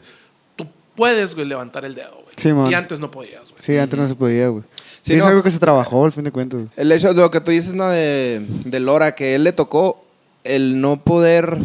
tú 0.55 0.67
puedes, 0.95 1.35
güey, 1.35 1.47
levantar 1.47 1.85
el 1.85 1.95
dedo, 1.95 2.15
güey. 2.23 2.35
Sí, 2.37 2.49
y 2.71 2.73
antes 2.73 2.99
no 2.99 3.11
podías, 3.11 3.51
güey. 3.51 3.61
Sí, 3.61 3.77
antes 3.77 3.99
no 3.99 4.07
se 4.07 4.15
podía, 4.15 4.47
güey. 4.47 4.63
Sí, 5.01 5.13
Sí, 5.13 5.13
es 5.13 5.23
algo 5.23 5.41
que 5.41 5.51
se 5.51 5.59
trabajó, 5.59 6.05
al 6.05 6.11
fin 6.11 6.25
de 6.25 6.31
cuentas. 6.31 6.61
El 6.75 6.91
hecho 6.91 7.13
de 7.13 7.21
lo 7.21 7.31
que 7.31 7.41
tú 7.41 7.51
dices, 7.51 7.73
¿no? 7.73 7.89
De, 7.89 8.45
de 8.65 8.79
Lora, 8.79 9.15
que 9.15 9.35
él 9.35 9.43
le 9.43 9.53
tocó 9.53 10.05
el 10.43 10.81
no 10.81 11.01
poder 11.01 11.57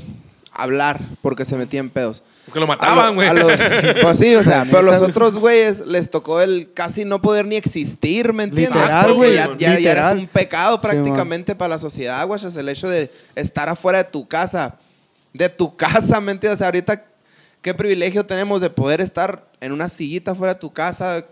hablar 0.55 1.01
porque 1.23 1.45
se 1.45 1.57
metía 1.57 1.81
en 1.81 1.91
pedos. 1.91 2.23
Porque 2.47 2.61
lo 2.61 2.67
lo- 2.67 2.73
mataban, 2.73 3.15
güey. 3.15 3.29
a 3.29 3.33
los- 3.35 3.51
Pues 4.03 4.19
sí, 4.19 4.35
o 4.35 4.43
sea, 4.43 4.65
pero 4.71 4.83
los 4.83 5.01
otros 5.01 5.37
güeyes 5.39 5.87
les 5.87 6.11
tocó 6.11 6.41
el 6.41 6.73
casi 6.75 7.05
no 7.05 7.21
poder 7.23 7.47
ni 7.47 7.57
existir, 7.57 8.33
¿me 8.33 8.45
entiendes? 8.45 8.75
Literal, 8.75 9.03
Porque 9.07 9.17
güey, 9.17 9.35
Ya, 9.35 9.47
ya- 9.49 9.57
ya 9.57 9.75
literal. 9.77 10.13
eres 10.13 10.23
un 10.23 10.29
pecado 10.29 10.77
Sí, 10.81 10.87
prácticamente 10.87 11.55
para 11.55 11.71
la 11.71 11.79
sociedad, 11.79 12.27
güey. 12.27 12.45
Es 12.45 12.57
el 12.57 12.69
hecho 12.69 12.89
de 12.89 13.11
estar 13.35 13.69
afuera 13.69 13.99
de 13.99 14.05
tu 14.11 14.29
casa. 14.29 14.77
De 15.33 15.49
tu 15.49 15.75
casa, 15.77 16.21
¿me 16.21 16.33
entiendes? 16.33 16.57
O 16.57 16.59
sea, 16.59 16.67
ahorita, 16.69 17.05
qué 17.63 17.75
privilegio 17.75 18.25
tenemos 18.27 18.61
de 18.61 18.71
poder 18.71 19.01
estar 19.01 19.47
en 19.61 19.73
una 19.73 19.89
sillita 19.89 20.33
afuera 20.33 20.55
de 20.55 20.61
tu 20.61 20.73
casa. 20.73 21.25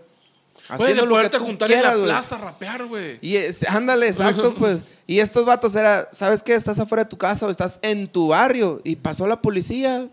Güey, 0.77 0.93
de 0.93 0.95
lo 0.95 1.01
que 1.03 1.09
poderte 1.09 1.39
juntar 1.39 1.67
quieras, 1.69 1.93
en 1.95 2.01
la 2.01 2.05
plaza 2.05 2.35
a 2.35 2.39
rapear, 2.39 2.85
güey. 2.85 3.19
Y 3.21 3.35
es- 3.35 3.67
ándale, 3.67 4.07
exacto, 4.07 4.53
pues. 4.59 4.79
Y 5.05 5.19
estos 5.19 5.45
vatos 5.45 5.75
era, 5.75 6.07
¿sabes 6.13 6.41
qué? 6.43 6.53
Estás 6.53 6.79
afuera 6.79 7.03
de 7.03 7.09
tu 7.09 7.17
casa 7.17 7.45
o 7.45 7.49
estás 7.49 7.79
en 7.81 8.07
tu 8.07 8.29
barrio 8.29 8.79
y 8.85 8.95
pasó 8.95 9.27
la 9.27 9.41
policía, 9.41 10.07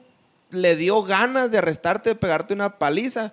le 0.51 0.75
dio 0.77 1.03
ganas 1.05 1.51
de 1.53 1.59
arrestarte, 1.59 2.11
de 2.11 2.15
pegarte 2.17 2.55
una 2.55 2.79
paliza. 2.79 3.33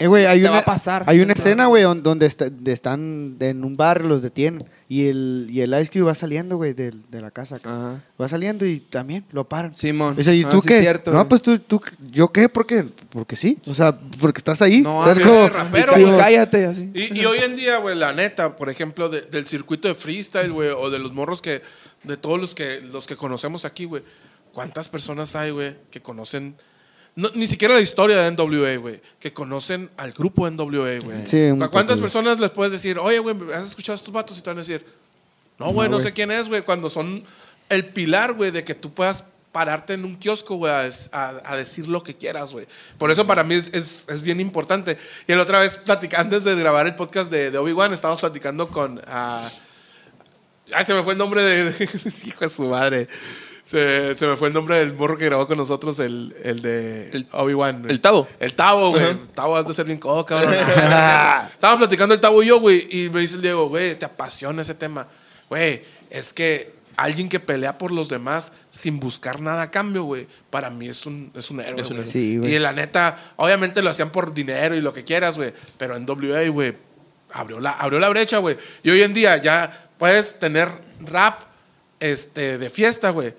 Eh, 0.00 0.06
güey, 0.06 0.26
hay 0.26 0.38
Te 0.38 0.44
una, 0.44 0.52
va 0.52 0.58
a 0.58 0.64
pasar. 0.64 1.02
Hay 1.08 1.18
una 1.18 1.34
Claro. 1.34 1.48
escena, 1.48 1.66
güey, 1.66 1.82
don- 1.82 2.04
donde 2.04 2.26
está- 2.26 2.48
de 2.48 2.72
están 2.72 3.36
en 3.40 3.64
un 3.64 3.76
barrio, 3.76 4.06
los 4.08 4.22
detienen. 4.22 4.64
Y 4.88 5.08
el, 5.08 5.48
y 5.50 5.60
el 5.60 5.72
Ice 5.80 5.90
Cube 5.90 6.02
va 6.04 6.14
saliendo, 6.14 6.56
güey, 6.56 6.72
de, 6.72 6.92
de 7.10 7.20
la 7.20 7.32
casa. 7.32 7.56
acá. 7.56 7.68
Ajá. 7.70 8.00
Va 8.20 8.28
saliendo 8.28 8.64
y 8.64 8.78
también 8.78 9.24
lo 9.32 9.48
paran. 9.48 9.74
Simón. 9.74 10.14
¿y 10.16 10.44
Ah, 10.44 10.50
tú 10.50 10.60
sí, 10.60 10.68
qué? 10.68 10.80
cierto, 10.82 11.10
no, 11.12 11.28
pues 11.28 11.42
tú, 11.42 11.58
tú, 11.58 11.82
¿yo 12.12 12.28
qué? 12.28 12.48
¿Por 12.48 12.64
qué? 12.64 12.84
Porque 13.10 13.34
sí. 13.34 13.58
O 13.68 13.74
sea, 13.74 13.98
porque 14.20 14.38
estás 14.38 14.62
ahí. 14.62 14.82
No, 14.82 14.98
O 14.98 15.04
sea, 15.04 15.14
es 15.14 15.18
ah, 15.18 15.22
como- 15.28 15.48
rapero, 15.48 15.98
Y 15.98 16.04
güey. 16.04 16.16
cállate 16.18 16.64
así. 16.66 16.90
Y, 16.94 17.18
y 17.20 17.24
hoy 17.24 17.38
en 17.38 17.56
día, 17.56 17.78
güey, 17.78 17.96
la 17.96 18.12
neta, 18.12 18.56
por 18.56 18.70
ejemplo, 18.70 19.08
de- 19.08 19.22
del 19.22 19.48
circuito 19.48 19.88
de 19.88 19.96
freestyle, 19.96 20.52
güey, 20.52 20.68
o 20.70 20.90
de 20.90 21.00
los 21.00 21.12
morros 21.12 21.42
que, 21.42 21.60
de 22.04 22.16
todos 22.16 22.38
los 22.40 22.54
que, 22.54 22.80
los 22.82 23.08
que 23.08 23.16
conocemos 23.16 23.64
aquí, 23.64 23.84
güey, 23.84 24.04
¿cuántas 24.52 24.88
personas 24.88 25.34
hay, 25.34 25.50
güey, 25.50 25.74
que 25.90 26.00
conocen, 26.00 26.54
no, 27.18 27.30
ni 27.34 27.46
siquiera 27.48 27.74
la 27.74 27.80
historia 27.80 28.16
de 28.22 28.30
NWA, 28.30 28.76
güey, 28.76 29.00
que 29.18 29.32
conocen 29.32 29.90
al 29.96 30.12
grupo 30.12 30.48
NWA, 30.48 31.00
güey? 31.00 31.26
Sí, 31.26 31.48
¿A 31.60 31.68
¿Cuántas 31.68 31.98
personas 32.00 32.38
les 32.38 32.50
puedes 32.50 32.72
decir, 32.72 32.96
oye, 32.98 33.18
güey, 33.18 33.34
¿has 33.52 33.66
escuchado 33.68 33.94
a 33.94 33.96
estos 33.96 34.12
vatos? 34.14 34.38
Y 34.38 34.42
te 34.42 34.50
van 34.50 34.58
a 34.58 34.60
decir, 34.60 34.86
no, 35.58 35.70
güey, 35.72 35.88
no, 35.88 35.96
güey. 35.96 36.06
sé 36.06 36.12
quién 36.12 36.30
es, 36.30 36.48
güey, 36.48 36.62
cuando 36.62 36.88
son 36.88 37.24
el 37.68 37.84
pilar, 37.86 38.34
güey, 38.34 38.52
de 38.52 38.62
que 38.62 38.74
tú 38.76 38.94
puedas 38.94 39.24
pararte 39.50 39.94
en 39.94 40.04
un 40.04 40.14
kiosco, 40.16 40.54
güey, 40.56 40.72
a, 40.72 40.82
a- 41.10 41.42
a 41.44 41.56
decir 41.56 41.88
lo 41.88 42.02
que 42.04 42.14
quieras, 42.16 42.52
güey. 42.52 42.66
Por 42.98 43.10
eso 43.10 43.26
para 43.26 43.42
mí 43.42 43.54
es, 43.56 43.70
es- 43.74 44.06
es 44.08 44.22
bien 44.22 44.40
importante. 44.40 44.96
Y 45.26 45.32
la 45.34 45.42
otra 45.42 45.58
vez, 45.60 45.76
platicando, 45.78 46.36
antes 46.36 46.44
de 46.44 46.54
grabar 46.54 46.86
el 46.86 46.94
podcast 46.94 47.32
de, 47.32 47.50
de 47.50 47.58
Obi-Wan, 47.58 47.92
estábamos 47.92 48.20
platicando 48.20 48.68
con... 48.68 49.00
ah, 49.08 49.50
ay, 50.72 50.84
se 50.84 50.94
me 50.94 51.02
fue 51.02 51.14
el 51.14 51.18
nombre 51.18 51.42
de... 51.42 51.88
hijo 52.26 52.40
de 52.40 52.48
su 52.48 52.64
madre. 52.66 53.08
Se, 53.68 54.14
se 54.14 54.26
me 54.26 54.34
fue 54.38 54.48
el 54.48 54.54
nombre 54.54 54.78
del 54.78 54.94
morro 54.94 55.18
que 55.18 55.26
grabó 55.26 55.46
con 55.46 55.58
nosotros, 55.58 55.98
el, 55.98 56.34
el 56.42 56.62
de 56.62 57.10
El- 57.10 57.26
Obi-Wan. 57.32 57.84
el 57.90 58.00
Tavo. 58.00 58.26
El 58.40 58.54
Tavo, 58.54 58.92
güey. 58.92 59.04
El 59.10 59.28
Tavo 59.28 59.56
has 59.58 59.66
de 59.68 59.74
ser 59.74 59.84
bien 59.84 59.98
codo, 59.98 60.24
cabrón. 60.24 60.54
Estábamos 61.52 61.78
platicando 61.78 62.14
el 62.14 62.20
Tavo 62.20 62.42
y 62.42 62.46
yo, 62.46 62.60
güey, 62.60 62.88
y 62.90 63.10
me 63.10 63.20
dice 63.20 63.34
el 63.34 63.42
Diego, 63.42 63.68
güey, 63.68 63.94
te 63.98 64.06
apasiona 64.06 64.62
ese 64.62 64.74
tema. 64.74 65.06
Güey, 65.50 65.82
es 66.08 66.32
que 66.32 66.72
alguien 66.96 67.28
que 67.28 67.40
pelea 67.40 67.76
por 67.76 67.92
los 67.92 68.08
demás 68.08 68.52
sin 68.70 69.00
buscar 69.00 69.38
nada 69.38 69.60
a 69.60 69.70
cambio, 69.70 70.04
güey, 70.04 70.26
para 70.48 70.70
mí 70.70 70.88
es 70.88 71.04
un, 71.04 71.30
es 71.34 71.50
un 71.50 71.60
héroe, 71.60 71.82
Es 71.82 71.90
un. 71.90 72.02
Sí, 72.02 72.40
y 72.42 72.58
la 72.58 72.72
neta, 72.72 73.34
obviamente 73.36 73.82
lo 73.82 73.90
hacían 73.90 74.08
por 74.08 74.32
dinero 74.32 74.76
y 74.76 74.80
lo 74.80 74.94
que 74.94 75.04
quieras, 75.04 75.36
güey, 75.36 75.52
pero 75.76 75.94
en 75.94 76.06
WA, 76.08 76.48
güey, 76.48 76.74
abrió 77.34 77.60
la, 77.60 77.72
abrió 77.72 78.00
la 78.00 78.08
brecha, 78.08 78.38
güey. 78.38 78.56
Y 78.82 78.88
hoy 78.88 79.02
en 79.02 79.12
día 79.12 79.36
ya 79.36 79.90
puedes 79.98 80.38
tener 80.38 80.70
rap 81.00 81.42
este, 82.00 82.56
de 82.56 82.70
fiesta, 82.70 83.10
güey, 83.10 83.34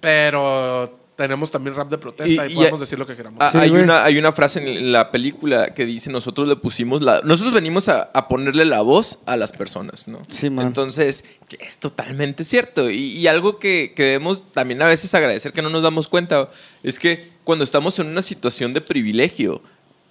pero 0.00 1.00
tenemos 1.16 1.50
también 1.50 1.74
rap 1.74 1.88
de 1.88 1.96
protesta 1.96 2.46
y, 2.46 2.50
Y- 2.50 2.52
y- 2.52 2.56
podemos 2.56 2.80
decir 2.80 2.98
lo 2.98 3.06
que 3.06 3.16
queramos. 3.16 3.38
Ah, 3.40 3.48
Sí, 3.50 3.56
hay, 3.58 3.70
güey. 3.70 3.82
una, 3.82 4.04
hay 4.04 4.18
una 4.18 4.32
frase 4.32 4.58
en, 4.60 4.92
la 4.92 5.10
película 5.10 5.72
que 5.72 5.86
dice, 5.86 6.10
nosotros 6.10 6.46
le 6.46 6.56
pusimos 6.56 7.00
la... 7.00 7.22
Nosotros 7.24 7.54
venimos 7.54 7.88
a, 7.88 8.02
a 8.12 8.28
ponerle 8.28 8.66
la 8.66 8.82
voz 8.82 9.20
a 9.24 9.38
las 9.38 9.50
personas, 9.52 10.08
¿no? 10.08 10.20
Sí, 10.30 10.50
man. 10.50 10.66
Entonces, 10.66 11.24
que 11.48 11.56
es 11.60 11.78
totalmente 11.78 12.44
cierto. 12.44 12.90
Y, 12.90 12.98
y 13.16 13.26
algo 13.28 13.58
que, 13.58 13.94
que 13.96 14.02
debemos 14.02 14.44
también 14.52 14.82
a 14.82 14.86
veces 14.86 15.14
agradecer 15.14 15.52
que 15.54 15.62
no 15.62 15.70
nos 15.70 15.82
damos 15.82 16.06
cuenta 16.06 16.50
es 16.82 16.98
que 16.98 17.30
cuando 17.44 17.64
estamos 17.64 17.98
en 17.98 18.08
una 18.08 18.20
situación 18.20 18.74
de 18.74 18.82
privilegio, 18.82 19.62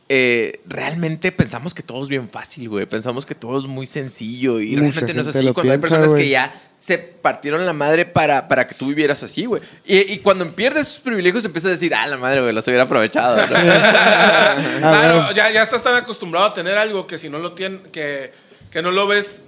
eh, 0.09 0.61
realmente 0.65 1.31
pensamos 1.31 1.73
que 1.75 1.83
todo 1.83 2.01
es 2.01 2.09
bien 2.09 2.27
fácil, 2.29 2.69
güey. 2.69 2.87
Pensamos 2.87 3.25
que 3.27 3.35
todo 3.35 3.59
es 3.59 3.65
muy 3.65 3.85
sencillo 3.85 4.59
y 4.59 4.75
Mucha 4.75 4.81
realmente 5.01 5.13
no 5.13 5.21
es 5.21 5.27
así. 5.27 5.51
Cuando 5.53 5.73
hay 5.73 5.79
personas 5.79 6.13
que 6.15 6.29
ya 6.29 6.51
se 6.85 6.99
partieron 6.99 7.65
la 7.65 7.73
madre 7.73 8.05
para, 8.05 8.47
para 8.47 8.67
que 8.67 8.75
tú 8.75 8.87
vivieras 8.87 9.23
así, 9.23 9.45
güey. 9.45 9.59
Y, 9.85 10.13
y 10.13 10.19
cuando 10.19 10.47
pierdes 10.55 10.87
esos 10.87 10.99
privilegios 10.99 11.43
empiezas 11.43 11.69
a 11.69 11.71
decir, 11.71 11.95
ah, 11.95 12.05
la 12.05 12.17
madre, 12.17 12.41
güey, 12.41 12.53
los 12.53 12.67
hubiera 12.67 12.83
aprovechado. 12.83 13.37
¿no? 13.41 13.47
Claro, 13.47 15.31
ya, 15.31 15.49
ya 15.49 15.63
estás 15.63 15.81
tan 15.83 15.95
acostumbrado 15.95 16.45
a 16.45 16.53
tener 16.53 16.77
algo 16.77 17.07
que 17.07 17.17
si 17.17 17.27
no 17.27 17.39
lo 17.39 17.53
tienes, 17.53 17.87
que, 17.87 18.31
que 18.69 18.83
no 18.83 18.91
lo 18.91 19.07
ves, 19.07 19.45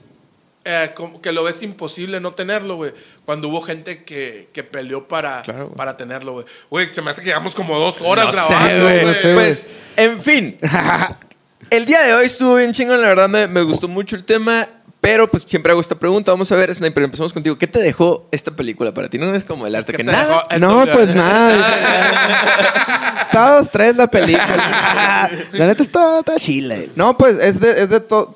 eh, 0.65 0.93
como 0.95 1.21
que 1.21 1.31
lo 1.31 1.43
ves 1.43 1.61
imposible 1.61 2.19
no 2.19 2.31
tenerlo, 2.31 2.77
güey. 2.77 2.91
Cuando 3.23 3.49
hubo 3.49 3.61
gente 3.61 4.03
que, 4.03 4.49
que 4.51 4.63
peleó 4.63 5.07
para, 5.07 5.43
Claro, 5.43 5.71
para 5.73 5.95
tenerlo, 5.95 6.33
güey. 6.33 6.45
Güey, 6.71 6.91
se 6.91 7.03
me 7.03 7.11
hace 7.11 7.21
que 7.21 7.27
llevamos 7.27 7.53
como 7.53 7.77
dos 7.77 8.01
horas 8.01 8.25
No 8.25 8.31
sé, 8.31 8.37
grabando, 8.37 8.83
güey. 8.83 9.01
güey. 9.01 9.05
no 9.05 9.13
sé, 9.13 9.33
Pues, 9.35 9.67
en 9.95 10.19
fin. 10.19 10.57
El 11.69 11.85
día 11.85 12.01
de 12.01 12.13
hoy 12.15 12.25
estuvo 12.27 12.55
bien 12.55 12.71
chingón, 12.73 12.99
la 13.01 13.09
verdad 13.09 13.29
me, 13.29 13.45
me 13.45 13.61
gustó 13.61 13.87
mucho 13.87 14.15
el 14.15 14.23
tema. 14.23 14.67
Pero 15.01 15.27
pues 15.27 15.43
siempre 15.43 15.71
hago 15.71 15.81
esta 15.81 15.95
pregunta. 15.95 16.31
Vamos 16.31 16.51
a 16.51 16.55
ver, 16.55 16.73
Sniper, 16.73 17.03
empezamos 17.03 17.31
contigo. 17.31 17.57
¿Qué 17.57 17.67
te 17.67 17.79
dejó 17.79 18.27
esta 18.31 18.51
película 18.51 18.93
para 18.93 19.09
ti? 19.09 19.17
No 19.17 19.33
es 19.35 19.45
como 19.45 19.67
el 19.67 19.75
arte 19.75 19.91
¿Qué 19.91 19.97
que 19.97 20.03
nada. 20.03 20.47
No, 20.59 20.85
pues 20.91 21.13
nada. 21.13 23.27
Todos 23.31 23.71
tres 23.71 23.95
la 23.95 24.07
película. 24.07 25.29
La 25.53 25.67
neta 25.67 25.83
está, 25.83 26.19
está 26.19 26.35
chile. 26.37 26.89
No, 26.95 27.17
pues 27.17 27.37
es 27.39 27.59
de, 27.59 27.83
es 27.83 27.89
de 27.89 27.99
todo. 27.99 28.35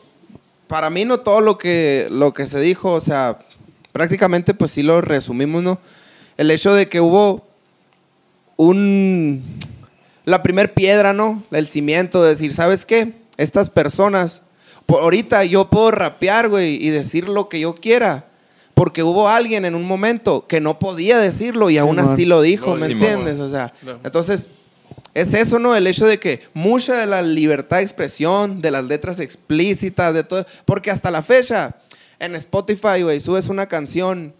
Para 0.67 0.89
mí 0.89 1.03
no 1.03 1.19
todo 1.19 1.41
lo 1.41 1.57
que, 1.57 2.07
lo 2.09 2.33
que 2.33 2.45
se 2.45 2.59
dijo, 2.59 2.93
o 2.93 3.01
sea, 3.01 3.39
prácticamente 3.91 4.53
pues 4.53 4.71
sí 4.71 4.83
lo 4.83 5.01
resumimos, 5.01 5.63
¿no? 5.63 5.79
El 6.37 6.51
hecho 6.51 6.73
de 6.73 6.87
que 6.87 7.01
hubo 7.01 7.45
un... 8.55 9.43
La 10.23 10.43
primer 10.43 10.73
piedra, 10.73 11.13
¿no? 11.13 11.43
El 11.51 11.67
cimiento 11.67 12.23
de 12.23 12.29
decir, 12.29 12.53
¿sabes 12.53 12.85
qué? 12.85 13.13
Estas 13.37 13.69
personas, 13.69 14.43
ahorita 14.99 15.43
yo 15.45 15.69
puedo 15.69 15.91
rapear, 15.91 16.49
güey, 16.49 16.75
y 16.83 16.89
decir 16.89 17.27
lo 17.29 17.49
que 17.49 17.59
yo 17.59 17.75
quiera. 17.75 18.25
Porque 18.73 19.03
hubo 19.03 19.29
alguien 19.29 19.65
en 19.65 19.75
un 19.75 19.85
momento 19.85 20.47
que 20.47 20.59
no 20.59 20.79
podía 20.79 21.19
decirlo 21.19 21.69
y 21.69 21.77
aún 21.77 21.99
así 21.99 22.25
lo 22.25 22.41
dijo, 22.41 22.73
No, 22.75 22.77
¿me 22.81 22.85
entiendes? 22.87 23.39
O 23.39 23.49
sea, 23.49 23.73
No. 23.83 23.99
entonces, 24.03 24.47
es 25.13 25.33
eso, 25.33 25.59
¿no? 25.59 25.75
El 25.75 25.87
hecho 25.87 26.05
de 26.07 26.19
que 26.19 26.41
mucha 26.53 26.97
de 26.97 27.05
la 27.05 27.21
libertad 27.21 27.77
de 27.77 27.83
expresión, 27.83 28.61
de 28.61 28.71
las 28.71 28.85
letras 28.85 29.19
explícitas, 29.19 30.13
de 30.13 30.23
todo. 30.23 30.45
Porque 30.65 30.89
hasta 30.89 31.11
la 31.11 31.21
fecha, 31.21 31.75
en 32.19 32.35
Spotify, 32.35 33.01
güey, 33.03 33.19
subes 33.19 33.49
una 33.49 33.67
canción 33.67 34.33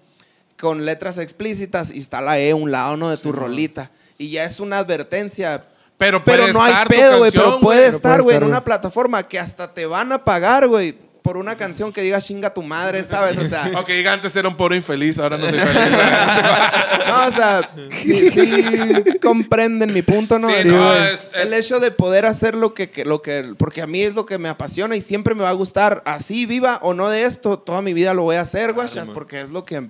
con 0.60 0.86
letras 0.86 1.18
explícitas 1.18 1.91
y 1.94 1.98
está 1.99 2.22
la 2.22 2.40
E 2.40 2.52
a 2.52 2.56
un 2.56 2.72
lado, 2.72 2.95
¿no? 2.95 3.10
De 3.10 3.18
tu 3.18 3.32
rolita. 3.32 3.91
Y 4.18 4.30
ya 4.30 4.45
es 4.45 4.60
una 4.60 4.78
advertencia. 4.78 5.65
Pero 6.02 6.23
puede 6.23 6.38
Pero 6.40 6.53
no 6.53 6.64
hay 6.64 6.72
estar 6.72 6.88
tu 6.88 6.94
pedo, 6.95 7.18
güey. 7.19 7.32
Pero 7.32 7.60
puede 7.60 7.82
Pero 7.86 7.95
estar, 7.95 8.22
güey, 8.23 8.38
en 8.38 8.44
una 8.44 8.64
plataforma 8.64 9.22
que 9.28 9.38
hasta 9.38 9.72
te 9.72 9.86
van 9.86 10.11
a 10.11 10.23
pagar, 10.23 10.68
güey, 10.68 10.98
por 11.22 11.38
una 11.38 11.56
canción 11.56 11.94
que 11.94 12.02
diga 12.02 12.19
chinga 12.19 12.52
tu 12.52 12.64
madre, 12.64 13.03
¿sabes? 13.03 13.38
O 13.38 13.45
sea. 13.45 13.69
Ok, 13.80 13.88
diga, 13.90 14.11
antes 14.11 14.36
era 14.36 14.48
un 14.48 14.57
pobre 14.57 14.78
infeliz, 14.78 15.19
ahora 15.19 15.38
no 15.38 15.48
soy 15.48 15.60
feliz. 15.60 15.73
No, 17.07 17.28
o 17.28 17.32
sea, 17.32 17.69
sí, 17.91 18.32
sí 18.32 19.03
comprenden 19.22 19.94
mi 19.94 20.02
punto, 20.02 20.40
¿no? 20.40 20.48
Sí, 20.48 20.56
El- 20.57 20.68
no, 20.69 20.95
el, 20.95 21.14
es- 21.14 21.30
es- 21.36 21.52
hecho 21.52 21.80
de 21.80 21.91
poder 21.91 22.26
hacer 22.26 22.56
lo 22.56 22.73
que, 22.73 22.90
que- 22.90 23.06
lo 23.06 23.22
que, 23.22 23.53
porque 23.57 23.84
a 23.84 23.88
mí 23.88 24.02
es 24.02 24.15
lo 24.15 24.26
que 24.26 24.40
me 24.40 24.49
apasiona 24.49 24.95
y 24.95 25.02
siempre 25.02 25.36
me 25.36 25.44
va 25.44 25.49
a 25.49 25.53
gustar, 25.53 26.02
así 26.07 26.48
viva 26.48 26.80
o 26.82 26.95
no 26.95 27.10
de 27.10 27.23
esto, 27.26 27.60
toda 27.60 27.84
mi 27.84 27.94
vida 27.94 28.15
lo 28.15 28.23
voy 28.23 28.38
a 28.38 28.41
hacer, 28.41 28.73
guachas, 28.73 29.07
man. 29.07 29.14
porque 29.14 29.41
es 29.41 29.52
lo 29.52 29.65
que, 29.65 29.88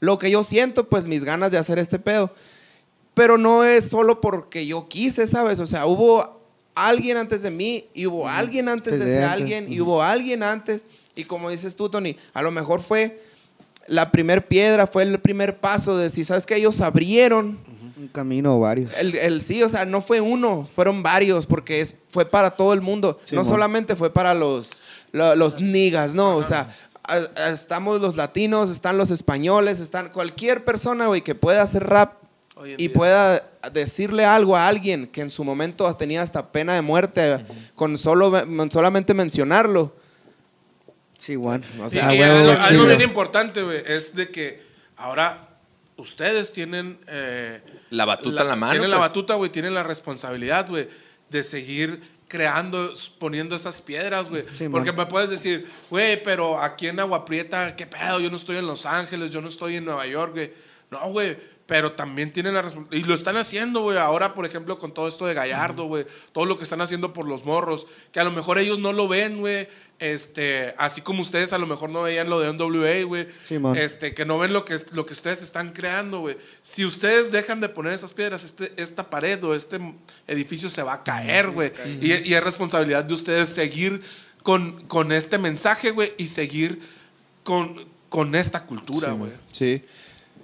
lo 0.00 0.18
que 0.18 0.30
yo 0.30 0.42
siento, 0.42 0.88
pues 0.88 1.04
mis 1.04 1.24
ganas 1.24 1.50
de 1.50 1.58
hacer 1.58 1.78
este 1.78 1.98
pedo. 1.98 2.32
Pero 3.14 3.38
no 3.38 3.64
es 3.64 3.88
solo 3.88 4.20
porque 4.20 4.66
yo 4.66 4.88
quise, 4.88 5.26
¿sabes? 5.26 5.60
O 5.60 5.66
sea, 5.66 5.86
hubo 5.86 6.40
alguien 6.74 7.16
antes 7.18 7.42
de 7.42 7.50
mí 7.50 7.86
y 7.94 8.06
hubo 8.06 8.26
alguien 8.28 8.68
antes 8.68 8.98
de 8.98 9.04
ese 9.04 9.24
alguien 9.24 9.72
y 9.72 9.80
hubo 9.80 10.02
alguien 10.02 10.42
antes. 10.42 10.86
Y 11.14 11.24
como 11.24 11.50
dices 11.50 11.76
tú, 11.76 11.88
Tony, 11.90 12.16
a 12.32 12.40
lo 12.42 12.50
mejor 12.50 12.80
fue 12.80 13.22
la 13.86 14.10
primer 14.12 14.46
piedra, 14.46 14.86
fue 14.86 15.02
el 15.02 15.20
primer 15.20 15.58
paso 15.58 15.96
de 15.96 16.08
si 16.08 16.24
sabes 16.24 16.46
que 16.46 16.56
ellos 16.56 16.80
abrieron 16.80 17.58
Un 17.98 18.08
camino 18.08 18.56
o 18.56 18.60
varios. 18.60 18.96
el, 18.98 19.14
el 19.16 19.42
sí, 19.42 19.62
o 19.62 19.68
sea, 19.68 19.84
no 19.84 20.00
fue 20.00 20.20
uno, 20.22 20.66
fueron 20.74 21.02
varios, 21.02 21.46
porque 21.46 21.80
es, 21.82 21.96
fue 22.08 22.24
para 22.24 22.52
todo 22.52 22.72
el 22.72 22.80
mundo. 22.80 23.18
Sí, 23.22 23.34
no 23.34 23.44
solamente 23.44 23.94
fue 23.96 24.10
para 24.12 24.32
los, 24.34 24.70
lo- 25.10 25.34
los 25.36 25.60
niggas, 25.60 26.14
no, 26.14 26.36
o 26.36 26.42
sea, 26.42 26.74
a- 27.06 27.16
a- 27.42 27.50
estamos 27.50 28.00
los 28.00 28.16
latinos, 28.16 28.70
están 28.70 28.96
los 28.96 29.10
españoles, 29.10 29.80
están 29.80 30.08
cualquier 30.10 30.64
persona, 30.64 31.08
güey, 31.08 31.20
que 31.22 31.34
pueda 31.34 31.60
hacer 31.62 31.84
rap 31.84 32.21
y 32.66 32.76
día. 32.76 32.92
pueda 32.92 33.48
decirle 33.72 34.24
algo 34.24 34.56
a 34.56 34.66
alguien 34.68 35.06
que 35.06 35.20
en 35.22 35.30
su 35.30 35.42
momento 35.44 35.92
tenía 35.96 36.22
hasta 36.22 36.52
pena 36.52 36.74
de 36.74 36.82
muerte 36.82 37.44
con 37.74 37.96
solo, 37.98 38.30
solamente 38.70 39.14
mencionarlo. 39.14 39.94
Sí, 41.18 41.36
Juan. 41.36 41.62
O 41.80 41.86
Y- 41.86 41.90
sea, 41.90 42.14
y, 42.14 42.20
huevo, 42.20 42.50
algo, 42.50 42.62
algo 42.62 42.84
bien 42.86 43.00
importante, 43.02 43.62
güey, 43.62 43.80
es 43.86 44.14
de 44.14 44.30
que 44.30 44.60
ahora 44.96 45.48
ustedes 45.96 46.52
tienen... 46.52 46.98
eh, 47.06 47.62
La 47.90 48.04
batuta 48.04 48.42
en 48.42 48.48
la 48.48 48.56
mano, 48.56 48.72
Tienen 48.72 48.90
la 48.90 48.96
pues. 48.98 49.08
batuta, 49.08 49.34
güey, 49.36 49.50
tienen 49.50 49.74
la 49.74 49.82
responsabilidad, 49.84 50.68
güey, 50.68 50.88
de 51.30 51.42
seguir 51.42 52.00
creando, 52.26 52.92
poniendo 53.18 53.54
esas 53.54 53.82
piedras, 53.82 54.28
güey. 54.30 54.44
Sí, 54.52 54.68
Porque 54.68 54.90
man. 54.92 55.06
me 55.06 55.10
puedes 55.12 55.30
decir, 55.30 55.66
güey, 55.90 56.22
pero 56.22 56.58
aquí 56.60 56.88
en 56.88 56.98
Agua 56.98 57.24
Prieta, 57.24 57.76
¿qué 57.76 57.86
pedo? 57.86 58.18
Yo 58.20 58.30
no 58.30 58.36
estoy 58.36 58.56
en 58.56 58.66
Los 58.66 58.84
Ángeles, 58.86 59.30
yo 59.30 59.40
no 59.40 59.48
estoy 59.48 59.76
en 59.76 59.84
Nueva 59.84 60.06
York, 60.06 60.32
güey. 60.32 60.52
No, 60.90 61.10
güey, 61.10 61.38
pero 61.72 61.92
también 61.92 62.30
tienen 62.34 62.52
la 62.52 62.60
responsabilidad. 62.60 63.06
Y 63.06 63.08
lo 63.08 63.14
están 63.14 63.38
haciendo, 63.38 63.80
güey. 63.80 63.96
Ahora, 63.96 64.34
por 64.34 64.44
ejemplo, 64.44 64.76
con 64.76 64.92
todo 64.92 65.08
esto 65.08 65.24
de 65.24 65.32
Gallardo, 65.32 65.86
güey. 65.86 66.04
Todo 66.32 66.44
lo 66.44 66.58
que 66.58 66.64
están 66.64 66.82
haciendo 66.82 67.14
por 67.14 67.26
los 67.26 67.46
morros. 67.46 67.86
Que 68.12 68.20
a 68.20 68.24
lo 68.24 68.30
mejor 68.30 68.58
ellos 68.58 68.78
no 68.78 68.92
lo 68.92 69.08
ven, 69.08 69.38
güey. 69.38 69.66
Este, 69.98 70.74
así 70.76 71.00
como 71.00 71.22
ustedes 71.22 71.54
a 71.54 71.58
lo 71.58 71.66
mejor 71.66 71.88
no 71.88 72.02
veían 72.02 72.28
lo 72.28 72.40
de 72.40 72.52
NWA, 72.52 73.06
güey. 73.06 73.26
Sí, 73.42 73.58
man. 73.58 73.74
este, 73.74 74.12
que 74.12 74.26
no 74.26 74.38
ven 74.38 74.52
lo 74.52 74.66
que, 74.66 74.76
lo 74.92 75.06
que 75.06 75.14
ustedes 75.14 75.40
están 75.40 75.70
creando, 75.70 76.20
güey. 76.20 76.36
Si 76.60 76.84
ustedes 76.84 77.32
dejan 77.32 77.62
de 77.62 77.70
poner 77.70 77.94
esas 77.94 78.12
piedras, 78.12 78.44
este, 78.44 78.74
esta 78.76 79.08
pared 79.08 79.42
o 79.42 79.54
este 79.54 79.80
edificio 80.26 80.68
se 80.68 80.82
va 80.82 80.92
a 80.92 81.04
caer, 81.04 81.52
güey. 81.52 81.72
Y, 82.02 82.12
y 82.28 82.34
es 82.34 82.44
responsabilidad 82.44 83.04
de 83.04 83.14
ustedes 83.14 83.48
seguir 83.48 84.02
con, 84.42 84.86
con 84.88 85.10
este 85.10 85.38
mensaje, 85.38 85.90
güey, 85.90 86.12
y 86.18 86.26
seguir 86.26 86.80
con, 87.44 87.88
con 88.10 88.34
esta 88.34 88.66
cultura, 88.66 89.12
güey. 89.12 89.32
Sí. 89.50 89.80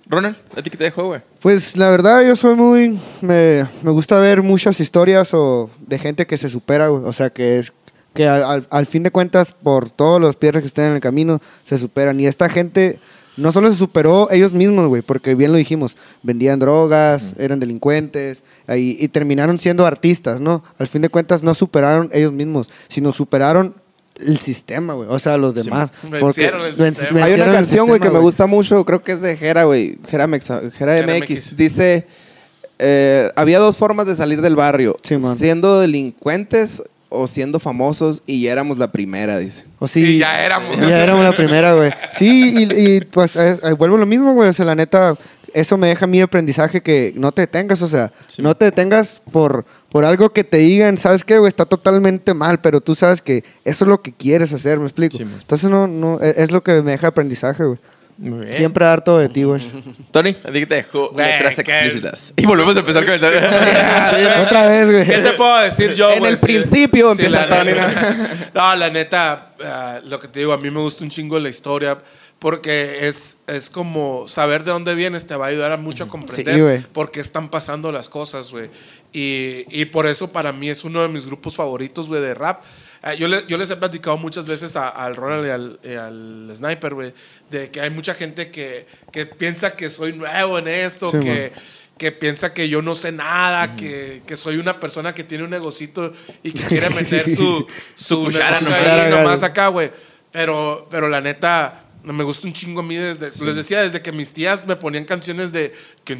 Ronald, 0.08 0.36
¿a 0.56 0.62
ti 0.62 0.70
qué 0.70 0.76
te 0.76 0.84
dejó, 0.84 1.06
güey? 1.06 1.20
Pues 1.40 1.76
la 1.76 1.90
verdad 1.90 2.22
yo 2.26 2.34
soy 2.34 2.54
muy... 2.54 2.98
Me, 3.20 3.66
me 3.82 3.90
gusta 3.90 4.18
ver 4.18 4.42
muchas 4.42 4.80
historias 4.80 5.34
o 5.34 5.70
de 5.86 5.98
gente 5.98 6.26
que 6.26 6.38
se 6.38 6.48
supera, 6.48 6.88
güey. 6.88 7.04
O 7.04 7.12
sea, 7.12 7.30
que 7.30 7.58
es 7.58 7.72
que 8.14 8.26
al, 8.26 8.42
al- 8.42 8.66
al 8.70 8.86
fin 8.86 9.02
de 9.02 9.10
cuentas, 9.10 9.52
por 9.52 9.90
todos 9.90 10.20
los 10.20 10.34
piedras 10.36 10.62
que 10.62 10.66
estén 10.68 10.86
en 10.86 10.92
el 10.94 11.00
camino, 11.00 11.40
se 11.64 11.76
superan. 11.78 12.18
Y 12.20 12.26
esta 12.26 12.48
gente 12.48 12.98
no 13.36 13.52
solo 13.52 13.70
se 13.70 13.76
superó 13.76 14.28
ellos 14.30 14.52
mismos, 14.52 14.88
güey, 14.88 15.02
porque 15.02 15.34
bien 15.36 15.52
lo 15.52 15.58
dijimos, 15.58 15.96
vendían 16.24 16.58
drogas, 16.58 17.34
eran 17.38 17.60
delincuentes, 17.60 18.42
y 18.74 19.06
terminaron 19.08 19.58
siendo 19.58 19.86
artistas, 19.86 20.40
¿no? 20.40 20.64
Al 20.78 20.88
fin 20.88 21.02
de 21.02 21.08
cuentas 21.08 21.44
no 21.44 21.54
superaron 21.54 22.10
ellos 22.12 22.32
mismos, 22.32 22.70
sino 22.88 23.12
superaron 23.12 23.74
el 24.26 24.38
sistema, 24.40 24.94
güey. 24.94 25.08
O 25.10 25.18
sea, 25.18 25.36
los 25.36 25.54
demás. 25.54 25.90
Vencieron 26.02 26.20
Porque 26.20 26.46
el. 26.46 27.22
Hay 27.22 27.34
una 27.34 27.52
canción, 27.52 27.86
güey, 27.86 28.00
que 28.00 28.10
me 28.10 28.18
gusta 28.18 28.46
mucho, 28.46 28.84
creo 28.84 29.02
que 29.02 29.12
es 29.12 29.22
de 29.22 29.36
Jera, 29.36 29.64
güey. 29.64 29.98
Jera, 30.08 30.26
Mexa- 30.26 30.70
Jera 30.72 30.94
Jera 30.96 31.14
MX. 31.18 31.30
MX. 31.30 31.56
Dice, 31.56 32.06
eh, 32.78 33.30
había 33.36 33.58
dos 33.58 33.76
formas 33.76 34.06
de 34.06 34.14
salir 34.14 34.40
del 34.40 34.56
barrio. 34.56 34.96
Sí, 35.02 35.16
man. 35.16 35.36
siendo 35.36 35.80
delincuentes 35.80 36.82
o 37.10 37.26
siendo 37.26 37.58
famosos 37.58 38.22
y 38.26 38.42
ya 38.42 38.52
éramos 38.52 38.78
la 38.78 38.92
primera, 38.92 39.38
dice. 39.38 39.64
O 39.78 39.88
sí, 39.88 40.00
Y 40.04 40.18
ya 40.18 40.44
éramos. 40.44 40.78
Ya 40.78 41.02
éramos 41.02 41.24
la 41.24 41.32
primera, 41.34 41.72
güey. 41.74 41.90
Sí, 42.12 42.66
y, 42.68 42.96
y, 42.96 43.00
pues 43.00 43.34
eh, 43.36 43.58
eh, 43.62 43.72
vuelvo 43.72 43.96
a 43.96 44.00
lo 44.00 44.06
mismo, 44.06 44.34
güey. 44.34 44.50
O 44.50 44.52
sea, 44.52 44.64
la 44.66 44.74
neta, 44.74 45.16
eso 45.54 45.76
me 45.76 45.88
deja 45.88 46.06
mí 46.06 46.20
aprendizaje 46.20 46.82
que 46.82 47.12
no 47.16 47.32
te 47.32 47.42
detengas, 47.42 47.82
o 47.82 47.88
sea, 47.88 48.12
no 48.38 48.54
te 48.56 48.66
detengas 48.66 49.20
por, 49.30 49.64
por 49.90 50.04
algo 50.04 50.30
que 50.30 50.44
te 50.44 50.58
digan, 50.58 50.96
¿sabes 50.98 51.24
qué, 51.24 51.38
güey? 51.38 51.48
Está 51.48 51.64
totalmente 51.66 52.34
mal, 52.34 52.60
pero 52.60 52.80
tú 52.80 52.94
sabes 52.94 53.22
que 53.22 53.44
eso 53.64 53.84
es 53.84 53.88
lo 53.88 54.00
que 54.02 54.12
quieres 54.12 54.52
hacer, 54.52 54.78
¿me 54.78 54.86
explico? 54.86 55.16
Sí. 55.16 55.22
Entonces, 55.22 55.68
no, 55.70 55.86
no, 55.86 56.20
e- 56.20 56.34
es 56.38 56.50
lo 56.50 56.62
que 56.62 56.82
me 56.82 56.92
deja 56.92 57.08
aprendizaje, 57.08 57.64
güey. 57.64 57.78
Muy 58.18 58.46
bien. 58.46 58.52
Siempre 58.52 58.84
harto 58.84 59.16
de 59.16 59.28
ti, 59.28 59.44
güey. 59.44 59.62
Tony, 60.10 60.30
¿a 60.44 60.50
ti 60.50 60.66
te 60.66 60.82
Güey, 60.92 61.14
letras 61.14 61.56
explícitas? 61.60 62.32
Y 62.36 62.46
volvemos 62.46 62.76
a 62.76 62.80
empezar 62.80 63.04
con 63.04 63.14
el... 63.14 63.20
Otra 64.44 64.66
vez, 64.66 64.90
güey. 64.90 65.06
¿Qué 65.06 65.18
te 65.18 65.32
puedo 65.34 65.60
decir 65.60 65.94
yo, 65.94 66.10
En 66.12 66.24
el 66.26 66.36
principio 66.36 67.12
empieza 67.12 67.46
la 67.46 67.58
Tony, 67.58 67.70
neta- 67.70 68.50
No, 68.54 68.74
la 68.76 68.90
neta, 68.90 69.52
ah, 69.64 70.00
lo 70.04 70.18
que 70.18 70.26
te 70.26 70.40
digo, 70.40 70.52
a 70.52 70.58
mí 70.58 70.68
me 70.68 70.80
gusta 70.80 71.04
un 71.04 71.10
chingo 71.10 71.38
la 71.38 71.48
historia 71.48 71.96
porque 72.38 73.08
es, 73.08 73.38
es 73.48 73.68
como 73.68 74.28
saber 74.28 74.62
de 74.64 74.70
dónde 74.70 74.94
vienes 74.94 75.26
te 75.26 75.34
va 75.34 75.46
a 75.46 75.48
ayudar 75.48 75.72
a 75.72 75.76
mucho 75.76 76.04
a 76.04 76.08
comprender 76.08 76.80
Sí, 76.80 76.86
por 76.92 77.10
qué 77.10 77.20
están 77.20 77.48
pasando 77.48 77.90
las 77.90 78.08
cosas, 78.08 78.50
güey. 78.52 78.70
Y, 79.12 79.64
y 79.70 79.86
por 79.86 80.06
eso 80.06 80.30
para 80.30 80.52
mí 80.52 80.68
es 80.68 80.84
uno 80.84 81.02
de 81.02 81.08
mis 81.08 81.26
grupos 81.26 81.56
favoritos, 81.56 82.06
güey, 82.08 82.20
de 82.22 82.34
rap. 82.34 82.62
Ah, 83.02 83.14
yo, 83.14 83.26
le- 83.28 83.44
yo 83.48 83.56
les 83.58 83.70
he 83.70 83.76
platicado 83.76 84.16
muchas 84.18 84.46
veces 84.46 84.76
a- 84.76 84.88
al 84.88 85.16
Ronald 85.16 85.46
y 85.46 85.50
al, 85.50 85.80
y 85.82 85.94
al 85.96 86.52
Sniper, 86.54 86.94
güey, 86.94 87.12
de 87.50 87.70
que 87.70 87.80
hay 87.80 87.90
mucha 87.90 88.14
gente 88.14 88.50
que, 88.50 88.86
que 89.12 89.24
piensa 89.26 89.74
que 89.74 89.88
soy 89.88 90.12
nuevo 90.12 90.58
en 90.58 90.68
esto, 90.68 91.10
Sí, 91.10 91.18
que, 91.20 91.52
que 91.96 92.12
piensa 92.12 92.52
que 92.54 92.68
yo 92.68 92.82
no 92.82 92.94
sé 92.94 93.10
nada, 93.12 93.74
que, 93.76 94.22
que 94.26 94.36
soy 94.36 94.58
una 94.58 94.78
persona 94.78 95.14
que 95.14 95.24
tiene 95.24 95.42
un 95.44 95.50
negocito 95.50 96.12
y 96.44 96.52
que 96.52 96.62
quiere 96.68 96.90
meter 96.90 97.24
su, 97.34 97.66
su 97.96 98.24
cuchara 98.24 98.60
negocio 98.60 98.68
nomás. 98.70 98.78
ahí 98.80 99.04
Cuchara, 99.06 99.22
nomás 99.24 99.42
acá, 99.42 99.68
güey. 99.68 99.90
Pero, 100.30 100.86
pero 100.90 101.08
la 101.08 101.20
neta, 101.20 101.84
me 102.04 102.24
gusta 102.24 102.46
un 102.46 102.52
chingo 102.52 102.80
a 102.80 102.82
mí 102.82 102.96
desde, 102.96 103.44
les 103.44 103.56
decía, 103.56 103.82
desde 103.82 104.00
que 104.00 104.12
mis 104.12 104.30
tías 104.30 104.66
me 104.66 104.76
ponían 104.76 105.04
canciones 105.04 105.52
de 105.52 105.72
que 106.04 106.16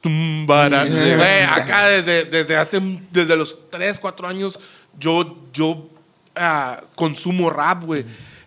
tumbarán. 0.00 0.88
Güey, 0.88 1.42
acá 1.42 1.88
desde, 1.88 2.24
desde 2.24 2.56
hace, 2.56 2.80
desde 3.10 3.36
los 3.36 3.56
3, 3.70 4.00
4 4.00 4.28
años, 4.28 4.58
yo, 4.98 5.38
yo 5.52 5.88
ah, 6.36 6.82
consumo 6.94 7.50
rap, 7.50 7.84
güey. 7.84 8.04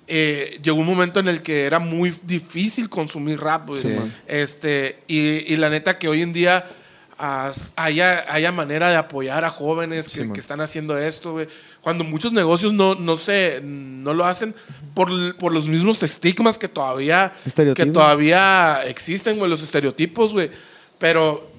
Eh, 0.07 0.59
llegó 0.61 0.77
un 0.77 0.85
momento 0.85 1.19
en 1.19 1.29
el 1.29 1.41
que 1.41 1.65
era 1.65 1.79
muy 1.79 2.13
difícil 2.23 2.89
consumir 2.89 3.39
rap, 3.39 3.67
güey. 3.67 3.81
este, 4.27 4.99
y, 5.07 5.53
y 5.53 5.55
la 5.55 5.69
neta 5.69 5.97
que 5.97 6.07
hoy 6.07 6.21
en 6.21 6.33
día 6.33 6.65
haya, 7.17 8.25
haya 8.33 8.51
manera 8.51 8.89
de 8.89 8.95
apoyar 8.95 9.45
a 9.45 9.49
jóvenes 9.49 10.09
que, 10.09 10.31
que 10.31 10.39
están 10.39 10.61
haciendo 10.61 10.97
esto, 10.97 11.33
güey. 11.33 11.47
Cuando 11.81 12.03
muchos 12.03 12.33
negocios 12.33 12.73
no, 12.73 12.95
no, 12.95 13.15
se, 13.15 13.61
no 13.63 14.13
lo 14.13 14.25
hacen 14.25 14.55
por, 14.93 15.37
por 15.37 15.53
los 15.53 15.67
mismos 15.67 16.01
estigmas 16.03 16.57
que 16.57 16.67
todavía, 16.67 17.33
que 17.75 17.85
todavía 17.85 18.83
existen, 18.85 19.37
güey, 19.37 19.49
los 19.49 19.61
estereotipos, 19.61 20.33
güey. 20.33 20.49
Pero 20.97 21.52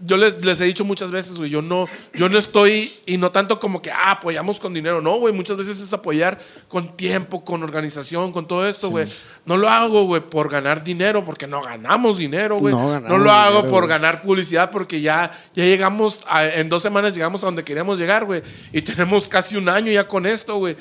yo 0.00 0.16
les, 0.16 0.44
les 0.44 0.60
he 0.60 0.64
dicho 0.64 0.84
muchas 0.84 1.10
veces, 1.10 1.38
güey, 1.38 1.50
yo 1.50 1.60
no, 1.60 1.86
yo 2.14 2.28
no 2.28 2.38
estoy, 2.38 2.92
y 3.04 3.16
no 3.18 3.32
tanto 3.32 3.58
como 3.58 3.82
que, 3.82 3.90
ah, 3.90 4.12
apoyamos 4.12 4.60
con 4.60 4.72
dinero, 4.72 5.00
no, 5.00 5.16
güey, 5.18 5.34
muchas 5.34 5.56
veces 5.56 5.80
es 5.80 5.92
apoyar 5.92 6.38
con 6.68 6.96
tiempo, 6.96 7.44
con 7.44 7.62
organización, 7.64 8.32
con 8.32 8.46
todo 8.46 8.66
esto, 8.66 8.90
güey. 8.90 9.08
No 9.44 9.56
lo 9.56 9.68
hago, 9.68 10.04
güey, 10.04 10.20
por 10.22 10.48
ganar 10.50 10.84
dinero, 10.84 11.24
porque 11.24 11.46
no 11.48 11.62
ganamos 11.62 12.16
dinero, 12.18 12.58
güey. 12.58 12.72
No 12.74 13.00
No, 13.00 13.18
lo 13.18 13.32
hago 13.32 13.56
dinero, 13.56 13.70
por 13.72 13.80
güey. 13.84 13.88
ganar 13.88 14.22
publicidad, 14.22 14.70
porque 14.70 15.00
ya, 15.00 15.32
ya 15.54 15.64
llegamos, 15.64 16.20
a- 16.28 16.44
en 16.46 16.68
dos 16.68 16.82
semanas 16.82 17.12
llegamos 17.12 17.42
a 17.42 17.46
donde 17.46 17.64
queríamos 17.64 17.98
llegar, 17.98 18.24
güey. 18.24 18.42
Y 18.72 18.82
tenemos 18.82 19.28
casi 19.28 19.56
un 19.56 19.68
año 19.68 19.90
ya 19.90 20.06
con 20.06 20.26
esto, 20.26 20.58
güey. 20.58 20.76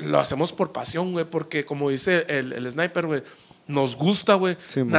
Lo 0.00 0.18
hacemos 0.18 0.52
por 0.52 0.72
pasión, 0.72 1.12
güey, 1.12 1.24
porque 1.24 1.64
como 1.64 1.88
dice 1.88 2.26
el, 2.28 2.52
el 2.52 2.70
sniper, 2.70 3.06
güey, 3.06 3.22
nos 3.66 3.96
gusta, 3.96 4.34
güey. 4.34 4.56
Sí, 4.68 4.80
man. 4.80 4.90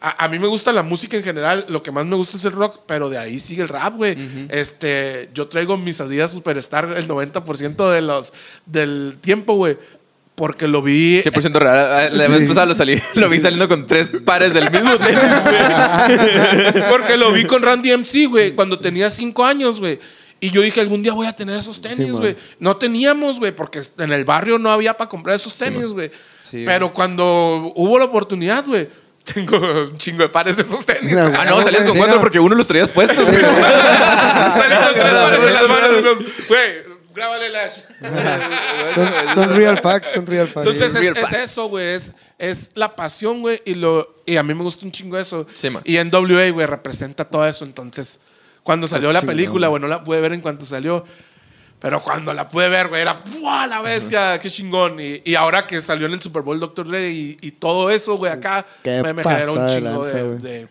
A, 0.00 0.24
a 0.24 0.28
mí 0.28 0.38
me 0.38 0.46
gusta 0.46 0.72
la 0.72 0.82
música 0.82 1.16
en 1.16 1.22
general, 1.22 1.66
lo 1.68 1.82
que 1.82 1.92
más 1.92 2.06
me 2.06 2.16
gusta 2.16 2.38
es 2.38 2.44
el 2.46 2.52
rock, 2.52 2.80
pero 2.86 3.10
de 3.10 3.18
ahí 3.18 3.38
sigue 3.38 3.62
el 3.62 3.68
rap, 3.68 3.96
güey. 3.96 4.16
este, 4.48 5.28
yo 5.34 5.46
traigo 5.48 5.76
mis 5.76 6.00
Adidas 6.00 6.30
Superstar 6.30 6.94
el 6.96 7.06
90% 7.06 7.90
de 7.90 8.00
los, 8.00 8.32
del 8.64 9.18
tiempo, 9.20 9.54
güey, 9.56 9.76
porque 10.34 10.66
lo 10.66 10.80
vi... 10.80 11.20
100% 11.20 11.52
real. 11.52 12.16
La 12.16 12.28
vez 12.28 12.48
pasada 12.48 12.64
lo, 12.64 12.74
salí, 12.74 12.98
lo 13.16 13.28
vi 13.28 13.38
saliendo 13.38 13.68
con 13.68 13.86
tres 13.86 14.10
pares 14.24 14.54
del 14.54 14.70
mismo 14.70 14.96
tenis, 14.96 15.20
güey. 15.20 16.84
Porque 16.88 17.18
lo 17.18 17.30
vi 17.32 17.44
con 17.44 17.62
Randy 17.62 17.94
MC, 17.94 18.26
güey, 18.26 18.52
cuando 18.52 18.78
tenía 18.78 19.10
cinco 19.10 19.44
años, 19.44 19.80
güey. 19.80 19.98
Y 20.40 20.50
yo 20.50 20.62
dije, 20.62 20.80
algún 20.80 21.02
día 21.02 21.12
voy 21.12 21.26
a 21.26 21.34
tener 21.34 21.56
esos 21.56 21.82
tenis, 21.82 22.12
güey. 22.12 22.34
no 22.58 22.78
teníamos, 22.78 23.38
güey, 23.38 23.52
porque 23.52 23.82
en 23.98 24.12
el 24.12 24.24
barrio 24.24 24.58
no 24.58 24.70
había 24.70 24.96
para 24.96 25.10
comprar 25.10 25.36
esos 25.36 25.58
tenis, 25.58 25.88
güey. 25.88 26.10
Sí, 26.42 26.62
Pero 26.64 26.94
cuando 26.94 27.74
hubo 27.76 27.98
la 27.98 28.06
oportunidad, 28.06 28.64
güey, 28.64 28.88
tengo 29.24 29.58
un 29.58 29.96
chingo 29.98 30.22
de 30.22 30.28
pares 30.28 30.56
de 30.56 30.62
esos 30.62 30.84
tenis. 30.84 31.12
No. 31.12 31.32
Ah, 31.36 31.44
no, 31.44 31.62
salías 31.62 31.84
con 31.84 31.96
cuatro 31.96 32.16
no. 32.16 32.20
porque 32.20 32.40
uno 32.40 32.54
los 32.54 32.66
traías 32.66 32.90
puestos, 32.90 33.26
güey. 33.26 33.40
Salí 33.40 34.74
con 34.76 34.94
tres 34.94 35.14
pares 35.14 35.42
en 35.44 35.54
las 35.54 35.68
manos, 35.68 35.90
unos- 35.98 36.48
Güey, 36.48 37.00
Grábale 37.14 37.48
Lash. 37.48 37.80
Son, 38.94 39.10
son 39.34 39.56
real 39.56 39.78
facts, 39.78 40.12
son 40.14 40.26
real 40.26 40.46
facts. 40.46 40.66
Entonces 40.66 40.94
Real 40.94 41.16
es, 41.16 41.22
facts. 41.28 41.36
eso, 41.50 41.68
güey. 41.68 41.86
Es, 41.94 42.12
es 42.38 42.70
la 42.74 42.94
pasión, 42.96 43.40
güey. 43.40 43.60
Y, 43.64 43.74
lo, 43.74 44.16
y 44.26 44.36
a 44.36 44.42
mí 44.42 44.54
me 44.54 44.62
gusta 44.62 44.86
un 44.86 44.92
chingo 44.92 45.18
eso. 45.18 45.46
Sí, 45.52 45.70
man. 45.70 45.82
y 45.84 45.96
en 45.96 46.10
WA, 46.12 46.50
güey, 46.50 46.66
representa 46.66 47.24
todo 47.24 47.46
eso. 47.46 47.64
Entonces, 47.64 48.20
cuando 48.62 48.88
salió 48.88 49.12
la 49.12 49.22
película, 49.22 49.68
güey, 49.68 49.80
no 49.82 49.88
la 49.88 50.02
pude 50.04 50.20
ver 50.20 50.32
en 50.32 50.40
cuanto 50.40 50.64
salió. 50.64 51.04
Pero 51.80 52.00
cuando 52.00 52.32
la 52.34 52.46
pude 52.46 52.68
ver, 52.68 52.88
güey, 52.88 53.00
era 53.02 53.14
¡fua! 53.14 53.66
la 53.66 53.80
bestia, 53.80 54.38
qué 54.38 54.50
chingón. 54.50 55.00
Y, 55.00 55.22
y 55.24 55.34
ahora 55.34 55.66
que 55.66 55.80
salió 55.80 56.06
en 56.06 56.12
el 56.12 56.20
Super 56.22 56.42
Bowl 56.42 56.60
Dr. 56.60 56.86
Dre 56.86 57.10
y, 57.10 57.38
y 57.40 57.52
todo 57.52 57.90
eso, 57.90 58.16
güey, 58.16 58.30
acá 58.32 58.66
Qué 58.82 59.02
me, 59.02 59.14
me 59.14 59.22
generó 59.22 59.54
un 59.54 59.66
de 59.66 59.74
chingo 59.74 59.90
lanza, 60.04 60.16
de, 60.18 60.38
de, 60.38 60.68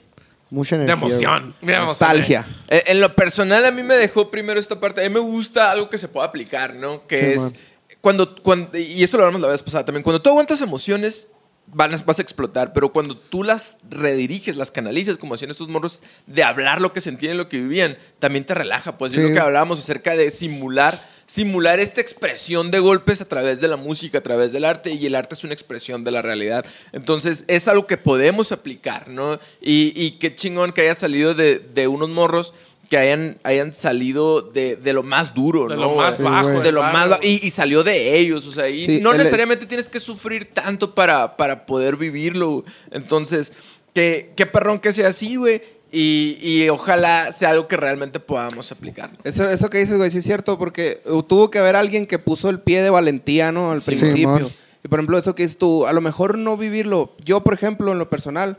Mucha 0.52 0.78
de 0.78 0.84
energía. 0.84 1.08
emoción. 1.08 1.56
Mira, 1.62 1.80
Nostalgia. 1.86 2.46
Eh, 2.70 2.84
En 2.88 3.02
lo 3.02 3.16
personal, 3.16 3.66
a 3.66 3.72
mí 3.72 3.82
me 3.84 3.96
dejó 3.96 4.30
primero 4.30 4.60
esta 4.60 4.80
parte. 4.80 5.02
A 5.04 5.10
mí 5.10 5.14
me 5.14 5.20
gusta 5.20 5.72
algo 5.72 5.90
que 5.90 5.98
se 5.98 6.08
pueda 6.08 6.28
aplicar, 6.28 6.76
¿no? 6.76 7.06
Que 7.08 7.18
Sí, 7.20 7.26
es 7.34 7.40
man. 7.42 7.54
cuando, 8.02 8.36
cuando. 8.44 8.78
Y 8.78 9.02
esto 9.04 9.18
lo 9.18 9.24
hablamos 9.24 9.42
la 9.42 9.48
vez 9.48 9.64
pasada 9.64 9.86
también. 9.86 10.04
Cuando 10.04 10.22
tú 10.22 10.30
aguantas 10.30 10.62
emociones, 10.62 11.28
van 11.74 11.94
a- 11.94 11.98
vas 12.06 12.20
a 12.20 12.22
explotar. 12.22 12.74
Pero 12.74 12.92
cuando 12.92 13.16
tú 13.18 13.44
las 13.44 13.78
rediriges, 13.90 14.56
las 14.56 14.72
canalizas, 14.72 15.18
como 15.18 15.34
hacían 15.36 15.52
estos 15.52 15.68
morros, 15.68 16.02
de 16.28 16.44
hablar 16.44 16.82
lo 16.82 16.94
que 16.94 17.02
sentían, 17.02 17.38
lo 17.38 17.50
que 17.50 17.58
vivían, 17.58 17.98
también 18.20 18.46
te 18.46 18.54
relaja. 18.54 18.98
Pues 18.98 19.12
es 19.14 19.18
Sí. 19.18 19.28
lo 19.28 19.34
que 19.34 19.40
hablábamos 19.40 19.80
acerca 19.80 20.16
de 20.16 20.32
simular. 20.32 21.00
Simular 21.26 21.80
esta 21.80 22.02
expresión 22.02 22.72
de 22.72 22.80
golpes 22.80 23.22
a 23.22 23.26
través 23.26 23.62
de 23.62 23.68
la 23.68 23.78
música, 23.78 24.18
a 24.18 24.22
través 24.22 24.52
del 24.52 24.66
arte, 24.66 24.92
y 24.92 25.06
el 25.06 25.14
arte 25.14 25.36
es 25.36 25.44
una 25.44 25.54
expresión 25.54 26.04
de 26.04 26.10
la 26.10 26.24
realidad. 26.24 26.66
Entonces, 26.92 27.46
es 27.48 27.68
algo 27.68 27.86
que 27.86 27.98
podemos 27.98 28.52
aplicar, 28.52 29.08
¿no? 29.10 29.40
Y, 29.62 29.94
y 29.96 30.14
qué 30.14 30.34
chingón 30.34 30.72
que 30.74 30.82
haya 30.82 30.96
salido 30.96 31.36
de, 31.36 31.60
de 31.60 31.88
unos 31.88 32.10
morros 32.10 32.56
que 32.90 32.98
hayan, 32.98 33.38
hayan 33.44 33.72
salido 33.72 34.42
de, 34.42 34.76
de 34.76 34.94
lo 34.94 35.04
más 35.04 35.34
duro, 35.36 35.68
De 35.68 35.76
¿no? 35.76 35.82
lo 35.84 35.96
más 35.96 36.18
Sí, 36.18 36.24
bajo. 36.24 36.50
güey. 36.50 36.64
de 36.64 36.72
lo 36.72 36.82
más 36.82 37.20
y, 37.24 37.46
y 37.46 37.52
salió 37.52 37.84
de 37.84 38.18
ellos, 38.18 38.48
o 38.48 38.52
sea, 38.52 38.68
y 38.68 38.86
Sí, 38.86 39.00
no 39.00 39.12
el- 39.12 39.18
necesariamente 39.20 39.66
tienes 39.68 39.88
que 39.90 40.00
sufrir 40.00 40.46
tanto 40.54 40.96
para, 40.96 41.38
para 41.38 41.66
poder 41.68 41.98
vivirlo. 41.98 42.64
Entonces, 42.92 43.54
qué, 43.94 44.32
qué 44.36 44.46
perrón 44.48 44.80
que 44.80 44.92
sea 44.92 45.10
así, 45.10 45.36
güey. 45.36 45.62
Y, 45.92 46.38
y 46.42 46.70
ojalá 46.70 47.32
sea 47.32 47.50
algo 47.50 47.68
que 47.68 47.76
realmente 47.76 48.20
podamos 48.20 48.72
aplicar. 48.72 49.10
Eso, 49.24 49.50
eso 49.50 49.70
que 49.72 49.80
dices, 49.80 49.98
güey, 49.98 50.12
sí 50.12 50.20
es 50.20 50.24
cierto, 50.24 50.58
porque 50.60 51.02
uh, 51.06 51.24
tuvo 51.24 51.50
que 51.50 51.58
haber 51.60 51.76
alguien 51.76 52.06
que 52.06 52.20
puso 52.20 52.50
el 52.50 52.60
pie 52.60 52.82
de 52.84 52.90
valentía, 52.92 53.52
¿no? 53.52 53.72
Al 53.72 53.82
Sí, 53.82 53.96
principio. 53.96 54.52
Y 54.84 54.88
por 54.88 55.00
ejemplo, 55.00 55.18
eso 55.18 55.34
que 55.36 55.44
dices 55.44 55.58
tú, 55.58 55.88
a 55.88 55.94
lo 55.94 56.02
mejor 56.02 56.38
no 56.38 56.58
vivirlo. 56.58 57.16
Yo, 57.26 57.42
por 57.44 57.54
ejemplo, 57.56 57.92
en 57.92 57.98
lo 57.98 58.08
personal, 58.10 58.58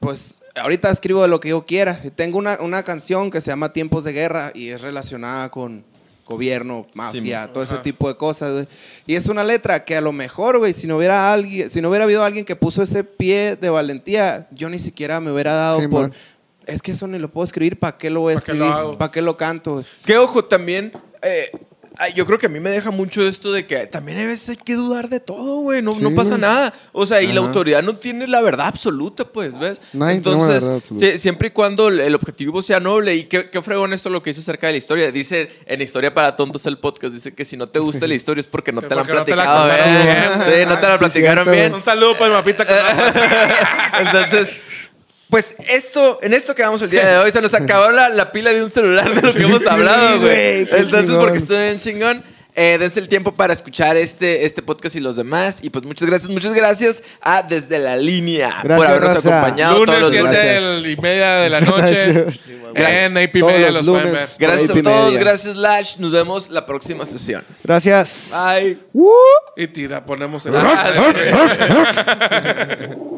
pues 0.00 0.42
ahorita 0.56 0.90
escribo 0.90 1.22
de 1.22 1.28
lo 1.28 1.40
que 1.40 1.50
yo 1.50 1.64
quiera. 1.66 2.00
Tengo 2.14 2.38
una, 2.38 2.58
una 2.60 2.82
canción 2.82 3.30
que 3.30 3.40
se 3.40 3.50
llama 3.50 3.72
Tiempos 3.72 4.04
de 4.04 4.12
Guerra 4.12 4.52
y 4.54 4.68
es 4.68 4.80
relacionada 4.82 5.50
con 5.50 5.84
gobierno, 6.26 6.86
mafia, 6.94 7.20
Simón. 7.42 7.52
todo 7.52 7.62
ese 7.62 7.74
Ajá. 7.74 7.82
tipo 7.82 8.08
de 8.08 8.16
cosas. 8.16 8.52
güey. 8.52 8.68
Y 9.06 9.14
es 9.14 9.26
una 9.26 9.44
letra 9.44 9.84
que 9.84 9.96
a 9.96 10.00
lo 10.00 10.12
mejor, 10.12 10.58
güey, 10.58 10.72
si 10.72 10.86
no 10.88 10.96
hubiera 10.96 11.32
alguien, 11.32 11.70
si 11.70 11.80
no 11.80 11.88
hubiera 11.88 12.04
habido 12.04 12.24
alguien 12.24 12.44
que 12.44 12.56
puso 12.56 12.82
ese 12.82 13.04
pie 13.04 13.54
de 13.56 13.70
valentía, 13.70 14.48
yo 14.50 14.68
ni 14.68 14.78
siquiera 14.80 15.20
me 15.20 15.30
hubiera 15.30 15.52
dado 15.52 15.80
Simón. 15.80 16.10
por 16.10 16.16
es 16.66 16.82
que 16.82 16.90
eso 16.90 17.06
ni 17.06 17.20
lo 17.20 17.30
puedo 17.30 17.44
escribir, 17.44 17.78
¿para 17.78 17.96
qué 17.96 18.10
lo 18.10 18.22
voy 18.22 18.34
a 18.34 18.36
¿Pa' 18.38 18.42
qué 18.42 18.54
lo 18.54 18.66
escribir? 18.66 18.98
¿Para 18.98 19.12
qué 19.12 19.22
lo 19.22 19.36
canto? 19.36 19.74
güey? 19.74 19.84
Que 20.04 20.16
ojo, 20.18 20.44
también. 20.44 20.90
eh, 21.22 21.48
yo 22.14 22.26
creo 22.26 22.38
que 22.38 22.46
a 22.46 22.48
mí 22.48 22.60
me 22.60 22.70
deja 22.70 22.90
mucho 22.90 23.26
esto 23.26 23.52
de 23.52 23.66
que 23.66 23.86
también 23.86 24.18
a 24.18 24.26
veces 24.26 24.50
hay 24.50 24.56
que 24.56 24.74
dudar 24.74 25.08
de 25.08 25.20
todo, 25.20 25.60
güey. 25.60 25.82
No, 25.82 25.94
Sí. 25.94 26.02
no 26.02 26.14
pasa 26.14 26.36
nada. 26.36 26.72
O 26.92 27.06
sea, 27.06 27.22
y 27.22 27.32
la 27.32 27.40
autoridad 27.40 27.82
no 27.82 27.96
tiene 27.96 28.26
la 28.26 28.40
verdad 28.40 28.66
absoluta, 28.66 29.24
pues, 29.24 29.58
¿ves? 29.58 29.80
La 29.92 30.12
Entonces, 30.12 30.64
sie- 30.90 31.18
siempre 31.18 31.48
y 31.48 31.50
cuando 31.52 31.88
el, 31.88 32.14
objetivo 32.14 32.60
sea 32.62 32.80
noble. 32.80 33.14
Y 33.14 33.24
qué, 33.24 33.48
qué 33.50 33.62
fregón 33.62 33.92
esto 33.92 34.10
lo 34.10 34.22
que 34.22 34.30
dice 34.30 34.40
acerca 34.42 34.66
de 34.66 34.74
la 34.74 34.78
historia. 34.78 35.10
Dice 35.10 35.48
en 35.66 35.80
Historia 35.80 36.12
para 36.12 36.36
Tontos 36.36 36.66
el 36.66 36.78
podcast: 36.78 37.14
dice 37.14 37.34
que 37.34 37.44
si 37.44 37.56
no 37.56 37.68
te 37.68 37.78
gusta 37.78 38.06
la 38.06 38.14
historia 38.14 38.40
es 38.40 38.46
porque 38.46 38.72
no 38.72 38.82
te 38.82 38.94
la 38.94 39.00
han 39.02 39.06
porque 39.06 39.18
no 39.18 39.24
te 39.24 39.36
la 39.36 39.44
platicado 39.44 39.92
bien. 39.92 40.02
bien. 40.04 40.30
Sí, 40.44 40.66
no 40.68 40.78
te 40.78 40.86
la 40.86 40.92
Sí, 40.96 40.98
platicaron 40.98 41.50
bien. 41.50 41.74
Un 41.74 41.82
saludo 41.82 42.12
para 42.14 42.26
el 42.26 42.32
mapita 42.32 42.66
que 42.66 42.74
Entonces, 44.00 44.56
pues 45.30 45.54
esto, 45.68 46.18
en 46.22 46.34
esto 46.34 46.54
quedamos 46.54 46.80
el 46.82 46.90
día 46.90 47.06
de 47.08 47.16
hoy. 47.18 47.30
Se 47.32 47.40
nos 47.40 47.54
acabó 47.54 47.90
la, 47.90 48.08
la 48.08 48.30
pila 48.32 48.52
de 48.52 48.62
un 48.62 48.70
celular 48.70 49.12
de 49.14 49.22
lo 49.22 49.32
que 49.34 49.42
hemos 49.42 49.66
hablado, 49.66 50.20
güey. 50.20 50.60
Entonces, 50.62 51.02
chingón. 51.06 51.20
porque 51.20 51.38
estoy 51.38 51.56
bien 51.58 51.78
chingón. 51.78 52.24
Eh, 52.58 52.78
dense 52.80 52.98
el 53.00 53.08
tiempo 53.08 53.34
para 53.34 53.52
escuchar 53.52 53.98
este, 53.98 54.46
este 54.46 54.62
podcast 54.62 54.96
y 54.96 55.00
los 55.00 55.16
demás. 55.16 55.62
Y 55.62 55.68
pues 55.68 55.84
muchas 55.84 56.08
gracias, 56.08 56.30
muchas 56.30 56.54
gracias 56.54 57.02
a 57.20 57.42
Desde 57.42 57.78
la 57.78 57.98
Línea 57.98 58.60
por 58.62 58.68
Gracias, 58.70 58.88
habernos 58.88 59.14
raza. 59.16 59.38
acompañado 59.40 59.74
todos 59.84 59.88
Lunes 59.88 60.00
los 60.00 60.10
7 60.12 60.26
lunes. 60.26 60.42
del- 60.82 60.90
y 60.90 60.96
media 60.96 61.34
de 61.34 61.50
la 61.50 61.60
noche. 61.60 62.24
en 62.74 63.18
AP 63.18 63.40
Todos 63.40 63.52
Media 63.52 63.70
los 63.72 63.84
los 63.84 63.94
pueden 63.94 64.10
ver. 64.12 64.20
lunes. 64.22 64.36
Gracias 64.38 64.70
a 64.70 64.82
todos, 64.82 65.06
media. 65.12 65.20
gracias 65.20 65.56
Lash. 65.56 65.96
Nos 65.98 66.12
vemos 66.12 66.48
la 66.48 66.64
próxima 66.64 67.04
sesión. 67.04 67.44
Gracias. 67.62 68.30
Bye. 68.32 68.78
¡Woo! 68.94 69.12
Y 69.54 69.66
tira, 69.66 70.02
ponemos 70.02 70.46
el. 70.46 70.54